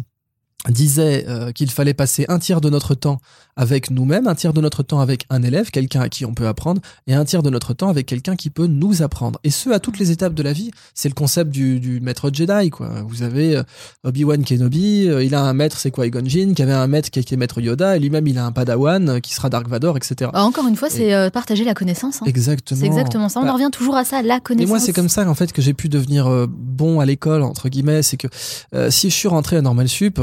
disaient 0.69 1.25
euh, 1.29 1.51
qu'il 1.53 1.71
fallait 1.71 1.93
passer 1.95 2.25
un 2.29 2.39
tiers 2.39 2.61
de 2.61 2.71
notre 2.71 2.95
temps 2.95 3.19
avec 3.57 3.91
nous-mêmes, 3.91 4.27
un 4.27 4.35
tiers 4.35 4.53
de 4.53 4.61
notre 4.61 4.83
temps 4.83 5.01
avec 5.01 5.25
un 5.31 5.43
élève, 5.43 5.71
quelqu'un 5.71 6.01
à 6.01 6.09
qui 6.09 6.25
on 6.25 6.35
peut 6.35 6.47
apprendre, 6.47 6.81
et 7.07 7.15
un 7.15 7.25
tiers 7.25 7.43
de 7.43 7.51
notre 7.51 7.75
temps 7.75 7.89
avec 7.89 8.07
quelqu'un 8.07 8.37
qui 8.37 8.51
peut 8.51 8.67
nous 8.67 9.03
apprendre. 9.03 9.39
Et 9.45 9.51
ce, 9.51 9.71
à 9.71 9.79
toutes 9.79 9.99
les 9.99 10.11
étapes 10.11 10.35
de 10.35 10.43
la 10.43 10.53
vie. 10.53 10.71
C'est 10.95 11.09
le 11.09 11.15
concept 11.15 11.51
du, 11.51 11.81
du 11.81 12.01
maître 12.01 12.31
Jedi, 12.33 12.71
quoi. 12.71 12.91
Vous 13.07 13.23
avez 13.23 13.57
euh, 13.57 13.63
Obi-Wan 14.05 14.45
Kenobi, 14.45 15.09
euh, 15.09 15.23
il 15.25 15.35
a 15.35 15.43
un 15.43 15.53
maître, 15.55 15.79
c'est 15.79 15.91
quoi, 15.91 16.05
Jinn, 16.25 16.55
qui 16.55 16.63
avait 16.63 16.73
un 16.73 16.87
maître 16.87 17.11
qui 17.11 17.19
était 17.19 17.37
maître 17.37 17.61
Yoda, 17.61 17.97
et 17.97 18.01
lui-même, 18.01 18.27
il 18.27 18.39
a 18.39 18.47
un 18.47 18.53
padawan 18.53 19.09
euh, 19.09 19.21
qui 19.21 19.35
sera 19.35 19.49
Dark 19.51 19.69
Vador, 19.69 19.97
etc. 19.97 20.31
Bah, 20.33 20.43
encore 20.45 20.67
une 20.67 20.77
fois, 20.77 20.91
c'est 20.91 21.15
euh, 21.15 21.31
partager 21.31 21.65
la 21.65 21.75
connaissance. 21.75 22.23
hein. 22.23 22.27
Exactement. 22.27 22.81
C'est 22.81 22.87
exactement 22.87 23.29
ça. 23.29 23.41
On 23.41 23.45
Bah, 23.45 23.51
en 23.51 23.55
revient 23.55 23.71
toujours 23.73 23.97
à 23.97 24.05
ça, 24.05 24.23
la 24.23 24.37
et 24.37 24.41
connaissance. 24.41 24.69
moi, 24.69 24.81
c'est 24.81 24.93
comme 24.93 25.09
ça 25.09 25.29
en 25.29 25.35
fait 25.35 25.53
que 25.53 25.63
j'ai 25.63 25.75
pu 25.75 25.89
devenir 25.89 26.27
euh, 26.27 26.47
bon 26.49 27.01
à 27.01 27.07
l'école 27.07 27.43
entre 27.43 27.69
guillemets. 27.69 28.03
C'est 28.03 28.17
que 28.17 28.27
euh, 28.75 28.91
si 28.91 29.11
je 29.11 29.15
suis 29.15 29.29
rentré 29.29 29.57
à 29.57 29.63
Normal 29.63 29.89
Sup, 29.89 30.21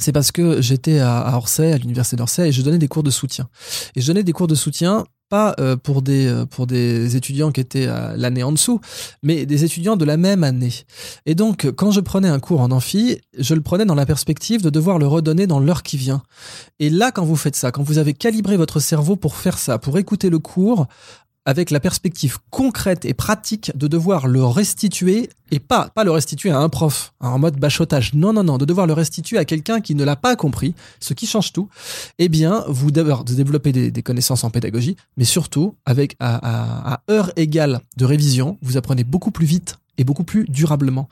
c'est 0.00 0.12
parce 0.12 0.32
que 0.32 0.60
j'étais 0.60 1.00
à, 1.00 1.36
Orsay, 1.36 1.72
à 1.72 1.78
l'université 1.78 2.16
d'Orsay, 2.16 2.48
et 2.48 2.52
je 2.52 2.62
donnais 2.62 2.78
des 2.78 2.88
cours 2.88 3.02
de 3.02 3.10
soutien. 3.10 3.48
Et 3.94 4.00
je 4.00 4.06
donnais 4.06 4.22
des 4.22 4.32
cours 4.32 4.46
de 4.46 4.54
soutien 4.54 5.04
pas 5.28 5.54
euh, 5.60 5.76
pour 5.76 6.02
des 6.02 6.26
euh, 6.26 6.44
pour 6.44 6.66
des 6.66 7.16
étudiants 7.16 7.52
qui 7.52 7.60
étaient 7.60 7.86
l'année 8.16 8.42
en 8.42 8.52
dessous, 8.52 8.80
mais 9.22 9.46
des 9.46 9.64
étudiants 9.64 9.96
de 9.96 10.04
la 10.04 10.16
même 10.16 10.44
année. 10.44 10.72
Et 11.24 11.34
donc, 11.34 11.70
quand 11.76 11.90
je 11.90 12.00
prenais 12.00 12.28
un 12.28 12.38
cours 12.38 12.60
en 12.60 12.70
amphi, 12.70 13.18
je 13.38 13.54
le 13.54 13.62
prenais 13.62 13.84
dans 13.84 13.94
la 13.94 14.06
perspective 14.06 14.62
de 14.62 14.70
devoir 14.70 14.98
le 14.98 15.06
redonner 15.06 15.46
dans 15.46 15.60
l'heure 15.60 15.82
qui 15.82 15.96
vient. 15.96 16.22
Et 16.78 16.90
là, 16.90 17.12
quand 17.12 17.24
vous 17.24 17.36
faites 17.36 17.56
ça, 17.56 17.70
quand 17.70 17.82
vous 17.82 17.98
avez 17.98 18.12
calibré 18.12 18.56
votre 18.56 18.80
cerveau 18.80 19.16
pour 19.16 19.36
faire 19.36 19.58
ça, 19.58 19.78
pour 19.78 19.98
écouter 19.98 20.28
le 20.28 20.38
cours, 20.38 20.86
avec 21.44 21.70
la 21.70 21.80
perspective 21.80 22.38
concrète 22.50 23.04
et 23.04 23.14
pratique 23.14 23.72
de 23.76 23.86
devoir 23.86 24.26
le 24.26 24.44
restituer 24.44 25.30
et 25.50 25.58
pas 25.58 25.90
pas 25.94 26.04
le 26.04 26.10
restituer 26.10 26.50
à 26.50 26.58
un 26.58 26.68
prof 26.68 27.12
en 27.20 27.38
mode 27.38 27.58
bachotage. 27.58 28.14
Non 28.14 28.32
non 28.32 28.44
non 28.44 28.58
de 28.58 28.64
devoir 28.64 28.86
le 28.86 28.92
restituer 28.92 29.38
à 29.38 29.44
quelqu'un 29.44 29.80
qui 29.80 29.94
ne 29.94 30.04
l'a 30.04 30.16
pas 30.16 30.36
compris 30.36 30.74
ce 31.00 31.14
qui 31.14 31.26
change 31.26 31.52
tout. 31.52 31.68
Eh 32.18 32.28
bien 32.28 32.64
vous 32.68 32.90
devez 32.90 33.14
développer 33.24 33.72
des, 33.72 34.02
connaissances 34.02 34.44
en 34.44 34.50
pédagogie 34.50 34.96
mais 35.16 35.24
surtout 35.24 35.74
avec 35.84 36.16
à 36.20 37.00
heure 37.10 37.30
égale 37.36 37.80
de 37.96 38.04
révision 38.04 38.58
vous 38.62 38.76
apprenez 38.76 39.04
beaucoup 39.04 39.30
plus 39.30 39.46
vite 39.46 39.76
et 39.98 40.04
beaucoup 40.04 40.24
plus 40.24 40.46
durablement. 40.48 41.08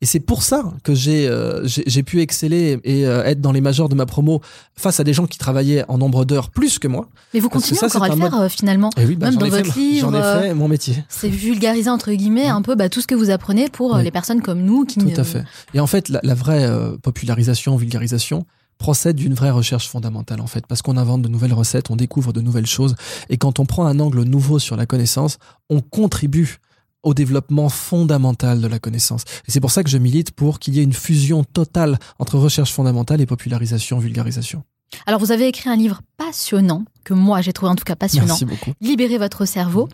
Et 0.00 0.06
c'est 0.06 0.20
pour 0.20 0.42
ça 0.42 0.64
que 0.84 0.94
j'ai 0.94 1.28
euh, 1.28 1.66
j'ai 1.66 2.02
pu 2.02 2.20
exceller 2.20 2.80
et 2.84 3.06
euh, 3.06 3.24
être 3.24 3.40
dans 3.40 3.52
les 3.52 3.60
majors 3.60 3.88
de 3.88 3.94
ma 3.94 4.06
promo 4.06 4.40
face 4.74 5.00
à 5.00 5.04
des 5.04 5.12
gens 5.12 5.26
qui 5.26 5.38
travaillaient 5.38 5.84
en 5.88 5.98
nombre 5.98 6.24
d'heures 6.24 6.50
plus 6.50 6.78
que 6.78 6.88
moi. 6.88 7.08
Mais 7.34 7.40
vous 7.40 7.48
continuez 7.48 7.82
encore 7.84 8.04
à 8.04 8.08
le 8.08 8.16
faire 8.16 8.50
finalement, 8.50 8.90
et 8.96 9.04
oui, 9.04 9.16
bah, 9.16 9.30
même 9.30 9.38
dans 9.38 9.48
votre 9.48 9.72
fait, 9.72 9.78
livre. 9.78 10.10
J'en 10.10 10.18
ai 10.18 10.42
fait 10.42 10.54
mon 10.54 10.68
métier. 10.68 11.04
C'est 11.08 11.28
vulgariser 11.28 11.90
entre 11.90 12.12
guillemets 12.12 12.48
un 12.48 12.62
peu 12.62 12.74
bah, 12.74 12.88
tout 12.88 13.00
ce 13.00 13.06
que 13.06 13.14
vous 13.14 13.30
apprenez 13.30 13.68
pour 13.68 13.96
les 13.98 14.10
personnes 14.10 14.40
comme 14.40 14.62
nous 14.62 14.84
qui. 14.84 14.98
Tout 14.98 15.20
à 15.20 15.24
fait. 15.24 15.44
Et 15.74 15.80
en 15.80 15.86
fait, 15.86 16.08
la, 16.08 16.20
la 16.22 16.34
vraie 16.34 16.68
popularisation, 17.02 17.76
vulgarisation, 17.76 18.46
procède 18.78 19.16
d'une 19.16 19.34
vraie 19.34 19.50
recherche 19.50 19.88
fondamentale 19.88 20.40
en 20.40 20.46
fait, 20.46 20.66
parce 20.66 20.82
qu'on 20.82 20.96
invente 20.96 21.22
de 21.22 21.28
nouvelles 21.28 21.52
recettes, 21.52 21.90
on 21.90 21.96
découvre 21.96 22.32
de 22.32 22.40
nouvelles 22.40 22.66
choses, 22.66 22.96
et 23.28 23.36
quand 23.36 23.60
on 23.60 23.64
prend 23.64 23.86
un 23.86 24.00
angle 24.00 24.22
nouveau 24.24 24.58
sur 24.58 24.76
la 24.76 24.86
connaissance, 24.86 25.38
on 25.70 25.80
contribue 25.80 26.58
au 27.02 27.14
développement 27.14 27.68
fondamental 27.68 28.60
de 28.60 28.66
la 28.66 28.78
connaissance. 28.78 29.24
Et 29.48 29.50
c'est 29.50 29.60
pour 29.60 29.70
ça 29.70 29.82
que 29.82 29.90
je 29.90 29.98
milite 29.98 30.30
pour 30.30 30.58
qu'il 30.58 30.74
y 30.74 30.80
ait 30.80 30.84
une 30.84 30.92
fusion 30.92 31.44
totale 31.44 31.98
entre 32.18 32.38
recherche 32.38 32.72
fondamentale 32.72 33.20
et 33.20 33.26
popularisation, 33.26 33.98
vulgarisation. 33.98 34.64
Alors 35.06 35.18
vous 35.20 35.32
avez 35.32 35.48
écrit 35.48 35.70
un 35.70 35.76
livre 35.76 36.02
passionnant 36.18 36.84
que 37.02 37.14
moi 37.14 37.40
j'ai 37.40 37.54
trouvé 37.54 37.72
en 37.72 37.76
tout 37.76 37.84
cas 37.84 37.96
passionnant. 37.96 38.26
Merci 38.26 38.44
beaucoup. 38.44 38.72
Libérer 38.80 39.16
votre 39.16 39.46
cerveau. 39.46 39.88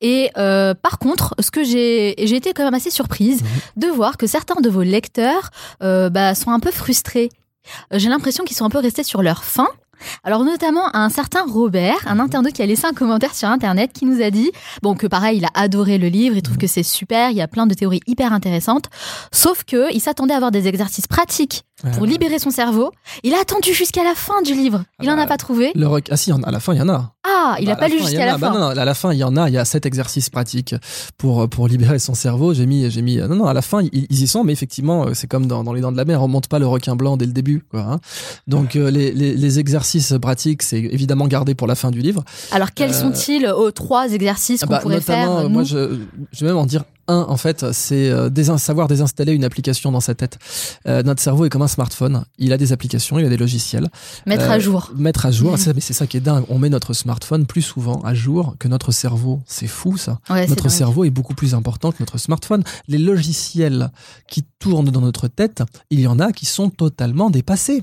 Et 0.00 0.30
euh, 0.36 0.74
par 0.74 0.98
contre, 0.98 1.34
ce 1.40 1.50
que 1.50 1.64
j'ai 1.64 2.14
j'ai 2.18 2.36
été 2.36 2.52
quand 2.52 2.64
même 2.64 2.74
assez 2.74 2.90
surprise 2.90 3.42
mmh. 3.42 3.80
de 3.80 3.86
voir 3.88 4.16
que 4.16 4.28
certains 4.28 4.60
de 4.60 4.68
vos 4.68 4.82
lecteurs 4.82 5.50
euh, 5.82 6.08
bah, 6.08 6.34
sont 6.36 6.50
un 6.50 6.60
peu 6.60 6.70
frustrés 6.70 7.30
euh, 7.92 7.98
j'ai 7.98 8.08
l'impression 8.08 8.44
qu'ils 8.44 8.56
sont 8.56 8.64
un 8.64 8.70
peu 8.70 8.78
restés 8.78 9.02
sur 9.02 9.22
leur 9.22 9.44
faim. 9.44 9.68
Alors 10.22 10.44
notamment 10.44 10.94
un 10.94 11.08
certain 11.08 11.44
Robert, 11.46 11.96
un 12.06 12.18
internaute 12.18 12.52
qui 12.52 12.62
a 12.62 12.66
laissé 12.66 12.86
un 12.86 12.92
commentaire 12.92 13.34
sur 13.34 13.48
internet 13.48 13.92
qui 13.92 14.04
nous 14.04 14.22
a 14.22 14.30
dit 14.30 14.52
bon 14.82 14.94
que 14.94 15.06
pareil 15.06 15.38
il 15.38 15.44
a 15.44 15.50
adoré 15.54 15.98
le 15.98 16.08
livre, 16.08 16.36
il 16.36 16.42
trouve 16.42 16.58
que 16.58 16.66
c'est 16.66 16.82
super, 16.82 17.30
il 17.30 17.36
y 17.36 17.42
a 17.42 17.48
plein 17.48 17.66
de 17.66 17.74
théories 17.74 18.00
hyper 18.06 18.32
intéressantes, 18.32 18.86
sauf 19.32 19.64
que 19.64 19.92
il 19.94 20.00
s'attendait 20.00 20.34
à 20.34 20.36
avoir 20.36 20.50
des 20.50 20.68
exercices 20.68 21.06
pratiques 21.06 21.64
pour 21.92 22.06
libérer 22.06 22.38
son 22.38 22.50
cerveau. 22.50 22.92
Il 23.22 23.34
a 23.34 23.40
attendu 23.40 23.74
jusqu'à 23.74 24.04
la 24.04 24.14
fin 24.14 24.42
du 24.42 24.54
livre. 24.54 24.84
Il 25.00 25.08
n'en 25.08 25.18
a 25.18 25.26
pas 25.26 25.36
trouvé. 25.36 25.72
Le 25.74 25.88
Ah 26.10 26.16
si, 26.16 26.32
à 26.32 26.50
la 26.50 26.60
fin, 26.60 26.72
il 26.74 26.78
y 26.78 26.82
en 26.82 26.88
a. 26.88 27.13
Ah, 27.24 27.56
il 27.58 27.66
n'a 27.66 27.74
bah, 27.74 27.80
pas 27.80 27.88
lu 27.88 27.98
jusqu'à 27.98 28.26
la 28.26 28.36
bah, 28.36 28.52
fin. 28.52 28.58
non, 28.58 28.66
à 28.68 28.84
la 28.84 28.94
fin, 28.94 29.12
il 29.12 29.18
y 29.18 29.24
en 29.24 29.36
a. 29.36 29.48
Il 29.48 29.54
y 29.54 29.58
a 29.58 29.64
sept 29.64 29.86
exercices 29.86 30.28
pratiques 30.28 30.74
pour, 31.16 31.48
pour 31.48 31.68
libérer 31.68 31.98
son 31.98 32.14
cerveau. 32.14 32.52
J'ai 32.52 32.66
mis, 32.66 32.90
j'ai 32.90 33.00
mis. 33.00 33.16
Non, 33.16 33.34
non, 33.34 33.46
à 33.46 33.54
la 33.54 33.62
fin, 33.62 33.80
ils, 33.92 34.06
y 34.10 34.26
sont, 34.26 34.44
mais 34.44 34.52
effectivement, 34.52 35.06
c'est 35.14 35.26
comme 35.26 35.46
dans, 35.46 35.64
dans, 35.64 35.72
Les 35.72 35.80
Dents 35.80 35.92
de 35.92 35.96
la 35.96 36.04
Mer. 36.04 36.22
On 36.22 36.28
monte 36.28 36.48
pas 36.48 36.58
le 36.58 36.66
requin 36.66 36.96
blanc 36.96 37.16
dès 37.16 37.26
le 37.26 37.32
début. 37.32 37.64
Quoi, 37.70 37.80
hein. 37.80 38.00
Donc, 38.46 38.76
euh, 38.76 38.90
les, 38.90 39.12
les, 39.12 39.34
les, 39.34 39.58
exercices 39.58 40.14
pratiques, 40.20 40.62
c'est 40.62 40.78
évidemment 40.78 41.26
gardé 41.26 41.54
pour 41.54 41.66
la 41.66 41.74
fin 41.74 41.90
du 41.90 42.00
livre. 42.00 42.24
Alors, 42.52 42.72
quels 42.74 42.90
euh, 42.90 42.92
sont-ils 42.92 43.46
aux 43.46 43.70
trois 43.70 44.12
exercices 44.12 44.60
qu'on 44.60 44.70
bah, 44.70 44.80
pourrait 44.80 45.00
faire 45.00 45.48
Moi, 45.48 45.62
je, 45.62 45.96
je 46.32 46.40
vais 46.44 46.50
même 46.50 46.58
en 46.58 46.66
dire 46.66 46.84
un, 47.08 47.26
en 47.28 47.36
fait, 47.36 47.72
c'est 47.72 48.10
euh, 48.10 48.58
savoir 48.58 48.88
désinstaller 48.88 49.32
une 49.32 49.44
application 49.44 49.92
dans 49.92 50.00
sa 50.00 50.14
tête. 50.14 50.38
Euh, 50.86 51.02
notre 51.02 51.22
cerveau 51.22 51.44
est 51.44 51.50
comme 51.50 51.62
un 51.62 51.68
smartphone. 51.68 52.24
Il 52.38 52.52
a 52.52 52.56
des 52.56 52.72
applications, 52.72 53.18
il 53.18 53.26
a 53.26 53.28
des 53.28 53.36
logiciels. 53.36 53.88
Mettre 54.26 54.50
à 54.50 54.56
euh, 54.56 54.60
jour. 54.60 54.90
Mettre 54.96 55.26
à 55.26 55.30
jour. 55.30 55.52
Mmh. 55.52 55.72
Mais 55.74 55.80
c'est 55.80 55.92
ça 55.92 56.06
qui 56.06 56.16
est 56.16 56.20
dingue. 56.20 56.44
On 56.48 56.58
met 56.58 56.68
notre 56.68 56.92
smartphone 56.92 57.46
plus 57.46 57.62
souvent 57.62 58.00
à 58.02 58.14
jour 58.14 58.56
que 58.58 58.68
notre 58.68 58.92
cerveau. 58.92 59.40
C'est 59.46 59.66
fou, 59.66 59.96
ça. 59.96 60.18
notre 60.48 60.68
cerveau 60.68 61.04
est 61.04 61.10
beaucoup 61.10 61.34
plus 61.34 61.54
important 61.54 61.92
que 61.92 61.98
notre 62.00 62.18
smartphone. 62.18 62.62
Les 62.88 62.98
logiciels 62.98 63.90
qui 64.28 64.44
tournent 64.58 64.90
dans 64.90 65.00
notre 65.00 65.28
tête, 65.28 65.62
il 65.90 66.00
y 66.00 66.06
en 66.06 66.18
a 66.18 66.32
qui 66.32 66.46
sont 66.46 66.70
totalement 66.70 67.30
dépassés. 67.30 67.82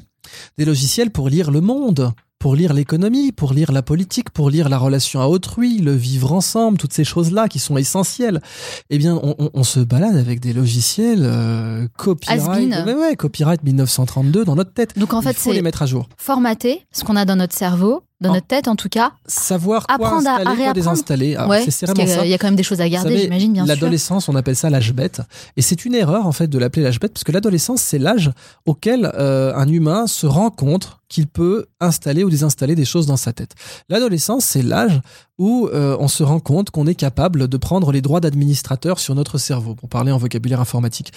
Des 0.57 0.65
logiciels 0.65 1.11
pour 1.11 1.29
lire 1.29 1.51
le 1.51 1.61
monde, 1.61 2.13
pour 2.41 2.55
lire 2.55 2.73
l'économie, 2.73 3.31
pour 3.31 3.53
lire 3.53 3.71
la 3.71 3.83
politique, 3.83 4.31
pour 4.31 4.49
lire 4.49 4.67
la 4.67 4.79
relation 4.79 5.21
à 5.21 5.27
autrui, 5.27 5.77
le 5.77 5.93
vivre 5.93 6.33
ensemble, 6.33 6.79
toutes 6.79 6.91
ces 6.91 7.03
choses-là 7.03 7.47
qui 7.47 7.59
sont 7.59 7.77
essentielles. 7.77 8.41
Eh 8.89 8.97
bien, 8.97 9.19
on, 9.21 9.51
on, 9.53 9.63
se 9.63 9.79
balade 9.79 10.17
avec 10.17 10.39
des 10.39 10.51
logiciels 10.51 11.21
euh, 11.21 11.87
copyright, 11.97 12.87
ouais, 12.87 13.15
copyright 13.15 13.61
1932 13.63 14.43
dans 14.43 14.55
notre 14.55 14.73
tête. 14.73 14.97
Donc 14.97 15.13
en 15.13 15.21
fait, 15.21 15.37
c'est 15.37 15.53
les 15.53 15.61
mettre 15.61 15.83
à 15.83 15.85
jour. 15.85 16.09
Formater 16.17 16.83
ce 16.91 17.03
qu'on 17.03 17.15
a 17.15 17.25
dans 17.25 17.35
notre 17.35 17.55
cerveau 17.55 18.01
dans 18.21 18.33
notre 18.33 18.47
tête 18.47 18.67
en 18.67 18.75
tout 18.75 18.89
cas. 18.89 19.11
Savoir 19.25 19.85
quoi 19.87 19.95
apprendre 19.95 20.27
installer, 20.27 20.61
à, 20.61 20.65
quoi 20.65 20.73
désinstaller. 20.73 21.37
ouais, 21.37 21.65
c'est 21.69 21.89
il, 21.89 22.07
y 22.07 22.11
a, 22.11 22.25
il 22.25 22.29
y 22.29 22.33
a 22.33 22.37
quand 22.37 22.47
même 22.47 22.55
des 22.55 22.63
choses 22.63 22.79
à 22.79 22.87
garder, 22.87 23.17
j'imagine, 23.17 23.51
bien 23.51 23.65
sûr. 23.65 23.73
L'adolescence, 23.73 24.29
on 24.29 24.35
appelle 24.35 24.55
ça 24.55 24.69
l'âge 24.69 24.93
bête. 24.93 25.21
Et 25.57 25.61
c'est 25.61 25.85
une 25.85 25.95
erreur, 25.95 26.27
en 26.27 26.31
fait, 26.31 26.47
de 26.47 26.57
l'appeler 26.57 26.83
l'âge 26.83 26.99
bête, 26.99 27.13
parce 27.13 27.23
que 27.23 27.31
l'adolescence, 27.31 27.81
c'est 27.81 27.99
l'âge 27.99 28.31
auquel 28.65 29.11
euh, 29.15 29.53
un 29.55 29.67
humain 29.67 30.07
se 30.07 30.27
rend 30.27 30.51
compte 30.51 30.99
qu'il 31.09 31.27
peut 31.27 31.65
installer 31.79 32.23
ou 32.23 32.29
désinstaller 32.29 32.75
des 32.75 32.85
choses 32.85 33.05
dans 33.05 33.17
sa 33.17 33.33
tête. 33.33 33.51
L'adolescence, 33.89 34.45
c'est 34.45 34.61
l'âge 34.61 35.01
où 35.37 35.67
euh, 35.67 35.97
on 35.99 36.07
se 36.07 36.23
rend 36.23 36.39
compte 36.39 36.69
qu'on 36.69 36.87
est 36.87 36.95
capable 36.95 37.47
de 37.47 37.57
prendre 37.57 37.91
les 37.91 38.01
droits 38.01 38.21
d'administrateur 38.21 38.99
sur 38.99 39.15
notre 39.15 39.37
cerveau, 39.37 39.75
pour 39.75 39.89
parler 39.89 40.11
en 40.11 40.17
vocabulaire 40.17 40.61
informatique. 40.61 41.11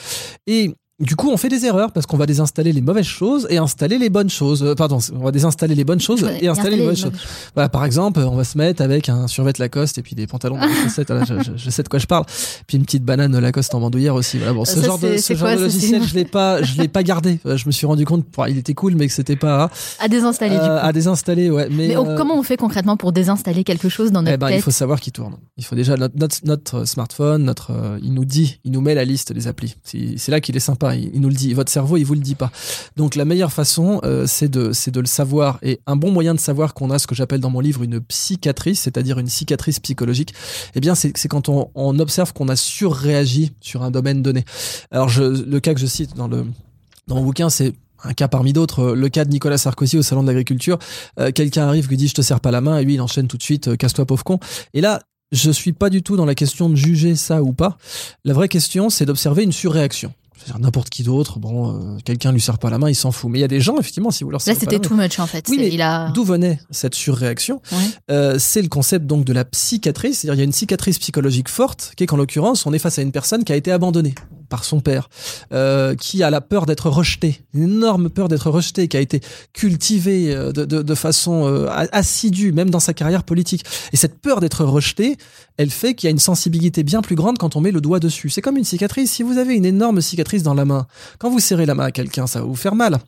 Et 0.47 0.75
du 1.01 1.17
coup, 1.17 1.29
on 1.29 1.37
fait 1.37 1.49
des 1.49 1.67
erreurs 1.67 1.91
parce 1.91 2.07
qu'on 2.07 2.17
va 2.17 2.25
désinstaller 2.25 2.73
les 2.73 2.81
mauvaises 2.81 3.05
choses 3.05 3.49
et 3.51 3.59
installer 3.59 3.99
les 3.99 4.11
bonnes 4.11 4.31
choses. 4.31 4.63
Euh, 4.63 4.77
pardon, 4.77 4.99
on 5.13 5.25
va 5.25 5.33
désinstaller 5.33 5.75
les 5.75 5.83
bonnes 5.83 6.01
choses 6.01 6.25
et 6.41 6.47
installer 6.47 6.77
les 6.77 6.87
bonnes 6.87 6.97
choses. 6.97 7.11
Voilà, 7.55 7.69
par 7.69 7.85
exemple, 7.85 8.21
on 8.21 8.37
va 8.37 8.45
se 8.45 8.57
mettre 8.57 8.81
avec 8.81 9.09
un 9.09 9.27
survêt 9.27 9.53
Lacoste 9.59 9.99
et 9.99 10.03
puis 10.03 10.15
des 10.15 10.29
pantalons 10.29 10.57
de 10.57 10.73
chaussettes. 10.85 11.13
je, 11.57 11.71
sais 11.71 11.83
de 11.83 11.89
quoi 11.89 11.99
je 11.99 12.07
parle. 12.07 12.25
Puis 12.69 12.77
une 12.77 12.85
petite 12.85 13.03
banane 13.03 13.37
Lacoste 13.37 13.75
en 13.75 13.81
bandoulière 13.81 14.15
aussi. 14.15 14.39
Voilà, 14.39 14.53
bon, 14.53 14.65
ce 14.65 14.81
genre 14.81 15.01
de, 15.01 15.17
ce 15.17 15.35
genre 15.35 15.57
de 15.57 15.63
logiciel, 15.63 16.01
je 16.05 16.15
l'ai 16.15 16.25
pas, 16.25 16.63
je 16.63 16.81
l'ai 16.81 16.87
pas 16.87 17.03
gardé. 17.03 17.41
Euh, 17.45 17.57
je 17.57 17.67
me 17.67 17.73
suis 17.73 17.87
rendu 17.87 18.05
compte, 18.05 18.25
il 18.49 18.59
était 18.59 18.75
cool, 18.75 18.95
mais 18.95 19.09
que 19.09 19.13
c'était 19.13 19.35
pas 19.35 19.71
à 19.99 20.07
désinstaller. 20.07 20.57
Euh, 20.57 20.79
à 20.81 20.93
désinstaller, 20.93 21.51
ouais. 21.51 21.67
Mais, 21.73 21.89
mais 21.89 21.95
comment 22.17 22.39
on 22.39 22.45
fait 22.45 22.57
concrètement 22.57 22.97
pour 22.97 23.11
désinstaller 23.11 23.65
quelque 23.65 23.89
chose 23.89 24.13
dans 24.13 24.23
notre 24.23 24.35
eh 24.35 24.37
ben, 24.37 24.47
tête 24.47 24.59
Il 24.59 24.63
faut 24.63 24.71
savoir 24.71 25.01
qu'il 25.01 25.13
tourne. 25.13 25.39
Il 25.57 25.65
faut 25.65 25.75
déjà 25.75 25.97
notre, 25.97 26.39
notre, 26.45 26.85
smartphone, 26.85 27.43
notre, 27.43 27.73
il 28.01 28.15
nous 28.15 28.25
dit, 28.25 28.61
il 28.63 28.71
nous 28.71 28.81
met 28.81 28.95
la 28.95 29.05
liste 29.05 29.33
des 29.33 29.49
applis. 29.49 29.75
C'est 29.83 30.31
là 30.31 30.41
qu'il 30.41 30.57
est 30.57 30.61
sympa. 30.61 30.84
Il, 30.93 31.21
nous 31.21 31.29
le 31.29 31.35
dit 31.35 31.55
votre 31.55 31.71
cerveau, 31.71 31.97
il 31.97 32.05
vous 32.05 32.15
le 32.15 32.21
dit 32.21 32.35
pas. 32.35 32.51
Donc 32.97 33.15
la 33.15 33.25
meilleure 33.25 33.53
façon, 33.53 34.01
euh, 34.05 34.27
c'est 34.27 34.49
de, 34.49 34.73
c'est 34.73 34.91
de 34.91 35.01
le 35.01 35.07
savoir. 35.07 35.59
Et 35.63 35.81
un 35.87 35.97
bon 35.97 36.11
moyen 36.11 36.35
de 36.35 36.41
savoir 36.41 36.75
qu'on 36.75 36.91
a 36.91 36.99
ce 36.99 37.07
que 37.07 37.15
j'appelle 37.15 37.41
dans 37.41 37.51
mon 37.51 37.61
livre 37.61 37.83
une 37.83 38.01
psychiatrice, 38.01 38.81
c'est-à-dire 38.81 39.19
une 39.19 39.29
cicatrice 39.29 39.81
psychologique, 39.81 40.35
eh 40.75 40.81
bien 40.81 40.95
c'est, 40.95 41.17
c'est 41.17 41.29
quand 41.29 41.49
on, 41.49 41.99
observe 41.99 42.33
qu'on 42.33 42.49
a 42.49 42.57
surréagi 42.57 43.53
sur 43.61 43.83
un 43.83 43.91
domaine 43.91 44.21
donné. 44.21 44.45
Alors 44.91 45.09
le 45.19 45.59
cas 45.61 45.75
que 45.75 45.81
je 45.81 45.87
cite 45.87 46.17
dans 46.17 46.29
le 46.29 46.45
dans 47.07 47.17
mon 47.17 47.23
bouquin, 47.23 47.51
c'est 47.51 47.75
un 48.03 48.13
cas 48.13 48.29
parmi 48.29 48.53
d'autres, 48.53 48.93
le 48.93 49.09
cas 49.09 49.25
de 49.25 49.31
Nicolas 49.31 49.59
Sarkozy 49.59 49.97
au 49.97 50.03
salon 50.03 50.23
de 50.23 50.29
l'agriculture. 50.29 50.79
Euh, 51.19 51.31
quelqu'un 51.33 51.67
arrive 51.67 51.89
qui 51.89 51.97
dit 51.97 52.09
je 52.09 52.15
te 52.15 52.23
serre 52.23 52.41
pas 52.41 52.51
la 52.51 52.61
main 52.61 52.79
et 52.79 52.85
lui 52.85 52.95
il 52.95 53.01
enchaîne 53.01 53.29
tout 53.29 53.39
de 53.39 53.43
suite 53.43 53.69
euh, 53.69 53.77
casse-toi 53.77 54.07
pauvre 54.07 54.25
con. 54.25 54.39
Et 54.75 54.81
là 54.81 55.01
je 55.33 55.51
suis 55.51 55.73
pas 55.73 55.91
du 55.91 56.03
tout 56.03 56.17
dans 56.17 56.27
la 56.27 56.35
question 56.35 56.69
de 56.69 56.77
juger 56.77 57.17
ça 57.17 57.43
ou 57.43 57.53
pas. 57.53 57.79
La 58.25 58.35
vraie 58.35 58.49
question 58.49 58.91
c'est 58.91 59.07
d'observer 59.07 59.43
une 59.43 59.53
surréaction 59.53 60.13
n'importe 60.59 60.91
qui 60.91 61.03
d'autre, 61.03 61.39
bon, 61.39 61.73
euh, 61.73 61.99
quelqu'un 62.05 62.33
lui 62.33 62.41
serre 62.41 62.59
pas 62.59 62.71
la 62.71 62.79
main, 62.79 62.89
il 62.89 62.95
s'en 62.95 63.13
fout. 63.13 63.31
Mais 63.31 63.39
il 63.39 63.43
y 63.43 63.45
a 63.45 63.49
des 63.49 63.61
gens, 63.61 63.79
effectivement, 63.79 64.11
si 64.11 64.25
vous 64.25 64.31
leur 64.31 64.41
Là, 64.47 64.55
c'était 64.55 64.79
too 64.79 64.95
much, 64.95 65.19
en 65.19 65.27
fait. 65.27 65.47
Oui, 65.49 65.57
mais 65.59 65.81
a... 65.81 66.11
d'où 66.11 66.25
venait 66.25 66.61
cette 66.71 66.95
surréaction 66.95 67.63
euh, 68.11 68.37
C'est 68.39 68.63
le 68.63 68.69
concept 68.69 69.07
donc 69.07 69.25
de 69.25 69.33
la 69.33 69.45
psychiatrice. 69.45 70.19
C'est-à-dire, 70.19 70.35
il 70.35 70.39
y 70.39 70.43
a 70.43 70.45
une 70.45 70.53
cicatrice 70.53 70.99
psychologique 70.99 71.49
forte, 71.49 71.93
qui 71.97 72.05
est 72.05 72.07
qu'en 72.07 72.17
l'occurrence, 72.17 72.67
on 72.67 72.73
est 72.73 72.79
face 72.79 72.99
à 72.99 73.03
une 73.03 73.13
personne 73.13 73.45
qui 73.45 73.53
a 73.53 73.57
été 73.57 73.73
abandonnée 73.73 74.15
par 74.49 74.65
son 74.65 74.81
père, 74.81 75.09
euh, 75.53 75.95
qui 75.95 76.23
a 76.23 76.31
la 76.31 76.41
peur 76.41 76.67
d'être 76.67 76.91
rejeté, 76.91 77.43
une 77.53 77.65
énorme 77.65 78.11
peur 78.11 78.29
d'être 78.29 78.51
rejeté, 78.51 78.89
qui 78.89 78.97
a 78.97 79.01
été 79.01 79.21
cultivée 79.53 80.35
euh, 80.35 80.53
de, 80.53 80.65
de, 80.65 80.95
façon 80.95 81.47
euh, 81.47 81.69
assidue, 81.93 82.53
même 82.53 82.71
dans 82.71 82.81
sa 82.81 82.95
carrière 82.95 83.25
politique. 83.25 83.65
Et 83.93 83.97
cette 83.97 84.19
peur 84.21 84.41
d'être 84.41 84.65
rejeté, 84.65 85.17
elle 85.57 85.71
fait 85.71 85.95
qu'il 85.95 86.07
y 86.07 86.09
a 86.09 86.11
une 86.11 86.19
sensibilité 86.19 86.83
bien 86.83 87.03
plus 87.03 87.15
grande 87.15 87.39
quand 87.39 87.57
on 87.57 87.61
met 87.61 87.71
le 87.71 87.81
doigt 87.81 88.01
dessus. 88.01 88.31
C'est 88.31 88.43
comme 88.43 88.57
une 88.57 88.65
cicatrice. 88.65 89.11
Si 89.11 89.23
vous 89.23 89.39
avez 89.39 89.55
une 89.55 89.67
énorme 89.67 90.01
cicatrice 90.01 90.43
dans 90.43 90.55
la 90.55 90.65
main, 90.65 90.87
quand 91.19 91.31
vous 91.31 91.41
serrez 91.41 91.67
la 91.67 91.75
main 91.75 91.85
à 91.85 91.91
quelqu'un, 91.91 92.27
ça 92.27 92.41
va 92.41 92.47
vous 92.47 92.57
faire 92.57 92.75
mal. 92.75 92.99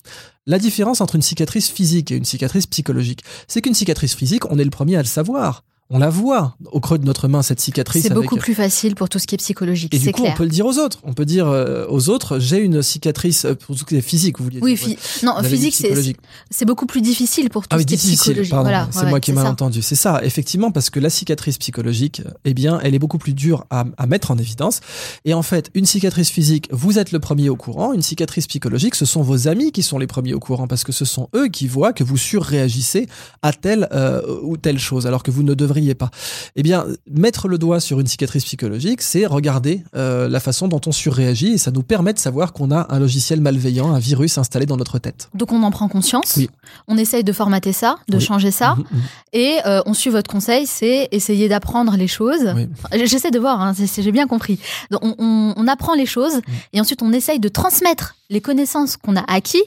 La 0.46 0.58
différence 0.58 1.00
entre 1.00 1.16
une 1.16 1.22
cicatrice 1.22 1.68
physique 1.68 2.12
et 2.12 2.16
une 2.16 2.24
cicatrice 2.24 2.66
psychologique, 2.66 3.22
c'est 3.48 3.62
qu'une 3.62 3.74
cicatrice 3.74 4.14
physique, 4.14 4.50
on 4.50 4.58
est 4.58 4.64
le 4.64 4.70
premier 4.70 4.96
à 4.96 5.00
le 5.00 5.06
savoir 5.06 5.64
on 5.88 5.98
la 5.98 6.10
voit 6.10 6.56
au 6.72 6.80
creux 6.80 6.98
de 6.98 7.04
notre 7.04 7.28
main 7.28 7.42
cette 7.42 7.60
cicatrice. 7.60 8.02
C'est 8.02 8.12
beaucoup 8.12 8.36
plus 8.36 8.54
facile 8.54 8.96
pour 8.96 9.08
tout 9.08 9.20
ce 9.20 9.26
qui 9.26 9.36
est 9.36 9.38
psychologique. 9.38 9.94
Et 9.94 9.98
du 9.98 10.10
coup, 10.10 10.24
on 10.24 10.34
peut 10.34 10.42
le 10.42 10.50
dire 10.50 10.66
aux 10.66 10.78
autres. 10.78 10.98
On 11.04 11.12
peut 11.12 11.24
dire 11.24 11.46
euh, 11.46 11.86
aux 11.88 12.08
autres, 12.08 12.40
j'ai 12.40 12.58
une 12.58 12.82
cicatrice 12.82 13.44
euh, 13.44 13.54
pour 13.54 13.76
tout 13.76 13.80
ce 13.80 13.84
qui 13.84 13.96
est 13.96 14.00
physique. 14.00 14.38
Vous 14.38 14.44
vouliez 14.44 14.58
oui, 14.60 14.98
non, 15.22 15.40
physique, 15.44 15.86
c'est 16.50 16.64
beaucoup 16.64 16.86
plus 16.86 17.02
difficile 17.02 17.50
pour 17.50 17.68
tout 17.68 17.76
ah 17.76 17.78
ce 17.78 17.84
qui 17.84 17.94
est 17.94 17.98
psychologique. 17.98 18.52
Voilà, 18.52 18.88
c'est 18.90 19.06
moi 19.06 19.20
qui 19.20 19.30
ai 19.30 19.34
mal 19.34 19.46
entendu. 19.46 19.80
C'est 19.80 19.94
ça, 19.94 20.20
effectivement, 20.24 20.72
parce 20.72 20.90
que 20.90 20.98
la 20.98 21.10
cicatrice 21.10 21.58
psychologique, 21.58 22.22
eh 22.44 22.54
bien, 22.54 22.80
elle 22.82 22.94
est 22.94 22.98
beaucoup 22.98 23.18
plus 23.18 23.34
dure 23.34 23.64
à, 23.70 23.84
à, 23.96 24.06
mettre 24.06 24.32
en 24.32 24.38
évidence. 24.38 24.80
Et 25.24 25.34
en 25.34 25.42
fait, 25.42 25.70
une 25.74 25.86
cicatrice 25.86 26.30
physique, 26.30 26.68
vous 26.72 26.98
êtes 26.98 27.12
le 27.12 27.20
premier 27.20 27.48
au 27.48 27.56
courant. 27.56 27.92
Une 27.92 28.02
cicatrice 28.02 28.48
psychologique, 28.48 28.96
ce 28.96 29.04
sont 29.04 29.22
vos 29.22 29.46
amis 29.46 29.70
qui 29.70 29.84
sont 29.84 29.98
les 29.98 30.08
premiers 30.08 30.34
au 30.34 30.40
courant, 30.40 30.66
parce 30.66 30.82
que 30.82 30.92
ce 30.92 31.04
sont 31.04 31.28
eux 31.36 31.46
qui 31.46 31.68
voient 31.68 31.92
que 31.92 32.02
vous 32.02 32.16
surréagissez 32.16 33.06
à 33.42 33.52
telle 33.52 33.88
euh, 33.92 34.22
ou 34.42 34.56
telle 34.56 34.80
chose, 34.80 35.06
alors 35.06 35.22
que 35.22 35.30
vous 35.30 35.44
ne 35.44 35.54
devrez 35.54 35.75
devriez 35.76 35.94
pas. 35.94 36.10
Eh 36.56 36.62
bien, 36.62 36.86
mettre 37.10 37.48
le 37.48 37.58
doigt 37.58 37.80
sur 37.80 38.00
une 38.00 38.06
cicatrice 38.06 38.44
psychologique, 38.44 39.02
c'est 39.02 39.26
regarder 39.26 39.82
euh, 39.94 40.28
la 40.28 40.40
façon 40.40 40.68
dont 40.68 40.80
on 40.86 40.92
surréagit 40.92 41.52
et 41.52 41.58
ça 41.58 41.70
nous 41.70 41.82
permet 41.82 42.12
de 42.14 42.18
savoir 42.18 42.52
qu'on 42.52 42.70
a 42.70 42.86
un 42.88 42.98
logiciel 42.98 43.40
malveillant, 43.40 43.92
un 43.94 43.98
virus 43.98 44.38
installé 44.38 44.64
dans 44.66 44.76
notre 44.78 44.98
tête. 44.98 45.28
Donc 45.34 45.52
on 45.52 45.62
en 45.62 45.70
prend 45.70 45.88
conscience, 45.88 46.34
Oui. 46.36 46.48
on 46.88 46.96
essaye 46.96 47.24
de 47.24 47.32
formater 47.32 47.72
ça, 47.72 47.96
de 48.08 48.16
Oui. 48.16 48.22
changer 48.24 48.50
ça, 48.50 48.74
Mhm, 48.76 48.84
mhm. 48.90 49.02
et 49.34 49.58
euh, 49.66 49.82
on 49.86 49.92
suit 49.94 50.10
votre 50.10 50.30
conseil, 50.30 50.66
c'est 50.66 51.08
essayer 51.12 51.48
d'apprendre 51.48 51.96
les 51.96 52.08
choses. 52.08 52.52
Oui. 52.54 52.68
J'essaie 53.04 53.30
de 53.30 53.38
voir, 53.38 53.60
hein, 53.60 53.74
j'ai 53.76 54.12
bien 54.12 54.26
compris. 54.26 54.58
Donc, 54.90 55.00
on, 55.04 55.14
on- 55.18 55.54
on 55.56 55.68
apprend 55.68 55.94
les 55.94 56.06
choses 56.06 56.40
et 56.72 56.80
ensuite 56.80 57.02
on 57.02 57.12
essaye 57.12 57.38
de 57.40 57.48
transmettre 57.48 58.16
les 58.30 58.40
connaissances 58.40 58.96
qu'on 58.96 59.16
a 59.16 59.24
acquis 59.28 59.62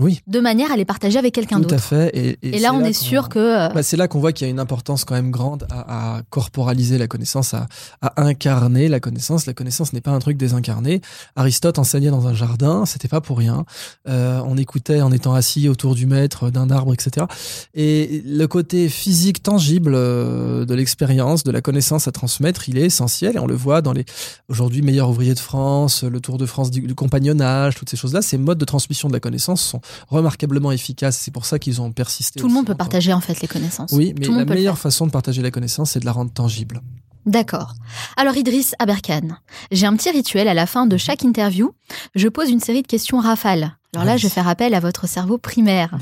Oui. 0.00 0.20
de 0.26 0.40
manière 0.40 0.72
à 0.72 0.76
les 0.76 0.84
partager 0.84 1.18
avec 1.20 1.32
quelqu'un 1.32 1.58
Tout 1.60 1.66
à 1.66 1.76
d'autre. 1.76 1.82
fait. 1.84 2.36
Et, 2.42 2.58
là, 2.58 2.72
on 2.74 2.82
est 2.82 2.92
sûr 2.92 3.28
que 3.28 3.38
euh, 3.38 3.68
Bah, 3.68 3.84
c'est 3.84 3.96
là 3.96 4.08
qu'on 4.08 4.18
voit 4.18 4.32
qu'il 4.32 4.44
y 4.44 4.48
a 4.48 4.50
une 4.50 4.58
importance 4.58 5.04
quand 5.04 5.14
même 5.14 5.30
grande 5.30 5.68
à, 5.70 6.16
à 6.16 6.22
corporaliser 6.30 6.98
la 6.98 7.06
connaissance, 7.06 7.54
à, 7.54 7.68
à 8.02 8.22
incarner 8.22 8.88
la 8.88 8.98
connaissance. 8.98 9.46
La 9.46 9.54
connaissance 9.54 9.92
n'est 9.92 10.00
pas 10.00 10.10
un 10.10 10.18
truc 10.18 10.36
désincarné. 10.36 11.00
Aristote 11.36 11.78
enseignait 11.78 12.10
dans 12.10 12.26
un 12.26 12.34
jardin, 12.34 12.86
c'était 12.86 13.06
pas 13.06 13.20
pour 13.20 13.38
rien. 13.38 13.64
Euh, 14.08 14.40
on 14.44 14.56
écoutait 14.56 15.00
en 15.00 15.12
étant 15.12 15.32
assis 15.32 15.68
autour 15.68 15.94
du 15.94 16.06
maître, 16.06 16.50
d'un 16.50 16.70
arbre, 16.70 16.92
etc. 16.92 17.26
Et 17.74 18.20
le 18.26 18.46
côté 18.48 18.88
physique 18.88 19.44
tangible 19.44 19.92
euh, 19.94 20.64
de 20.64 20.74
l'expérience, 20.74 21.44
de 21.44 21.52
la 21.52 21.60
connaissance 21.60 22.08
à 22.08 22.12
transmettre, 22.12 22.68
il 22.68 22.78
est 22.78 22.86
essentiel. 22.86 23.36
Et 23.36 23.38
on 23.38 23.46
le 23.46 23.54
voit 23.54 23.80
dans 23.80 23.92
les 23.92 24.04
aujourd'hui 24.48 24.82
meilleurs 24.82 25.10
ouvriers 25.10 25.34
de 25.34 25.38
France, 25.38 26.02
le 26.02 26.18
Tour 26.20 26.36
de 26.36 26.46
France 26.46 26.72
du, 26.72 26.80
du 26.80 26.94
compagnonnage, 26.96 27.76
toutes 27.76 27.90
ces 27.90 27.96
choses-là. 27.96 28.22
Ces 28.22 28.38
modes 28.38 28.58
de 28.58 28.64
transmission 28.64 29.06
de 29.06 29.12
la 29.12 29.20
connaissance 29.20 29.62
sont 29.62 29.80
remarquablement 30.08 30.72
efficaces. 30.72 31.18
C'est 31.18 31.30
pour 31.32 31.46
ça 31.46 31.58
qu'ils 31.58 31.80
ont 31.80 31.92
persisté. 31.92 32.40
tout 32.40 32.48
le 32.48 32.52
monde 32.54 32.66
peut 32.66 32.72
longtemps. 32.72 32.78
partager 32.84 33.12
en 33.12 33.20
fait 33.20 33.40
les 33.40 33.48
connaissances. 33.48 33.92
Oui, 33.92 34.14
mais 34.18 34.26
Tout 34.26 34.34
la 34.34 34.44
meilleure 34.44 34.78
façon 34.78 35.06
de 35.06 35.10
partager 35.10 35.42
la 35.42 35.50
connaissance, 35.50 35.92
c'est 35.92 36.00
de 36.00 36.04
la 36.06 36.12
rendre 36.12 36.32
tangible. 36.32 36.80
D'accord. 37.26 37.72
Alors 38.18 38.36
Idriss 38.36 38.74
Aberkan, 38.78 39.38
j'ai 39.70 39.86
un 39.86 39.96
petit 39.96 40.10
rituel 40.10 40.46
à 40.46 40.52
la 40.52 40.66
fin 40.66 40.86
de 40.86 40.96
chaque 40.98 41.22
interview. 41.22 41.72
Je 42.14 42.28
pose 42.28 42.50
une 42.50 42.60
série 42.60 42.82
de 42.82 42.86
questions 42.86 43.18
rafales. 43.18 43.76
Alors 43.94 44.04
là, 44.04 44.12
Vas-y. 44.12 44.18
je 44.18 44.26
vais 44.26 44.30
faire 44.32 44.48
appel 44.48 44.74
à 44.74 44.80
votre 44.80 45.08
cerveau 45.08 45.38
primaire. 45.38 45.96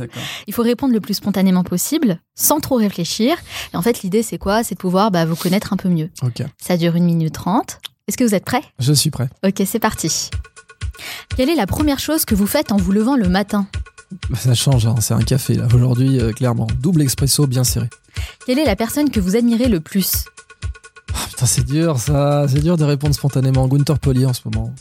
Il 0.49 0.55
faut 0.55 0.63
répondre 0.63 0.93
le 0.95 1.01
plus 1.01 1.15
spontanément 1.15 1.63
possible, 1.63 2.19
sans 2.35 2.59
trop 2.59 2.77
réfléchir. 2.77 3.37
Et 3.73 3.77
en 3.77 3.83
fait, 3.83 4.03
l'idée, 4.03 4.23
c'est 4.23 4.39
quoi? 4.39 4.65
C'est 4.65 4.75
de 4.75 4.81
pouvoir 4.81 5.11
bah, 5.11 5.25
vous 5.25 5.37
connaître 5.37 5.73
un 5.73 5.77
peu 5.77 5.89
mieux. 5.91 6.11
Ça 6.59 6.77
dure 6.77 6.97
une 6.97 7.05
minute 7.05 7.35
trente. 7.35 7.81
Est-ce 8.09 8.17
que 8.17 8.25
vous 8.25 8.35
êtes 8.35 8.45
prêts? 8.45 8.63
Je 8.81 8.93
suis 8.93 9.11
prêt. 9.11 9.29
Ok, 9.47 9.63
c'est 9.65 9.79
parti. 9.79 10.31
Quelle 11.37 11.51
est 11.51 11.55
la 11.55 11.67
première 11.67 11.99
chose 11.99 12.25
que 12.25 12.35
vous 12.35 12.47
faites 12.47 12.73
en 12.73 12.77
vous 12.77 12.93
levant 12.93 13.17
le 13.17 13.29
matin 13.29 13.67
Bah, 14.31 14.39
Ça 14.39 14.55
change, 14.55 14.87
hein, 14.87 14.97
c'est 15.01 15.15
un 15.15 15.23
café 15.23 15.55
là. 15.55 15.67
Aujourd'hui, 15.75 16.21
euh, 16.21 16.33
clairement. 16.33 16.67
Double 16.81 17.03
expresso 17.03 17.47
bien 17.47 17.65
serré. 17.65 17.89
Quelle 18.47 18.59
est 18.59 18.65
la 18.65 18.77
personne 18.77 19.11
que 19.11 19.21
vous 19.21 19.37
admirez 19.37 19.69
le 19.69 19.81
plus 19.81 20.25
Ah, 21.15 21.27
putain, 21.29 21.47
c'est 21.47 21.65
dur 21.65 21.99
ça. 21.99 22.47
C'est 22.49 22.61
dur 22.61 22.77
de 22.77 22.85
répondre 22.85 23.15
spontanément. 23.15 23.67
Gunther 23.69 23.99
Poli 23.99 24.27
en 24.27 24.33
ce 24.33 24.41
moment. 24.45 24.75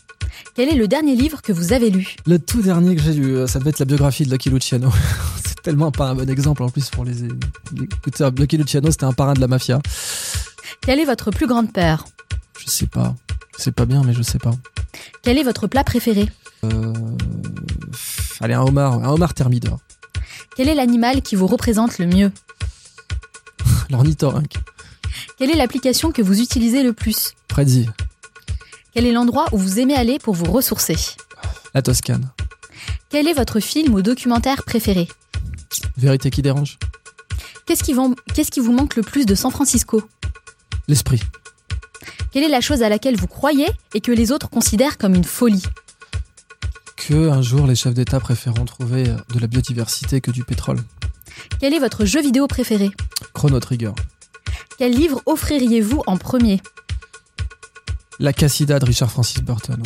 Quel 0.55 0.69
est 0.69 0.75
le 0.75 0.87
dernier 0.87 1.15
livre 1.15 1.41
que 1.41 1.53
vous 1.53 1.71
avez 1.71 1.89
lu 1.89 2.15
Le 2.25 2.39
tout 2.39 2.61
dernier 2.61 2.95
que 2.95 3.01
j'ai 3.01 3.13
lu, 3.13 3.35
euh, 3.35 3.47
ça 3.47 3.59
devait 3.59 3.69
être 3.69 3.79
la 3.79 3.85
biographie 3.85 4.25
de 4.25 4.31
Lucky 4.31 4.49
Luciano. 4.49 4.89
c'est 5.45 5.61
tellement 5.61 5.91
pas 5.91 6.09
un 6.09 6.15
bon 6.15 6.29
exemple 6.29 6.63
en 6.63 6.69
plus 6.69 6.89
pour 6.89 7.05
les. 7.05 7.13
les 7.13 7.83
écouteurs. 7.83 8.31
Lucky 8.31 8.57
Luciano, 8.57 8.91
c'était 8.91 9.05
un 9.05 9.13
parrain 9.13 9.33
de 9.33 9.39
la 9.39 9.47
mafia. 9.47 9.79
Quelle 10.81 10.99
est 10.99 11.05
votre 11.05 11.31
plus 11.31 11.47
grande 11.47 11.71
peur 11.71 12.05
Je 12.59 12.69
sais 12.69 12.87
pas. 12.87 13.15
C'est 13.57 13.71
pas 13.73 13.85
bien, 13.85 14.03
mais 14.03 14.13
je 14.13 14.21
sais 14.21 14.39
pas. 14.39 14.53
Quel 15.21 15.37
est 15.37 15.43
votre 15.43 15.67
plat 15.67 15.83
préféré 15.83 16.27
Euh... 16.63 16.93
Allez, 18.39 18.53
un 18.55 18.61
homard. 18.61 18.93
Un 19.03 19.09
homard 19.09 19.33
thermidor. 19.33 19.79
Quel 20.55 20.67
est 20.69 20.75
l'animal 20.75 21.21
qui 21.21 21.35
vous 21.35 21.47
représente 21.47 21.97
le 21.99 22.07
mieux 22.07 22.31
L'ornithorynque. 23.89 24.55
Quelle 25.37 25.51
est 25.51 25.55
l'application 25.55 26.11
que 26.11 26.21
vous 26.21 26.39
utilisez 26.41 26.83
le 26.83 26.93
plus 26.93 27.33
Prezi. 27.47 27.87
Quel 28.93 29.05
est 29.05 29.11
l'endroit 29.11 29.45
où 29.51 29.57
vous 29.57 29.79
aimez 29.79 29.95
aller 29.95 30.19
pour 30.19 30.33
vous 30.35 30.51
ressourcer 30.51 30.95
La 31.73 31.81
Toscane. 31.81 32.29
Quel 33.09 33.27
est 33.27 33.33
votre 33.33 33.59
film 33.59 33.93
ou 33.93 34.01
documentaire 34.01 34.63
préféré 34.63 35.07
Vérité 35.97 36.29
qui 36.29 36.41
dérange. 36.41 36.77
Qu'est-ce 37.65 37.83
qui, 37.83 37.93
vous- 37.93 38.15
qu'est-ce 38.33 38.51
qui 38.51 38.59
vous 38.59 38.71
manque 38.73 38.95
le 38.95 39.03
plus 39.03 39.25
de 39.25 39.35
San 39.35 39.51
Francisco 39.51 40.01
L'esprit. 40.87 41.21
Quelle 42.31 42.43
est 42.43 42.49
la 42.49 42.61
chose 42.61 42.83
à 42.83 42.89
laquelle 42.89 43.15
vous 43.17 43.27
croyez 43.27 43.67
et 43.93 44.01
que 44.01 44.11
les 44.11 44.31
autres 44.31 44.49
considèrent 44.49 44.97
comme 44.97 45.15
une 45.15 45.23
folie 45.23 45.63
Que 46.95 47.29
un 47.29 47.41
jour 47.41 47.67
les 47.67 47.75
chefs 47.75 47.93
d'État 47.93 48.19
préféreront 48.19 48.65
trouver 48.65 49.03
de 49.03 49.39
la 49.39 49.47
biodiversité 49.47 50.21
que 50.21 50.31
du 50.31 50.43
pétrole. 50.43 50.79
Quel 51.59 51.73
est 51.73 51.79
votre 51.79 52.05
jeu 52.05 52.21
vidéo 52.21 52.47
préféré 52.47 52.91
Chrono 53.33 53.59
Trigger. 53.59 53.91
Quel 54.77 54.93
livre 54.93 55.21
offririez-vous 55.25 56.01
en 56.07 56.17
premier 56.17 56.61
La 58.19 58.33
Cassida 58.33 58.79
de 58.79 58.85
Richard 58.85 59.11
Francis 59.11 59.41
Burton. 59.41 59.81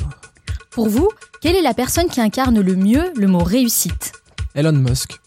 Pour 0.72 0.90
vous, 0.90 1.10
quelle 1.42 1.56
est 1.56 1.62
la 1.62 1.74
personne 1.74 2.08
qui 2.08 2.22
incarne 2.22 2.60
le 2.60 2.76
mieux 2.76 3.12
le 3.16 3.28
mot 3.28 3.44
réussite 3.44 4.14
Elon 4.56 4.74
Musk. 4.74 5.20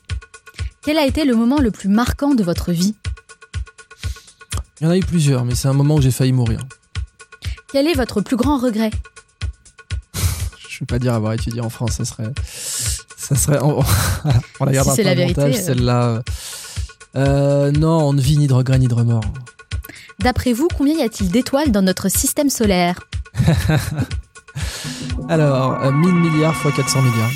Quel 0.82 0.98
a 0.98 1.06
été 1.06 1.24
le 1.24 1.34
moment 1.34 1.58
le 1.60 1.70
plus 1.70 1.88
marquant 1.88 2.34
de 2.34 2.42
votre 2.42 2.72
vie 2.72 2.94
Il 4.80 4.84
y 4.84 4.86
en 4.86 4.90
a 4.90 4.96
eu 4.96 5.00
plusieurs, 5.04 5.44
mais 5.44 5.54
c'est 5.54 5.68
un 5.68 5.74
moment 5.74 5.96
où 5.96 6.00
j'ai 6.00 6.10
failli 6.10 6.32
mourir. 6.32 6.60
Quel 7.70 7.86
est 7.86 7.94
votre 7.94 8.20
plus 8.22 8.36
grand 8.36 8.58
regret? 8.58 8.90
Je 10.68 10.80
vais 10.80 10.86
pas 10.86 10.98
dire 10.98 11.12
avoir 11.12 11.32
étudié 11.34 11.60
en 11.60 11.68
France, 11.68 11.92
ça 11.92 12.04
serait. 12.04 12.32
Ça 13.16 13.34
serait. 13.34 13.58
On, 13.60 13.80
on 14.60 14.64
la 14.64 14.72
gardera 14.72 14.94
Si 14.94 15.02
pas 15.02 15.08
la 15.08 15.14
vérité, 15.14 15.40
euh. 15.42 15.52
celle-là. 15.52 16.22
Euh, 17.16 17.70
non, 17.72 18.08
on 18.08 18.12
ne 18.12 18.20
vit 18.20 18.38
ni 18.38 18.46
de 18.46 18.54
regret 18.54 18.78
ni 18.78 18.88
de 18.88 18.94
remords. 18.94 19.24
D'après 20.20 20.52
vous, 20.52 20.68
combien 20.76 20.94
y 20.94 21.02
a-t-il 21.02 21.30
d'étoiles 21.30 21.70
dans 21.70 21.82
notre 21.82 22.08
système 22.08 22.48
solaire? 22.48 23.00
Alors, 25.28 25.82
euh, 25.84 25.92
1000 25.92 26.14
milliards 26.14 26.56
fois 26.56 26.72
400 26.72 27.02
milliards. 27.02 27.30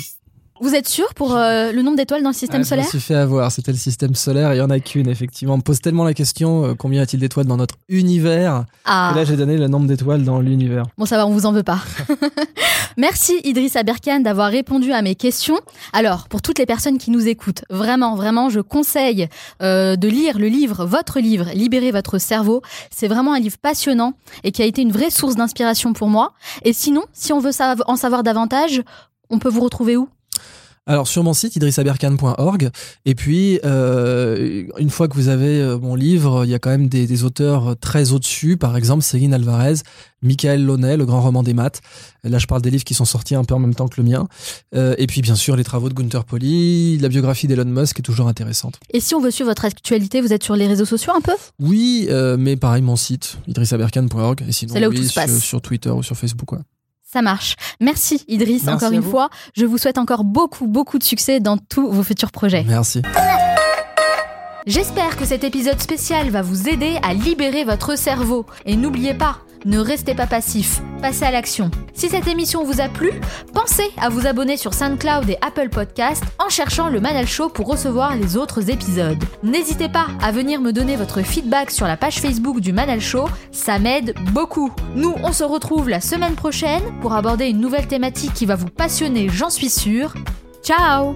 Vous 0.63 0.75
êtes 0.75 0.87
sûr 0.87 1.13
pour 1.13 1.35
euh, 1.35 1.73
le 1.73 1.81
nombre 1.81 1.97
d'étoiles 1.97 2.23
dans 2.23 2.29
le 2.29 2.33
système 2.33 2.61
Ouais, 2.61 2.63
Je 2.63 2.69
solaire 2.69 2.85
me 2.85 2.89
suis 2.89 3.01
fait 3.01 3.15
avoir, 3.15 3.51
c'était 3.51 3.73
le 3.73 3.77
système 3.77 4.15
solaire, 4.15 4.53
il 4.53 4.59
y 4.59 4.61
en 4.61 4.69
a 4.69 4.79
qu'une, 4.79 5.09
effectivement. 5.09 5.55
On 5.55 5.57
me 5.57 5.61
pose 5.61 5.81
tellement 5.81 6.05
la 6.05 6.13
question 6.13 6.63
euh, 6.63 6.73
combien 6.73 7.01
y 7.01 7.03
a-t-il 7.03 7.19
d'étoiles 7.19 7.47
dans 7.47 7.57
notre 7.57 7.75
univers 7.89 8.63
Ah, 8.85 9.11
Et 9.11 9.17
là, 9.17 9.25
j'ai 9.25 9.35
donné 9.35 9.57
le 9.57 9.67
nombre 9.67 9.87
d'étoiles 9.87 10.23
dans 10.23 10.39
l'univers. 10.39 10.85
bon 10.97 11.05
ça 11.05 11.17
va, 11.17 11.27
on 11.27 11.31
vous 11.31 11.45
en 11.45 11.51
veut 11.51 11.63
pas. 11.63 11.79
Merci 12.97 13.41
Idriss 13.43 13.75
Aberkan 13.75 14.21
d'avoir 14.21 14.51
répondu 14.51 14.93
à 14.93 15.01
mes 15.01 15.15
questions. 15.15 15.59
Alors, 15.91 16.29
pour 16.29 16.41
toutes 16.41 16.59
les 16.59 16.65
personnes 16.65 16.97
qui 16.97 17.11
nous 17.11 17.27
écoutent, 17.27 17.65
vraiment, 17.69 18.15
vraiment, 18.15 18.49
je 18.49 18.61
conseille 18.61 19.27
euh, 19.61 19.97
de 19.97 20.07
lire 20.07 20.39
le 20.39 20.47
livre, 20.47 20.85
votre 20.85 21.19
livre, 21.19 21.47
Libérer 21.53 21.91
votre 21.91 22.19
cerveau. 22.19 22.61
C'est 22.89 23.09
vraiment 23.09 23.33
un 23.33 23.39
livre 23.41 23.57
passionnant 23.61 24.13
et 24.45 24.53
qui 24.53 24.61
a 24.61 24.65
été 24.65 24.81
une 24.81 24.93
vraie 24.93 25.09
source 25.09 25.35
d'inspiration 25.35 25.91
pour 25.91 26.07
moi. 26.07 26.31
Et 26.63 26.71
sinon, 26.71 27.03
si 27.11 27.33
on 27.33 27.41
veut 27.41 27.51
en 27.85 27.97
savoir 27.97 28.23
davantage, 28.23 28.81
on 29.29 29.39
peut 29.39 29.49
vous 29.49 29.61
retrouver 29.61 29.97
où? 29.97 30.07
Alors 30.85 31.07
sur 31.07 31.23
mon 31.23 31.33
site 31.33 31.55
idrissaberkan.org 31.55 32.69
et 33.05 33.15
puis 33.15 33.57
euh, 33.63 34.65
une 34.77 34.89
fois 34.89 35.07
que 35.07 35.13
vous 35.13 35.29
avez 35.29 35.61
euh, 35.61 35.77
mon 35.79 35.95
livre, 35.95 36.43
il 36.43 36.51
y 36.51 36.53
a 36.53 36.59
quand 36.59 36.71
même 36.71 36.89
des, 36.89 37.07
des 37.07 37.23
auteurs 37.23 37.77
très 37.79 38.11
au-dessus, 38.11 38.57
par 38.57 38.75
exemple 38.75 39.01
Céline 39.01 39.33
Alvarez, 39.33 39.75
Michael 40.21 40.65
Launay, 40.65 40.97
le 40.97 41.05
grand 41.05 41.21
roman 41.21 41.41
des 41.41 41.53
maths. 41.53 41.81
Là 42.25 42.37
je 42.37 42.47
parle 42.47 42.61
des 42.61 42.69
livres 42.69 42.83
qui 42.83 42.95
sont 42.95 43.05
sortis 43.05 43.33
un 43.33 43.45
peu 43.45 43.55
en 43.55 43.59
même 43.59 43.75
temps 43.75 43.87
que 43.87 44.01
le 44.01 44.09
mien. 44.09 44.27
Euh, 44.75 44.93
et 44.97 45.07
puis 45.07 45.21
bien 45.21 45.35
sûr 45.35 45.55
les 45.55 45.63
travaux 45.63 45.87
de 45.87 45.93
Gunther 45.93 46.25
Poli, 46.25 46.97
la 46.97 47.07
biographie 47.07 47.47
d'Elon 47.47 47.63
Musk 47.63 47.99
est 47.99 48.03
toujours 48.03 48.27
intéressante. 48.27 48.77
Et 48.91 48.99
si 48.99 49.15
on 49.15 49.21
veut 49.21 49.31
suivre 49.31 49.49
votre 49.51 49.63
actualité, 49.63 50.19
vous 50.19 50.33
êtes 50.33 50.43
sur 50.43 50.57
les 50.57 50.67
réseaux 50.67 50.85
sociaux 50.85 51.13
un 51.15 51.21
peu? 51.21 51.33
Oui, 51.61 52.07
euh, 52.09 52.35
mais 52.37 52.57
pareil 52.57 52.81
mon 52.81 52.97
site 52.97 53.37
idrissaberkan.org 53.47 54.43
et 54.45 54.51
sinon 54.51 54.73
C'est 54.73 54.81
là 54.81 54.89
où 54.89 54.91
oui, 54.91 54.97
tout 54.97 55.03
se 55.03 55.13
passe. 55.13 55.31
Sur, 55.31 55.43
sur 55.43 55.61
Twitter 55.61 55.91
ou 55.91 56.03
sur 56.03 56.17
Facebook. 56.17 56.49
Ça 57.13 57.21
marche. 57.21 57.55
Merci 57.79 58.25
Idriss, 58.27 58.63
Merci 58.63 58.69
encore 58.69 58.91
une 58.91 59.01
vous. 59.01 59.11
fois. 59.11 59.29
Je 59.55 59.65
vous 59.67 59.77
souhaite 59.77 59.99
encore 59.99 60.23
beaucoup, 60.23 60.65
beaucoup 60.65 60.97
de 60.97 61.03
succès 61.03 61.39
dans 61.39 61.57
tous 61.59 61.91
vos 61.91 62.01
futurs 62.01 62.31
projets. 62.31 62.65
Merci. 62.67 63.03
J'espère 64.65 65.17
que 65.17 65.25
cet 65.25 65.43
épisode 65.43 65.81
spécial 65.81 66.29
va 66.29 66.41
vous 66.41 66.69
aider 66.69 66.97
à 67.03 67.13
libérer 67.13 67.65
votre 67.65 67.97
cerveau. 67.97 68.45
Et 68.65 68.77
n'oubliez 68.77 69.13
pas, 69.13 69.39
ne 69.65 69.77
restez 69.77 70.15
pas 70.15 70.25
passif, 70.25 70.81
passez 71.01 71.25
à 71.25 71.31
l'action. 71.31 71.69
Si 71.93 72.07
cette 72.07 72.27
émission 72.27 72.63
vous 72.63 72.79
a 72.79 72.87
plu, 72.87 73.11
pensez 73.53 73.91
à 74.01 74.07
vous 74.07 74.25
abonner 74.25 74.55
sur 74.55 74.73
SoundCloud 74.73 75.29
et 75.29 75.37
Apple 75.41 75.67
Podcast 75.67 76.23
en 76.39 76.47
cherchant 76.47 76.87
le 76.87 77.01
Manal 77.01 77.27
Show 77.27 77.49
pour 77.49 77.67
recevoir 77.67 78.15
les 78.15 78.37
autres 78.37 78.69
épisodes. 78.69 79.21
N'hésitez 79.43 79.89
pas 79.89 80.07
à 80.21 80.31
venir 80.31 80.61
me 80.61 80.71
donner 80.71 80.95
votre 80.95 81.21
feedback 81.23 81.69
sur 81.69 81.85
la 81.85 81.97
page 81.97 82.21
Facebook 82.21 82.61
du 82.61 82.71
Manal 82.71 83.01
Show, 83.01 83.27
ça 83.51 83.79
m'aide 83.79 84.15
beaucoup. 84.31 84.71
Nous, 84.95 85.13
on 85.23 85.33
se 85.33 85.43
retrouve 85.43 85.89
la 85.89 85.99
semaine 85.99 86.35
prochaine 86.35 86.83
pour 87.01 87.13
aborder 87.13 87.47
une 87.47 87.59
nouvelle 87.59 87.87
thématique 87.87 88.33
qui 88.33 88.45
va 88.45 88.55
vous 88.55 88.69
passionner, 88.69 89.27
j'en 89.27 89.49
suis 89.49 89.69
sûre. 89.69 90.13
Ciao 90.63 91.15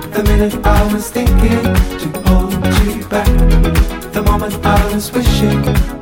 The 0.11 0.23
minute 0.23 0.65
I 0.65 0.93
was 0.93 1.09
thinking 1.09 1.63
to 2.01 2.21
hold 2.25 2.53
you 2.85 3.07
back. 3.07 3.27
The 4.11 4.21
moment 4.21 4.53
I 4.65 4.93
was 4.93 5.11
wishing 5.11 6.00